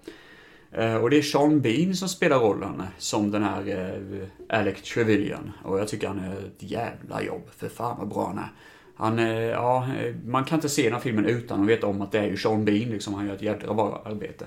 Eh, 0.73 0.95
och 0.95 1.11
det 1.11 1.19
är 1.19 1.23
Sean 1.23 1.61
Bean 1.61 1.95
som 1.95 2.09
spelar 2.09 2.39
rollen 2.39 2.83
som 2.99 3.31
den 3.31 3.43
här 3.43 3.69
eh, 3.69 4.59
Alec 4.59 4.83
Trevelyan. 4.83 5.53
Och 5.65 5.79
jag 5.79 5.89
tycker 5.89 6.09
han 6.09 6.19
är 6.19 6.33
ett 6.33 6.63
jävla 6.63 7.23
jobb, 7.23 7.43
för 7.57 7.69
fan 7.69 7.97
vad 7.99 8.09
bra 8.09 8.27
han 8.27 8.39
är. 8.39 8.53
Han, 8.97 9.19
eh, 9.19 9.45
ja, 9.45 9.87
eh, 10.01 10.15
man 10.27 10.45
kan 10.45 10.59
inte 10.59 10.69
se 10.69 10.83
den 10.83 10.93
här 10.93 11.01
filmen 11.01 11.27
utan 11.27 11.61
att 11.63 11.69
veta 11.69 11.87
om 11.87 12.03
att 12.03 12.13
det 12.13 12.19
är 12.19 12.27
ju 12.27 12.37
Sean 12.37 12.65
Bean 12.65 12.91
liksom, 12.91 13.15
han 13.15 13.27
gör 13.27 13.35
ett 13.35 13.43
jädra 13.43 13.75
bra 13.75 14.03
arbete. 14.07 14.47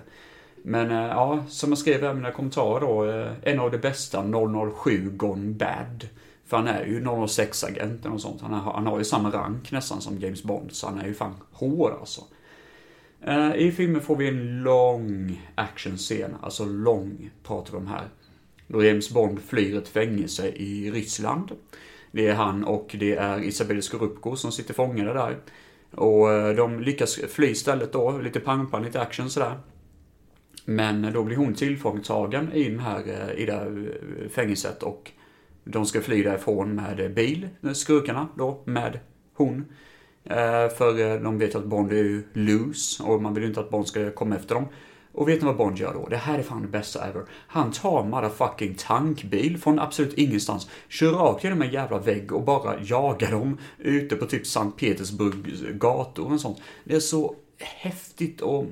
Men 0.63 0.91
eh, 0.91 0.97
ja, 0.97 1.43
som 1.47 1.69
jag 1.69 1.77
skrev 1.77 2.03
i 2.03 2.13
mina 2.13 2.31
kommentarer 2.31 2.79
då, 2.79 3.05
eh, 3.05 3.31
en 3.43 3.59
av 3.59 3.71
de 3.71 3.77
bästa 3.77 4.23
007 4.83 5.09
gone 5.09 5.53
bad. 5.53 6.07
För 6.45 6.57
han 6.57 6.67
är 6.67 6.85
ju 6.85 7.01
006-agenten 7.01 8.11
och 8.11 8.21
sånt. 8.21 8.41
Han, 8.41 8.53
är, 8.53 8.57
han 8.57 8.87
har 8.87 8.97
ju 8.97 9.03
samma 9.03 9.31
rank 9.31 9.71
nästan 9.71 10.01
som 10.01 10.19
James 10.19 10.43
Bond, 10.43 10.71
så 10.71 10.87
han 10.87 10.99
är 10.99 11.07
ju 11.07 11.13
fan 11.13 11.35
hård 11.51 11.91
alltså. 11.99 12.21
Eh, 13.21 13.55
I 13.55 13.71
filmen 13.71 14.01
får 14.01 14.15
vi 14.15 14.27
en 14.27 14.63
lång 14.63 15.41
actionscen, 15.55 16.35
alltså 16.41 16.65
lång 16.65 17.31
pratar 17.43 17.71
vi 17.71 17.77
om 17.77 17.87
här. 17.87 18.07
Då 18.67 18.83
James 18.83 19.09
Bond 19.09 19.39
flyr 19.41 19.77
ett 19.77 19.87
fängelse 19.87 20.47
i 20.47 20.91
Ryssland. 20.91 21.51
Det 22.11 22.27
är 22.27 22.33
han 22.33 22.63
och 22.63 22.95
det 22.99 23.15
är 23.15 23.43
Isabelle 23.43 23.81
Scorupco 23.81 24.35
som 24.35 24.51
sitter 24.51 24.73
fångade 24.73 25.13
där. 25.13 25.37
Och 25.91 26.31
eh, 26.31 26.55
de 26.55 26.79
lyckas 26.79 27.15
fly 27.15 27.47
istället 27.47 27.93
då, 27.93 28.17
lite 28.17 28.39
pang-pang, 28.39 28.83
lite 28.83 29.01
action 29.01 29.29
sådär. 29.29 29.57
Men 30.65 31.13
då 31.13 31.23
blir 31.23 31.37
hon 31.37 31.53
tillfångatagen 31.53 32.51
i, 32.53 32.69
den 32.69 32.79
här, 32.79 33.03
eh, 33.07 33.41
i 33.41 33.45
det 33.45 33.53
här 33.53 33.99
eh, 34.23 34.29
fängelset 34.29 34.83
och 34.83 35.11
de 35.63 35.85
ska 35.85 36.01
fly 36.01 36.23
därifrån 36.23 36.75
med 36.75 37.13
bil, 37.13 37.49
eh, 37.63 37.71
skurkarna 37.71 38.27
då, 38.37 38.61
med 38.65 38.99
hon. 39.33 39.65
För 40.77 41.19
de 41.23 41.37
vet 41.37 41.55
att 41.55 41.65
Bond 41.65 41.91
är 41.91 41.95
ju 41.95 42.23
loose 42.33 43.03
och 43.03 43.21
man 43.21 43.33
vill 43.33 43.43
ju 43.43 43.49
inte 43.49 43.59
att 43.59 43.69
Bond 43.69 43.87
ska 43.87 44.11
komma 44.11 44.35
efter 44.35 44.55
dem. 44.55 44.65
Och 45.11 45.29
vet 45.29 45.41
ni 45.41 45.45
vad 45.45 45.57
Bond 45.57 45.77
gör 45.77 45.93
då? 45.93 46.07
Det 46.09 46.17
här 46.17 46.39
är 46.39 46.43
fan 46.43 46.61
det 46.61 46.67
bästa 46.67 47.07
ever. 47.07 47.23
Han 47.47 47.71
tar 47.71 48.03
motherfucking 48.03 48.75
tankbil 48.75 49.57
från 49.57 49.79
absolut 49.79 50.13
ingenstans, 50.13 50.69
kör 50.89 51.11
rakt 51.11 51.43
genom 51.43 51.61
en 51.61 51.71
jävla 51.71 51.99
vägg 51.99 52.33
och 52.33 52.43
bara 52.43 52.81
jagar 52.83 53.31
dem 53.31 53.57
ute 53.77 54.15
på 54.15 54.25
typ 54.25 54.47
Sankt 54.47 54.79
Petersburgs 54.79 55.61
gator 55.73 56.33
och 56.33 56.41
sånt. 56.41 56.61
Det 56.83 56.95
är 56.95 56.99
så 56.99 57.35
häftigt 57.59 58.41
och 58.41 58.65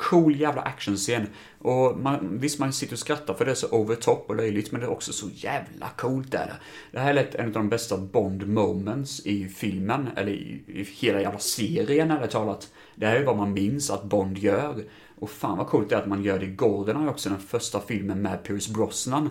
cool 0.00 0.36
jävla 0.36 0.62
actionscen. 0.62 1.26
Och 1.58 1.98
man, 1.98 2.38
visst, 2.38 2.58
man 2.58 2.72
sitter 2.72 2.92
och 2.92 2.98
skrattar 2.98 3.34
för 3.34 3.44
det 3.44 3.50
är 3.50 3.54
så 3.54 3.68
over 3.70 3.94
top 3.94 4.24
och 4.28 4.36
löjligt, 4.36 4.72
men 4.72 4.80
det 4.80 4.86
är 4.86 4.90
också 4.90 5.12
så 5.12 5.28
jävla 5.34 5.88
coolt 5.96 6.32
där. 6.32 6.52
Det 6.92 6.98
här 6.98 7.10
är 7.10 7.14
lätt 7.14 7.34
en 7.34 7.46
av 7.46 7.52
de 7.52 7.68
bästa 7.68 7.96
Bond 7.96 8.48
moments 8.48 9.26
i 9.26 9.48
filmen, 9.48 10.08
eller 10.16 10.32
i, 10.32 10.62
i 10.66 10.82
hela 10.82 11.20
jävla 11.20 11.38
serien 11.38 12.10
ärligt 12.10 12.30
talat. 12.30 12.68
Det 12.94 13.06
här 13.06 13.16
är 13.16 13.24
vad 13.24 13.36
man 13.36 13.52
minns 13.52 13.90
att 13.90 14.04
Bond 14.04 14.38
gör. 14.38 14.84
Och 15.18 15.30
fan 15.30 15.58
vad 15.58 15.66
coolt 15.66 15.88
det 15.88 15.94
är 15.94 16.00
att 16.00 16.08
man 16.08 16.22
gör 16.22 16.38
det 16.38 16.46
i 16.46 16.50
Goldeneye 16.50 17.08
också, 17.08 17.28
den 17.28 17.38
första 17.38 17.80
filmen 17.80 18.22
med 18.22 18.42
Pierce 18.42 18.72
Brosnan. 18.72 19.30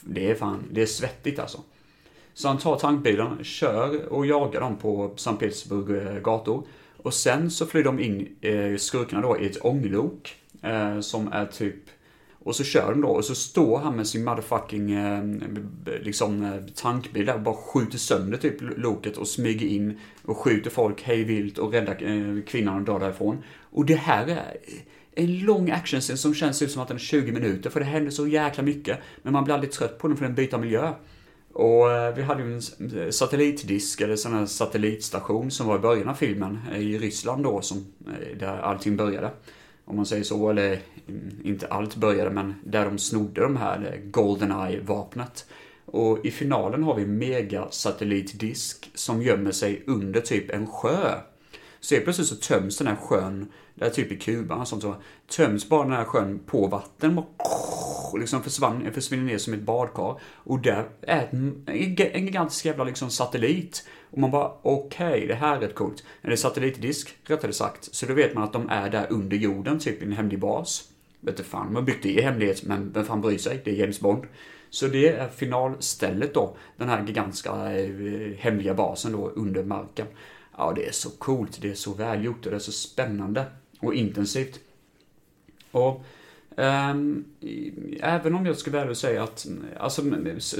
Det 0.00 0.30
är 0.30 0.34
fan, 0.34 0.64
det 0.70 0.82
är 0.82 0.86
svettigt 0.86 1.38
alltså. 1.38 1.60
Så 2.34 2.48
han 2.48 2.58
tar 2.58 2.76
tankbilen, 2.76 3.44
kör 3.44 4.12
och 4.12 4.26
jagar 4.26 4.60
dem 4.60 4.76
på 4.76 5.12
Sankt 5.16 5.40
Petersburg 5.40 6.06
eh, 6.06 6.20
gator. 6.22 6.62
Och 7.02 7.14
sen 7.14 7.50
så 7.50 7.66
flyr 7.66 7.84
de 7.84 8.00
in, 8.00 8.36
eh, 8.40 8.76
skurkarna 8.76 9.22
då, 9.22 9.38
i 9.40 9.46
ett 9.46 9.64
ånglok. 9.64 10.36
Eh, 10.62 11.00
som 11.00 11.32
är 11.32 11.46
typ... 11.46 11.76
Och 12.40 12.56
så 12.56 12.64
kör 12.64 12.90
de 12.90 13.00
då 13.00 13.08
och 13.08 13.24
så 13.24 13.34
står 13.34 13.78
han 13.78 13.96
med 13.96 14.06
sin 14.06 14.24
motherfucking 14.24 14.90
eh, 14.90 15.24
liksom 16.02 16.44
eh, 16.44 16.74
tankbil 16.74 17.26
där 17.26 17.34
och 17.34 17.40
bara 17.40 17.54
skjuter 17.54 17.98
sönder 17.98 18.38
typ 18.38 18.54
loket 18.60 19.16
och 19.16 19.28
smyger 19.28 19.66
in 19.66 19.98
och 20.24 20.36
skjuter 20.36 20.70
folk 20.70 21.02
hej 21.02 21.24
vilt 21.24 21.58
och 21.58 21.72
räddar 21.72 22.02
eh, 22.02 22.42
kvinnan 22.42 22.76
och 22.76 22.82
drar 22.82 23.00
därifrån. 23.00 23.42
Och 23.70 23.86
det 23.86 23.94
här 23.94 24.26
är 24.26 24.56
en 25.14 25.38
lång 25.38 25.70
actionscen 25.70 26.18
som 26.18 26.34
känns 26.34 26.62
ut 26.62 26.70
som 26.70 26.82
att 26.82 26.88
den 26.88 26.96
är 26.96 27.00
20 27.00 27.32
minuter 27.32 27.70
för 27.70 27.80
det 27.80 27.86
händer 27.86 28.10
så 28.10 28.26
jäkla 28.26 28.62
mycket. 28.62 28.98
Men 29.22 29.32
man 29.32 29.44
blir 29.44 29.54
aldrig 29.54 29.72
trött 29.72 29.98
på 29.98 30.08
den 30.08 30.16
för 30.16 30.24
den 30.24 30.34
byter 30.34 30.58
miljö. 30.58 30.92
Och 31.52 31.92
eh, 31.92 32.14
vi 32.14 32.22
hade 32.22 32.42
ju 32.42 32.54
en 32.54 32.98
eh, 32.98 33.10
satellitdisk, 33.10 34.00
eller 34.00 34.16
sån 34.16 34.34
här 34.34 34.46
satellitstation 34.46 35.50
som 35.50 35.66
var 35.66 35.76
i 35.76 35.78
början 35.78 36.08
av 36.08 36.14
filmen 36.14 36.58
eh, 36.72 36.78
i 36.78 36.98
Ryssland 36.98 37.44
då, 37.44 37.60
som, 37.60 37.86
där 38.38 38.58
allting 38.58 38.96
började. 38.96 39.30
Om 39.84 39.96
man 39.96 40.06
säger 40.06 40.24
så, 40.24 40.50
eller 40.50 40.80
mm, 41.08 41.30
inte 41.44 41.66
allt 41.66 41.96
började, 41.96 42.30
men 42.30 42.54
där 42.64 42.84
de 42.84 42.98
snodde 42.98 43.40
de 43.40 43.56
här 43.56 44.00
Goldeneye-vapnet. 44.04 45.46
Och 45.84 46.26
i 46.26 46.30
finalen 46.30 46.82
har 46.82 46.94
vi 46.94 47.02
en 47.02 47.18
megasatellitdisk 47.18 48.90
som 48.94 49.22
gömmer 49.22 49.52
sig 49.52 49.82
under 49.86 50.20
typ 50.20 50.50
en 50.50 50.66
sjö. 50.66 51.14
Så 51.80 51.94
helt 51.94 52.04
plötsligt 52.04 52.28
så 52.28 52.36
töms 52.36 52.78
den 52.78 52.86
här 52.86 52.96
sjön, 52.96 53.46
det 53.78 53.86
är 53.86 53.90
typ 53.90 54.12
i 54.12 54.16
Kuba 54.16 54.64
sånt 54.64 54.82
så, 54.82 54.94
töms 55.36 55.68
bara 55.68 55.82
den 55.82 55.92
här 55.92 56.04
sjön 56.04 56.40
på 56.46 56.66
vatten. 56.66 57.14
Bara, 57.14 57.26
liksom 58.18 58.42
försvann, 58.42 58.92
försvinner 58.92 59.24
ner 59.24 59.38
som 59.38 59.54
ett 59.54 59.62
badkar. 59.62 60.20
Och 60.34 60.58
där 60.58 60.88
är 61.02 61.28
en, 61.30 61.62
en 61.66 62.24
gigantisk 62.24 62.64
jävla 62.64 62.84
liksom 62.84 63.10
satellit. 63.10 63.88
Och 64.10 64.18
man 64.18 64.30
bara, 64.30 64.52
okej, 64.62 65.08
okay, 65.08 65.26
det 65.26 65.34
här 65.34 65.56
är 65.56 65.60
rätt 65.60 65.74
coolt. 65.74 66.04
Eller 66.22 66.36
satellitdisk, 66.36 67.16
rättare 67.24 67.52
sagt. 67.52 67.94
Så 67.94 68.06
då 68.06 68.14
vet 68.14 68.34
man 68.34 68.44
att 68.44 68.52
de 68.52 68.68
är 68.68 68.90
där 68.90 69.06
under 69.10 69.36
jorden, 69.36 69.78
typ 69.78 70.02
i 70.02 70.04
en 70.04 70.12
hemlig 70.12 70.40
bas. 70.40 70.88
Vet 71.20 71.36
du 71.36 71.42
fan, 71.42 71.66
man 71.66 71.74
har 71.74 71.82
byggt 71.82 72.02
det 72.02 72.08
i 72.08 72.22
hemlighet, 72.22 72.62
men 72.62 72.92
vem 72.92 73.04
fan 73.04 73.20
bryr 73.20 73.38
sig? 73.38 73.60
Det 73.64 73.70
är 73.70 73.74
James 73.74 74.00
Bond. 74.00 74.24
Så 74.70 74.86
det 74.86 75.08
är 75.08 75.28
finalstället 75.28 76.34
då, 76.34 76.56
den 76.76 76.88
här 76.88 77.06
gigantiska 77.06 77.50
eh, 77.50 78.36
hemliga 78.38 78.74
basen 78.74 79.12
då 79.12 79.28
under 79.28 79.64
marken. 79.64 80.06
Ja, 80.56 80.72
det 80.76 80.88
är 80.88 80.92
så 80.92 81.10
coolt, 81.10 81.58
det 81.62 81.70
är 81.70 81.74
så 81.74 81.94
välgjort 81.94 82.46
och 82.46 82.50
det 82.50 82.56
är 82.56 82.60
så 82.60 82.72
spännande 82.72 83.44
och 83.80 83.94
intensivt. 83.94 84.60
Och 85.70 86.04
um, 86.56 87.24
även 88.00 88.34
om 88.34 88.46
jag 88.46 88.56
ska 88.56 88.80
att 88.80 88.98
säga 88.98 89.22
att 89.22 89.46
alltså, 89.78 90.02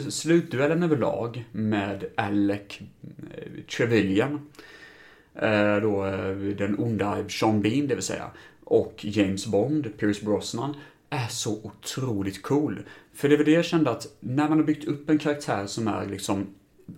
slutduellen 0.09 0.83
överlag 0.83 1.45
med 1.53 2.05
Alec 2.15 2.61
Trevilian, 2.69 3.69
Trevelyan, 3.77 4.41
eh, 5.35 5.77
då 5.83 6.07
eh, 6.07 6.37
den 6.37 6.79
onda 6.79 7.29
Sean 7.29 7.63
Bean, 7.63 7.87
det 7.87 7.95
vill 7.95 8.05
säga, 8.05 8.31
och 8.65 9.05
James 9.05 9.47
Bond, 9.47 9.99
Pierce 9.99 10.25
Brosnan, 10.25 10.75
är 11.11 11.29
så 11.29 11.61
otroligt 11.63 12.43
cool. 12.43 12.83
För 13.15 13.29
det 13.29 13.37
var 13.37 13.45
det 13.45 13.51
jag 13.51 13.65
kände 13.65 13.91
att 13.91 14.07
när 14.21 14.49
man 14.49 14.59
har 14.59 14.65
byggt 14.65 14.85
upp 14.85 15.11
en 15.11 15.19
karaktär 15.19 15.67
som 15.67 15.89
är 15.89 16.07
liksom 16.07 16.47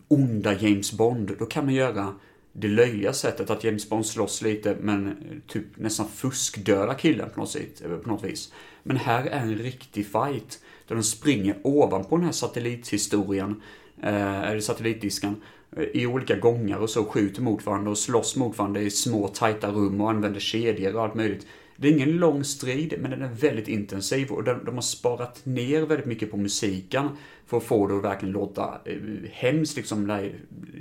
onda 0.09 0.55
James 0.55 0.93
Bond, 0.93 1.33
då 1.39 1.47
kan 1.47 1.65
man 1.65 1.75
göra 1.75 2.15
det 2.53 2.69
löjliga 2.69 3.13
sättet 3.13 3.51
att 3.51 3.65
James 3.65 3.89
Bond 3.89 4.07
slåss 4.07 4.43
lite 4.43 4.77
men 4.81 5.17
typ 5.47 5.65
nästan 5.77 6.09
fuskdöda 6.09 6.95
killen 6.95 7.31
på 7.35 7.41
något, 7.41 7.51
sätt, 7.51 7.83
eh, 7.85 7.97
på 7.97 8.09
något 8.09 8.25
vis. 8.25 8.53
Men 8.83 8.97
här 8.97 9.27
är 9.27 9.41
en 9.41 9.55
riktig 9.55 10.07
fight 10.07 10.61
där 10.89 10.95
de 10.95 11.03
springer 11.03 11.57
ovanpå 11.63 12.17
den 12.17 12.25
här 12.25 12.33
satellithistorien, 12.33 13.63
eh, 14.03 14.43
eller 14.43 14.61
satellitdisken, 14.61 15.37
eh, 15.77 15.83
i 15.83 16.07
olika 16.07 16.37
gångar 16.37 16.79
och 16.79 16.91
så 16.91 17.05
skjuter 17.05 17.43
mot 17.43 17.67
varandra 17.67 17.91
och 17.91 17.99
slåss 17.99 18.37
mot 18.37 18.59
varandra 18.59 18.81
i 18.81 18.91
små 18.91 19.29
tajta 19.29 19.71
rum 19.71 20.01
och 20.01 20.11
använder 20.11 20.41
kedjor 20.41 20.97
och 20.97 21.03
allt 21.03 21.15
möjligt. 21.15 21.47
Det 21.81 21.89
är 21.89 21.93
ingen 21.93 22.17
lång 22.17 22.45
strid, 22.45 22.95
men 22.99 23.11
den 23.11 23.23
är 23.23 23.29
väldigt 23.29 23.69
intensiv 23.69 24.31
och 24.31 24.45
de, 24.45 24.65
de 24.65 24.75
har 24.75 24.83
sparat 24.83 25.47
ner 25.47 25.83
väldigt 25.83 26.07
mycket 26.07 26.31
på 26.31 26.37
musiken 26.37 27.09
för 27.47 27.57
att 27.57 27.63
få 27.63 27.87
det 27.87 27.97
att 27.97 28.05
verkligen 28.05 28.33
låta 28.33 28.81
eh, 28.85 28.97
hemskt, 29.31 29.77
liksom 29.77 30.07
det 30.07 30.13
här 30.13 30.35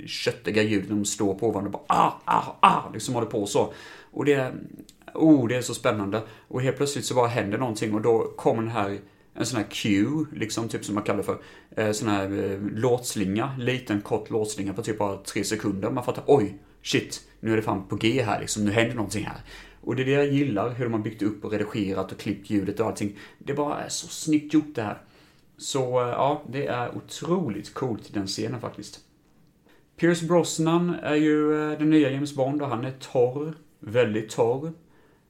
köttiga 0.06 0.62
ljudet 0.62 0.88
när 0.88 0.96
de 0.96 1.04
står 1.04 1.34
på 1.34 1.50
varandra 1.50 1.68
och 1.68 1.72
bara 1.88 1.98
ah, 1.98 2.12
ah, 2.24 2.56
ah, 2.60 2.92
liksom 2.92 3.14
håller 3.14 3.26
på 3.26 3.46
så. 3.46 3.72
Och 4.10 4.24
det 4.24 4.32
är, 4.32 4.52
oh, 5.14 5.48
det 5.48 5.56
är 5.56 5.62
så 5.62 5.74
spännande. 5.74 6.22
Och 6.48 6.62
helt 6.62 6.76
plötsligt 6.76 7.04
så 7.04 7.14
bara 7.14 7.28
händer 7.28 7.58
någonting 7.58 7.94
och 7.94 8.00
då 8.00 8.32
kommer 8.36 8.62
den 8.62 8.70
här 8.70 8.98
en 9.34 9.46
sån 9.46 9.56
här 9.56 9.66
cue, 9.70 10.26
liksom 10.32 10.68
typ 10.68 10.84
som 10.84 10.94
man 10.94 11.04
kallar 11.04 11.22
för, 11.22 11.38
eh, 11.76 11.92
sån 11.92 12.08
här 12.08 12.52
eh, 12.52 12.60
låtslinga, 12.60 13.56
liten 13.58 14.00
kort 14.00 14.30
låtslinga 14.30 14.72
på 14.72 14.82
typ 14.82 14.98
bara 14.98 15.16
tre 15.16 15.44
sekunder. 15.44 15.90
Man 15.90 16.04
fattar, 16.04 16.24
oj, 16.26 16.58
shit, 16.82 17.20
nu 17.40 17.52
är 17.52 17.56
det 17.56 17.62
fan 17.62 17.88
på 17.88 17.96
G 17.96 18.22
här 18.22 18.40
liksom, 18.40 18.64
nu 18.64 18.70
händer 18.70 18.94
någonting 18.94 19.24
här. 19.24 19.40
Och 19.80 19.96
det 19.96 20.02
är 20.02 20.06
det 20.06 20.12
jag 20.12 20.26
gillar, 20.26 20.70
hur 20.70 20.84
de 20.84 20.92
har 20.92 21.00
byggt 21.00 21.22
upp 21.22 21.44
och 21.44 21.52
redigerat 21.52 22.12
och 22.12 22.18
klippt 22.18 22.50
ljudet 22.50 22.80
och 22.80 22.86
allting. 22.86 23.18
Det 23.38 23.54
bara 23.54 23.84
är 23.84 23.88
så 23.88 24.06
snyggt 24.06 24.54
gjort 24.54 24.74
det 24.74 24.82
här. 24.82 24.98
Så 25.56 26.00
eh, 26.00 26.08
ja, 26.08 26.42
det 26.48 26.66
är 26.66 26.96
otroligt 26.96 27.74
coolt 27.74 28.14
den 28.14 28.26
scenen 28.26 28.60
faktiskt. 28.60 29.00
Pierce 29.96 30.22
Brosnan 30.22 30.94
är 31.02 31.14
ju 31.14 31.70
eh, 31.72 31.78
den 31.78 31.90
nya 31.90 32.10
James 32.10 32.34
Bond 32.34 32.62
och 32.62 32.68
han 32.68 32.84
är 32.84 32.92
torr, 33.00 33.54
väldigt 33.80 34.30
torr. 34.30 34.72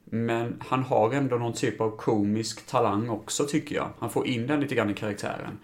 Men 0.05 0.55
han 0.59 0.83
har 0.83 1.13
ändå 1.13 1.35
någon 1.35 1.53
typ 1.53 1.81
av 1.81 1.97
komisk 1.97 2.67
talang 2.67 3.09
också 3.09 3.45
tycker 3.45 3.75
jag. 3.75 3.89
Han 3.99 4.09
får 4.09 4.27
in 4.27 4.47
den 4.47 4.59
lite 4.59 4.75
grann 4.75 4.89
i 4.89 4.93
karaktären. 4.93 5.57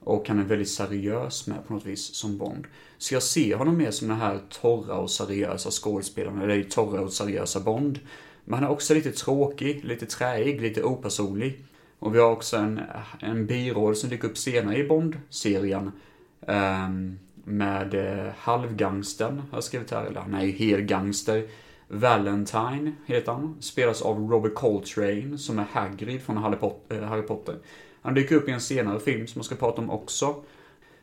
Och 0.00 0.28
han 0.28 0.38
är 0.38 0.44
väldigt 0.44 0.68
seriös 0.68 1.46
med 1.46 1.66
på 1.66 1.74
något 1.74 1.86
vis 1.86 2.14
som 2.14 2.38
Bond. 2.38 2.66
Så 2.98 3.14
jag 3.14 3.22
ser 3.22 3.56
honom 3.56 3.76
mer 3.76 3.90
som 3.90 4.08
den 4.08 4.16
här 4.16 4.40
torra 4.48 4.94
och 4.94 5.10
seriösa 5.10 5.70
skådespelaren, 5.70 6.42
eller 6.42 6.62
torra 6.62 7.00
och 7.00 7.12
seriösa 7.12 7.60
Bond. 7.60 7.98
Men 8.44 8.54
han 8.54 8.64
är 8.64 8.72
också 8.72 8.94
lite 8.94 9.12
tråkig, 9.12 9.84
lite 9.84 10.06
träig, 10.06 10.60
lite 10.60 10.82
opersonlig. 10.82 11.64
Och 11.98 12.14
vi 12.14 12.18
har 12.18 12.30
också 12.30 12.56
en, 12.56 12.80
en 13.20 13.46
biroll 13.46 13.96
som 13.96 14.10
dyker 14.10 14.28
upp 14.28 14.38
senare 14.38 14.76
i 14.76 14.88
Bond-serien. 14.88 15.92
Um, 16.40 17.18
med 17.44 17.94
eh, 17.94 18.26
uh, 18.26 18.32
halvgangstern, 18.38 19.38
har 19.38 19.56
jag 19.56 19.64
skrivit 19.64 19.90
här, 19.90 20.04
eller 20.04 20.20
han 20.20 20.34
är 20.34 20.44
ju 20.44 20.52
helgangster. 20.52 21.48
Valentine 21.88 22.92
heter 23.06 23.32
han. 23.32 23.56
Spelas 23.60 24.02
av 24.02 24.30
Robert 24.30 24.54
Coltrane 24.54 25.38
som 25.38 25.58
är 25.58 25.66
Hagrid 25.72 26.22
från 26.22 26.36
Harry 26.36 26.56
Potter. 26.56 27.02
Eh, 27.02 27.08
Harry 27.08 27.22
Potter. 27.22 27.56
Han 28.02 28.14
dyker 28.14 28.36
upp 28.36 28.48
i 28.48 28.52
en 28.52 28.60
senare 28.60 29.00
film 29.00 29.26
som 29.26 29.38
jag 29.38 29.46
ska 29.46 29.54
prata 29.54 29.82
om 29.82 29.90
också. 29.90 30.34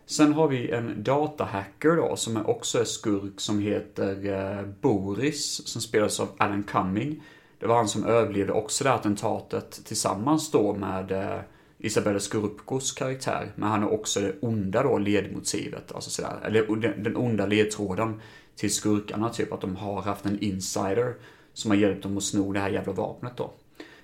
Sen 0.09 0.33
har 0.33 0.47
vi 0.47 0.71
en 0.71 1.03
datahacker 1.03 1.95
då 1.95 2.15
som 2.15 2.37
är 2.37 2.49
också 2.49 2.79
är 2.79 2.83
skurk 2.83 3.39
som 3.39 3.59
heter 3.59 4.25
eh, 4.25 4.65
Boris 4.81 5.67
som 5.67 5.81
spelas 5.81 6.19
av 6.19 6.29
Alan 6.37 6.63
Cumming. 6.63 7.23
Det 7.59 7.67
var 7.67 7.75
han 7.75 7.87
som 7.87 8.05
överlevde 8.05 8.53
också 8.53 8.83
det 8.83 8.93
attentatet 8.93 9.85
tillsammans 9.85 10.51
då 10.51 10.73
med 10.73 11.11
eh, 11.11 11.39
Isabella 11.77 12.19
Scorupcos 12.19 12.91
karaktär. 12.91 13.51
Men 13.55 13.69
han 13.69 13.83
är 13.83 13.93
också 13.93 14.19
det 14.19 14.35
onda 14.41 14.83
då 14.83 14.97
ledmotivet, 14.97 15.91
alltså 15.91 16.09
sådär, 16.09 16.39
eller 16.43 16.75
den 17.03 17.17
onda 17.17 17.45
ledtråden 17.45 18.21
till 18.55 18.73
skurkarna, 18.73 19.29
typ 19.29 19.53
att 19.53 19.61
de 19.61 19.75
har 19.75 20.01
haft 20.01 20.25
en 20.25 20.39
insider 20.39 21.15
som 21.53 21.71
har 21.71 21.77
hjälpt 21.77 22.03
dem 22.03 22.17
att 22.17 22.23
sno 22.23 22.53
det 22.53 22.59
här 22.59 22.69
jävla 22.69 22.93
vapnet 22.93 23.37
då. 23.37 23.53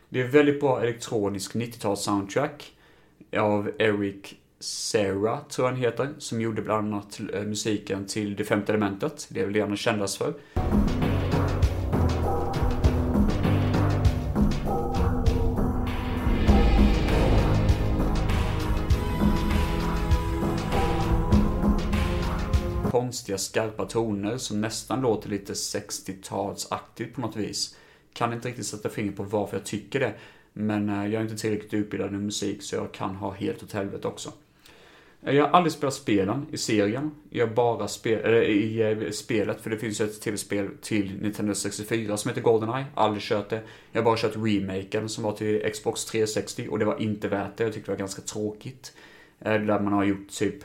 Det 0.09 0.21
är 0.21 0.27
väldigt 0.27 0.59
bra 0.59 0.81
elektronisk 0.81 1.55
90-tals 1.55 2.01
soundtrack 2.01 2.73
av 3.37 3.71
Eric 3.77 4.35
Sarah, 4.65 5.47
tror 5.47 5.67
jag 5.67 5.73
han 5.73 5.81
heter, 5.81 6.13
som 6.17 6.41
gjorde 6.41 6.61
bland 6.61 6.93
annat 6.93 7.19
eh, 7.33 7.43
musiken 7.43 8.05
till 8.05 8.35
Det 8.35 8.43
femte 8.43 8.71
elementet. 8.71 9.27
Det 9.29 9.39
är 9.39 9.43
väl 9.43 9.53
det 9.53 9.61
han 9.61 9.71
är 9.71 9.75
kändast 9.75 10.17
för. 10.17 10.33
konstiga 22.91 23.37
skarpa 23.37 23.85
toner 23.85 24.37
som 24.37 24.61
nästan 24.61 25.01
låter 25.01 25.29
lite 25.29 25.53
60-talsaktigt 25.53 27.13
på 27.13 27.21
något 27.21 27.35
vis. 27.35 27.77
Kan 28.13 28.33
inte 28.33 28.47
riktigt 28.47 28.65
sätta 28.65 28.89
fingret 28.89 29.17
på 29.17 29.23
varför 29.23 29.57
jag 29.57 29.65
tycker 29.65 29.99
det. 29.99 30.13
Men 30.53 30.89
eh, 30.89 30.95
jag 30.95 31.13
är 31.13 31.21
inte 31.21 31.37
tillräckligt 31.37 31.73
utbildad 31.73 32.13
i 32.13 32.17
musik 32.17 32.63
så 32.63 32.75
jag 32.75 32.91
kan 32.91 33.15
ha 33.15 33.31
helt 33.31 33.63
åt 33.63 33.71
helvete 33.71 34.07
också. 34.07 34.31
Jag 35.21 35.43
har 35.43 35.51
aldrig 35.51 35.73
spelat 35.73 35.93
spelen 35.93 36.45
i 36.51 36.57
serien. 36.57 37.11
Jag 37.29 37.53
bara 37.53 37.87
spel, 37.87 38.19
eller 38.19 38.41
i 38.41 38.81
eh, 38.81 39.11
spelet, 39.11 39.61
för 39.61 39.69
det 39.69 39.77
finns 39.77 40.01
ju 40.01 40.05
ett 40.05 40.21
tv-spel 40.21 40.69
till 40.81 41.21
Nintendo 41.21 41.53
64 41.53 42.17
som 42.17 42.29
heter 42.29 42.41
Goldeneye. 42.41 42.85
Aldrig 42.95 43.23
kört 43.23 43.49
det. 43.49 43.61
Jag 43.91 44.01
har 44.01 44.05
bara 44.05 44.17
kört 44.17 44.35
remaken 44.35 45.09
som 45.09 45.23
var 45.23 45.31
till 45.31 45.71
Xbox 45.73 46.05
360 46.05 46.67
och 46.69 46.79
det 46.79 46.85
var 46.85 47.01
inte 47.01 47.27
värt 47.27 47.57
det. 47.57 47.63
Jag 47.63 47.73
tyckte 47.73 47.91
det 47.91 47.93
var 47.93 47.99
ganska 47.99 48.21
tråkigt. 48.21 48.93
Eh, 49.39 49.53
där 49.53 49.79
man 49.79 49.93
har 49.93 50.03
gjort 50.03 50.29
typ 50.29 50.63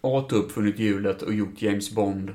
återuppfunnit 0.00 0.78
hjulet 0.78 1.22
och 1.22 1.34
gjort 1.34 1.62
James 1.62 1.90
Bond 1.90 2.30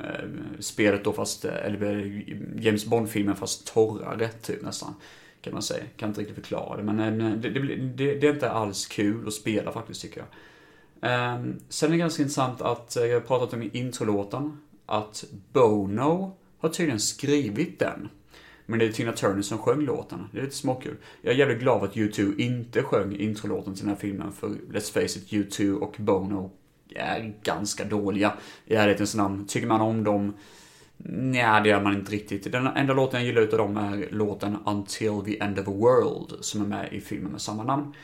eh, 0.00 0.28
spelet 0.58 1.04
då 1.04 1.12
fast, 1.12 1.44
eller 1.44 2.24
James 2.60 2.86
Bond-filmen 2.86 3.36
fast 3.36 3.74
torrare 3.74 4.28
typ 4.28 4.62
nästan. 4.62 4.94
Kan 5.40 5.52
man 5.52 5.62
säga. 5.62 5.84
Kan 5.96 6.08
inte 6.08 6.20
riktigt 6.20 6.36
förklara 6.36 6.76
det 6.76 6.82
men 6.82 7.40
det, 7.40 7.50
det, 7.50 7.76
det, 7.76 8.14
det 8.14 8.26
är 8.26 8.32
inte 8.32 8.50
alls 8.50 8.86
kul 8.86 9.28
att 9.28 9.34
spela 9.34 9.72
faktiskt 9.72 10.02
tycker 10.02 10.18
jag. 10.20 10.26
Ehm, 11.02 11.58
sen 11.68 11.88
är 11.88 11.92
det 11.92 11.98
ganska 11.98 12.22
intressant 12.22 12.62
att, 12.62 12.96
eh, 12.96 13.04
jag 13.04 13.20
har 13.20 13.26
pratat 13.26 13.52
om 13.52 13.62
i 13.62 13.70
introlåten, 13.72 14.58
att 14.86 15.24
Bono 15.52 16.36
har 16.58 16.68
tydligen 16.68 17.00
skrivit 17.00 17.78
den. 17.78 18.08
Men 18.66 18.78
det 18.78 18.86
är 18.86 18.92
Tina 18.92 19.12
Turner 19.12 19.42
som 19.42 19.58
sjöng 19.58 19.80
låten. 19.80 20.28
Det 20.32 20.38
är 20.38 20.42
lite 20.42 20.56
småkul. 20.56 20.96
Jag 21.22 21.34
är 21.34 21.38
jävligt 21.38 21.58
glad 21.58 21.84
att 21.84 21.94
U2 21.94 22.40
inte 22.40 22.82
sjöng 22.82 23.16
introlåten 23.16 23.74
till 23.74 23.84
den 23.84 23.94
här 23.94 24.00
filmen, 24.00 24.32
för 24.32 24.48
let's 24.48 24.92
face 24.92 25.18
it, 25.18 25.32
U2 25.32 25.74
och 25.74 25.94
Bono 25.98 26.50
är 26.94 27.34
ganska 27.42 27.84
dåliga 27.84 28.32
i 28.66 28.74
ärlighetens 28.74 29.14
namn. 29.14 29.46
Tycker 29.46 29.66
man 29.66 29.80
om 29.80 30.04
dem? 30.04 30.34
Nej, 31.06 31.62
det 31.62 31.68
gör 31.68 31.82
man 31.82 31.94
inte 31.94 32.12
riktigt. 32.12 32.52
Den 32.52 32.66
enda 32.66 32.94
låten 32.94 33.20
jag 33.20 33.26
gillar 33.26 33.42
utav 33.42 33.58
dem 33.58 33.76
är 33.76 34.08
låten 34.10 34.56
Until 34.66 35.20
the 35.24 35.40
End 35.40 35.58
of 35.58 35.64
the 35.64 35.70
World 35.70 36.44
som 36.44 36.62
är 36.62 36.66
med 36.66 36.92
i 36.92 37.00
filmen 37.00 37.32
med 37.32 37.40
samma 37.40 37.64
namn. 37.64 37.94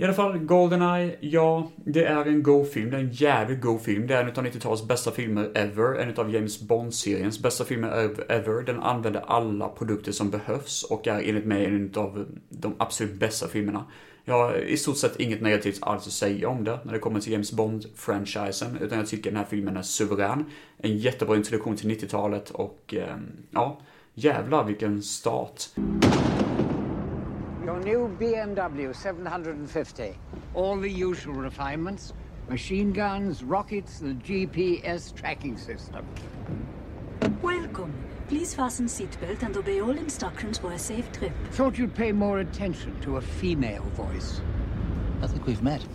I 0.00 0.04
alla 0.04 0.14
fall, 0.14 0.38
Goldeneye, 0.38 1.16
ja, 1.20 1.70
det 1.76 2.04
är 2.04 2.24
en 2.24 2.42
god 2.42 2.68
film. 2.68 2.90
Det 2.90 2.96
är 2.96 3.00
en 3.00 3.10
jävligt 3.10 3.60
god 3.60 3.80
film. 3.80 4.06
Det 4.06 4.14
är 4.14 4.22
en 4.22 4.28
av 4.28 4.46
90-talets 4.46 4.86
bästa 4.88 5.10
filmer 5.10 5.50
ever. 5.54 5.94
En 5.94 6.16
av 6.16 6.34
James 6.34 6.60
Bond-seriens 6.60 7.42
bästa 7.42 7.64
filmer 7.64 7.88
ever. 8.28 8.62
Den 8.62 8.80
använder 8.80 9.20
alla 9.20 9.68
produkter 9.68 10.12
som 10.12 10.30
behövs 10.30 10.82
och 10.82 11.06
är 11.08 11.28
enligt 11.28 11.44
mig 11.44 11.64
en 11.64 11.92
av 11.96 12.26
de 12.48 12.74
absolut 12.78 13.14
bästa 13.14 13.48
filmerna. 13.48 13.84
Jag 14.24 14.34
har 14.34 14.56
i 14.56 14.76
stort 14.76 14.96
sett 14.96 15.20
inget 15.20 15.42
negativt 15.42 15.78
alls 15.82 16.06
att 16.06 16.12
säga 16.12 16.48
om 16.48 16.64
det 16.64 16.78
när 16.84 16.92
det 16.92 16.98
kommer 16.98 17.20
till 17.20 17.32
James 17.32 17.52
Bond-franchisen, 17.52 18.78
utan 18.80 18.98
jag 18.98 19.06
tycker 19.08 19.30
den 19.30 19.38
här 19.38 19.46
filmen 19.50 19.76
är 19.76 19.82
suverän. 19.82 20.44
En 20.76 20.98
jättebra 20.98 21.36
introduktion 21.36 21.76
till 21.76 21.90
90-talet 21.90 22.50
och, 22.50 22.94
eh, 22.94 23.16
ja, 23.50 23.80
jävlar 24.14 24.64
vilken 24.64 25.02
start. 25.02 25.62
Your 27.68 27.80
new 27.80 28.16
BMW 28.18 28.96
750. 28.96 30.18
All 30.54 30.80
the 30.80 30.88
usual 30.88 31.34
refinements 31.34 32.14
machine 32.48 32.94
guns, 32.94 33.44
rockets, 33.44 33.98
the 33.98 34.14
GPS 34.14 35.14
tracking 35.14 35.58
system. 35.58 36.02
Welcome. 37.42 37.92
Please 38.28 38.54
fasten 38.54 38.86
seatbelt 38.86 39.42
and 39.42 39.54
obey 39.54 39.82
all 39.82 39.98
instructions 39.98 40.58
for 40.58 40.72
a 40.72 40.78
safe 40.78 41.12
trip. 41.12 41.32
Thought 41.50 41.76
you'd 41.76 41.94
pay 41.94 42.10
more 42.10 42.40
attention 42.40 42.98
to 43.02 43.18
a 43.18 43.20
female 43.20 43.84
voice. 43.94 44.40
I 45.22 45.26
think 45.26 45.46
we've 45.46 45.62
met. 45.62 45.86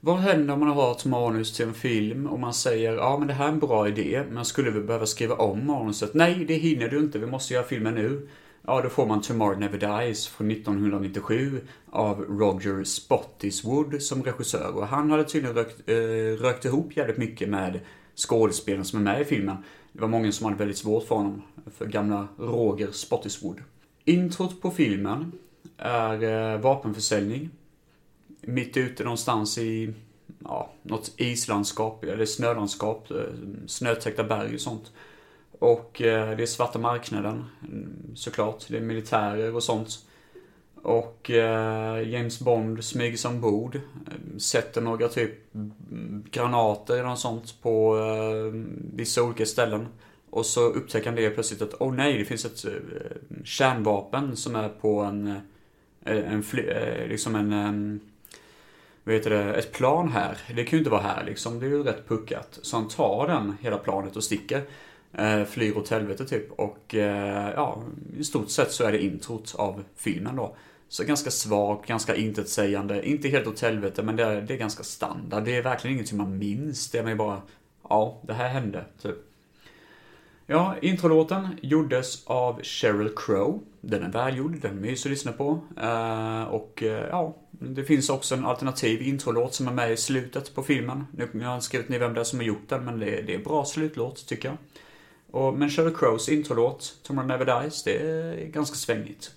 Vad 0.00 0.18
händer 0.18 0.54
om 0.54 0.60
man 0.60 0.68
har 0.68 0.92
ett 0.92 1.04
manus 1.04 1.52
till 1.52 1.66
en 1.66 1.74
film 1.74 2.26
och 2.26 2.40
man 2.40 2.54
säger 2.54 2.92
ja 2.92 3.18
men 3.18 3.28
det 3.28 3.34
här 3.34 3.44
är 3.44 3.52
en 3.52 3.58
bra 3.58 3.88
idé, 3.88 4.24
men 4.30 4.44
skulle 4.44 4.70
vi 4.70 4.80
behöva 4.80 5.06
skriva 5.06 5.34
om 5.34 5.66
manuset? 5.66 6.14
Nej, 6.14 6.44
det 6.48 6.54
hinner 6.54 6.88
du 6.88 6.98
inte, 6.98 7.18
vi 7.18 7.26
måste 7.26 7.54
göra 7.54 7.64
filmen 7.64 7.94
nu. 7.94 8.28
Ja, 8.68 8.82
då 8.82 8.88
får 8.88 9.06
man 9.06 9.20
Tomorrow 9.20 9.60
Never 9.60 9.78
Dies 9.78 10.26
från 10.26 10.50
1997 10.50 11.60
av 11.90 12.20
Roger 12.20 12.84
Spottiswood 12.84 14.02
som 14.02 14.22
regissör. 14.22 14.76
Och 14.76 14.86
han 14.86 15.10
hade 15.10 15.24
tydligen 15.24 15.56
rökt, 15.56 15.88
eh, 15.88 16.44
rökt 16.44 16.64
ihop 16.64 16.96
jävligt 16.96 17.16
mycket 17.16 17.48
med 17.48 17.80
skådespelaren 18.16 18.84
som 18.84 18.98
är 18.98 19.02
med 19.02 19.20
i 19.20 19.24
filmen. 19.24 19.56
Det 19.92 20.00
var 20.00 20.08
många 20.08 20.32
som 20.32 20.44
hade 20.44 20.56
väldigt 20.56 20.78
svårt 20.78 21.06
för 21.06 21.14
honom, 21.14 21.42
för 21.76 21.86
gamla 21.86 22.28
Roger 22.38 22.90
Spottiswood. 22.92 23.62
Introt 24.04 24.62
på 24.62 24.70
filmen 24.70 25.32
är 25.76 26.22
eh, 26.54 26.60
vapenförsäljning. 26.60 27.50
Mitt 28.40 28.76
ute 28.76 29.04
någonstans 29.04 29.58
i 29.58 29.94
ja, 30.44 30.72
något 30.82 31.12
islandskap, 31.16 32.04
eller 32.04 32.26
snölandskap, 32.26 33.10
eh, 33.10 33.16
snötäckta 33.66 34.24
berg 34.24 34.54
och 34.54 34.60
sånt. 34.60 34.92
Och 35.58 36.02
eh, 36.02 36.36
det 36.36 36.42
är 36.42 36.46
svarta 36.46 36.78
marknaden, 36.78 37.44
såklart. 38.14 38.64
Det 38.68 38.76
är 38.76 38.80
militärer 38.80 39.54
och 39.54 39.62
sånt. 39.62 39.98
Och 40.82 41.30
eh, 41.30 42.08
James 42.08 42.40
Bond 42.40 42.84
smyger 42.84 43.16
sig 43.16 43.28
ombord, 43.28 43.76
eh, 43.76 44.38
sätter 44.38 44.80
några 44.80 45.08
typ 45.08 45.52
granater 46.30 46.94
eller 46.94 47.08
något 47.08 47.18
sånt 47.18 47.62
på 47.62 47.98
eh, 47.98 48.60
vissa 48.94 49.22
olika 49.22 49.46
ställen. 49.46 49.88
Och 50.30 50.46
så 50.46 50.60
upptäcker 50.60 51.06
han 51.06 51.16
det 51.16 51.30
plötsligt 51.30 51.62
att, 51.62 51.74
åh 51.80 51.88
oh, 51.88 51.94
nej, 51.94 52.18
det 52.18 52.24
finns 52.24 52.44
ett 52.44 52.64
eh, 52.64 52.72
kärnvapen 53.44 54.36
som 54.36 54.56
är 54.56 54.68
på 54.68 55.00
en, 55.00 55.26
eh, 56.04 56.32
en 56.32 56.42
fly, 56.42 56.62
eh, 56.62 57.08
liksom 57.08 57.34
en, 57.34 57.52
en 57.52 58.00
vad 59.04 59.14
heter 59.14 59.30
det, 59.30 59.54
ett 59.54 59.72
plan 59.72 60.08
här. 60.08 60.38
Det 60.48 60.64
kan 60.64 60.70
ju 60.70 60.78
inte 60.78 60.90
vara 60.90 61.02
här 61.02 61.24
liksom, 61.24 61.60
det 61.60 61.66
är 61.66 61.70
ju 61.70 61.82
rätt 61.82 62.08
puckat. 62.08 62.58
Så 62.62 62.76
han 62.76 62.88
tar 62.88 63.26
den, 63.26 63.56
hela 63.60 63.78
planet 63.78 64.16
och 64.16 64.24
sticker. 64.24 64.62
Eh, 65.12 65.44
flyr 65.44 65.78
åt 65.78 65.88
helvete 65.88 66.24
typ. 66.24 66.52
Och 66.52 66.94
eh, 66.94 67.52
ja, 67.54 67.82
i 68.18 68.24
stort 68.24 68.50
sett 68.50 68.72
så 68.72 68.84
är 68.84 68.92
det 68.92 69.02
introt 69.02 69.54
av 69.58 69.84
filmen 69.96 70.36
då. 70.36 70.56
Så 70.88 71.04
ganska 71.04 71.30
svag, 71.30 71.84
ganska 71.86 72.16
intetsägande. 72.16 73.08
Inte 73.08 73.28
helt 73.28 73.46
åt 73.46 73.60
helvete, 73.60 74.02
men 74.02 74.16
det 74.16 74.24
är, 74.24 74.40
det 74.40 74.54
är 74.54 74.58
ganska 74.58 74.82
standard. 74.82 75.44
Det 75.44 75.56
är 75.56 75.62
verkligen 75.62 75.94
ingenting 75.94 76.18
man 76.18 76.38
minns. 76.38 76.90
Det 76.90 76.98
är 76.98 77.02
man 77.02 77.16
bara, 77.16 77.42
ja, 77.88 78.20
det 78.22 78.34
här 78.34 78.48
hände, 78.48 78.84
typ. 79.02 79.16
Ja, 80.48 80.74
introlåten 80.82 81.48
gjordes 81.62 82.26
av 82.26 82.62
Sheryl 82.62 83.10
Crow. 83.16 83.60
Den 83.80 84.02
är 84.02 84.12
välgjord, 84.12 84.58
den 84.62 84.70
är 84.70 84.80
mysig 84.80 85.08
att 85.08 85.10
lyssna 85.10 85.32
på. 85.32 85.60
Eh, 85.80 86.42
och 86.42 86.82
eh, 86.82 87.08
ja, 87.10 87.36
det 87.50 87.84
finns 87.84 88.10
också 88.10 88.34
en 88.34 88.44
alternativ 88.44 89.02
introlåt 89.02 89.54
som 89.54 89.68
är 89.68 89.72
med 89.72 89.92
i 89.92 89.96
slutet 89.96 90.54
på 90.54 90.62
filmen. 90.62 91.06
Nu 91.16 91.28
jag 91.32 91.54
inte 91.54 91.66
skrivit 91.66 91.88
ner 91.88 91.98
vem 91.98 92.14
det 92.14 92.20
är 92.20 92.24
som 92.24 92.38
har 92.38 92.46
gjort 92.46 92.68
den, 92.68 92.84
men 92.84 92.98
det, 92.98 93.06
det 93.06 93.32
är 93.32 93.36
en 93.36 93.42
bra 93.42 93.64
slutlåt, 93.64 94.26
tycker 94.26 94.48
jag. 94.48 94.56
Och, 95.36 95.54
men 95.54 95.70
Sheryl 95.70 95.94
Crows 95.94 96.28
introlåt, 96.28 96.98
Tomorrow 97.02 97.28
Never 97.28 97.62
Dies, 97.62 97.82
det 97.82 97.96
är 97.96 98.46
ganska 98.46 98.76
svängigt. 98.76 99.30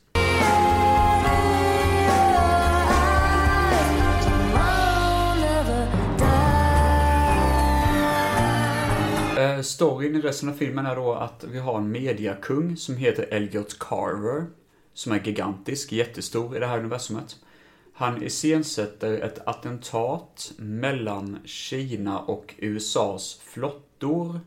Eh, 9.38 9.62
storyn 9.62 10.16
i 10.16 10.22
resten 10.22 10.50
av 10.50 10.54
filmen 10.54 10.86
är 10.86 10.96
då 10.96 11.14
att 11.14 11.46
vi 11.52 11.60
har 11.60 11.78
en 11.78 11.92
mediakung 11.92 12.78
som 12.78 12.98
heter 12.98 13.28
Elliot 13.32 13.80
Carver. 13.80 14.46
Som 14.94 15.12
är 15.12 15.22
gigantisk, 15.26 15.92
jättestor 15.92 16.56
i 16.56 16.60
det 16.60 16.68
här 16.68 16.80
universumet. 16.80 17.36
Han 17.94 18.24
iscensätter 18.24 19.20
ett 19.20 19.48
attentat 19.48 20.52
mellan 20.58 21.38
Kina 21.46 22.20
och 22.20 22.56
USAs 22.58 23.40
flottor 23.44 24.40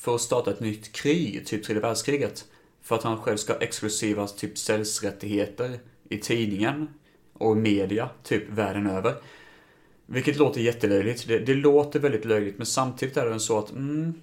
för 0.00 0.14
att 0.14 0.20
starta 0.20 0.50
ett 0.50 0.60
nytt 0.60 0.92
krig, 0.92 1.46
typ 1.46 1.64
tredje 1.64 1.82
världskriget. 1.82 2.44
För 2.82 2.94
att 2.96 3.02
han 3.02 3.18
själv 3.18 3.36
ska 3.36 3.52
ha 3.52 3.60
exklusiva 3.60 4.26
typ 4.26 4.58
säljsrättigheter 4.58 5.78
i 6.08 6.18
tidningen 6.18 6.88
och 7.32 7.56
media, 7.56 8.10
typ 8.22 8.48
världen 8.50 8.86
över. 8.86 9.14
Vilket 10.06 10.36
låter 10.36 10.60
jättelöjligt. 10.60 11.28
Det, 11.28 11.38
det 11.38 11.54
låter 11.54 12.00
väldigt 12.00 12.24
löjligt, 12.24 12.58
men 12.58 12.66
samtidigt 12.66 13.16
är 13.16 13.26
det 13.26 13.40
så 13.40 13.58
att 13.58 13.70
mm, 13.70 14.14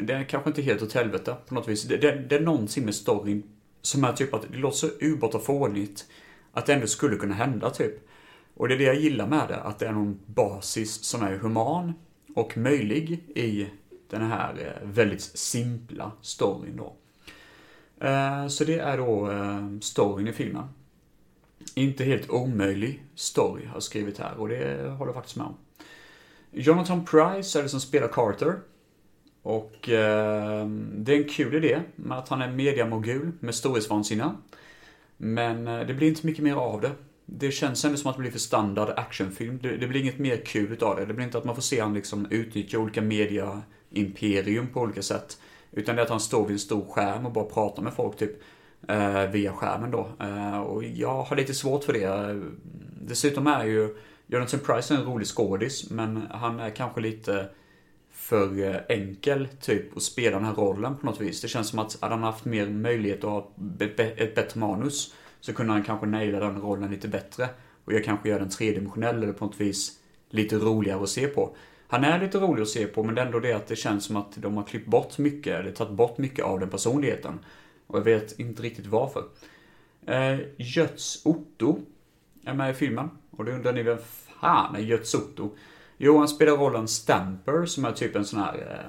det 0.00 0.12
är 0.12 0.24
kanske 0.24 0.50
inte 0.50 0.62
helt 0.62 0.82
åt 0.82 0.92
helvete 0.92 1.36
på 1.46 1.54
något 1.54 1.68
vis. 1.68 1.82
Det, 1.82 1.96
det, 1.96 2.24
det 2.28 2.36
är 2.36 2.40
någonting 2.40 2.84
med 2.84 2.94
storyn 2.94 3.42
som 3.82 4.04
är 4.04 4.12
typ 4.12 4.34
att 4.34 4.52
det 4.52 4.58
låter 4.58 4.76
så 4.76 4.88
ubåt 5.00 5.34
och 5.34 5.44
fånigt 5.44 6.06
att 6.52 6.66
det 6.66 6.74
ändå 6.74 6.86
skulle 6.86 7.16
kunna 7.16 7.34
hända 7.34 7.70
typ. 7.70 8.08
Och 8.54 8.68
det 8.68 8.74
är 8.74 8.78
det 8.78 8.84
jag 8.84 9.00
gillar 9.00 9.26
med 9.26 9.48
det, 9.48 9.60
att 9.60 9.78
det 9.78 9.86
är 9.86 9.92
någon 9.92 10.20
basis 10.26 11.04
som 11.04 11.22
är 11.22 11.36
human 11.36 11.92
och 12.34 12.56
möjlig 12.56 13.24
i 13.34 13.66
den 14.12 14.30
här 14.30 14.54
eh, 14.58 14.88
väldigt 14.88 15.22
simpla 15.22 16.12
storyn 16.22 16.76
då. 16.76 16.96
Eh, 18.06 18.48
så 18.48 18.64
det 18.64 18.78
är 18.78 18.98
då 18.98 19.30
eh, 19.30 19.80
storyn 19.80 20.28
i 20.28 20.32
filmen. 20.32 20.64
Inte 21.74 22.04
helt 22.04 22.30
omöjlig 22.30 23.04
story 23.14 23.66
har 23.66 23.74
jag 23.74 23.82
skrivit 23.82 24.18
här 24.18 24.34
och 24.34 24.48
det 24.48 24.90
håller 24.90 25.08
jag 25.08 25.14
faktiskt 25.14 25.36
med 25.36 25.46
om. 25.46 25.56
Jonathan 26.50 27.04
Price 27.04 27.58
är 27.58 27.62
det 27.62 27.68
som 27.68 27.80
spelar 27.80 28.08
Carter. 28.08 28.58
Och 29.42 29.88
eh, 29.88 30.66
det 30.94 31.12
är 31.12 31.16
en 31.16 31.28
kul 31.28 31.54
idé 31.54 31.80
med 31.96 32.18
att 32.18 32.28
han 32.28 32.42
är 32.42 32.50
mediamogul 32.50 33.32
med 33.40 33.54
storhetsvansinne. 33.54 34.30
Men 35.16 35.64
det 35.64 35.94
blir 35.94 36.08
inte 36.08 36.26
mycket 36.26 36.44
mer 36.44 36.54
av 36.54 36.80
det. 36.80 36.90
Det 37.26 37.50
känns 37.50 37.84
ändå 37.84 37.96
som 37.96 38.10
att 38.10 38.16
det 38.16 38.20
blir 38.20 38.30
för 38.30 38.38
standard 38.38 38.90
actionfilm. 38.96 39.58
Det, 39.62 39.76
det 39.76 39.86
blir 39.86 40.00
inget 40.00 40.18
mer 40.18 40.36
kul 40.36 40.72
utav 40.72 40.96
det. 40.96 41.04
Det 41.04 41.14
blir 41.14 41.24
inte 41.24 41.38
att 41.38 41.44
man 41.44 41.54
får 41.54 41.62
se 41.62 41.80
han 41.80 41.94
liksom 41.94 42.26
utnyttja 42.30 42.78
olika 42.78 43.02
media 43.02 43.62
imperium 43.92 44.66
på 44.66 44.80
olika 44.80 45.02
sätt. 45.02 45.38
Utan 45.70 45.96
det 45.96 46.02
är 46.02 46.04
att 46.04 46.10
han 46.10 46.20
står 46.20 46.46
vid 46.46 46.52
en 46.52 46.58
stor 46.58 46.84
skärm 46.90 47.26
och 47.26 47.32
bara 47.32 47.44
pratar 47.44 47.82
med 47.82 47.94
folk 47.94 48.16
typ. 48.16 48.42
Eh, 48.88 49.30
via 49.30 49.52
skärmen 49.52 49.90
då. 49.90 50.08
Eh, 50.20 50.60
och 50.60 50.84
jag 50.84 51.22
har 51.22 51.36
lite 51.36 51.54
svårt 51.54 51.84
för 51.84 51.92
det. 51.92 52.40
Dessutom 53.00 53.46
är 53.46 53.64
ju 53.64 53.96
Jonathan 54.26 54.60
Price 54.60 54.94
en 54.94 55.04
rolig 55.04 55.26
skådis, 55.26 55.90
men 55.90 56.22
han 56.30 56.60
är 56.60 56.70
kanske 56.70 57.00
lite 57.00 57.48
för 58.12 58.62
eh, 58.62 58.76
enkel 58.88 59.48
typ 59.60 59.96
att 59.96 60.02
spela 60.02 60.36
den 60.36 60.46
här 60.46 60.54
rollen 60.54 60.96
på 60.96 61.06
något 61.06 61.20
vis. 61.20 61.40
Det 61.40 61.48
känns 61.48 61.68
som 61.68 61.78
att 61.78 62.00
hade 62.00 62.14
han 62.14 62.22
haft 62.22 62.44
mer 62.44 62.68
möjlighet 62.68 63.24
att 63.24 63.30
ha 63.30 63.52
ett 63.78 64.34
bättre 64.34 64.60
manus 64.60 65.14
så 65.40 65.52
kunde 65.52 65.72
han 65.72 65.82
kanske 65.82 66.06
naila 66.06 66.40
den 66.40 66.60
rollen 66.60 66.90
lite 66.90 67.08
bättre. 67.08 67.48
Och 67.84 67.92
jag 67.92 68.04
kanske 68.04 68.28
gör 68.28 68.38
den 68.38 68.50
tredimensionell 68.50 69.22
eller 69.22 69.32
på 69.32 69.44
något 69.44 69.60
vis 69.60 69.92
lite 70.30 70.56
roligare 70.56 71.02
att 71.02 71.08
se 71.08 71.26
på. 71.26 71.56
Han 71.92 72.04
är 72.04 72.20
lite 72.20 72.38
rolig 72.38 72.62
att 72.62 72.68
se 72.68 72.86
på, 72.86 73.02
men 73.02 73.14
det 73.14 73.20
är 73.20 73.26
ändå 73.26 73.40
det 73.40 73.52
att 73.52 73.66
det 73.66 73.76
känns 73.76 74.04
som 74.04 74.16
att 74.16 74.32
de 74.36 74.56
har 74.56 74.64
klippt 74.64 74.86
bort 74.86 75.18
mycket, 75.18 75.60
eller 75.60 75.72
tagit 75.72 75.92
bort 75.92 76.18
mycket 76.18 76.44
av 76.44 76.60
den 76.60 76.70
personligheten. 76.70 77.38
Och 77.86 77.98
jag 77.98 78.04
vet 78.04 78.38
inte 78.38 78.62
riktigt 78.62 78.86
varför. 78.86 79.24
Eh, 80.06 80.38
Götz 80.56 81.26
Otto 81.26 81.78
är 82.44 82.54
med 82.54 82.70
i 82.70 82.74
filmen. 82.74 83.10
Och 83.30 83.44
då 83.44 83.52
undrar 83.52 83.72
ni 83.72 83.82
vem 83.82 83.98
fan 84.40 84.76
är 84.76 84.80
Götz 84.80 85.14
Otto? 85.14 85.50
Jo, 85.96 86.18
han 86.18 86.28
spelar 86.28 86.52
rollen 86.52 86.88
Stamper 86.88 87.66
som 87.66 87.84
är 87.84 87.92
typ 87.92 88.16
en 88.16 88.24
sån 88.24 88.40
här... 88.40 88.84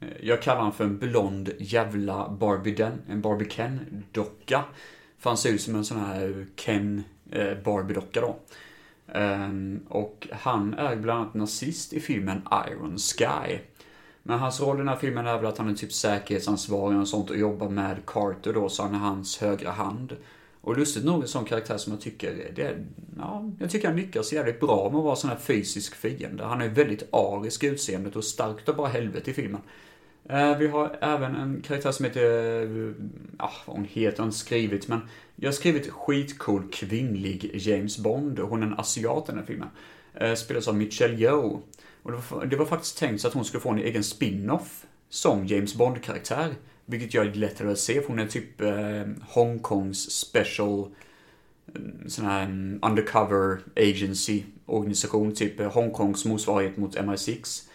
Eh, 0.00 0.08
jag 0.20 0.42
kallar 0.42 0.58
honom 0.58 0.72
för 0.72 0.84
en 0.84 0.98
blond 0.98 1.52
jävla 1.58 2.28
Barbie 2.28 2.74
Den, 2.74 3.02
en 3.08 3.20
Barbie 3.20 3.48
Ken-docka. 3.50 4.64
För 5.18 5.30
han 5.30 5.36
ser 5.36 5.50
ut 5.50 5.60
som 5.60 5.74
en 5.74 5.84
sån 5.84 6.00
här 6.00 6.46
Ken 6.56 7.04
eh, 7.30 7.58
Barbie-docka 7.64 8.20
då. 8.20 8.36
Um, 9.14 9.80
och 9.88 10.28
han 10.32 10.74
är 10.74 10.96
bland 10.96 11.20
annat 11.20 11.34
nazist 11.34 11.92
i 11.92 12.00
filmen 12.00 12.42
Iron 12.70 12.98
Sky. 12.98 13.58
Men 14.22 14.38
hans 14.38 14.60
roll 14.60 14.76
i 14.76 14.78
den 14.78 14.88
här 14.88 14.96
filmen 14.96 15.26
är 15.26 15.36
väl 15.36 15.46
att 15.46 15.58
han 15.58 15.68
är 15.68 15.74
typ 15.74 15.92
säkerhetsansvarig 15.92 16.98
och 16.98 17.08
sånt 17.08 17.30
och 17.30 17.36
jobbar 17.36 17.68
med 17.68 17.96
Carter 18.06 18.52
då, 18.52 18.68
så 18.68 18.82
han 18.82 18.94
är 18.94 18.98
hans 18.98 19.38
högra 19.38 19.70
hand. 19.70 20.16
Och 20.60 20.76
lustigt 20.76 21.04
nog 21.04 21.22
en 21.22 21.28
sån 21.28 21.44
karaktär 21.44 21.76
som 21.76 21.92
jag 21.92 22.00
tycker, 22.00 22.52
det 22.54 22.76
ja, 23.18 23.50
jag 23.58 23.70
tycker 23.70 23.88
han 23.88 23.96
lyckas 23.96 24.32
jävligt 24.32 24.60
bra 24.60 24.90
med 24.90 24.98
att 24.98 25.04
vara 25.04 25.16
sån 25.16 25.30
här 25.30 25.36
fysisk 25.36 25.94
fiende. 25.94 26.44
Han 26.44 26.62
är 26.62 26.68
väldigt 26.68 27.14
arisk 27.14 27.64
i 27.64 27.66
utseendet 27.66 28.16
och 28.16 28.24
starkt 28.24 28.68
och 28.68 28.76
bara 28.76 28.88
helvete 28.88 29.30
i 29.30 29.34
filmen. 29.34 29.60
Eh, 30.28 30.58
vi 30.58 30.68
har 30.68 30.96
även 31.00 31.36
en 31.36 31.62
karaktär 31.62 31.92
som 31.92 32.04
heter, 32.04 32.94
ja, 33.38 33.52
vad 33.66 33.76
hon 33.76 33.84
heter 33.84 34.18
har 34.18 34.24
jag 34.24 34.28
inte 34.28 34.38
skrivit, 34.38 34.88
men 34.88 35.00
jag 35.36 35.48
har 35.48 35.52
skrivit 35.52 35.90
skitcool 35.90 36.70
kvinnlig 36.72 37.50
James 37.54 37.98
Bond. 37.98 38.38
Hon 38.38 38.62
är 38.62 38.66
en 38.66 38.78
asiat 38.78 39.24
i 39.28 39.32
den 39.32 39.38
här 39.38 39.46
filmen. 39.46 39.68
Eh, 40.14 40.34
spelas 40.34 40.68
av 40.68 40.76
Michelle 40.76 41.16
Yeoh. 41.16 41.58
Och 42.02 42.12
det 42.12 42.18
var, 42.30 42.46
det 42.46 42.56
var 42.56 42.66
faktiskt 42.66 42.98
tänkt 42.98 43.20
så 43.20 43.28
att 43.28 43.34
hon 43.34 43.44
skulle 43.44 43.60
få 43.60 43.70
en 43.70 43.78
egen 43.78 44.04
spin-off 44.04 44.86
som 45.08 45.46
James 45.46 45.74
Bond-karaktär. 45.74 46.54
Vilket 46.86 47.14
gör 47.14 47.24
det 47.24 47.34
lättare 47.34 47.72
att 47.72 47.78
se, 47.78 48.00
för 48.00 48.08
hon 48.08 48.18
är 48.18 48.26
typ 48.26 48.60
eh, 48.60 49.04
Hongkongs 49.28 50.10
special 50.10 50.88
mm, 51.74 52.08
sån 52.08 52.24
här 52.24 52.44
mm, 52.44 52.78
undercover 52.82 53.58
agency 53.76 54.42
organisation, 54.66 55.34
typ 55.34 55.60
eh, 55.60 55.72
Hongkongs 55.72 56.24
motsvarighet 56.24 56.76
mot 56.76 56.96
MI6. 56.96 57.68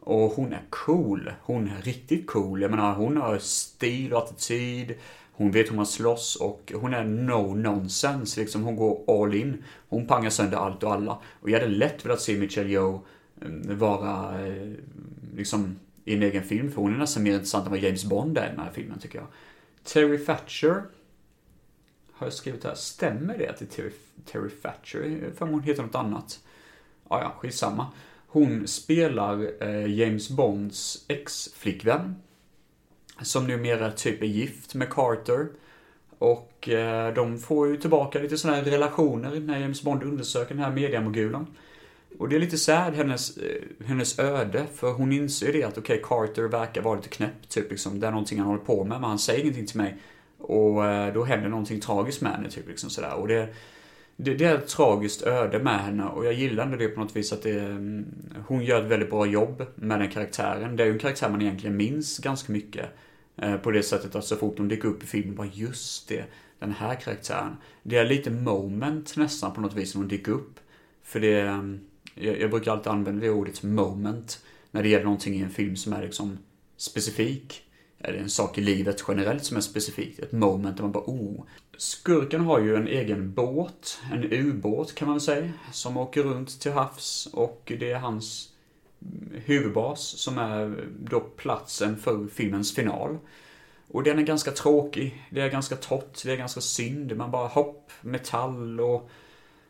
Och 0.00 0.30
hon 0.30 0.52
är 0.52 0.62
cool. 0.70 1.32
Hon 1.42 1.68
är 1.68 1.82
riktigt 1.82 2.26
cool. 2.26 2.62
Jag 2.62 2.70
menar, 2.70 2.94
hon 2.94 3.16
har 3.16 3.38
stil 3.38 4.12
och 4.12 4.22
attityd. 4.22 4.94
Hon 5.36 5.50
vet 5.50 5.70
hur 5.70 5.76
man 5.76 5.86
slåss 5.86 6.36
och 6.36 6.72
hon 6.74 6.94
är 6.94 7.04
no 7.04 7.54
nonsense. 7.54 8.40
Liksom, 8.40 8.62
hon 8.62 8.76
går 8.76 9.22
all 9.22 9.34
in. 9.34 9.64
Hon 9.88 10.06
pangar 10.06 10.30
sönder 10.30 10.58
allt 10.58 10.82
och 10.82 10.92
alla. 10.92 11.18
Och 11.40 11.50
jag 11.50 11.60
hade 11.60 11.72
lätt 11.72 12.04
velat 12.04 12.20
se 12.20 12.38
Michelle 12.38 12.70
Yeoh 12.70 13.00
eh, 13.42 13.76
vara 13.76 14.46
eh, 14.46 14.72
liksom 15.36 15.76
i 16.04 16.14
en 16.14 16.22
egen 16.22 16.42
film, 16.42 16.72
för 16.72 16.82
hon 16.82 16.94
är 16.94 16.98
nästan 16.98 17.22
mer 17.22 17.32
intressant 17.32 17.66
än 17.66 17.70
vad 17.70 17.80
James 17.80 18.04
Bond 18.04 18.38
är 18.38 18.46
i 18.46 18.50
den 18.50 18.60
här 18.60 18.70
filmen 18.72 18.98
tycker 18.98 19.18
jag. 19.18 19.26
Terry 19.84 20.18
Thatcher, 20.18 20.82
har 22.12 22.26
jag 22.26 22.32
skrivit 22.32 22.64
här. 22.64 22.74
Stämmer 22.74 23.38
det 23.38 23.48
att 23.48 23.58
det 23.58 23.64
är 23.64 23.76
Terry, 23.76 23.92
Terry 24.24 24.50
Thatcher? 24.50 25.22
Eh, 25.24 25.32
för 25.32 25.46
hon 25.46 25.62
heter 25.62 25.82
något 25.82 25.94
annat. 25.94 26.40
Ja, 27.08 27.20
ja, 27.20 27.34
skitsamma. 27.38 27.86
Hon 28.26 28.66
spelar 28.68 29.62
eh, 29.62 29.94
James 29.94 30.30
Bonds 30.30 31.04
ex-flickvän. 31.08 32.14
Som 33.22 33.46
numera 33.46 33.92
typ 33.92 34.22
är 34.22 34.26
gift 34.26 34.74
med 34.74 34.90
Carter. 34.90 35.46
Och 36.18 36.68
eh, 36.68 37.14
de 37.14 37.38
får 37.38 37.68
ju 37.68 37.76
tillbaka 37.76 38.18
lite 38.18 38.38
sådana 38.38 38.56
här 38.58 38.64
relationer 38.64 39.40
när 39.40 39.58
James 39.58 39.82
Bond 39.82 40.02
undersöker 40.02 40.54
den 40.54 40.64
här 40.64 40.72
mediamogulen. 40.72 41.46
Och 42.18 42.28
det 42.28 42.36
är 42.36 42.40
lite 42.40 42.58
sad, 42.58 42.94
hennes, 42.94 43.36
eh, 43.36 43.62
hennes 43.86 44.18
öde, 44.18 44.66
för 44.74 44.92
hon 44.92 45.12
inser 45.12 45.52
det 45.52 45.64
att 45.64 45.78
okej, 45.78 46.00
okay, 46.00 46.08
Carter 46.08 46.42
verkar 46.42 46.82
vara 46.82 46.96
lite 46.96 47.08
knäpp, 47.08 47.48
typ 47.48 47.70
liksom. 47.70 48.00
Det 48.00 48.06
är 48.06 48.10
någonting 48.10 48.38
han 48.38 48.46
håller 48.46 48.64
på 48.64 48.84
med, 48.84 49.00
men 49.00 49.10
han 49.10 49.18
säger 49.18 49.40
ingenting 49.40 49.66
till 49.66 49.76
mig. 49.76 49.96
Och 50.38 50.86
eh, 50.86 51.14
då 51.14 51.24
händer 51.24 51.48
någonting 51.48 51.80
tragiskt 51.80 52.20
med 52.20 52.32
henne, 52.32 52.50
typ 52.50 52.68
liksom 52.68 52.90
sådär. 52.90 53.14
Och 53.14 53.28
det, 53.28 53.48
det, 54.16 54.34
det, 54.34 54.44
är 54.44 54.54
ett 54.54 54.68
tragiskt 54.68 55.22
öde 55.22 55.58
med 55.58 55.80
henne 55.80 56.04
och 56.04 56.26
jag 56.26 56.32
gillar 56.32 56.64
ändå 56.64 56.76
det 56.76 56.88
på 56.88 57.00
något 57.00 57.16
vis 57.16 57.32
att 57.32 57.42
det, 57.42 57.60
mm, 57.60 58.06
hon 58.46 58.64
gör 58.64 58.82
ett 58.82 58.90
väldigt 58.90 59.10
bra 59.10 59.26
jobb 59.26 59.66
med 59.74 60.00
den 60.00 60.10
karaktären. 60.10 60.76
Det 60.76 60.82
är 60.82 60.86
ju 60.86 60.92
en 60.92 60.98
karaktär 60.98 61.30
man 61.30 61.42
egentligen 61.42 61.76
minns 61.76 62.18
ganska 62.18 62.52
mycket. 62.52 62.86
Eh, 63.36 63.56
på 63.56 63.70
det 63.70 63.82
sättet 63.82 64.14
att 64.14 64.24
så 64.24 64.36
fort 64.36 64.58
hon 64.58 64.68
dyker 64.68 64.88
upp 64.88 65.02
i 65.02 65.06
filmen, 65.06 65.34
bara 65.34 65.50
just 65.52 66.08
det, 66.08 66.24
den 66.58 66.72
här 66.72 66.94
karaktären. 66.94 67.56
Det 67.82 67.96
är 67.96 68.04
lite 68.04 68.30
moment 68.30 69.16
nästan 69.16 69.54
på 69.54 69.60
något 69.60 69.74
vis 69.74 69.94
när 69.94 70.02
hon 70.02 70.08
dyker 70.08 70.32
upp. 70.32 70.60
För 71.02 71.20
det, 71.20 71.40
ehm, 71.40 71.80
jag, 72.14 72.40
jag 72.40 72.50
brukar 72.50 72.72
alltid 72.72 72.86
använda 72.86 73.20
det 73.20 73.30
ordet 73.30 73.62
moment 73.62 74.44
när 74.70 74.82
det 74.82 74.88
gäller 74.88 75.04
någonting 75.04 75.34
i 75.34 75.42
en 75.42 75.50
film 75.50 75.76
som 75.76 75.92
är 75.92 76.02
liksom 76.02 76.38
specifik. 76.76 77.62
Eller 77.98 78.18
en 78.18 78.30
sak 78.30 78.58
i 78.58 78.60
livet 78.60 79.04
generellt 79.08 79.44
som 79.44 79.56
är 79.56 79.60
specifikt. 79.60 80.18
Ett 80.18 80.32
moment 80.32 80.76
där 80.76 80.82
man 80.82 80.92
bara 80.92 81.04
oh. 81.06 81.44
Skurken 81.76 82.40
har 82.40 82.60
ju 82.60 82.76
en 82.76 82.88
egen 82.88 83.32
båt, 83.32 83.98
en 84.12 84.32
ubåt 84.32 84.94
kan 84.94 85.08
man 85.08 85.14
väl 85.14 85.20
säga, 85.20 85.52
som 85.72 85.96
åker 85.96 86.22
runt 86.22 86.60
till 86.60 86.72
havs 86.72 87.28
och 87.32 87.72
det 87.78 87.92
är 87.92 87.98
hans 87.98 88.52
huvudbas 89.44 90.00
som 90.00 90.38
är 90.38 90.88
då 90.98 91.20
platsen 91.20 91.96
för 91.96 92.26
filmens 92.26 92.74
final. 92.74 93.18
Och 93.88 94.02
den 94.02 94.18
är 94.18 94.22
ganska 94.22 94.50
tråkig, 94.50 95.26
det 95.30 95.40
är 95.40 95.50
ganska 95.50 95.76
torrt, 95.76 96.22
det 96.24 96.32
är 96.32 96.36
ganska 96.36 96.60
synd, 96.60 97.16
man 97.16 97.30
bara 97.30 97.48
hopp, 97.48 97.90
metall 98.00 98.80
och 98.80 99.10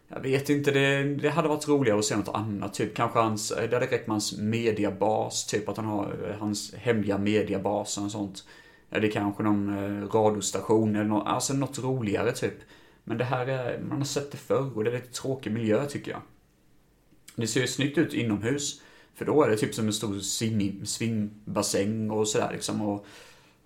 jag 0.09 0.20
vet 0.20 0.51
inte, 0.51 0.70
det, 0.70 1.14
det 1.14 1.30
hade 1.30 1.49
varit 1.49 1.68
roligare 1.68 1.99
att 1.99 2.05
se 2.05 2.16
något 2.16 2.34
annat. 2.34 2.74
Typ 2.74 2.95
kanske 2.95 3.18
hans, 3.18 3.49
det 3.49 3.61
hade 3.61 3.80
räckt 3.80 4.07
med 4.07 4.14
hans 4.14 4.39
mediabas, 4.39 5.47
typ 5.47 5.68
att 5.68 5.76
han 5.76 5.87
har 5.87 6.28
eh, 6.30 6.37
hans 6.39 6.74
hemliga 6.74 7.18
mediabas 7.18 7.99
och 7.99 8.11
sånt. 8.11 8.45
Eller 8.91 9.11
kanske 9.11 9.43
någon 9.43 9.68
eh, 9.68 10.09
radiostation 10.09 10.97
eller 10.97 11.05
något, 11.05 11.26
alltså 11.26 11.55
något 11.55 11.78
roligare 11.78 12.32
typ. 12.32 12.55
Men 13.05 13.18
det 13.18 13.24
här 13.24 13.47
är, 13.47 13.78
man 13.78 13.99
har 13.99 14.05
sett 14.05 14.32
det 14.32 14.39
förr 14.39 14.76
och 14.76 14.84
det 14.84 14.91
är 14.91 14.95
lite 14.95 15.12
tråkig 15.12 15.53
miljö 15.53 15.87
tycker 15.87 16.11
jag. 16.11 16.20
Det 17.37 17.47
ser 17.47 17.61
ju 17.61 17.66
snyggt 17.66 17.99
ut 17.99 18.14
inomhus. 18.14 18.82
För 19.16 19.24
då 19.24 19.42
är 19.42 19.50
det 19.50 19.56
typ 19.56 19.74
som 19.74 19.86
en 19.86 19.92
stor 19.92 20.18
svimbassäng 20.84 22.10
och 22.10 22.28
sådär 22.28 22.50
liksom. 22.52 22.82
Och 22.82 23.06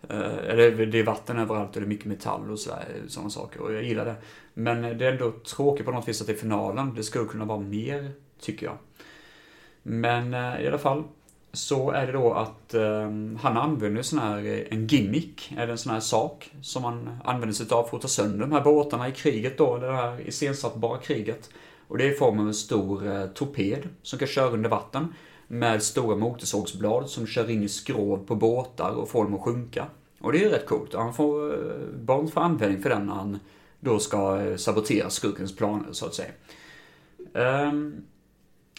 eh, 0.09 0.38
eller 0.48 0.86
det 0.86 0.98
är 0.98 1.05
vatten 1.05 1.38
överallt 1.38 1.76
och 1.76 1.80
det 1.80 1.86
är 1.86 1.88
mycket 1.88 2.07
metall 2.07 2.51
och 2.51 2.59
sådana 2.59 3.30
saker. 3.30 3.61
Och 3.61 3.72
jag 3.72 3.82
gillar 3.82 4.05
det. 4.05 4.16
Men 4.55 4.82
det 4.98 5.07
är 5.07 5.12
ändå 5.12 5.30
tråkigt 5.30 5.86
på 5.86 5.92
något 5.92 6.09
vis 6.09 6.20
att 6.20 6.26
det 6.26 6.32
är 6.32 6.36
finalen. 6.36 6.94
Det 6.94 7.03
skulle 7.03 7.24
kunna 7.24 7.44
vara 7.44 7.61
mer, 7.61 8.12
tycker 8.40 8.66
jag. 8.66 8.76
Men 9.82 10.34
eh, 10.34 10.62
i 10.62 10.68
alla 10.68 10.78
fall 10.78 11.05
så 11.53 11.90
är 11.90 12.07
det 12.07 12.12
då 12.12 12.32
att 12.32 12.74
um, 12.74 13.38
han 13.42 13.57
använder 13.57 14.03
sån 14.03 14.18
här, 14.18 14.66
en 14.70 14.86
gimmick, 14.86 15.53
eller 15.57 15.68
en 15.68 15.78
sån 15.78 15.92
här 15.92 16.01
sak 16.01 16.51
som 16.62 16.82
man 16.82 17.18
använder 17.24 17.55
sig 17.55 17.66
av 17.70 17.84
för 17.84 17.96
att 17.96 18.03
ta 18.03 18.09
sönder 18.09 18.38
de 18.38 18.53
här 18.53 18.61
båtarna 18.61 19.09
i 19.09 19.12
kriget 19.12 19.59
då, 19.59 19.78
det 19.78 19.92
här 19.92 20.28
iscensattbara 20.28 20.98
kriget. 20.98 21.51
Och 21.88 21.98
det 21.98 22.05
är 22.05 22.12
i 22.12 22.14
form 22.14 22.38
av 22.38 22.46
en 22.46 22.55
stor 22.55 23.07
uh, 23.07 23.26
torped 23.26 23.88
som 24.03 24.18
kan 24.18 24.28
köra 24.28 24.51
under 24.51 24.70
vatten 24.70 25.14
med 25.53 25.82
stora 25.82 26.16
motorsågsblad 26.16 27.11
som 27.11 27.26
kör 27.26 27.51
in 27.51 27.62
i 27.62 27.68
skrov 27.68 28.26
på 28.26 28.34
båtar 28.34 28.90
och 28.90 29.09
får 29.09 29.24
dem 29.24 29.34
att 29.34 29.40
sjunka. 29.40 29.86
Och 30.20 30.32
det 30.32 30.38
är 30.38 30.42
ju 30.42 30.48
rätt 30.48 30.66
coolt. 30.66 30.94
Han 30.94 31.14
får, 31.14 31.55
eh, 31.55 31.86
Bond 32.01 32.32
får 32.32 32.40
användning 32.40 32.82
för 32.82 32.90
den 32.90 33.07
när 33.07 33.14
han 33.14 33.38
då 33.80 33.98
ska 33.98 34.40
eh, 34.40 34.57
sabotera 34.57 35.11
skurkens 35.11 35.57
planer, 35.57 35.92
så 35.92 36.07
att 36.07 36.14
säga. 36.14 36.30
Um, 37.32 38.03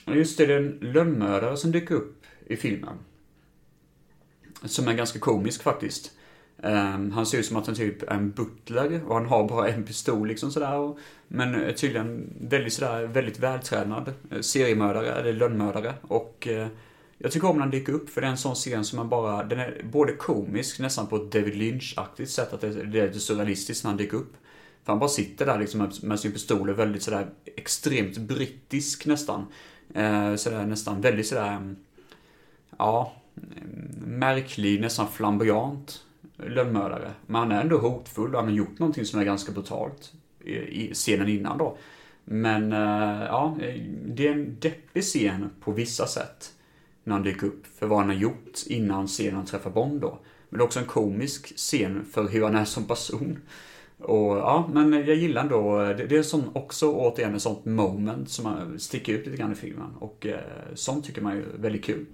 just 0.06 0.38
det, 0.38 0.46
det 0.46 0.54
är 0.54 0.58
en 0.58 0.78
lönnmördare 0.82 1.58
som 1.58 1.72
dyker 1.72 1.96
upp 1.96 2.26
i 2.46 2.56
filmen. 2.56 2.96
Som 4.66 4.88
är 4.88 4.94
ganska 4.94 5.20
komisk 5.20 5.64
faktiskt. 5.64 6.12
Um, 6.64 7.12
han 7.12 7.26
ser 7.26 7.38
ut 7.38 7.46
som 7.46 7.58
att 7.58 7.66
han 7.66 7.76
typ 7.76 8.04
är 8.04 8.16
en 8.16 8.32
butler 8.32 9.04
och 9.08 9.16
han 9.16 9.26
har 9.26 9.48
bara 9.48 9.70
en 9.70 9.84
pistol 9.84 10.28
liksom 10.28 10.52
sådär. 10.52 10.78
Och, 10.78 11.00
men 11.28 11.56
är 11.56 11.74
tydligen 11.74 12.34
väldigt 12.40 12.74
sådär, 12.74 13.04
väldigt 13.04 13.40
vältränad 13.40 14.14
eh, 14.32 14.42
seriemördare, 14.42 15.14
eller 15.14 15.34
lönnmördare. 15.34 15.94
Och 16.02 16.48
uh, 16.52 16.68
jag 17.18 17.32
tycker 17.32 17.50
om 17.50 17.56
när 17.56 17.62
han 17.62 17.72
dyker 17.72 17.94
upp 17.94 18.10
för 18.10 18.22
det 18.22 18.28
är 18.28 18.32
en 18.32 18.38
sån 18.38 18.56
scen 18.56 18.86
som 18.86 18.98
man 18.98 19.10
bara, 19.10 19.44
den 19.44 19.60
är 19.60 19.82
både 19.92 20.14
komisk 20.14 20.80
nästan 20.80 21.08
på 21.08 21.16
ett 21.16 21.32
David 21.32 21.56
Lynch-aktigt 21.56 22.26
sätt, 22.30 22.54
att 22.54 22.62
det, 22.62 22.84
det 22.84 23.00
är 23.00 23.08
lite 23.08 23.20
surrealistiskt 23.20 23.84
när 23.84 23.92
han 23.92 23.98
dyker 23.98 24.18
upp. 24.18 24.34
För 24.84 24.94
han 24.94 25.00
bara 25.00 25.10
sitter 25.10 25.46
där 25.46 25.60
liksom 25.60 25.80
med, 25.80 26.04
med 26.04 26.20
sin 26.20 26.32
pistol 26.32 26.70
och 26.70 26.80
väldigt 26.80 27.04
sådär 27.04 27.28
extremt 27.58 28.18
brittisk 28.18 29.06
nästan. 29.06 29.46
Uh, 29.98 30.36
sådär 30.36 30.66
nästan 30.66 31.02
väldigt 31.02 31.28
sådär, 31.28 31.56
um, 31.56 31.76
ja, 32.78 33.14
mm, 33.38 34.20
märklig, 34.20 34.82
nästan 34.82 35.08
flamboyant 35.08 36.04
lönnmördare. 36.48 37.12
Men 37.26 37.36
han 37.36 37.52
är 37.52 37.62
ändå 37.62 37.78
hotfull 37.78 38.36
och 38.36 38.42
han 38.42 38.50
har 38.50 38.56
gjort 38.56 38.80
någonting 38.80 39.06
som 39.06 39.20
är 39.20 39.24
ganska 39.24 39.52
brutalt 39.52 40.14
i, 40.44 40.54
i 40.54 40.94
scenen 40.94 41.30
innan 41.30 41.58
då. 41.58 41.78
Men 42.24 42.74
eh, 42.74 43.24
ja, 43.26 43.58
det 44.06 44.28
är 44.28 44.32
en 44.32 44.58
deppig 44.60 45.04
scen 45.04 45.50
på 45.64 45.72
vissa 45.72 46.08
sätt. 46.08 46.54
När 47.04 47.14
han 47.14 47.24
dyker 47.24 47.48
upp 47.48 47.68
för 47.80 47.88
vad 47.88 48.00
han 48.00 48.08
har 48.08 48.16
gjort 48.16 48.60
innan 48.68 49.08
scenen 49.08 49.46
träffar 49.46 49.70
Bond 49.70 50.02
då. 50.02 50.20
Men 50.50 50.58
det 50.58 50.64
är 50.64 50.66
också 50.66 50.80
en 50.80 50.86
komisk 50.86 51.58
scen 51.58 52.06
för 52.12 52.28
hur 52.28 52.44
han 52.44 52.56
är 52.56 52.66
som 52.66 52.84
person. 52.84 53.38
Och 54.00 54.38
ja, 54.38 54.70
men 54.74 54.94
jag 54.94 55.16
gillar 55.16 55.42
ändå, 55.42 55.82
eh, 55.82 55.98
det, 55.98 56.06
det 56.06 56.18
är 56.18 56.24
som 56.24 56.44
också 56.54 56.94
återigen 56.94 57.36
ett 57.36 57.42
sånt 57.42 57.66
moment 57.66 58.30
som 58.30 58.76
sticker 58.80 59.14
ut 59.14 59.26
lite 59.26 59.38
grann 59.38 59.52
i 59.52 59.56
filmen. 59.56 59.96
Och 60.00 60.26
eh, 60.26 60.40
sånt 60.74 61.06
tycker 61.06 61.22
man 61.22 61.38
är 61.38 61.46
väldigt 61.60 61.84
kul. 61.84 62.06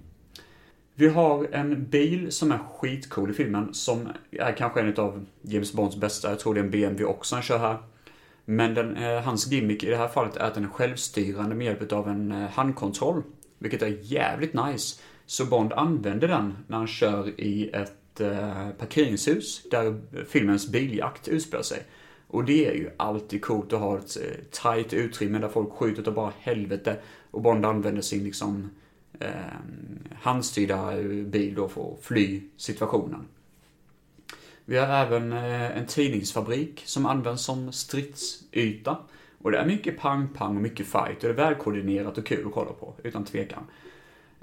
Vi 1.00 1.08
har 1.08 1.48
en 1.52 1.84
bil 1.84 2.32
som 2.32 2.52
är 2.52 2.58
skitcool 2.58 3.30
i 3.30 3.34
filmen, 3.34 3.74
som 3.74 4.08
är 4.30 4.52
kanske 4.52 4.80
en 4.80 4.96
av 4.96 5.26
James 5.42 5.72
Bonds 5.72 5.96
bästa. 5.96 6.28
Jag 6.28 6.40
tror 6.40 6.54
det 6.54 6.60
är 6.60 6.64
en 6.64 6.70
BMW 6.70 7.04
också 7.04 7.34
han 7.34 7.42
kör 7.42 7.58
här. 7.58 7.78
Men 8.44 8.74
den, 8.74 8.96
eh, 8.96 9.20
hans 9.20 9.46
gimmick 9.46 9.84
i 9.84 9.90
det 9.90 9.96
här 9.96 10.08
fallet 10.08 10.36
är 10.36 10.44
att 10.44 10.54
den 10.54 10.64
är 10.64 10.68
självstyrande 10.68 11.54
med 11.54 11.64
hjälp 11.64 11.92
av 11.92 12.08
en 12.08 12.32
eh, 12.32 12.48
handkontroll. 12.48 13.22
Vilket 13.58 13.82
är 13.82 13.98
jävligt 14.02 14.54
nice. 14.54 15.00
Så 15.26 15.44
Bond 15.44 15.72
använder 15.72 16.28
den 16.28 16.56
när 16.66 16.76
han 16.76 16.86
kör 16.86 17.40
i 17.40 17.70
ett 17.72 18.20
eh, 18.20 18.68
parkeringshus 18.78 19.62
där 19.70 20.00
filmens 20.28 20.68
biljakt 20.68 21.28
utspelar 21.28 21.62
sig. 21.62 21.82
Och 22.26 22.44
det 22.44 22.66
är 22.66 22.74
ju 22.74 22.90
alltid 22.96 23.42
coolt 23.42 23.72
att 23.72 23.80
ha 23.80 23.98
ett 23.98 24.16
eh, 24.16 24.44
tight 24.62 24.92
utrymme 24.92 25.38
där 25.38 25.48
folk 25.48 25.72
skjuter 25.72 26.02
utav 26.02 26.14
bara 26.14 26.32
helvete. 26.40 26.96
Och 27.30 27.42
Bond 27.42 27.66
använder 27.66 28.02
sin 28.02 28.24
liksom 28.24 28.70
eh, 29.20 29.30
handstyrda 30.14 30.98
eh, 30.98 31.04
bil 31.06 31.54
då 31.54 31.68
för 31.68 31.92
att 31.92 32.04
fly 32.04 32.42
situationen. 32.56 33.26
Vi 34.64 34.78
har 34.78 34.86
även 34.86 35.32
eh, 35.32 35.78
en 35.78 35.86
tidningsfabrik 35.86 36.82
som 36.84 37.06
används 37.06 37.44
som 37.44 37.72
stridsyta. 37.72 38.96
Och 39.38 39.50
det 39.50 39.58
är 39.58 39.66
mycket 39.66 39.98
pang-pang 39.98 40.56
och 40.56 40.62
mycket 40.62 40.86
fight 40.86 41.16
och 41.16 41.22
det 41.22 41.28
är 41.28 41.32
välkoordinerat 41.32 42.18
och 42.18 42.26
kul 42.26 42.46
att 42.46 42.52
kolla 42.52 42.72
på, 42.72 42.94
utan 43.02 43.24
tvekan. 43.24 43.62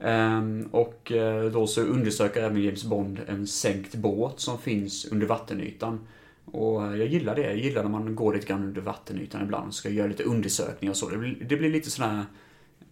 Ehm, 0.01 0.69
och 0.71 1.11
eh, 1.11 1.51
då 1.51 1.67
så 1.67 1.81
undersöker 1.81 2.43
även 2.43 2.63
James 2.63 2.83
Bond 2.83 3.19
en 3.27 3.47
sänkt 3.47 3.95
båt 3.95 4.39
som 4.39 4.57
finns 4.57 5.05
under 5.05 5.27
vattenytan. 5.27 6.07
Och 6.45 6.81
jag 6.81 7.07
gillar 7.07 7.35
det. 7.35 7.41
Jag 7.41 7.57
gillar 7.57 7.83
när 7.83 7.89
man 7.89 8.15
går 8.15 8.33
lite 8.33 8.47
grann 8.47 8.63
under 8.63 8.81
vattenytan 8.81 9.41
ibland 9.41 9.67
och 9.67 9.73
ska 9.73 9.89
göra 9.89 10.07
lite 10.07 10.23
undersökningar 10.23 10.91
och 10.91 10.97
så. 10.97 11.09
Det 11.09 11.17
blir, 11.17 11.37
det 11.49 11.57
blir 11.57 11.69
lite 11.69 11.91
sådär... 11.91 12.09
här 12.09 12.25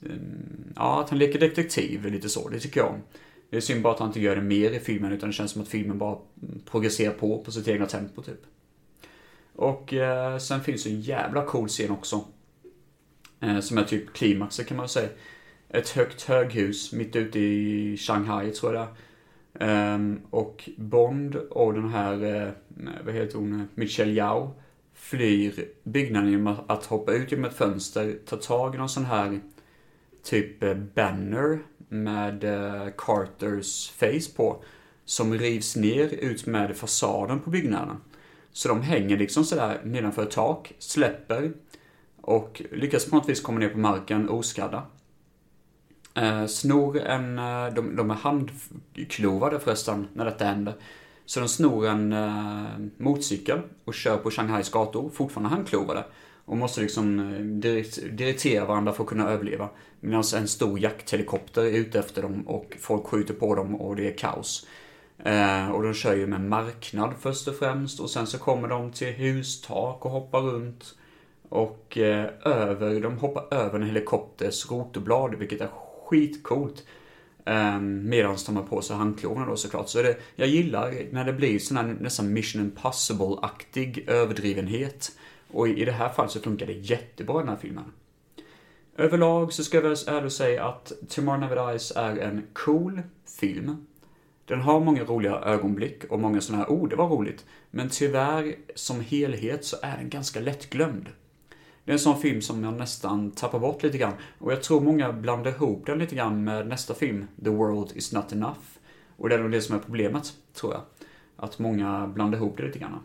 Ehm, 0.09 0.73
ja, 0.75 1.01
att 1.01 1.09
han 1.09 1.19
leker 1.19 1.39
detektiv 1.39 2.05
lite 2.05 2.29
så. 2.29 2.49
Det 2.49 2.59
tycker 2.59 2.79
jag 2.79 2.89
om. 2.89 3.01
Det 3.49 3.57
är 3.57 3.61
synd 3.61 3.81
bara 3.81 3.93
att 3.93 3.99
han 3.99 4.09
inte 4.09 4.21
gör 4.21 4.35
det 4.35 4.41
mer 4.41 4.71
i 4.71 4.79
filmen 4.79 5.11
utan 5.11 5.29
det 5.29 5.33
känns 5.33 5.51
som 5.51 5.61
att 5.61 5.67
filmen 5.67 5.97
bara 5.97 6.17
mm, 6.43 6.59
progresserar 6.65 7.13
på 7.13 7.43
på 7.43 7.51
sitt 7.51 7.67
egna 7.67 7.85
tempo 7.85 8.21
typ. 8.21 8.41
Och 9.55 9.93
eh, 9.93 10.37
sen 10.37 10.61
finns 10.61 10.83
det 10.83 10.89
en 10.89 11.01
jävla 11.01 11.45
cool 11.45 11.67
scen 11.67 11.91
också. 11.91 12.25
Eh, 13.39 13.59
som 13.59 13.77
är 13.77 13.83
typ 13.83 14.13
klimaxet 14.13 14.67
kan 14.67 14.77
man 14.77 14.89
säga. 14.89 15.09
Ett 15.69 15.89
högt 15.89 16.21
höghus 16.21 16.93
mitt 16.93 17.15
ute 17.15 17.39
i 17.39 17.97
Shanghai 17.97 18.51
tror 18.51 18.75
jag 18.75 18.87
det 18.87 18.87
är. 19.65 19.93
Ehm, 19.95 20.19
och 20.29 20.69
Bond 20.77 21.35
och 21.35 21.73
den 21.73 21.89
här, 21.89 22.23
eh, 22.45 22.49
vad 23.05 23.13
heter 23.15 23.37
hon, 23.37 23.67
Michelle 23.75 24.11
Yao 24.13 24.53
flyr 24.93 25.65
byggnaden 25.83 26.31
genom 26.31 26.47
att- 26.47 26.71
att 26.71 26.85
hoppa 26.85 27.13
ut 27.13 27.31
genom 27.31 27.45
ett 27.45 27.57
fönster, 27.57 28.17
ta 28.25 28.35
tag 28.35 28.75
i 28.75 28.77
någon 28.77 28.89
sån 28.89 29.05
här 29.05 29.39
typ 30.23 30.63
eh, 30.63 30.73
banner 30.73 31.59
med 31.89 32.43
eh, 32.43 32.87
Carters 32.97 33.89
face 33.89 34.35
på. 34.35 34.63
Som 35.05 35.33
rivs 35.33 35.75
ner 35.75 36.13
ut 36.13 36.45
med 36.45 36.77
fasaden 36.77 37.39
på 37.39 37.49
byggnaden. 37.49 37.97
Så 38.51 38.67
de 38.67 38.81
hänger 38.81 39.17
liksom 39.17 39.45
sådär 39.45 39.81
nedanför 39.83 40.23
ett 40.23 40.31
tak, 40.31 40.73
släpper 40.79 41.51
och 42.21 42.61
lyckas 42.71 43.05
på 43.05 43.15
något 43.15 43.29
vis 43.29 43.41
komma 43.41 43.59
ner 43.59 43.69
på 43.69 43.77
marken 43.77 44.29
oskadda. 44.29 44.83
Eh, 46.15 46.45
snor 46.45 46.99
en, 46.99 47.39
eh, 47.39 47.73
de, 47.73 47.95
de 47.95 48.11
är 48.11 48.15
handklovade 48.15 49.59
förresten 49.59 50.07
när 50.13 50.25
detta 50.25 50.45
händer. 50.45 50.73
Så 51.25 51.39
de 51.39 51.49
snor 51.49 51.87
en 51.87 52.13
eh, 52.13 52.65
motorcykel 52.97 53.61
och 53.85 53.93
kör 53.93 54.17
på 54.17 54.31
Shanghais 54.31 54.71
gator, 54.71 55.09
fortfarande 55.09 55.49
handklovade. 55.49 56.03
Och 56.45 56.57
måste 56.57 56.81
liksom 56.81 57.19
eh, 57.19 57.39
direkt, 57.39 57.99
dirigera 58.11 58.65
varandra 58.65 58.93
för 58.93 59.03
att 59.03 59.09
kunna 59.09 59.29
överleva. 59.29 59.69
Medan 59.99 60.23
en 60.35 60.47
stor 60.47 60.79
jakthelikopter 60.79 61.61
är 61.61 61.71
ute 61.71 61.99
efter 61.99 62.21
dem 62.21 62.47
och 62.47 62.77
folk 62.79 63.05
skjuter 63.05 63.33
på 63.33 63.55
dem 63.55 63.75
och 63.75 63.95
det 63.95 64.07
är 64.07 64.17
kaos. 64.17 64.67
Eh, 65.25 65.69
och 65.71 65.83
de 65.83 65.93
kör 65.93 66.15
ju 66.15 66.27
med 66.27 66.41
marknad 66.41 67.13
först 67.19 67.47
och 67.47 67.55
främst 67.55 67.99
och 67.99 68.09
sen 68.09 68.27
så 68.27 68.37
kommer 68.37 68.67
de 68.67 68.91
till 68.91 69.13
hustak 69.13 70.05
och 70.05 70.11
hoppar 70.11 70.41
runt. 70.41 70.95
Och 71.49 71.97
eh, 71.97 72.29
över, 72.45 72.99
de 72.99 73.17
hoppar 73.17 73.53
över 73.53 73.79
en 73.79 73.85
helikopters 73.85 74.71
rotorblad, 74.71 75.35
vilket 75.35 75.61
är 75.61 75.69
skitcoolt. 76.05 76.85
Eh, 77.45 77.79
Medan 77.79 78.37
de 78.45 78.55
har 78.55 78.63
på 78.63 78.81
sig 78.81 78.95
handklovarna 78.95 79.45
då 79.45 79.55
såklart. 79.55 79.89
Så 79.89 80.01
det, 80.01 80.17
jag 80.35 80.47
gillar 80.47 80.95
när 81.11 81.25
det 81.25 81.33
blir 81.33 81.59
sån 81.59 81.77
här 81.77 81.97
nästan 81.99 82.33
Mission 82.33 82.61
Impossible-aktig 82.61 84.09
överdrivenhet. 84.09 85.11
Och 85.53 85.67
i 85.67 85.85
det 85.85 85.91
här 85.91 86.09
fallet 86.09 86.31
så 86.31 86.39
funkar 86.39 86.65
det 86.65 86.73
jättebra 86.73 87.35
i 87.35 87.39
den 87.39 87.49
här 87.49 87.55
filmen. 87.55 87.91
Överlag 88.97 89.53
så 89.53 89.63
ska 89.63 89.77
jag 89.77 89.81
väl 89.81 89.97
ärligt 90.07 90.33
säga 90.33 90.65
att 90.65 90.91
Tomorrow 91.09 91.39
Never 91.39 91.71
Dies 91.71 91.91
är 91.95 92.17
en 92.17 92.43
cool 92.53 93.01
film. 93.39 93.85
Den 94.45 94.61
har 94.61 94.79
många 94.79 95.03
roliga 95.03 95.35
ögonblick 95.35 96.03
och 96.09 96.19
många 96.19 96.41
sådana 96.41 96.63
här, 96.63 96.71
oh 96.71 96.89
det 96.89 96.95
var 96.95 97.07
roligt. 97.07 97.45
Men 97.71 97.89
tyvärr, 97.89 98.55
som 98.75 99.01
helhet 99.01 99.65
så 99.65 99.77
är 99.81 99.97
den 99.97 100.09
ganska 100.09 100.39
lättglömd. 100.39 101.09
Det 101.85 101.91
är 101.91 101.93
en 101.93 101.99
sån 101.99 102.21
film 102.21 102.41
som 102.41 102.63
jag 102.63 102.73
nästan 102.73 103.31
tappar 103.31 103.59
bort 103.59 103.83
lite 103.83 103.97
grann. 103.97 104.13
Och 104.39 104.51
jag 104.51 104.63
tror 104.63 104.81
många 104.81 105.13
blandar 105.13 105.51
ihop 105.51 105.85
den 105.85 105.99
lite 105.99 106.15
grann 106.15 106.43
med 106.43 106.67
nästa 106.67 106.93
film, 106.93 107.27
The 107.43 107.49
World 107.49 107.91
Is 107.95 108.13
Not 108.13 108.31
Enough. 108.31 108.59
Och 109.17 109.29
det 109.29 109.35
är 109.35 109.39
nog 109.39 109.51
det 109.51 109.61
som 109.61 109.75
är 109.75 109.79
problemet, 109.79 110.33
tror 110.53 110.73
jag. 110.73 110.81
Att 111.35 111.59
många 111.59 112.07
blandar 112.07 112.37
ihop 112.37 112.57
det 112.57 112.63
lite 112.63 112.79
grann. 112.79 112.99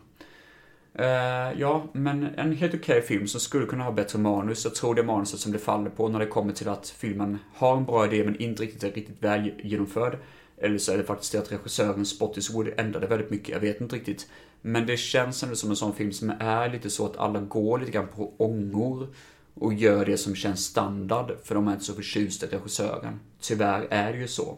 Uh, 0.99 1.59
ja, 1.59 1.83
men 1.93 2.23
en 2.23 2.55
helt 2.55 2.73
okej 2.73 3.01
film 3.01 3.27
som 3.27 3.39
skulle 3.39 3.65
kunna 3.65 3.83
ha 3.83 3.91
bättre 3.91 4.19
manus. 4.19 4.63
Jag 4.63 4.75
tror 4.75 4.95
det 4.95 5.01
är 5.01 5.05
manuset 5.05 5.39
som 5.39 5.51
det 5.51 5.59
faller 5.59 5.89
på 5.89 6.07
när 6.07 6.19
det 6.19 6.25
kommer 6.25 6.53
till 6.53 6.69
att 6.69 6.89
filmen 6.89 7.37
har 7.53 7.77
en 7.77 7.85
bra 7.85 8.05
idé 8.05 8.23
men 8.23 8.41
inte 8.41 8.63
riktigt 8.63 8.83
är 8.83 8.91
riktigt 8.91 9.23
väl 9.23 9.51
genomförd. 9.63 10.17
Eller 10.57 10.77
så 10.77 10.91
är 10.91 10.97
det 10.97 11.03
faktiskt 11.03 11.31
det 11.31 11.39
att 11.39 11.51
regissören 11.51 12.05
Spottiswood 12.05 12.69
ändrade 12.77 13.07
väldigt 13.07 13.29
mycket, 13.29 13.49
jag 13.49 13.59
vet 13.59 13.81
inte 13.81 13.95
riktigt. 13.95 14.27
Men 14.61 14.85
det 14.85 14.97
känns 14.97 15.43
ändå 15.43 15.55
som 15.55 15.69
en 15.69 15.75
sån 15.75 15.93
film 15.93 16.11
som 16.11 16.33
är 16.39 16.69
lite 16.69 16.89
så 16.89 17.05
att 17.05 17.17
alla 17.17 17.39
går 17.39 17.79
lite 17.79 17.91
grann 17.91 18.07
på 18.07 18.33
ångor 18.37 19.07
och 19.53 19.73
gör 19.73 20.05
det 20.05 20.17
som 20.17 20.35
känns 20.35 20.65
standard, 20.65 21.31
för 21.43 21.55
de 21.55 21.67
är 21.67 21.71
inte 21.71 21.85
så 21.85 21.93
förtjusta 21.93 22.45
i 22.45 22.49
regissören. 22.49 23.19
Tyvärr 23.41 23.87
är 23.89 24.13
det 24.13 24.19
ju 24.19 24.27
så. 24.27 24.57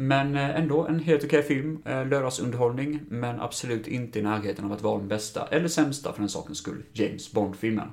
Men 0.00 0.36
eh, 0.36 0.56
ändå 0.56 0.86
en 0.86 1.00
helt 1.00 1.24
okej 1.24 1.42
film, 1.42 1.82
eh, 1.84 2.06
lördagsunderhållning, 2.06 3.00
men 3.08 3.40
absolut 3.40 3.86
inte 3.86 4.18
i 4.18 4.22
närheten 4.22 4.64
av 4.64 4.72
att 4.72 4.82
vara 4.82 4.98
den 4.98 5.08
bästa, 5.08 5.46
eller 5.46 5.68
sämsta 5.68 6.12
för 6.12 6.20
den 6.20 6.28
sakens 6.28 6.58
skull, 6.58 6.84
James 6.92 7.32
Bond-filmen. 7.32 7.90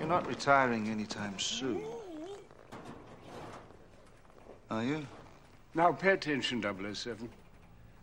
You're 0.00 0.08
not 0.08 0.28
retiring 0.28 0.88
anytime 0.88 1.32
soon. 1.38 1.80
Are 4.68 4.84
you? 4.84 5.00
Now, 5.72 5.92
pay 5.92 6.12
attention, 6.12 6.62
007. 6.94 7.16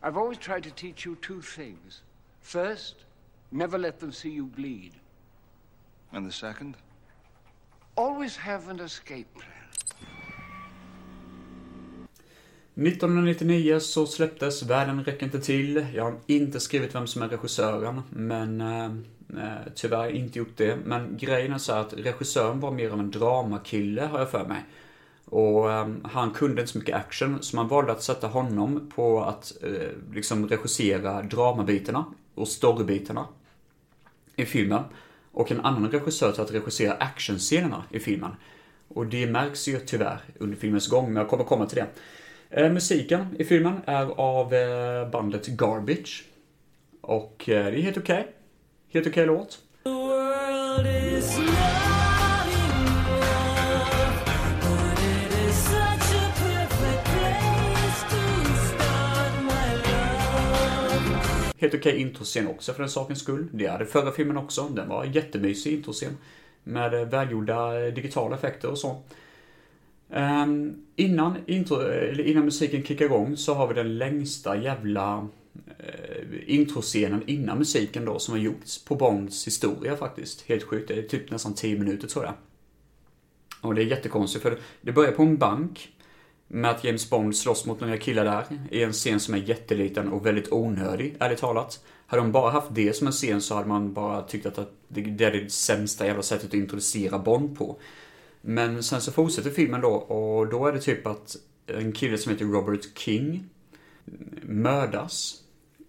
I've 0.01 0.17
always 0.17 0.37
tried 0.37 0.63
to 0.63 0.69
teach 0.75 1.05
you 1.05 1.15
two 1.15 1.41
things. 1.41 2.01
First, 2.41 2.95
never 3.49 3.77
let 3.77 3.99
them 3.99 4.11
see 4.11 4.29
you 4.29 4.45
bleed. 4.45 4.91
And 6.11 6.31
the 6.31 6.37
second? 6.37 6.75
Always 7.95 8.37
have 8.37 8.71
an 8.71 8.79
escape 8.79 9.27
plan. 9.33 9.54
1999 12.75 13.79
så 13.79 14.05
släpptes 14.05 14.63
Världen 14.63 15.03
räcker 15.03 15.25
inte 15.25 15.39
till. 15.39 15.85
Jag 15.93 16.03
har 16.03 16.15
inte 16.27 16.59
skrivit 16.59 16.95
vem 16.95 17.07
som 17.07 17.21
är 17.21 17.27
regissören, 17.27 18.01
men 18.09 18.61
eh, 18.61 18.85
eh 18.85 19.71
tyvärr 19.75 20.09
inte 20.09 20.39
gjort 20.39 20.57
det. 20.57 20.77
Men 20.85 21.17
grejen 21.17 21.53
är 21.53 21.57
så 21.57 21.73
att 21.73 21.93
regissören 21.93 22.59
var 22.59 22.71
mer 22.71 22.89
av 22.89 22.99
en 22.99 23.11
dramakille, 23.11 24.01
har 24.01 24.19
jag 24.19 24.31
för 24.31 24.45
mig. 24.45 24.65
Och 25.25 25.71
eh, 25.71 25.87
han 26.03 26.31
kunde 26.31 26.61
inte 26.61 26.71
så 26.73 26.77
mycket 26.77 26.95
action, 26.95 27.43
så 27.43 27.55
man 27.55 27.67
valde 27.67 27.91
att 27.91 28.03
sätta 28.03 28.27
honom 28.27 28.91
på 28.95 29.23
att 29.23 29.53
eh, 29.63 30.13
liksom 30.13 30.47
regissera 30.47 31.21
dramabitarna 31.21 32.05
och 32.35 32.47
storybitarna 32.47 33.27
i 34.35 34.45
filmen. 34.45 34.83
Och 35.31 35.51
en 35.51 35.61
annan 35.61 35.91
regissör 35.91 36.31
till 36.31 36.41
att 36.41 36.53
regissera 36.53 36.93
actionscenerna 36.93 37.83
i 37.89 37.99
filmen. 37.99 38.31
Och 38.87 39.05
det 39.05 39.27
märks 39.27 39.67
ju 39.67 39.79
tyvärr 39.79 40.19
under 40.39 40.57
filmens 40.57 40.87
gång, 40.87 41.05
men 41.05 41.15
jag 41.15 41.29
kommer 41.29 41.43
komma 41.43 41.65
till 41.65 41.77
det. 41.77 41.87
Eh, 42.49 42.71
musiken 42.71 43.35
i 43.39 43.43
filmen 43.43 43.81
är 43.85 44.05
av 44.19 44.53
eh, 44.53 45.09
bandet 45.09 45.47
Garbage. 45.47 46.23
Och 47.01 47.49
eh, 47.49 47.65
det 47.65 47.79
är 47.79 47.81
helt 47.81 47.97
okej. 47.97 48.27
Helt 48.93 49.07
okej 49.07 49.25
låt. 49.25 49.59
Helt 61.57 61.75
okej 61.75 61.97
introscen 61.97 62.47
också 62.47 62.73
för 62.73 62.79
den 62.79 62.89
sakens 62.89 63.19
skull. 63.19 63.47
Det 63.51 63.67
hade 63.67 63.85
förra 63.85 64.11
filmen 64.11 64.37
också. 64.37 64.61
Den 64.63 64.89
var 64.89 65.05
jättemysig 65.05 65.73
introscen. 65.73 66.17
Med 66.63 67.09
välgjorda 67.09 67.71
digitala 67.71 68.35
effekter 68.35 68.71
och 68.71 68.77
så. 68.77 69.01
Um, 70.09 70.85
innan, 70.95 71.35
intro, 71.45 71.79
eller 71.81 72.23
innan 72.23 72.45
musiken 72.45 72.83
kickar 72.83 73.05
igång 73.05 73.37
så 73.37 73.53
har 73.53 73.67
vi 73.67 73.73
den 73.73 73.97
längsta 73.97 74.57
jävla 74.57 75.17
uh, 75.19 76.39
introscenen 76.45 77.23
innan 77.27 77.57
musiken 77.57 78.05
då 78.05 78.19
som 78.19 78.31
har 78.31 78.39
gjorts 78.39 78.85
på 78.85 78.95
Bonds 78.95 79.47
historia 79.47 79.97
faktiskt. 79.97 80.41
Helt 80.41 80.63
sjukt. 80.63 80.87
Det 80.87 80.93
är 80.93 81.01
typ 81.01 81.31
nästan 81.31 81.53
10 81.53 81.79
minuter 81.79 82.07
tror 82.07 82.25
jag. 82.25 82.33
Och 83.61 83.75
det 83.75 83.81
är 83.81 83.85
jättekonstigt 83.85 84.43
för 84.43 84.57
det 84.81 84.91
börjar 84.91 85.11
på 85.11 85.23
en 85.23 85.37
bank 85.37 85.89
med 86.47 86.71
att 86.71 86.83
James 86.83 87.09
Bond 87.09 87.35
slåss 87.35 87.65
mot 87.65 87.79
några 87.79 87.97
killar 87.97 88.25
där 88.25 88.45
i 88.71 88.83
en 88.83 88.93
scen 88.93 89.19
som 89.19 89.33
är 89.33 89.37
jätteliten 89.37 90.07
och 90.07 90.25
väldigt 90.25 90.51
onödig, 90.51 91.15
ärligt 91.19 91.39
talat. 91.39 91.85
Hade 92.07 92.23
de 92.23 92.31
bara 92.31 92.51
haft 92.51 92.67
det 92.71 92.95
som 92.95 93.07
en 93.07 93.13
scen 93.13 93.41
så 93.41 93.55
hade 93.55 93.67
man 93.67 93.93
bara 93.93 94.21
tyckt 94.21 94.45
att 94.45 94.55
det 94.87 95.01
det 95.01 95.25
är 95.25 95.31
det 95.31 95.51
sämsta 95.51 96.05
jävla 96.05 96.23
sättet 96.23 96.47
att 96.47 96.53
introducera 96.53 97.19
Bond 97.19 97.57
på. 97.57 97.79
Men 98.47 98.83
sen 98.83 99.01
så 99.01 99.11
fortsätter 99.11 99.49
filmen 99.49 99.81
då 99.81 99.89
och 99.89 100.47
då 100.47 100.67
är 100.67 100.73
det 100.73 100.79
typ 100.79 101.07
att 101.07 101.35
en 101.67 101.91
kille 101.91 102.17
som 102.17 102.31
heter 102.31 102.45
Robert 102.45 102.97
King 102.97 103.49
mördas 104.41 105.41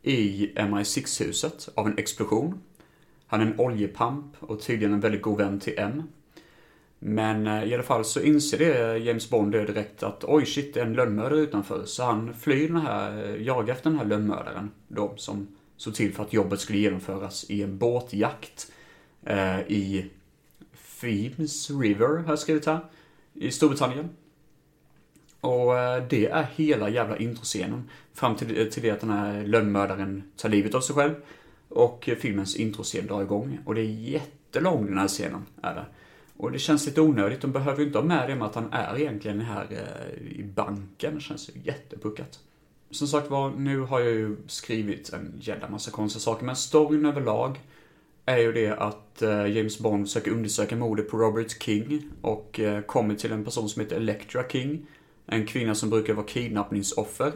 i 0.03 0.53
MI6-huset 0.57 1.69
av 1.75 1.87
en 1.87 1.99
explosion. 1.99 2.61
Han 3.27 3.41
är 3.41 3.47
en 3.47 3.61
oljepamp 3.61 4.37
och 4.41 4.61
tydligen 4.61 4.95
en 4.95 5.01
väldigt 5.01 5.23
god 5.23 5.39
vän 5.39 5.61
till 5.61 5.75
M. 5.79 6.03
Men 6.99 7.47
eh, 7.47 7.65
i 7.65 7.75
alla 7.75 7.83
fall 7.83 8.05
så 8.05 8.21
inser 8.21 8.59
det 8.59 8.93
eh, 8.93 9.07
James 9.07 9.31
Bond 9.31 9.53
det 9.53 9.65
direkt 9.65 10.03
att 10.03 10.25
oj 10.25 10.47
shit, 10.47 10.75
det 10.75 10.81
är 10.81 10.87
en 10.87 10.95
lönnmördare 10.95 11.41
utanför. 11.41 11.85
Så 11.85 12.05
han 12.05 12.35
flyr 12.35 12.69
den 12.69 12.81
här, 12.81 13.25
eh, 13.25 13.43
jagar 13.43 13.75
efter 13.75 13.91
den 13.91 13.99
här 13.99 14.07
lönnmördaren 14.07 14.71
då 14.89 15.13
som 15.17 15.49
såg 15.77 15.95
till 15.95 16.15
för 16.15 16.23
att 16.23 16.33
jobbet 16.33 16.61
skulle 16.61 16.79
genomföras 16.79 17.51
i 17.51 17.63
en 17.63 17.79
båtjakt 17.79 18.73
eh, 19.25 19.61
i 19.61 20.11
Thames 21.01 21.71
River, 21.71 22.17
har 22.17 22.29
jag 22.29 22.39
skrivit 22.39 22.67
här, 22.67 22.81
i 23.35 23.51
Storbritannien. 23.51 24.09
Och 25.41 25.79
eh, 25.79 26.05
det 26.09 26.27
är 26.27 26.47
hela 26.57 26.89
jävla 26.89 27.17
introscenen. 27.17 27.91
Fram 28.15 28.37
till, 28.37 28.61
eh, 28.61 28.67
till 28.67 28.83
det 28.83 28.91
att 28.91 29.01
den 29.01 29.11
här 29.11 29.47
lönnmördaren 29.47 30.23
tar 30.37 30.49
livet 30.49 30.75
av 30.75 30.81
sig 30.81 30.95
själv. 30.95 31.15
Och 31.69 32.11
filmens 32.21 32.57
introscen 32.57 33.07
drar 33.07 33.23
igång. 33.23 33.59
Och 33.65 33.75
det 33.75 33.81
är 33.81 33.85
jättelång 33.85 34.87
den 34.87 34.99
här 34.99 35.09
scenen, 35.09 35.43
är 35.63 35.75
det. 35.75 35.85
Och 36.37 36.53
det 36.53 36.59
känns 36.59 36.87
lite 36.87 37.01
onödigt. 37.01 37.41
De 37.41 37.53
behöver 37.53 37.81
ju 37.81 37.87
inte 37.87 37.99
ha 37.99 38.05
med 38.05 38.29
det 38.29 38.35
med 38.35 38.47
att 38.47 38.55
han 38.55 38.73
är 38.73 38.99
egentligen 38.99 39.41
här 39.41 39.67
eh, 39.71 40.39
i 40.39 40.45
banken. 40.45 41.15
Det 41.15 41.21
känns 41.21 41.49
ju 41.49 41.61
jättepuckat. 41.65 42.39
Som 42.91 43.09
sagt 43.09 43.31
var, 43.31 43.51
nu 43.51 43.81
har 43.81 44.01
jag 44.01 44.13
ju 44.13 44.37
skrivit 44.47 45.13
en 45.13 45.35
jävla 45.41 45.69
massa 45.69 45.91
konstiga 45.91 46.21
saker. 46.21 46.47
Men 46.47 46.57
storyn 46.57 47.07
överlag 47.07 47.61
är 48.27 48.39
ju 48.39 48.53
det 48.53 48.73
att 48.73 49.23
eh, 49.23 49.47
James 49.47 49.79
Bond 49.79 50.07
försöker 50.07 50.31
undersöka 50.31 50.77
mordet 50.77 51.11
på 51.11 51.17
Robert 51.17 51.63
King. 51.63 52.03
Och 52.23 52.61
eh, 52.61 52.81
kommer 52.81 53.15
till 53.15 53.33
en 53.33 53.45
person 53.45 53.69
som 53.69 53.83
heter 53.83 53.97
Electra 53.97 54.49
King. 54.49 54.87
En 55.27 55.47
kvinna 55.47 55.75
som 55.75 55.91
brukar 55.91 56.15
vara 56.15 56.27
kidnappningsoffer. 56.27 57.33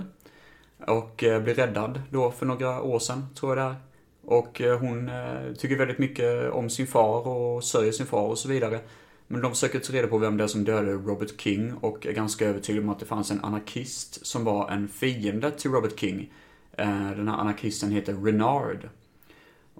Och 0.86 1.24
eh, 1.24 1.42
blir 1.42 1.54
räddad 1.54 2.02
då 2.10 2.30
för 2.30 2.46
några 2.46 2.82
år 2.82 2.98
sedan, 2.98 3.26
tror 3.34 3.56
jag 3.56 3.66
det 3.66 3.70
är. 3.70 3.76
Och 4.22 4.60
eh, 4.60 4.78
hon 4.78 5.08
eh, 5.08 5.52
tycker 5.58 5.76
väldigt 5.76 5.98
mycket 5.98 6.50
om 6.50 6.70
sin 6.70 6.86
far 6.86 7.28
och 7.28 7.64
sörjer 7.64 7.92
sin 7.92 8.06
far 8.06 8.28
och 8.28 8.38
så 8.38 8.48
vidare. 8.48 8.80
Men 9.26 9.40
de 9.40 9.50
försöker 9.50 9.78
ta 9.78 9.92
reda 9.92 10.08
på 10.08 10.18
vem 10.18 10.36
det 10.36 10.44
är 10.44 10.48
som 10.48 10.64
dödade 10.64 10.92
Robert 10.92 11.40
King 11.40 11.74
och 11.74 12.06
är 12.06 12.12
ganska 12.12 12.46
övertygade 12.46 12.84
om 12.84 12.90
att 12.90 13.00
det 13.00 13.06
fanns 13.06 13.30
en 13.30 13.44
anarkist 13.44 14.26
som 14.26 14.44
var 14.44 14.70
en 14.70 14.88
fiende 14.88 15.50
till 15.50 15.70
Robert 15.70 15.98
King. 16.00 16.32
Eh, 16.72 17.10
Den 17.10 17.28
här 17.28 17.36
anarkisten 17.36 17.90
heter 17.90 18.14
Renard. 18.14 18.88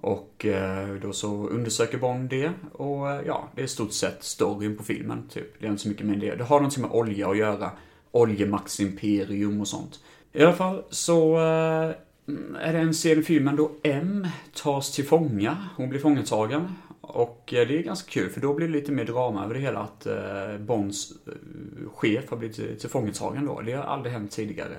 Och 0.01 0.45
eh, 0.45 0.93
då 1.01 1.13
så 1.13 1.47
undersöker 1.47 1.97
Bond 1.97 2.29
det 2.29 2.51
och 2.71 3.09
eh, 3.09 3.21
ja, 3.25 3.49
det 3.55 3.61
är 3.61 3.65
i 3.65 3.67
stort 3.67 3.93
sett 3.93 4.23
storyn 4.23 4.77
på 4.77 4.83
filmen 4.83 5.27
typ. 5.29 5.59
Det 5.59 5.65
är 5.65 5.69
inte 5.69 5.83
så 5.83 5.89
mycket 5.89 6.05
mer 6.05 6.13
än 6.13 6.19
det. 6.19 6.35
Det 6.35 6.43
har 6.43 6.55
någonting 6.55 6.81
med 6.81 6.91
olja 6.91 7.29
att 7.29 7.37
göra. 7.37 7.71
Oljemaximperium 8.11 9.61
och 9.61 9.67
sånt. 9.67 9.99
I 10.33 10.43
alla 10.43 10.53
fall 10.53 10.83
så 10.89 11.35
eh, 11.35 11.91
är 12.59 12.73
det 12.73 12.79
en 12.79 12.93
scen 12.93 13.19
i 13.19 13.23
filmen 13.23 13.55
då 13.55 13.71
M 13.83 14.27
tas 14.63 14.91
till 14.91 15.05
fånga. 15.05 15.57
Hon 15.77 15.89
blir 15.89 15.99
fångatagen. 15.99 16.67
Och 17.01 17.43
det 17.47 17.61
är 17.61 17.83
ganska 17.83 18.11
kul 18.11 18.29
för 18.29 18.41
då 18.41 18.53
blir 18.53 18.67
det 18.67 18.73
lite 18.73 18.91
mer 18.91 19.05
drama 19.05 19.43
över 19.43 19.53
det 19.53 19.59
hela 19.59 19.79
att 19.79 20.07
Bonds 20.59 21.13
chef 21.93 22.29
har 22.29 22.37
blivit 22.37 22.79
tillfångatagen 22.79 23.45
då. 23.45 23.61
Det 23.61 23.73
har 23.73 23.83
aldrig 23.83 24.13
hänt 24.13 24.31
tidigare. 24.31 24.75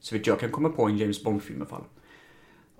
Så 0.00 0.14
vitt 0.14 0.26
jag 0.26 0.40
kan 0.40 0.50
komma 0.50 0.68
på 0.68 0.84
en 0.84 0.98
James 0.98 1.24
Bond-film 1.24 1.58
i 1.58 1.60
alla 1.60 1.70
fall. 1.70 1.84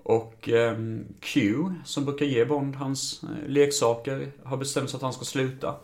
Och 0.05 0.49
eh, 0.49 0.77
Q, 1.19 1.55
som 1.85 2.05
brukar 2.05 2.25
ge 2.25 2.45
Bond 2.45 2.75
hans 2.75 3.23
eh, 3.23 3.49
leksaker, 3.49 4.31
har 4.43 4.57
bestämt 4.57 4.89
sig 4.89 4.97
att 4.97 5.03
han 5.03 5.13
ska 5.13 5.25
sluta. 5.25 5.75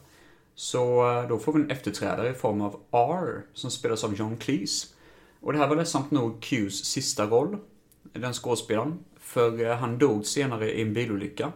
Så 0.56 1.10
eh, 1.10 1.28
då 1.28 1.40
får 1.40 1.54
vi 1.54 1.62
en 1.62 1.72
efterträdare 1.72 2.30
i 2.30 2.34
form 2.34 2.62
av 2.62 2.80
R, 2.92 3.42
som 3.54 3.72
spelas 3.72 4.04
av 4.04 4.16
John 4.16 4.38
Cleese. 4.38 4.88
Och 5.40 5.54
det 5.54 5.60
här 5.60 5.68
var 5.68 5.76
ledsamt 5.76 6.12
nog 6.12 6.42
Qs 6.42 6.86
sista 6.86 7.26
roll, 7.26 7.58
den 8.14 8.34
skådespelaren. 8.34 9.00
För 9.20 9.66
eh, 9.66 9.76
han 9.76 9.98
dog 9.98 10.26
senare 10.26 10.72
i 10.72 10.82
en 10.82 10.94
bilolycka. 10.94 11.52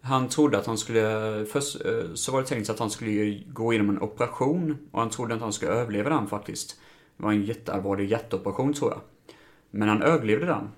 Han 0.00 0.28
trodde 0.28 0.58
att 0.58 0.66
han 0.66 0.78
skulle, 0.78 1.46
först 1.52 1.84
eh, 1.84 2.14
så 2.14 2.32
var 2.32 2.40
det 2.40 2.46
tänkt 2.46 2.70
att 2.70 2.78
han 2.78 2.90
skulle 2.90 3.42
gå 3.46 3.72
igenom 3.72 3.90
en 3.90 4.02
operation 4.02 4.78
och 4.90 5.00
han 5.00 5.10
trodde 5.10 5.34
att 5.34 5.40
han 5.40 5.52
skulle 5.52 5.72
överleva 5.72 6.10
den 6.10 6.26
faktiskt. 6.26 6.80
Det 7.16 7.22
var 7.22 7.32
en 7.32 7.44
jätteallvarlig 7.44 8.10
hjärtoperation 8.10 8.74
tror 8.74 8.90
jag. 8.90 9.00
Men 9.70 9.88
han 9.88 10.02
överlevde 10.02 10.46
den. 10.46 10.68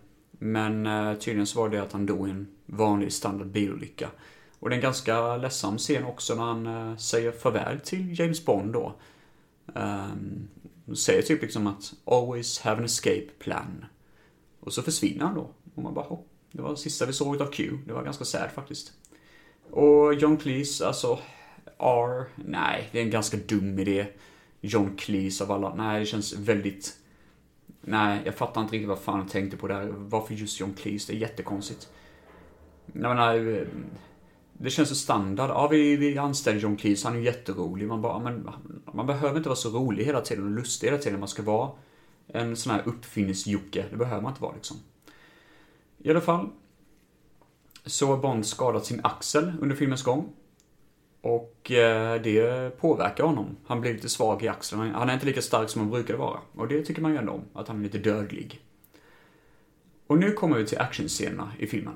Men 0.45 0.87
eh, 0.87 1.15
tydligen 1.15 1.47
så 1.47 1.61
var 1.61 1.69
det 1.69 1.83
att 1.83 1.93
han 1.93 2.07
dog 2.07 2.29
i 2.29 2.31
en 2.31 2.47
vanlig 2.67 3.13
standard 3.13 3.47
bilolycka. 3.47 4.11
Och 4.59 4.69
det 4.69 4.75
är 4.75 4.77
en 4.77 4.83
ganska 4.83 5.37
ledsam 5.37 5.79
scen 5.79 6.05
också 6.05 6.35
när 6.35 6.43
han 6.43 6.67
eh, 6.67 6.97
säger 6.97 7.33
farväl 7.33 7.81
till 7.81 8.19
James 8.19 8.45
Bond 8.45 8.73
då. 8.73 8.95
Um, 9.75 10.49
säger 10.95 11.23
typ 11.23 11.43
liksom 11.43 11.67
att 11.67 11.93
always 12.05 12.61
have 12.61 12.77
an 12.77 12.85
escape 12.85 13.27
plan. 13.39 13.85
Och 14.61 14.73
så 14.73 14.83
försvinner 14.83 15.25
han 15.25 15.35
då. 15.35 15.51
Och 15.75 15.83
man 15.83 15.95
bara, 15.95 16.07
oh, 16.09 16.21
det 16.53 16.63
var 16.63 16.71
det 16.71 16.77
sista 16.77 17.07
vi 17.07 17.13
såg 17.13 17.43
av 17.43 17.51
Q. 17.51 17.79
Det 17.87 17.93
var 17.93 18.03
ganska 18.03 18.25
sad 18.25 18.51
faktiskt. 18.51 18.93
Och 19.71 20.15
John 20.15 20.37
Cleese, 20.37 20.87
alltså, 20.87 21.19
R, 21.79 22.25
nej, 22.37 22.89
det 22.93 22.99
är 22.99 23.03
en 23.03 23.11
ganska 23.11 23.37
dum 23.37 23.79
idé. 23.79 24.07
John 24.61 24.97
Cleese 24.97 25.41
av 25.41 25.53
alla, 25.53 25.75
nej, 25.75 26.01
det 26.01 26.07
känns 26.07 26.33
väldigt... 26.33 26.99
Nej, 27.85 28.23
jag 28.25 28.35
fattar 28.35 28.61
inte 28.61 28.75
riktigt 28.75 28.89
vad 28.89 28.99
fan 28.99 29.19
jag 29.19 29.29
tänkte 29.29 29.57
på 29.57 29.69
där. 29.69 29.87
Varför 29.97 30.35
just 30.35 30.61
John 30.61 30.75
Cleese? 30.75 31.07
Det 31.07 31.13
är 31.13 31.17
jättekonstigt. 31.17 31.89
Jag 32.87 33.03
menar, 33.03 33.35
eh, 33.35 33.67
det 34.53 34.71
känns 34.71 34.89
så 34.89 34.95
standard. 34.95 35.51
Ja, 35.51 35.69
vi, 35.69 35.97
vi 35.97 36.19
anställer 36.19 36.61
John 36.61 36.77
Cleese, 36.77 37.05
han 37.05 37.15
är 37.15 37.19
ju 37.19 37.25
jätterolig. 37.25 37.89
Man 37.89 38.03
bara, 38.03 38.19
men 38.19 38.49
man 38.93 39.07
behöver 39.07 39.37
inte 39.37 39.49
vara 39.49 39.57
så 39.57 39.71
rolig 39.71 40.05
hela 40.05 40.21
tiden 40.21 40.45
och 40.45 40.51
lustig 40.51 40.87
hela 40.87 40.99
tiden. 40.99 41.21
Man 41.21 41.29
ska 41.29 41.43
vara 41.43 41.71
en 42.27 42.57
sån 42.57 42.73
här 42.73 42.83
uppfinningsjocke. 42.85 43.85
Det 43.91 43.97
behöver 43.97 44.23
man 44.23 44.31
inte 44.31 44.43
vara 44.43 44.55
liksom. 44.55 44.77
I 45.99 46.11
alla 46.11 46.21
fall. 46.21 46.49
Så 47.85 48.07
har 48.07 48.17
Bond 48.17 48.47
skadat 48.47 48.87
sin 48.87 49.01
axel 49.05 49.53
under 49.61 49.77
filmens 49.77 50.03
gång. 50.03 50.33
Och 51.23 51.71
eh, 51.71 52.23
det 52.23 52.71
påverkar 52.81 53.25
honom. 53.25 53.57
Han 53.67 53.81
blir 53.81 53.95
lite 53.95 54.09
svag 54.09 54.43
i 54.43 54.49
axlarna, 54.49 54.99
Han 54.99 55.09
är 55.09 55.15
inte 55.15 55.27
lika 55.27 55.43
stark 55.43 55.71
som 55.71 55.81
han 55.81 55.91
brukade 55.91 56.19
vara. 56.19 56.41
Och 56.53 56.69
det 56.69 56.83
tycker 56.83 57.03
man 57.03 57.13
ju 57.13 57.19
ändå 57.19 57.33
om. 57.33 57.45
Att 57.53 57.69
han 57.69 57.79
är 57.79 57.83
lite 57.83 57.99
dödlig. 57.99 58.61
Och 60.07 60.19
nu 60.19 60.33
kommer 60.33 60.59
vi 60.59 60.67
till 60.67 60.79
actionscenerna 60.79 61.53
i 61.59 61.67
filmen. 61.67 61.95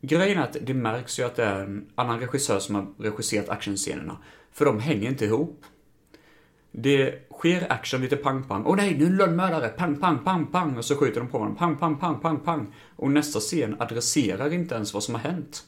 Grejen 0.00 0.38
är 0.38 0.42
att 0.42 0.56
det 0.60 0.74
märks 0.74 1.18
ju 1.18 1.22
att 1.22 1.36
det 1.36 1.44
är 1.44 1.60
en 1.60 1.86
annan 1.94 2.20
regissör 2.20 2.58
som 2.58 2.74
har 2.74 2.86
regisserat 2.98 3.48
actionscenerna. 3.48 4.16
För 4.52 4.64
de 4.64 4.80
hänger 4.80 5.08
inte 5.08 5.24
ihop. 5.24 5.64
Det 6.72 7.28
sker 7.32 7.72
action, 7.72 8.00
lite 8.00 8.16
pang-pang. 8.16 8.62
Åh 8.66 8.76
nej, 8.76 8.98
nu 8.98 9.06
är 9.06 9.10
det 9.10 9.16
lönnmördare! 9.16 9.68
Pang, 9.68 9.96
pang, 9.96 10.24
pang, 10.24 10.46
pang! 10.46 10.76
Och 10.76 10.84
så 10.84 10.96
skjuter 10.96 11.20
de 11.20 11.28
på 11.28 11.38
honom, 11.38 11.56
Pang, 11.56 11.76
pang, 11.76 11.98
pang, 11.98 12.20
pang, 12.20 12.40
pang. 12.40 12.74
Och 12.96 13.10
nästa 13.10 13.40
scen 13.40 13.76
adresserar 13.78 14.52
inte 14.52 14.74
ens 14.74 14.94
vad 14.94 15.02
som 15.02 15.14
har 15.14 15.22
hänt. 15.22 15.64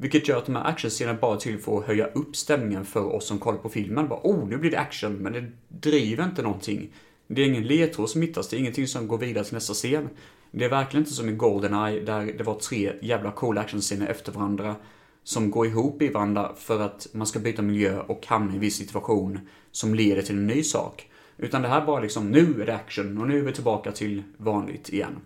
Vilket 0.00 0.28
gör 0.28 0.38
att 0.38 0.46
de 0.46 0.56
här 0.56 0.64
actionscenerna 0.64 1.18
bara 1.20 1.36
till 1.36 1.58
för 1.58 1.78
att 1.78 1.86
höja 1.86 2.06
upp 2.06 2.36
stämningen 2.36 2.84
för 2.84 3.04
oss 3.04 3.26
som 3.26 3.38
kollar 3.38 3.58
på 3.58 3.68
filmen. 3.68 4.08
Bara, 4.08 4.20
oh, 4.22 4.48
nu 4.48 4.56
blir 4.56 4.70
det 4.70 4.78
action, 4.78 5.14
men 5.14 5.32
det 5.32 5.50
driver 5.68 6.24
inte 6.24 6.42
någonting. 6.42 6.92
Det 7.26 7.42
är 7.42 7.46
ingen 7.46 7.66
ledtråd 7.66 8.10
som 8.10 8.22
hittas, 8.22 8.48
det 8.48 8.56
är 8.56 8.58
ingenting 8.58 8.86
som 8.86 9.08
går 9.08 9.18
vidare 9.18 9.44
till 9.44 9.54
nästa 9.54 9.74
scen. 9.74 10.08
Det 10.50 10.64
är 10.64 10.68
verkligen 10.68 11.02
inte 11.02 11.14
som 11.14 11.28
i 11.28 11.32
Goldeneye, 11.32 12.00
där 12.00 12.32
det 12.38 12.44
var 12.44 12.54
tre 12.54 12.92
jävla 13.00 13.30
coola 13.30 13.60
actionscener 13.60 14.06
efter 14.06 14.32
varandra 14.32 14.76
som 15.24 15.50
går 15.50 15.66
ihop 15.66 16.02
i 16.02 16.08
varandra 16.08 16.52
för 16.56 16.80
att 16.80 17.06
man 17.12 17.26
ska 17.26 17.38
byta 17.38 17.62
miljö 17.62 18.00
och 18.00 18.26
hamna 18.26 18.52
i 18.52 18.54
en 18.54 18.60
viss 18.60 18.76
situation 18.76 19.40
som 19.70 19.94
leder 19.94 20.22
till 20.22 20.36
en 20.36 20.46
ny 20.46 20.62
sak. 20.62 21.10
Utan 21.36 21.62
det 21.62 21.68
här 21.68 21.86
bara 21.86 22.00
liksom, 22.00 22.30
nu 22.30 22.62
är 22.62 22.66
det 22.66 22.74
action 22.74 23.18
och 23.18 23.28
nu 23.28 23.38
är 23.38 23.42
vi 23.42 23.52
tillbaka 23.52 23.92
till 23.92 24.22
vanligt 24.36 24.88
igen. 24.88 25.16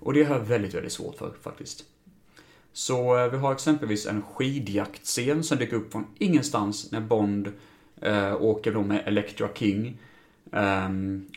Och 0.00 0.12
det 0.14 0.24
har 0.24 0.36
jag 0.36 0.44
väldigt, 0.44 0.74
väldigt 0.74 0.92
svårt 0.92 1.16
för 1.16 1.34
faktiskt. 1.42 1.84
Så 2.76 3.18
eh, 3.18 3.30
vi 3.30 3.36
har 3.36 3.52
exempelvis 3.52 4.06
en 4.06 4.22
skidjaktscen 4.22 5.44
som 5.44 5.58
dyker 5.58 5.76
upp 5.76 5.92
från 5.92 6.06
ingenstans 6.18 6.92
när 6.92 7.00
Bond 7.00 7.52
eh, 8.00 8.42
åker 8.42 8.72
då 8.72 8.82
med 8.82 9.02
Electra 9.06 9.48
King. 9.54 9.98
Eh, 10.52 10.88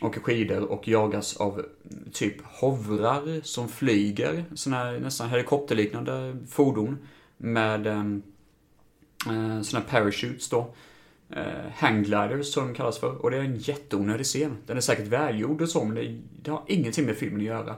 åker 0.02 0.20
skidor 0.20 0.62
och 0.62 0.88
jagas 0.88 1.36
av 1.36 1.52
mm, 1.52 2.10
typ 2.12 2.36
hovrar 2.44 3.40
som 3.44 3.68
flyger, 3.68 4.44
såna 4.54 4.76
här 4.76 4.98
nästan 4.98 5.28
helikopterliknande 5.28 6.36
fordon 6.48 6.98
med 7.36 7.86
eh, 7.86 8.00
eh 9.26 9.62
såna 9.62 9.80
här 9.80 9.88
parachutes 9.90 10.48
då. 10.48 10.74
Eh, 11.30 11.70
hanggliders 11.74 12.52
som 12.52 12.66
de 12.66 12.74
kallas 12.74 12.98
för. 12.98 13.22
Och 13.22 13.30
det 13.30 13.36
är 13.36 13.40
en 13.40 13.56
jätteonödig 13.56 14.26
scen. 14.26 14.56
Den 14.66 14.76
är 14.76 14.80
säkert 14.80 15.06
välgjord 15.06 15.62
och 15.62 15.68
så, 15.68 15.84
men 15.84 15.94
det, 15.94 16.18
det 16.42 16.50
har 16.50 16.62
ingenting 16.66 17.06
med 17.06 17.16
filmen 17.16 17.40
att 17.40 17.46
göra. 17.46 17.76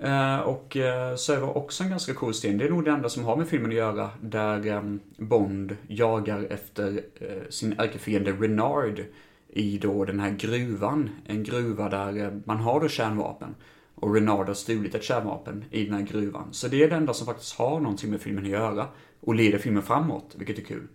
Eh, 0.00 0.40
och 0.40 0.76
eh, 0.76 1.16
så 1.16 1.32
är 1.32 1.36
det 1.36 1.42
också 1.42 1.84
en 1.84 1.90
ganska 1.90 2.14
cool 2.14 2.32
scen. 2.32 2.58
Det 2.58 2.64
är 2.64 2.70
nog 2.70 2.84
det 2.84 2.90
enda 2.90 3.08
som 3.08 3.24
har 3.24 3.36
med 3.36 3.48
filmen 3.48 3.70
att 3.70 3.76
göra. 3.76 4.10
Där 4.20 4.66
ehm, 4.66 5.00
Bond 5.16 5.76
jagar 5.88 6.46
efter 6.50 7.02
eh, 7.14 7.48
sin 7.50 7.74
ärkefiende 7.78 8.32
Renard 8.32 9.04
i 9.48 9.78
då 9.78 10.04
den 10.04 10.20
här 10.20 10.30
gruvan. 10.30 11.10
En 11.26 11.42
gruva 11.42 11.88
där 11.88 12.16
eh, 12.16 12.32
man 12.44 12.56
har 12.56 12.80
då 12.80 12.88
kärnvapen. 12.88 13.54
Och 13.94 14.14
Renard 14.14 14.46
har 14.46 14.54
stulit 14.54 14.94
ett 14.94 15.04
kärnvapen 15.04 15.64
i 15.70 15.84
den 15.84 15.94
här 15.94 16.02
gruvan. 16.02 16.48
Så 16.52 16.68
det 16.68 16.82
är 16.82 16.90
det 16.90 16.96
enda 16.96 17.14
som 17.14 17.26
faktiskt 17.26 17.58
har 17.58 17.80
någonting 17.80 18.10
med 18.10 18.20
filmen 18.20 18.44
att 18.44 18.50
göra. 18.50 18.86
Och 19.20 19.34
leder 19.34 19.58
filmen 19.58 19.82
framåt, 19.82 20.34
vilket 20.38 20.58
är 20.58 20.62
kul. 20.62 20.86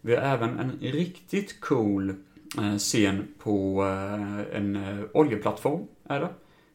Vi 0.00 0.16
har 0.16 0.22
även 0.22 0.58
en 0.58 0.78
riktigt 0.80 1.60
cool 1.60 2.14
scen 2.78 3.28
på 3.38 3.82
en 4.52 4.78
oljeplattform, 5.12 5.86
är 6.04 6.20
det. 6.20 6.28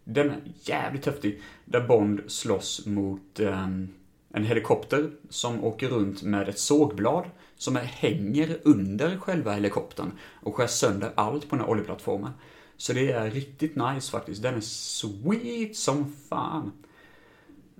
Den 0.07 0.29
är 0.29 0.41
jävligt 0.61 1.05
häftig. 1.05 1.41
Där 1.65 1.87
Bond 1.87 2.21
slåss 2.27 2.85
mot 2.85 3.39
ehm, 3.39 3.89
en 4.33 4.43
helikopter 4.43 5.11
som 5.29 5.63
åker 5.63 5.87
runt 5.87 6.23
med 6.23 6.49
ett 6.49 6.59
sågblad 6.59 7.25
som 7.55 7.75
hänger 7.75 8.57
under 8.63 9.17
själva 9.17 9.53
helikoptern 9.53 10.11
och 10.41 10.55
skär 10.55 10.67
sönder 10.67 11.11
allt 11.15 11.49
på 11.49 11.55
den 11.55 11.65
här 11.65 11.71
oljeplattformen. 11.71 12.31
Så 12.77 12.93
det 12.93 13.11
är 13.11 13.31
riktigt 13.31 13.75
nice 13.75 14.11
faktiskt. 14.11 14.41
Den 14.43 14.55
är 14.55 14.61
sweet 14.61 15.75
som 15.75 16.13
fan. 16.29 16.71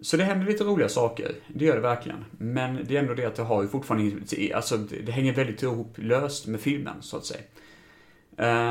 Så 0.01 0.17
det 0.17 0.23
händer 0.23 0.45
lite 0.45 0.63
roliga 0.63 0.89
saker, 0.89 1.35
det 1.47 1.65
gör 1.65 1.75
det 1.75 1.81
verkligen. 1.81 2.25
Men 2.31 2.79
det 2.87 2.95
är 2.95 2.99
ändå 2.99 3.13
det 3.13 3.25
att 3.25 3.35
det 3.35 3.43
har 3.43 3.61
ju 3.61 3.67
fortfarande 3.67 4.05
inget- 4.07 4.55
alltså 4.55 4.77
det 4.77 5.11
hänger 5.11 5.33
väldigt 5.33 5.63
ihop 5.63 5.93
löst 5.95 6.47
med 6.47 6.59
filmen, 6.59 7.01
så 7.01 7.17
att 7.17 7.25
säga. 7.25 7.41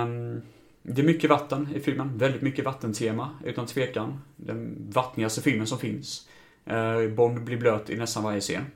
Um, 0.02 0.42
det 0.86 1.02
är 1.02 1.06
mycket 1.06 1.30
vatten 1.30 1.68
i 1.74 1.80
filmen, 1.80 2.18
väldigt 2.18 2.42
mycket 2.42 2.64
vattentema, 2.64 3.30
utan 3.44 3.66
tvekan. 3.66 4.20
Den 4.36 4.90
vattnigaste 4.94 5.42
filmen 5.42 5.66
som 5.66 5.78
finns. 5.78 6.28
Eh, 6.64 7.08
Bond 7.08 7.44
blir 7.44 7.56
blöt 7.56 7.90
i 7.90 7.96
nästan 7.96 8.22
varje 8.22 8.40
scen. 8.40 8.66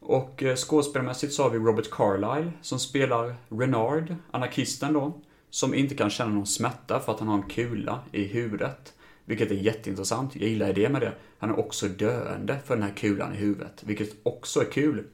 Och 0.00 0.42
eh, 0.42 0.56
skådespelarmässigt 0.56 1.32
så 1.32 1.42
har 1.42 1.50
vi 1.50 1.58
Robert 1.58 1.90
Carlyle 1.90 2.52
som 2.62 2.78
spelar 2.78 3.34
Renard, 3.48 4.14
anarkisten 4.30 4.92
då, 4.92 5.20
som 5.50 5.74
inte 5.74 5.94
kan 5.94 6.10
känna 6.10 6.34
någon 6.34 6.46
smärta 6.46 7.00
för 7.00 7.12
att 7.12 7.18
han 7.18 7.28
har 7.28 7.36
en 7.36 7.48
kula 7.48 8.00
i 8.12 8.24
huvudet. 8.24 8.94
Vilket 9.24 9.50
är 9.50 9.54
jätteintressant, 9.54 10.36
jag 10.36 10.48
gillar 10.48 10.72
det 10.72 10.88
med 10.88 11.00
det. 11.00 11.12
Han 11.38 11.50
är 11.50 11.58
också 11.58 11.88
döende 11.88 12.58
för 12.64 12.74
den 12.74 12.82
här 12.82 12.94
kulan 12.96 13.34
i 13.34 13.36
huvudet, 13.36 13.82
vilket 13.82 14.10
också 14.22 14.60
är 14.60 14.70
kul. 14.72 15.04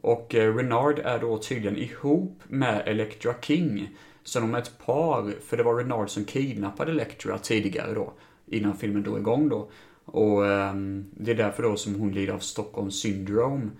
Och 0.00 0.34
eh, 0.34 0.56
Renard 0.56 0.98
är 0.98 1.18
då 1.18 1.38
tydligen 1.38 1.76
ihop 1.76 2.42
med 2.48 2.82
Electra 2.86 3.34
King. 3.42 3.96
Så 4.26 4.40
de 4.40 4.54
är 4.54 4.58
ett 4.58 4.78
par, 4.86 5.34
för 5.40 5.56
det 5.56 5.62
var 5.62 5.74
Renard 5.74 6.10
som 6.10 6.24
kidnappade 6.24 6.90
Electra 6.90 7.38
tidigare 7.38 7.94
då, 7.94 8.12
innan 8.46 8.76
filmen 8.76 9.02
drog 9.02 9.18
igång 9.18 9.48
då. 9.48 9.70
Och 10.04 10.46
eh, 10.46 10.74
det 11.10 11.30
är 11.30 11.34
därför 11.34 11.62
då 11.62 11.76
som 11.76 11.94
hon 11.94 12.12
lider 12.12 12.32
av 12.32 12.38
Stockholm 12.38 12.90
syndrome 12.90 13.70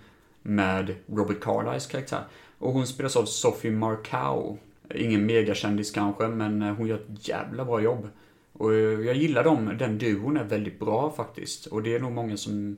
med 0.42 0.94
Robert 1.06 1.40
Carlyles 1.40 1.86
karaktär. 1.86 2.24
Och 2.58 2.72
hon 2.72 2.86
spelas 2.86 3.16
av 3.16 3.24
Sophie 3.24 3.70
Markow. 3.70 4.58
Ingen 4.94 5.26
megakändis 5.26 5.90
kanske, 5.90 6.28
men 6.28 6.62
eh, 6.62 6.74
hon 6.74 6.86
gör 6.86 6.96
ett 6.96 7.28
jävla 7.28 7.64
bra 7.64 7.80
jobb. 7.80 8.08
Och 8.52 8.74
eh, 8.74 9.00
jag 9.00 9.16
gillar 9.16 9.44
dem, 9.44 9.72
den 9.78 9.98
duon 9.98 10.36
är 10.36 10.44
väldigt 10.44 10.78
bra 10.78 11.12
faktiskt. 11.16 11.66
Och 11.66 11.82
det 11.82 11.94
är 11.94 12.00
nog 12.00 12.12
många 12.12 12.36
som 12.36 12.76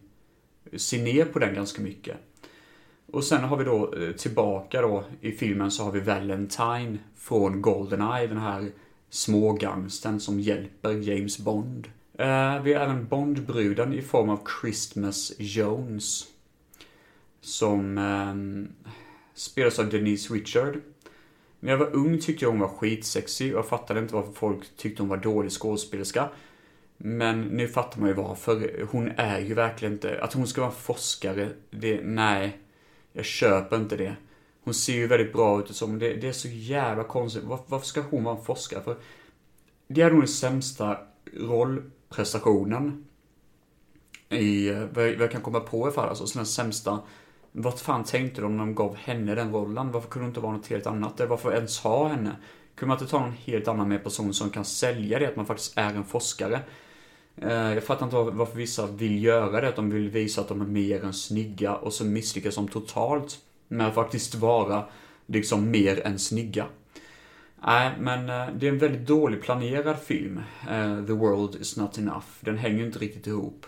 ser 0.76 1.02
ner 1.02 1.24
på 1.24 1.38
den 1.38 1.54
ganska 1.54 1.82
mycket. 1.82 2.16
Och 3.12 3.24
sen 3.24 3.44
har 3.44 3.56
vi 3.56 3.64
då 3.64 3.94
eh, 3.94 4.12
tillbaka 4.12 4.82
då 4.82 5.04
i 5.20 5.32
filmen 5.32 5.70
så 5.70 5.84
har 5.84 5.92
vi 5.92 6.00
Valentine 6.00 6.98
från 7.16 7.62
Goldeneye, 7.62 8.26
den 8.26 8.38
här 8.38 8.70
smågangsten 9.10 10.20
som 10.20 10.40
hjälper 10.40 10.92
James 10.92 11.38
Bond. 11.38 11.88
Eh, 12.18 12.62
vi 12.62 12.74
har 12.74 12.84
även 12.84 13.06
Bondbruden 13.06 13.92
i 13.92 14.02
form 14.02 14.28
av 14.28 14.40
Christmas 14.60 15.32
Jones. 15.38 16.24
Som 17.40 17.98
eh, 17.98 18.34
spelas 19.34 19.78
av 19.78 19.90
Denise 19.90 20.34
Richard. 20.34 20.80
När 21.60 21.70
jag 21.70 21.78
var 21.78 21.96
ung 21.96 22.20
tyckte 22.20 22.44
jag 22.44 22.50
hon 22.50 22.60
var 22.60 22.68
skitsexig 22.68 23.52
och 23.52 23.58
jag 23.58 23.68
fattade 23.68 24.00
inte 24.00 24.14
varför 24.14 24.32
folk 24.32 24.76
tyckte 24.76 25.02
hon 25.02 25.08
var 25.08 25.16
dålig 25.16 25.52
skådespelerska. 25.52 26.28
Men 26.96 27.42
nu 27.42 27.68
fattar 27.68 28.00
man 28.00 28.08
ju 28.08 28.14
varför. 28.14 28.86
Hon 28.90 29.08
är 29.16 29.40
ju 29.40 29.54
verkligen 29.54 29.94
inte... 29.94 30.20
Att 30.22 30.32
hon 30.32 30.46
ska 30.46 30.60
vara 30.60 30.70
forskare, 30.70 31.48
det... 31.70 32.00
Nej. 32.04 32.58
Jag 33.18 33.24
köper 33.24 33.76
inte 33.76 33.96
det. 33.96 34.16
Hon 34.64 34.74
ser 34.74 34.92
ju 34.92 35.06
väldigt 35.06 35.32
bra 35.32 35.60
ut 35.60 35.70
och 35.70 35.76
så, 35.76 35.86
men 35.86 35.98
det, 35.98 36.14
det 36.14 36.28
är 36.28 36.32
så 36.32 36.48
jävla 36.48 37.04
konstigt. 37.04 37.44
Var, 37.44 37.60
varför 37.66 37.86
ska 37.86 38.00
hon 38.00 38.24
vara 38.24 38.36
en 38.36 38.44
forskare? 38.44 38.82
För 38.82 38.96
det 39.88 40.02
är 40.02 40.10
nog 40.10 40.20
den 40.20 40.28
sämsta 40.28 40.98
rollprestationen 41.32 43.04
i, 44.28 44.70
vad 44.70 45.08
jag, 45.08 45.12
vad 45.12 45.20
jag 45.20 45.30
kan 45.30 45.40
komma 45.40 45.60
på 45.60 45.78
i 45.78 45.82
alla 45.82 45.92
fall. 45.92 46.08
Alltså 46.08 46.26
så 46.26 46.38
den 46.38 46.46
sämsta. 46.46 46.98
Vad 47.52 47.80
fan 47.80 48.04
tänkte 48.04 48.40
de 48.40 48.56
när 48.56 48.64
de 48.64 48.74
gav 48.74 48.96
henne 48.96 49.34
den 49.34 49.52
rollen? 49.52 49.92
Varför 49.92 50.08
kunde 50.08 50.26
det 50.26 50.28
inte 50.28 50.40
vara 50.40 50.52
något 50.52 50.66
helt 50.66 50.86
annat? 50.86 51.20
Eller 51.20 51.30
Varför 51.30 51.52
ens 51.52 51.80
ha 51.80 52.08
henne? 52.08 52.36
Kunde 52.74 52.88
man 52.88 52.98
inte 52.98 53.10
ta 53.10 53.20
någon 53.20 53.32
helt 53.32 53.68
annan 53.68 53.88
med 53.88 54.04
person 54.04 54.34
som 54.34 54.50
kan 54.50 54.64
sälja 54.64 55.18
det, 55.18 55.28
att 55.28 55.36
man 55.36 55.46
faktiskt 55.46 55.78
är 55.78 55.94
en 55.94 56.04
forskare? 56.04 56.60
Eh, 57.42 57.74
jag 57.74 57.84
fattar 57.84 58.04
inte 58.04 58.16
varför 58.16 58.56
vissa 58.56 58.86
vill 58.86 59.24
göra 59.24 59.60
det, 59.60 59.68
att 59.68 59.76
de 59.76 59.90
vill 59.90 60.10
visa 60.10 60.40
att 60.40 60.48
de 60.48 60.60
är 60.60 60.66
mer 60.66 61.04
än 61.04 61.14
snygga 61.14 61.74
och 61.74 61.92
så 61.92 62.04
misslyckas 62.04 62.54
de 62.54 62.68
totalt 62.68 63.38
med 63.68 63.86
att 63.86 63.94
faktiskt 63.94 64.34
vara 64.34 64.84
liksom 65.26 65.70
mer 65.70 66.06
än 66.06 66.18
snygga. 66.18 66.66
Nej, 67.66 67.92
men 68.00 68.28
eh, 68.28 68.54
det 68.58 68.66
är 68.66 68.72
en 68.72 68.78
väldigt 68.78 69.06
dålig 69.06 69.42
planerad 69.42 69.98
film. 69.98 70.40
Eh, 70.70 71.04
The 71.06 71.12
World 71.12 71.60
is 71.60 71.76
not 71.76 71.98
enough. 71.98 72.26
Den 72.40 72.58
hänger 72.58 72.86
inte 72.86 72.98
riktigt 72.98 73.26
ihop. 73.26 73.66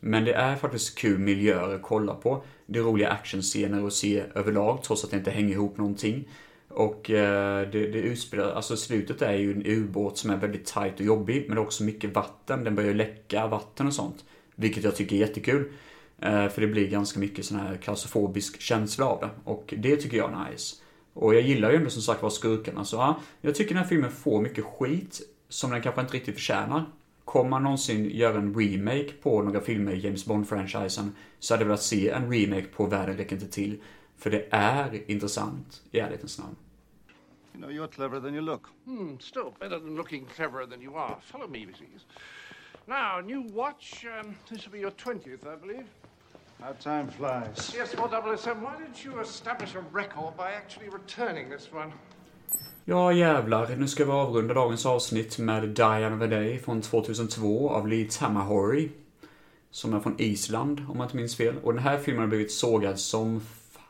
Men 0.00 0.24
det 0.24 0.32
är 0.32 0.56
faktiskt 0.56 0.98
kul 0.98 1.18
miljöer 1.18 1.74
att 1.74 1.82
kolla 1.82 2.14
på. 2.14 2.42
Det 2.66 2.78
är 2.78 2.82
roliga 2.82 3.10
actionscener 3.10 3.86
att 3.86 3.92
se 3.92 4.24
överlag, 4.34 4.82
trots 4.82 5.04
att 5.04 5.10
det 5.10 5.16
inte 5.16 5.30
hänger 5.30 5.52
ihop 5.52 5.76
någonting. 5.78 6.28
Och 6.68 7.10
eh, 7.10 7.70
det, 7.70 7.86
det 7.86 7.98
utspelar, 7.98 8.52
alltså 8.52 8.76
slutet 8.76 9.22
är 9.22 9.32
ju 9.32 9.52
en 9.52 9.62
ubåt 9.66 10.18
som 10.18 10.30
är 10.30 10.36
väldigt 10.36 10.66
tight 10.66 10.94
och 10.94 11.06
jobbig, 11.06 11.44
men 11.46 11.56
det 11.56 11.62
är 11.62 11.64
också 11.64 11.84
mycket 11.84 12.14
vatten. 12.14 12.64
Den 12.64 12.74
börjar 12.74 12.94
läcka 12.94 13.46
vatten 13.46 13.86
och 13.86 13.94
sånt. 13.94 14.24
Vilket 14.54 14.84
jag 14.84 14.96
tycker 14.96 15.16
är 15.16 15.20
jättekul. 15.20 15.72
Eh, 16.18 16.48
för 16.48 16.60
det 16.60 16.66
blir 16.66 16.88
ganska 16.88 17.20
mycket 17.20 17.44
sån 17.44 17.58
här 17.58 17.76
klaustrofobisk 17.76 18.60
känsla 18.60 19.06
av 19.06 19.20
det. 19.20 19.30
Och 19.44 19.74
det 19.76 19.96
tycker 19.96 20.16
jag 20.16 20.32
är 20.32 20.50
nice. 20.50 20.76
Och 21.12 21.34
jag 21.34 21.42
gillar 21.42 21.70
ju 21.70 21.76
ändå 21.76 21.90
som 21.90 22.02
sagt 22.02 22.22
var 22.22 22.30
skurkarna, 22.30 22.84
så 22.84 22.96
ja, 22.96 23.20
jag 23.40 23.54
tycker 23.54 23.74
den 23.74 23.82
här 23.82 23.88
filmen 23.88 24.10
får 24.10 24.42
mycket 24.42 24.64
skit 24.64 25.20
som 25.48 25.70
den 25.70 25.82
kanske 25.82 26.00
inte 26.00 26.14
riktigt 26.14 26.34
förtjänar. 26.34 26.84
Kommer 27.24 27.50
man 27.50 27.62
någonsin 27.62 28.10
göra 28.10 28.38
en 28.38 28.54
remake 28.54 29.12
på 29.22 29.42
några 29.42 29.60
filmer 29.60 29.92
i 29.92 29.98
James 29.98 30.26
Bond-franchisen 30.26 31.10
så 31.38 31.54
hade 31.54 31.62
jag 31.62 31.66
velat 31.66 31.82
se 31.82 32.10
en 32.10 32.32
remake 32.32 32.66
på 32.76 32.86
Världen 32.86 33.16
räcker 33.16 33.36
inte 33.36 33.48
till. 33.48 33.78
För 34.18 34.30
det 34.30 34.46
är 34.50 35.10
intressant, 35.10 35.82
i 35.90 35.98
ärlighetens 35.98 36.38
namn. 36.38 36.56
You 37.54 37.60
know, 37.60 37.70
you're 37.70 37.88
cleverer 37.88 38.20
than 38.20 38.34
you 38.34 38.40
look. 38.40 38.66
Hmm, 38.84 39.18
still 39.20 39.52
better 39.60 39.78
than 39.78 39.96
looking 39.96 40.26
cleverer 40.36 40.66
than 40.66 40.82
you 40.82 40.96
are. 40.96 41.16
Follow 41.22 41.48
me, 41.48 41.66
please. 41.66 42.04
Now, 42.86 43.20
new 43.20 43.42
watch. 43.54 44.04
Um, 44.04 44.36
this 44.48 44.64
will 44.64 44.72
be 44.72 44.78
your 44.78 44.92
20th, 44.92 45.46
I 45.46 45.56
believe. 45.56 45.86
How 46.60 46.72
time 46.72 47.08
flies. 47.08 47.74
Yes, 47.74 47.94
4007. 47.94 48.62
Why 48.62 48.76
didn't 48.78 49.04
you 49.04 49.20
establish 49.20 49.74
a 49.74 49.84
record 49.92 50.36
by 50.36 50.52
actually 50.52 50.88
returning 50.88 51.50
this 51.50 51.72
one? 51.72 51.92
Ja 52.84 53.12
jävlar, 53.12 53.76
nu 53.76 53.88
ska 53.88 54.04
vi 54.04 54.10
avrunda 54.10 54.54
dagens 54.54 54.86
avsnitt 54.86 55.38
med 55.38 55.68
Diane 55.68 56.16
of 56.16 56.22
a 56.22 56.26
Day 56.26 56.58
från 56.58 56.82
2002 56.82 57.70
av 57.70 57.88
Lee 57.88 58.08
Tamahori. 58.10 58.90
Som 59.70 59.94
är 59.94 60.00
från 60.00 60.14
Island, 60.18 60.86
om 60.88 60.96
jag 60.96 61.04
inte 61.04 61.16
minns 61.16 61.36
fel. 61.36 61.54
Och 61.62 61.74
den 61.74 61.82
här 61.82 61.98
filmen 61.98 62.20
har 62.20 62.28
blivit 62.28 62.52
sågad 62.52 62.98
som 62.98 63.40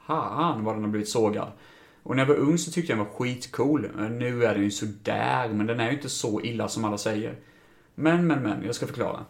fan 0.08 0.64
vad 0.64 0.74
den 0.74 0.82
har 0.82 0.90
blivit 0.90 1.08
sågad. 1.08 1.48
Och 2.02 2.16
när 2.16 2.22
jag 2.22 2.28
var 2.28 2.36
ung 2.36 2.58
så 2.58 2.70
tyckte 2.70 2.92
jag 2.92 2.98
den 2.98 3.06
var 3.06 3.14
skitcool. 3.14 3.90
Nu 4.10 4.44
är 4.44 4.54
den 4.54 4.62
ju 4.62 4.70
sådär, 4.70 5.48
men 5.48 5.66
den 5.66 5.80
är 5.80 5.86
ju 5.86 5.96
inte 5.96 6.08
så 6.08 6.40
illa 6.40 6.68
som 6.68 6.84
alla 6.84 6.98
säger. 6.98 7.36
Men, 7.94 8.26
men, 8.26 8.42
men, 8.42 8.64
jag 8.64 8.74
ska 8.74 8.86
förklara. 8.86 9.24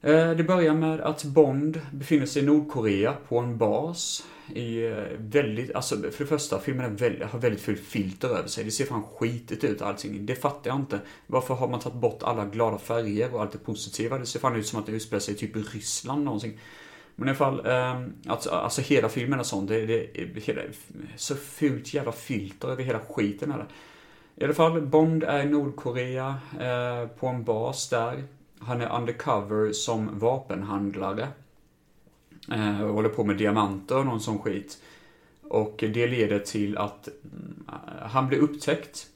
Eh, 0.00 0.30
det 0.30 0.44
börjar 0.44 0.74
med 0.74 1.00
att 1.00 1.24
Bond 1.24 1.80
befinner 1.92 2.26
sig 2.26 2.42
i 2.42 2.46
Nordkorea 2.46 3.14
på 3.28 3.38
en 3.38 3.58
bas. 3.58 4.26
I 4.54 4.84
eh, 4.86 4.94
väldigt, 5.18 5.74
alltså 5.74 5.96
för 5.96 6.24
det 6.24 6.26
första, 6.26 6.60
filmen 6.60 6.84
är 6.84 6.90
väldigt, 6.90 7.28
har 7.28 7.38
väldigt 7.38 7.60
fult 7.60 7.80
filter 7.80 8.28
över 8.28 8.48
sig. 8.48 8.64
Det 8.64 8.70
ser 8.70 8.84
fan 8.84 9.02
skitigt 9.02 9.64
ut 9.64 9.82
allting. 9.82 10.26
Det 10.26 10.34
fattar 10.34 10.70
jag 10.70 10.78
inte. 10.78 11.00
Varför 11.26 11.54
har 11.54 11.68
man 11.68 11.80
tagit 11.80 12.00
bort 12.00 12.22
alla 12.22 12.44
glada 12.44 12.78
färger 12.78 13.34
och 13.34 13.42
allt 13.42 13.52
det 13.52 13.58
positiva? 13.58 14.18
Det 14.18 14.26
ser 14.26 14.40
fan 14.40 14.56
ut 14.56 14.66
som 14.66 14.80
att 14.80 14.86
det 14.86 14.92
utspelar 14.92 15.20
sig 15.20 15.34
typ 15.34 15.56
i 15.56 15.60
Ryssland 15.60 16.24
någonsin. 16.24 16.58
Men 17.16 17.28
i 17.28 17.30
alla 17.30 17.38
fall, 17.38 17.66
ehm, 17.66 18.12
alltså, 18.26 18.50
alltså 18.50 18.80
hela 18.80 19.08
filmen 19.08 19.38
är 19.38 19.42
sån. 19.42 19.66
Det, 19.66 19.86
det 19.86 20.20
är 20.20 20.40
hela, 20.40 20.62
så 21.16 21.34
fult 21.34 21.94
jävla 21.94 22.12
filter 22.12 22.68
över 22.68 22.82
hela 22.82 22.98
skiten 22.98 23.50
här. 23.50 23.66
I 24.36 24.44
alla 24.44 24.54
fall, 24.54 24.80
Bond 24.80 25.24
är 25.24 25.42
i 25.42 25.48
Nordkorea 25.48 26.34
eh, 26.60 27.08
på 27.08 27.26
en 27.26 27.44
bas 27.44 27.88
där. 27.88 28.24
Han 28.58 28.80
är 28.80 28.98
undercover 28.98 29.72
som 29.72 30.18
vapenhandlare. 30.18 31.28
Eh, 32.52 32.82
och 32.82 32.94
håller 32.94 33.08
på 33.08 33.24
med 33.24 33.36
diamanter 33.36 33.98
och 33.98 34.06
någon 34.06 34.20
sån 34.20 34.38
skit. 34.38 34.78
Och 35.42 35.74
det 35.78 36.06
leder 36.06 36.38
till 36.38 36.78
att 36.78 37.08
mm, 37.08 37.64
han 38.02 38.28
blir 38.28 38.38
upptäckt. 38.38 39.06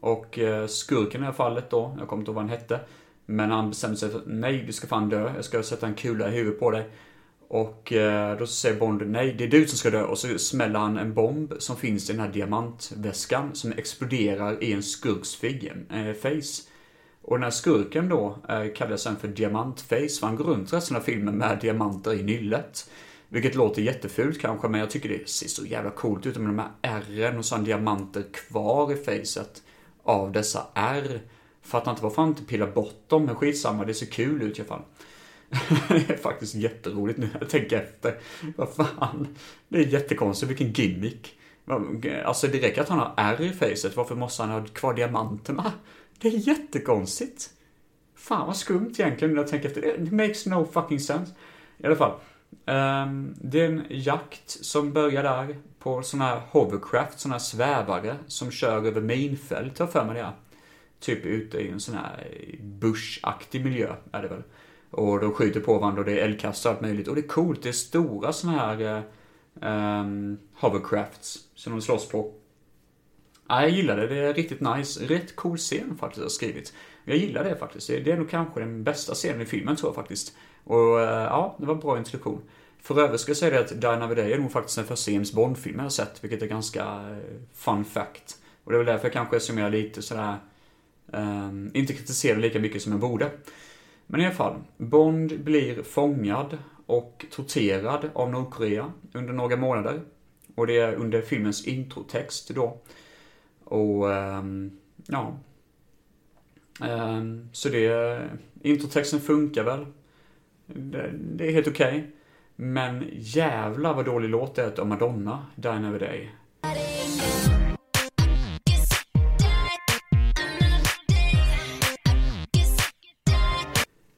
Och 0.00 0.38
eh, 0.38 0.66
skurken 0.66 1.20
i 1.20 1.22
det 1.22 1.26
här 1.26 1.32
fallet 1.32 1.70
då, 1.70 1.96
jag 1.98 2.08
kommer 2.08 2.20
inte 2.20 2.30
ihåg 2.30 2.34
vad 2.34 2.44
han 2.44 2.58
hette. 2.58 2.80
Men 3.26 3.50
han 3.50 3.68
bestämmer 3.68 3.94
sig 3.94 4.10
för 4.10 4.18
att 4.18 4.26
nej, 4.26 4.64
du 4.66 4.72
ska 4.72 4.86
fan 4.86 5.08
dö. 5.08 5.32
Jag 5.34 5.44
ska 5.44 5.62
sätta 5.62 5.86
en 5.86 5.94
kula 5.94 6.28
i 6.28 6.36
huvudet 6.36 6.60
på 6.60 6.70
dig. 6.70 6.90
Och 7.48 7.92
eh, 7.92 8.38
då 8.38 8.46
säger 8.46 8.80
Bond 8.80 9.02
nej, 9.06 9.34
det 9.38 9.44
är 9.44 9.48
du 9.48 9.66
som 9.66 9.78
ska 9.78 9.90
dö. 9.90 10.02
Och 10.02 10.18
så 10.18 10.38
smäller 10.38 10.78
han 10.78 10.98
en 10.98 11.14
bomb 11.14 11.54
som 11.58 11.76
finns 11.76 12.10
i 12.10 12.12
den 12.12 12.22
här 12.22 12.32
diamantväskan 12.32 13.54
som 13.54 13.72
exploderar 13.72 14.62
i 14.64 14.72
en 14.72 14.82
skurks 14.82 15.40
fig- 15.40 15.86
eh, 15.90 16.14
face. 16.14 16.62
Och 17.22 17.36
den 17.36 17.42
här 17.42 17.50
skurken 17.50 18.08
då 18.08 18.38
eh, 18.48 18.74
kallas 18.74 19.02
sen 19.02 19.16
för 19.16 19.28
Diamantface, 19.28 20.20
för 20.20 20.26
han 20.26 20.36
går 20.36 20.44
runt 20.44 20.72
resten 20.72 20.96
av 20.96 21.00
filmen 21.00 21.38
med 21.38 21.58
diamanter 21.60 22.14
i 22.14 22.22
nyllet. 22.22 22.90
Vilket 23.28 23.54
låter 23.54 23.82
jättefult 23.82 24.40
kanske, 24.40 24.68
men 24.68 24.80
jag 24.80 24.90
tycker 24.90 25.08
det 25.08 25.28
ser 25.28 25.48
så 25.48 25.64
jävla 25.64 25.90
coolt 25.90 26.26
ut 26.26 26.36
med 26.36 26.48
de 26.48 26.58
här 26.58 26.70
ärren 26.82 27.38
och 27.38 27.44
så 27.44 27.54
har 27.54 27.58
han 27.58 27.64
diamanter 27.64 28.24
kvar 28.32 28.92
i 28.92 28.96
facet 28.96 29.62
av 30.02 30.32
dessa 30.32 30.66
ärr. 30.74 31.20
Fattar 31.62 31.90
inte 31.90 32.02
varför 32.02 32.22
han 32.22 32.28
inte 32.28 32.44
pillar 32.44 32.66
bort 32.66 33.08
dem, 33.08 33.24
men 33.24 33.34
skitsamma, 33.34 33.84
det 33.84 33.94
ser 33.94 34.06
kul 34.06 34.42
ut 34.42 34.58
i 34.58 34.60
alla 34.60 34.68
fall. 34.68 34.82
det 35.88 36.10
är 36.10 36.16
faktiskt 36.16 36.54
jätteroligt 36.54 37.18
nu 37.18 37.26
när 37.32 37.40
jag 37.40 37.50
tänker 37.50 37.76
efter. 37.76 38.18
Vad 38.56 38.74
fan. 38.74 39.28
Det 39.68 39.78
är 39.78 39.86
jättekonstigt, 39.86 40.50
vilken 40.50 40.72
gimmick. 40.72 41.38
Alltså 42.24 42.46
det 42.46 42.58
räcker 42.58 42.82
att 42.82 42.88
han 42.88 42.98
har 42.98 43.14
ärr 43.16 43.40
i 43.40 43.52
facet, 43.52 43.96
varför 43.96 44.14
måste 44.14 44.42
han 44.42 44.52
ha 44.52 44.66
kvar 44.66 44.94
diamanterna? 44.94 45.72
Det 46.18 46.28
är 46.28 46.48
jättekonstigt. 46.48 47.50
Fan 48.14 48.46
vad 48.46 48.56
skumt 48.56 48.94
egentligen 48.98 49.34
när 49.34 49.42
jag 49.42 49.50
tänker 49.50 49.68
efter. 49.68 50.02
It 50.02 50.12
makes 50.12 50.46
no 50.46 50.68
fucking 50.72 51.00
sense. 51.00 51.32
I 51.78 51.86
alla 51.86 51.96
fall. 51.96 52.12
Um, 52.66 53.34
det 53.40 53.60
är 53.60 53.66
en 53.66 53.84
jakt 53.90 54.50
som 54.50 54.92
börjar 54.92 55.22
där 55.22 55.56
på 55.78 56.02
sådana 56.02 56.24
här 56.24 56.40
hovercraft, 56.50 57.20
sådana 57.20 57.34
här 57.34 57.40
svävare 57.40 58.16
som 58.26 58.50
kör 58.50 58.86
över 58.86 59.00
minfält, 59.00 59.78
har 59.78 59.86
jag 59.86 59.92
för 59.92 60.04
mig 60.04 60.14
det 60.14 60.20
är. 60.20 60.32
Typ 61.00 61.26
ute 61.26 61.58
i 61.58 61.68
en 61.68 61.80
sån 61.80 61.94
här 61.94 62.26
bushaktig 62.60 63.64
miljö, 63.64 63.94
är 64.12 64.22
det 64.22 64.28
väl. 64.28 64.42
Och 64.90 65.20
de 65.20 65.32
skjuter 65.32 65.60
på 65.60 65.78
varandra 65.78 66.00
och 66.00 66.06
det 66.06 66.20
är 66.20 66.24
eldkast 66.24 66.66
och 66.66 66.72
allt 66.72 66.80
möjligt. 66.80 67.08
Och 67.08 67.14
det 67.14 67.20
är 67.20 67.28
coolt, 67.28 67.62
det 67.62 67.68
är 67.68 67.72
stora 67.72 68.32
såna 68.32 68.52
här 68.52 69.02
um, 69.54 70.38
hovercrafts 70.54 71.38
som 71.54 71.72
de 71.72 71.82
slåss 71.82 72.08
på. 72.08 72.32
Ja, 73.48 73.62
jag 73.62 73.70
gillar 73.70 73.96
det, 73.96 74.06
det 74.06 74.16
är 74.16 74.34
riktigt 74.34 74.60
nice. 74.60 75.06
Rätt 75.06 75.36
cool 75.36 75.56
scen 75.56 75.96
faktiskt 76.00 76.22
har 76.22 76.28
skrivit. 76.28 76.72
Jag 77.04 77.16
gillar 77.16 77.44
det 77.44 77.56
faktiskt. 77.56 77.86
Det 77.86 78.10
är 78.10 78.16
nog 78.16 78.30
kanske 78.30 78.60
den 78.60 78.84
bästa 78.84 79.14
scenen 79.14 79.40
i 79.40 79.44
filmen 79.44 79.76
tror 79.76 79.88
jag 79.88 79.94
faktiskt. 79.94 80.36
Och 80.64 81.00
eh, 81.00 81.24
ja, 81.24 81.56
det 81.58 81.66
var 81.66 81.74
en 81.74 81.80
bra 81.80 81.98
introduktion. 81.98 82.42
För 82.82 83.00
övrigt 83.00 83.20
ska 83.20 83.30
jag 83.30 83.36
säga 83.36 83.50
det 83.50 83.60
att 83.60 83.80
Die 83.80 83.86
Another 83.86 84.16
Day 84.16 84.32
är 84.32 84.38
nog 84.38 84.52
faktiskt 84.52 84.76
den 84.76 84.86
första 84.86 85.10
James 85.10 85.32
Bond-filmen 85.32 85.78
jag 85.78 85.84
har 85.84 85.90
sett, 85.90 86.24
vilket 86.24 86.42
är 86.42 86.46
ganska 86.46 86.84
eh, 86.84 87.16
fun 87.54 87.84
fact. 87.84 88.36
Och 88.64 88.72
det 88.72 88.76
är 88.76 88.78
väl 88.78 88.86
därför 88.86 89.04
jag 89.04 89.12
kanske 89.12 89.40
summerar 89.40 89.70
lite 89.70 90.02
sådär, 90.02 90.36
um, 91.06 91.20
ehm, 91.20 91.70
inte 91.74 91.92
kritiserar 91.92 92.38
lika 92.38 92.58
mycket 92.58 92.82
som 92.82 92.92
jag 92.92 93.00
borde. 93.00 93.30
Men 94.06 94.20
i 94.20 94.24
alla 94.24 94.34
fall, 94.34 94.62
Bond 94.76 95.40
blir 95.40 95.82
fångad 95.82 96.58
och 96.86 97.26
torterad 97.30 98.10
av 98.12 98.30
Nordkorea 98.30 98.92
under 99.12 99.32
några 99.32 99.56
månader. 99.56 100.00
Och 100.54 100.66
det 100.66 100.78
är 100.78 100.94
under 100.94 101.22
filmens 101.22 101.66
introtext 101.66 102.50
då. 102.54 102.78
Och, 103.64 104.06
um, 104.06 104.78
ja. 105.06 105.38
Um, 106.80 107.48
så 107.52 107.68
det, 107.68 108.20
introtexten 108.62 109.20
funkar 109.20 109.64
väl. 109.64 109.86
Det, 110.66 111.10
det 111.12 111.48
är 111.48 111.52
helt 111.52 111.68
okej. 111.68 111.98
Okay. 111.98 112.10
Men 112.56 113.04
jävla 113.12 113.92
vad 113.92 114.04
dålig 114.04 114.28
låt 114.28 114.54
det 114.54 114.62
är 114.62 114.80
av 114.80 114.86
Madonna, 114.86 115.46
Dine 115.56 115.74
Another 115.74 115.98
Day. 115.98 116.30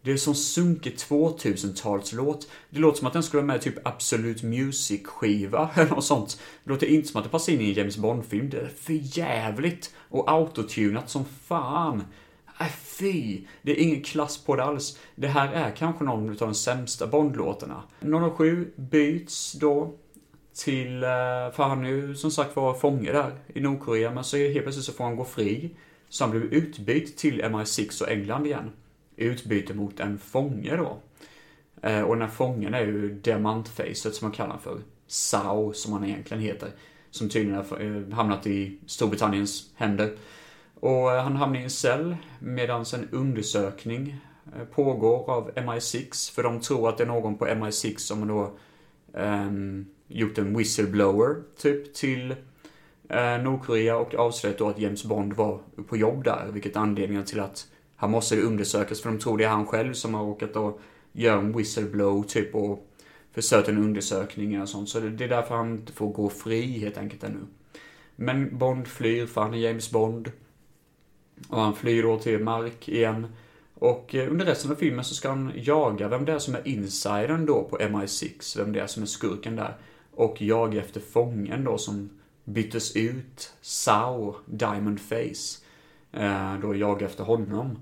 Det 0.08 0.12
är 0.12 0.16
som 0.16 0.34
sunkig 0.34 0.96
2000-talslåt. 0.96 2.48
Det 2.70 2.80
låter 2.80 2.98
som 2.98 3.06
att 3.06 3.12
den 3.12 3.22
skulle 3.22 3.42
vara 3.42 3.46
med 3.46 3.56
i 3.56 3.60
typ 3.60 3.86
Absolute 3.86 4.46
Music-skiva 4.46 5.70
eller 5.74 5.90
något 5.90 6.04
sånt. 6.04 6.40
Det 6.64 6.70
låter 6.70 6.86
inte 6.86 7.08
som 7.08 7.18
att 7.18 7.24
det 7.24 7.30
passar 7.30 7.52
in 7.52 7.60
i 7.60 7.68
en 7.68 7.74
James 7.74 7.96
Bond-film. 7.96 8.50
Det 8.50 8.60
är 8.60 8.68
för 8.68 9.18
jävligt 9.18 9.94
och 10.08 10.30
autotunat 10.30 11.10
som 11.10 11.24
fan. 11.24 12.04
Äh, 12.60 12.66
fy! 12.68 13.40
Det 13.62 13.72
är 13.72 13.82
ingen 13.82 14.02
klass 14.02 14.44
på 14.44 14.56
det 14.56 14.64
alls. 14.64 14.98
Det 15.14 15.28
här 15.28 15.52
är 15.52 15.70
kanske 15.70 16.04
någon 16.04 16.30
av 16.30 16.36
de 16.36 16.54
sämsta 16.54 17.06
Bond-låtarna. 17.06 17.82
007 18.36 18.72
byts 18.76 19.52
då 19.52 19.94
till, 20.54 21.02
eh, 21.02 21.08
för 21.54 21.62
han 21.62 21.84
är 21.84 21.88
ju 21.88 22.14
som 22.14 22.30
sagt 22.30 22.56
var 22.56 22.74
fånge 22.74 23.12
där 23.12 23.32
i 23.54 23.60
Nordkorea, 23.60 24.10
men 24.10 24.24
så 24.24 24.36
helt 24.36 24.62
plötsligt 24.62 24.86
så 24.86 24.92
får 24.92 25.04
han 25.04 25.16
gå 25.16 25.24
fri. 25.24 25.70
Så 26.08 26.24
han 26.24 26.30
blir 26.30 26.54
utbytt 26.54 27.16
till 27.16 27.42
MI6 27.42 28.02
och 28.02 28.10
England 28.10 28.46
igen. 28.46 28.70
Utbyte 29.18 29.74
mot 29.74 30.00
en 30.00 30.18
fånge 30.18 30.76
då. 30.76 30.98
Eh, 31.82 32.02
och 32.02 32.14
den 32.14 32.22
här 32.22 32.34
fången 32.34 32.74
är 32.74 32.80
ju 32.80 33.14
diamantfacet 33.14 34.14
som 34.14 34.26
man 34.26 34.32
kallar 34.32 34.48
honom 34.48 34.62
för. 34.62 34.80
Sao, 35.06 35.72
som 35.72 35.92
han 35.92 36.04
egentligen 36.04 36.42
heter. 36.42 36.68
Som 37.10 37.28
tydligen 37.28 37.64
har 37.70 37.80
eh, 37.80 38.14
hamnat 38.14 38.46
i 38.46 38.78
Storbritanniens 38.86 39.70
händer. 39.74 40.16
Och 40.74 41.12
eh, 41.12 41.22
han 41.22 41.36
hamnar 41.36 41.60
i 41.60 41.62
en 41.62 41.70
cell 41.70 42.16
medan 42.38 42.84
en 42.94 43.08
undersökning 43.10 44.16
pågår 44.74 45.30
av 45.30 45.50
MI6. 45.50 46.34
För 46.34 46.42
de 46.42 46.60
tror 46.60 46.88
att 46.88 46.98
det 46.98 47.04
är 47.04 47.08
någon 47.08 47.38
på 47.38 47.46
MI6 47.46 47.96
som 47.96 48.28
då 48.28 48.58
um, 49.12 49.86
gjort 50.06 50.38
en 50.38 50.56
whistleblower 50.56 51.36
typ 51.56 51.94
till 51.94 52.32
uh, 53.14 53.42
Nordkorea 53.42 53.96
och 53.96 54.14
avslöjat 54.14 54.58
då 54.58 54.68
att 54.68 54.78
James 54.78 55.04
Bond 55.04 55.32
var 55.32 55.60
på 55.88 55.96
jobb 55.96 56.24
där. 56.24 56.48
Vilket 56.52 56.76
är 56.76 56.80
anledningen 56.80 57.24
till 57.24 57.40
att 57.40 57.66
han 58.00 58.10
måste 58.10 58.40
undersökas 58.40 59.00
för 59.00 59.10
de 59.10 59.18
tror 59.18 59.38
det 59.38 59.44
är 59.44 59.48
han 59.48 59.66
själv 59.66 59.92
som 59.92 60.14
har 60.14 60.24
råkat 60.24 60.54
då 60.54 60.78
göra 61.12 61.38
en 61.38 61.56
whistleblow 61.56 62.22
typ 62.22 62.54
och 62.54 62.88
försökt 63.32 63.68
en 63.68 63.78
undersökning 63.78 64.62
och 64.62 64.68
sånt. 64.68 64.88
Så 64.88 65.00
det 65.00 65.24
är 65.24 65.28
därför 65.28 65.54
han 65.54 65.72
inte 65.72 65.92
får 65.92 66.12
gå 66.12 66.28
fri 66.28 66.78
helt 66.78 66.98
enkelt 66.98 67.24
ännu. 67.24 67.40
Men 68.16 68.58
Bond 68.58 68.86
flyr 68.88 69.26
för 69.26 69.40
han 69.40 69.54
är 69.54 69.58
James 69.58 69.90
Bond. 69.90 70.32
Och 71.48 71.60
han 71.60 71.74
flyr 71.74 72.02
då 72.02 72.18
till 72.18 72.38
mark 72.38 72.88
igen. 72.88 73.26
Och 73.74 74.14
eh, 74.14 74.30
under 74.30 74.46
resten 74.46 74.70
av 74.70 74.74
filmen 74.74 75.04
så 75.04 75.14
ska 75.14 75.28
han 75.28 75.52
jaga 75.54 76.08
vem 76.08 76.24
det 76.24 76.32
är 76.32 76.38
som 76.38 76.54
är 76.54 76.68
insidern 76.68 77.46
då 77.46 77.64
på 77.64 77.78
MI6, 77.78 78.58
vem 78.58 78.72
det 78.72 78.80
är 78.80 78.86
som 78.86 79.02
är 79.02 79.06
skurken 79.06 79.56
där. 79.56 79.76
Och 80.14 80.42
jaga 80.42 80.80
efter 80.80 81.00
fången 81.00 81.64
då 81.64 81.78
som 81.78 82.10
byttes 82.44 82.96
ut, 82.96 83.52
Sao 83.60 84.36
Diamond 84.46 85.00
Face. 85.00 85.64
Eh, 86.12 86.58
då 86.62 86.74
jaga 86.74 87.06
efter 87.06 87.24
honom. 87.24 87.78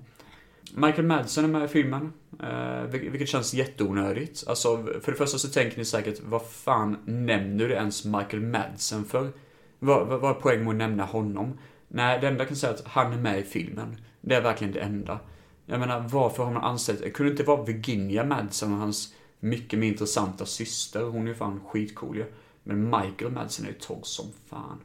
Michael 0.79 1.03
Madsen 1.03 1.43
är 1.43 1.47
med 1.47 1.63
i 1.63 1.67
filmen, 1.67 2.13
eh, 2.43 2.81
vilket 2.81 3.29
känns 3.29 3.53
jätteonödigt. 3.53 4.43
Alltså, 4.47 4.83
för 5.01 5.11
det 5.11 5.17
första 5.17 5.37
så 5.37 5.47
tänker 5.47 5.77
ni 5.77 5.85
säkert, 5.85 6.19
vad 6.23 6.45
fan 6.45 6.97
nämner 7.05 7.67
du 7.67 7.73
ens 7.73 8.05
Michael 8.05 8.41
Madsen 8.41 9.05
för? 9.05 9.31
Vad, 9.79 10.07
vad, 10.07 10.19
vad 10.19 10.31
är 10.31 10.39
poängen 10.41 10.63
med 10.63 10.71
att 10.71 10.77
nämna 10.77 11.05
honom? 11.05 11.57
Nej, 11.87 12.19
det 12.21 12.27
enda 12.27 12.39
jag 12.39 12.47
kan 12.47 12.57
säga 12.57 12.73
är 12.73 12.75
att 12.75 12.87
han 12.87 13.13
är 13.13 13.17
med 13.17 13.39
i 13.39 13.43
filmen. 13.43 13.97
Det 14.21 14.35
är 14.35 14.41
verkligen 14.41 14.73
det 14.73 14.79
enda. 14.79 15.19
Jag 15.65 15.79
menar, 15.79 15.99
varför 15.99 16.43
har 16.43 16.51
man 16.51 16.63
anställt... 16.63 17.01
Det 17.01 17.09
kunde 17.09 17.31
inte 17.31 17.43
vara 17.43 17.63
Virginia 17.63 18.23
Madsen 18.23 18.73
och 18.73 18.79
hans 18.79 19.13
mycket 19.39 19.79
mer 19.79 19.87
intressanta 19.87 20.45
syster. 20.45 21.03
Hon 21.03 21.23
är 21.23 21.27
ju 21.27 21.35
fan 21.35 21.59
skitcool 21.67 22.17
ju. 22.17 22.25
Men 22.63 22.83
Michael 22.83 23.31
Madsen 23.31 23.65
är 23.65 23.69
ju 23.69 23.75
torr 23.75 24.03
som 24.03 24.25
fan. 24.49 24.79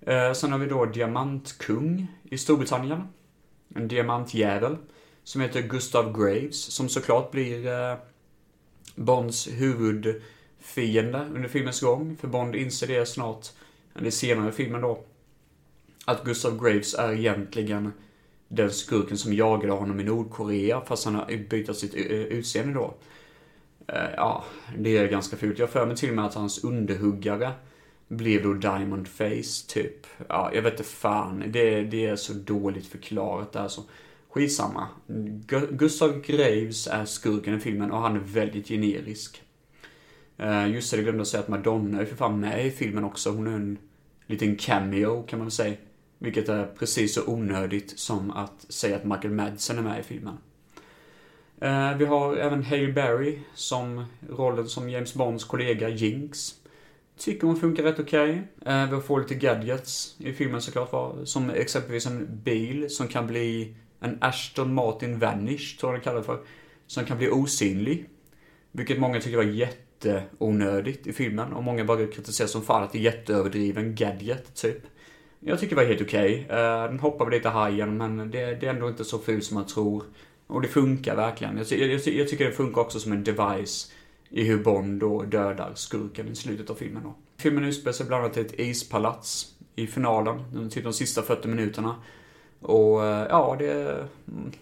Eh, 0.00 0.32
sen 0.32 0.52
har 0.52 0.58
vi 0.58 0.66
då 0.66 0.84
Diamantkung 0.84 2.06
i 2.22 2.38
Storbritannien. 2.38 3.02
En 3.74 3.88
diamantjävel. 3.88 4.76
Som 5.24 5.40
heter 5.40 5.62
Gustav 5.62 6.18
Graves. 6.18 6.60
Som 6.62 6.88
såklart 6.88 7.30
blir 7.30 7.66
eh, 7.66 7.96
Bonds 8.94 9.48
huvudfiende 9.48 11.26
under 11.34 11.48
filmens 11.48 11.80
gång. 11.80 12.16
För 12.20 12.28
Bond 12.28 12.56
inser 12.56 12.86
det 12.86 13.06
snart, 13.06 13.46
eller 13.94 14.10
senare 14.10 14.48
i 14.48 14.52
filmen 14.52 14.80
då, 14.80 15.04
att 16.04 16.24
Gustav 16.24 16.62
Graves 16.62 16.94
är 16.94 17.12
egentligen 17.12 17.92
den 18.48 18.70
skurken 18.70 19.18
som 19.18 19.34
jagade 19.34 19.72
honom 19.72 20.00
i 20.00 20.04
Nordkorea 20.04 20.80
fast 20.80 21.04
han 21.04 21.14
har 21.14 21.48
bytt 21.48 21.76
sitt 21.76 21.94
eh, 21.94 22.00
utseende 22.02 22.74
då. 22.74 22.94
Eh, 23.86 24.10
ja, 24.16 24.44
det 24.78 24.96
är 24.96 25.08
ganska 25.08 25.36
fult. 25.36 25.58
Jag 25.58 25.70
för 25.70 25.86
mig 25.86 25.96
till 25.96 26.08
och 26.08 26.16
med 26.16 26.24
att 26.24 26.34
hans 26.34 26.64
underhuggare 26.64 27.52
blev 28.10 28.42
då 28.42 28.52
Diamond 28.52 29.08
Face, 29.08 29.66
typ. 29.68 30.06
Ja, 30.28 30.50
jag 30.54 30.62
vet 30.62 30.72
inte 30.72 30.84
fan. 30.84 31.44
Det, 31.46 31.82
det 31.82 32.06
är 32.06 32.16
så 32.16 32.32
dåligt 32.32 32.86
förklarat 32.86 33.56
alltså. 33.56 33.82
Skitsamma. 34.28 34.88
Gustav 35.70 36.20
Graves 36.20 36.86
är 36.86 37.04
skurken 37.04 37.56
i 37.56 37.60
filmen 37.60 37.90
och 37.90 38.00
han 38.00 38.16
är 38.16 38.20
väldigt 38.20 38.68
generisk. 38.68 39.42
Eh, 40.36 40.48
uh, 40.48 40.70
just 40.70 40.90
det, 40.90 40.96
jag 40.96 41.04
glömde 41.04 41.22
att 41.22 41.28
säga 41.28 41.42
att 41.42 41.48
Madonna 41.48 42.00
är 42.00 42.04
för 42.04 42.16
fan 42.16 42.40
med 42.40 42.66
i 42.66 42.70
filmen 42.70 43.04
också. 43.04 43.30
Hon 43.30 43.46
är 43.46 43.52
en 43.52 43.78
liten 44.26 44.56
cameo 44.56 45.22
kan 45.22 45.38
man 45.38 45.46
väl 45.46 45.52
säga. 45.52 45.76
Vilket 46.18 46.48
är 46.48 46.66
precis 46.78 47.14
så 47.14 47.26
onödigt 47.26 47.98
som 47.98 48.30
att 48.30 48.66
säga 48.68 48.96
att 48.96 49.04
Michael 49.04 49.34
Madsen 49.34 49.78
är 49.78 49.82
med 49.82 50.00
i 50.00 50.02
filmen. 50.02 50.38
Uh, 51.62 51.98
vi 51.98 52.04
har 52.04 52.36
även 52.36 52.62
Hale 52.62 52.92
Berry 52.92 53.38
som 53.54 54.04
rollen 54.28 54.68
som 54.68 54.90
James 54.90 55.14
Bonds 55.14 55.44
kollega 55.44 55.88
Jinx. 55.88 56.59
Tycker 57.20 57.46
hon 57.46 57.56
funkar 57.56 57.82
rätt 57.82 57.98
okej. 57.98 58.42
Okay. 58.60 58.86
Vi 58.86 59.00
får 59.00 59.20
lite 59.20 59.34
gadgets 59.34 60.16
i 60.18 60.32
filmen 60.32 60.62
såklart. 60.62 61.16
Som 61.24 61.50
exempelvis 61.50 62.06
en 62.06 62.42
bil 62.44 62.90
som 62.90 63.08
kan 63.08 63.26
bli 63.26 63.74
en 64.00 64.18
Ashton 64.20 64.74
Martin 64.74 65.18
Vanish, 65.18 65.78
tror 65.80 65.92
jag 65.92 66.00
den 66.00 66.04
kallas 66.04 66.26
för. 66.26 66.40
Som 66.86 67.04
kan 67.04 67.18
bli 67.18 67.30
osynlig. 67.30 68.08
Vilket 68.72 69.00
många 69.00 69.20
tycker 69.20 69.36
var 69.36 69.44
jätteonödigt 69.44 71.06
i 71.06 71.12
filmen. 71.12 71.52
Och 71.52 71.64
många 71.64 71.84
bara 71.84 72.06
kritiserar 72.06 72.48
som 72.48 72.62
fan 72.62 72.82
att 72.82 72.92
det 72.92 72.98
är 72.98 73.02
jätteöverdriven 73.02 73.94
gadget, 73.94 74.54
typ. 74.54 74.82
Jag 75.40 75.60
tycker 75.60 75.76
det 75.76 75.82
var 75.82 75.88
helt 75.88 76.02
okej. 76.02 76.44
Okay. 76.44 76.88
Den 76.88 77.00
hoppar 77.00 77.24
väl 77.24 77.34
lite 77.34 77.48
hajen, 77.48 77.96
men 77.96 78.30
det, 78.30 78.54
det, 78.54 78.66
är 78.66 78.70
ändå 78.74 78.88
inte 78.88 79.04
så 79.04 79.18
ful 79.18 79.42
som 79.42 79.54
man 79.54 79.66
tror. 79.66 80.04
Och 80.46 80.62
det 80.62 80.68
funkar 80.68 81.16
verkligen. 81.16 81.56
Jag, 81.56 81.66
jag, 81.78 81.90
jag, 81.90 82.28
tycker 82.28 82.44
det 82.44 82.52
funkar 82.52 82.80
också 82.80 83.00
som 83.00 83.12
en 83.12 83.24
device 83.24 83.92
i 84.30 84.44
hur 84.44 84.58
Bond 84.58 85.00
då 85.00 85.22
dödar 85.22 85.72
skurken 85.74 86.28
i 86.28 86.34
slutet 86.34 86.70
av 86.70 86.74
filmen 86.74 87.02
då. 87.02 87.14
Filmen 87.36 87.64
utspelar 87.64 87.92
sig 87.92 88.06
bland 88.06 88.24
annat 88.24 88.36
i 88.36 88.40
ett 88.40 88.60
ispalats 88.60 89.54
i 89.76 89.86
finalen, 89.86 90.70
typ 90.70 90.84
de 90.84 90.92
sista 90.92 91.22
40 91.22 91.48
minuterna. 91.48 91.96
Och 92.60 93.04
eh, 93.04 93.26
ja, 93.30 93.56
det... 93.58 93.72
Mm, 94.28 94.52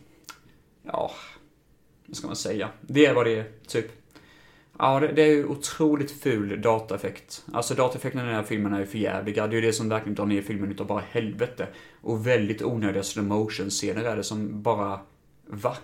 ja, 0.82 1.10
vad 2.06 2.16
ska 2.16 2.26
man 2.26 2.36
säga? 2.36 2.68
Det 2.80 3.06
är 3.06 3.14
vad 3.14 3.26
det 3.26 3.38
är, 3.38 3.44
typ. 3.66 3.86
Ja, 4.78 5.00
det, 5.00 5.12
det 5.12 5.22
är 5.22 5.26
ju 5.26 5.46
otroligt 5.46 6.10
ful 6.10 6.62
dataeffekt. 6.62 7.44
Alltså 7.52 7.74
dataeffekterna 7.74 8.24
i 8.24 8.26
den 8.26 8.34
här 8.34 8.42
filmen 8.42 8.74
är 8.74 8.80
ju 8.80 8.86
förjävliga. 8.86 9.46
Det 9.46 9.56
är 9.56 9.60
ju 9.60 9.66
det 9.66 9.72
som 9.72 9.88
verkligen 9.88 10.14
drar 10.14 10.26
ner 10.26 10.42
filmen 10.42 10.70
utav 10.70 10.86
bara 10.86 11.02
helvete. 11.10 11.66
Och 12.00 12.26
väldigt 12.26 12.62
onödiga 12.62 13.02
slow 13.02 13.24
motion 13.24 13.70
scener 13.70 14.04
är 14.04 14.16
det 14.16 14.24
som 14.24 14.62
bara 14.62 15.00
va? 15.46 15.76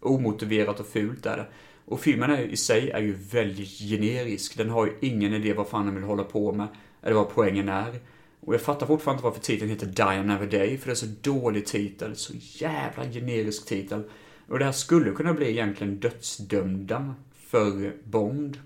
Omotiverat 0.00 0.80
och 0.80 0.86
fult 0.86 1.26
är 1.26 1.36
det. 1.36 1.46
Och 1.86 2.00
filmen 2.00 2.30
är, 2.30 2.42
i 2.42 2.56
sig 2.56 2.90
är 2.90 3.00
ju 3.00 3.12
väldigt 3.12 3.68
generisk. 3.68 4.56
Den 4.56 4.70
har 4.70 4.86
ju 4.86 4.92
ingen 5.00 5.32
idé 5.32 5.52
vad 5.52 5.68
fan 5.68 5.86
den 5.86 5.94
vill 5.94 6.04
hålla 6.04 6.24
på 6.24 6.52
med, 6.52 6.68
eller 7.02 7.14
vad 7.14 7.28
poängen 7.28 7.68
är. 7.68 8.00
Och 8.40 8.54
jag 8.54 8.60
fattar 8.60 8.86
fortfarande 8.86 9.18
inte 9.18 9.24
varför 9.24 9.40
titeln 9.40 9.70
heter 9.70 9.86
Die 9.86 10.02
Another 10.02 10.46
Day, 10.46 10.78
för 10.78 10.86
det 10.86 10.92
är 10.92 10.94
så 10.94 11.06
dålig 11.20 11.66
titel. 11.66 12.16
Så 12.16 12.32
jävla 12.36 13.04
generisk 13.04 13.66
titel. 13.66 14.02
Och 14.48 14.58
det 14.58 14.64
här 14.64 14.72
skulle 14.72 15.10
kunna 15.10 15.34
bli 15.34 15.50
egentligen 15.50 16.00
dödsdömda 16.00 17.14
för 17.34 17.92
Bond. 18.04 18.58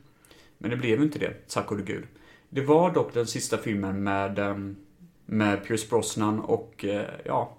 Men 0.59 0.71
det 0.71 0.77
blev 0.77 1.03
inte 1.03 1.19
det, 1.19 1.49
tack 1.49 1.73
och 1.73 1.79
gud. 1.79 2.05
Det 2.49 2.61
var 2.61 2.91
dock 2.91 3.15
den 3.15 3.27
sista 3.27 3.59
filmen 3.59 4.03
med, 4.03 4.39
ehm, 4.39 4.77
med 5.27 5.65
Pierce 5.65 5.89
Brosnan 5.91 6.41
och, 6.41 6.85
eh, 6.85 7.07
ja, 7.25 7.57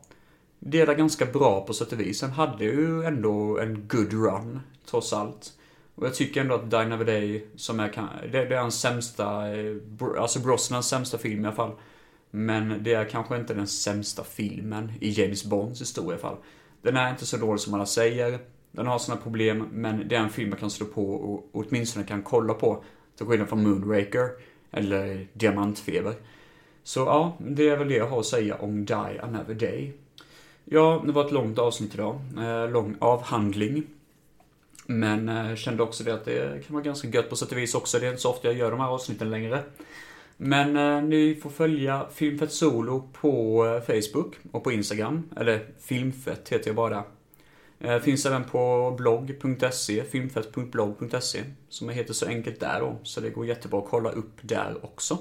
Delar 0.63 0.93
ganska 0.93 1.25
bra 1.25 1.65
på 1.65 1.73
sätt 1.73 1.91
och 1.91 1.99
vis. 1.99 2.21
Han 2.21 2.31
hade 2.31 2.63
ju 2.65 3.03
ändå 3.03 3.59
en 3.59 3.87
good 3.87 4.13
run, 4.13 4.59
trots 4.91 5.13
allt. 5.13 5.53
Och 5.95 6.05
jag 6.05 6.15
tycker 6.15 6.41
ändå 6.41 6.55
att 6.55 6.71
Die 6.71 6.77
a 6.77 7.03
Day, 7.03 7.47
som 7.55 7.79
är, 7.79 7.91
det, 8.31 8.45
det 8.45 8.55
är 8.55 8.61
hans 8.61 8.79
sämsta, 8.79 9.55
eh, 9.57 9.75
alltså 10.17 10.39
Brosnans 10.39 10.87
sämsta 10.87 11.17
film 11.17 11.43
i 11.43 11.47
alla 11.47 11.55
fall. 11.55 11.71
Men 12.31 12.83
det 12.83 12.93
är 12.93 13.05
kanske 13.05 13.35
inte 13.35 13.53
den 13.53 13.67
sämsta 13.67 14.23
filmen 14.23 14.91
i 14.99 15.09
James 15.09 15.45
Bonds 15.45 15.81
historia 15.81 16.09
i 16.09 16.13
alla 16.13 16.21
fall. 16.21 16.37
Den 16.81 16.97
är 16.97 17.09
inte 17.09 17.25
så 17.25 17.37
dålig 17.37 17.59
som 17.59 17.73
alla 17.73 17.85
säger. 17.85 18.39
Den 18.71 18.87
har 18.87 18.99
sina 18.99 19.17
problem, 19.17 19.67
men 19.71 20.07
det 20.07 20.15
är 20.15 20.19
en 20.19 20.29
film 20.29 20.49
man 20.49 20.59
kan 20.59 20.69
slå 20.69 20.85
på 20.85 21.13
och 21.13 21.49
åtminstone 21.53 22.05
kan 22.05 22.23
kolla 22.23 22.53
på. 22.53 22.83
Till 23.17 23.25
skillnad 23.25 23.49
från 23.49 23.63
Moonraker, 23.63 24.29
eller 24.71 25.27
Diamantfeber. 25.33 26.13
Så 26.83 26.99
ja, 26.99 27.37
det 27.39 27.69
är 27.69 27.77
väl 27.77 27.87
det 27.87 27.95
jag 27.95 28.07
har 28.07 28.19
att 28.19 28.25
säga 28.25 28.55
om 28.55 28.85
Die 28.85 29.19
Another 29.21 29.53
Day. 29.53 29.93
Ja, 30.65 31.03
det 31.05 31.11
var 31.11 31.25
ett 31.25 31.31
långt 31.31 31.59
avsnitt 31.59 31.93
idag. 31.93 32.19
Eh, 32.37 32.71
lång 32.71 32.95
avhandling. 32.99 33.83
Men 34.85 35.29
eh, 35.29 35.55
kände 35.55 35.83
också 35.83 36.03
det 36.03 36.13
att 36.13 36.25
det 36.25 36.65
kan 36.65 36.73
vara 36.73 36.83
ganska 36.83 37.07
gött 37.07 37.29
på 37.29 37.35
sätt 37.35 37.51
och 37.51 37.57
vis 37.57 37.75
också. 37.75 37.99
Det 37.99 38.05
är 38.05 38.09
inte 38.09 38.21
så 38.21 38.29
ofta 38.29 38.47
jag 38.47 38.57
gör 38.57 38.71
de 38.71 38.79
här 38.79 38.87
avsnitten 38.87 39.29
längre. 39.29 39.63
Men 40.37 40.77
eh, 40.77 41.03
ni 41.03 41.35
får 41.35 41.49
följa 41.49 42.05
Filmfett 42.13 42.51
Solo 42.51 43.09
på 43.13 43.65
eh, 43.65 43.81
Facebook 43.81 44.35
och 44.51 44.63
på 44.63 44.71
Instagram. 44.71 45.29
Eller 45.35 45.65
Filmfett 45.79 46.49
heter 46.49 46.67
jag 46.69 46.75
bara 46.75 46.89
där. 46.89 47.03
Eh, 47.79 48.01
finns 48.01 48.25
även 48.25 48.43
på 48.43 48.93
blogg.se, 48.97 50.03
filmfett.blogg.se. 50.03 51.43
Som 51.69 51.89
heter 51.89 52.13
så 52.13 52.25
enkelt 52.25 52.59
där 52.59 52.79
då. 52.79 52.97
Så 53.03 53.21
det 53.21 53.29
går 53.29 53.45
jättebra 53.45 53.79
att 53.79 53.89
kolla 53.89 54.09
upp 54.09 54.39
där 54.41 54.85
också. 54.85 55.17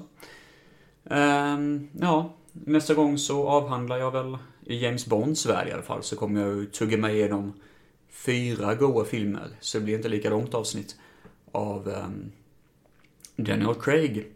Ehm, 1.10 1.88
ja, 2.00 2.34
nästa 2.52 2.94
gång 2.94 3.18
så 3.18 3.48
avhandlar 3.48 3.98
jag 3.98 4.10
väl 4.10 4.38
i 4.66 4.84
James 4.84 5.06
Bonds 5.06 5.46
värld 5.46 5.68
i 5.68 5.72
alla 5.72 5.82
fall. 5.82 6.02
Så 6.02 6.16
kommer 6.16 6.40
jag 6.40 6.62
att 6.62 6.72
tugga 6.72 6.98
mig 6.98 7.16
igenom 7.16 7.52
fyra 8.10 8.74
goa 8.74 9.04
filmer. 9.04 9.48
Så 9.60 9.78
det 9.78 9.84
blir 9.84 9.96
inte 9.96 10.08
lika 10.08 10.30
långt 10.30 10.54
avsnitt 10.54 10.96
av 11.52 11.88
um, 11.88 12.32
Daniel 13.36 13.74
Craig. 13.74 14.26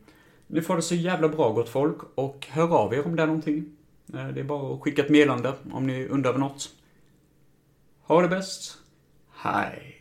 Ni 0.47 0.61
får 0.61 0.77
det 0.77 0.83
så 0.83 0.95
jävla 0.95 1.29
bra 1.29 1.53
gott 1.53 1.69
folk 1.69 1.99
och 2.15 2.47
hör 2.51 2.77
av 2.77 2.95
er 2.95 3.07
om 3.07 3.17
det 3.17 3.23
är 3.23 3.27
någonting. 3.27 3.77
Eh, 4.15 4.29
det 4.29 4.41
är 4.41 4.45
bara 4.45 4.75
att 4.75 4.81
skicka 4.81 5.03
ett 5.03 5.11
meddelande 5.11 5.53
om 5.73 5.87
ni 5.87 6.07
undrar 6.07 6.31
över 6.31 6.41
något. 6.41 6.71
Ha 8.03 8.23
det 8.23 8.29
bäst. 8.29 8.79
Hej. 9.33 9.94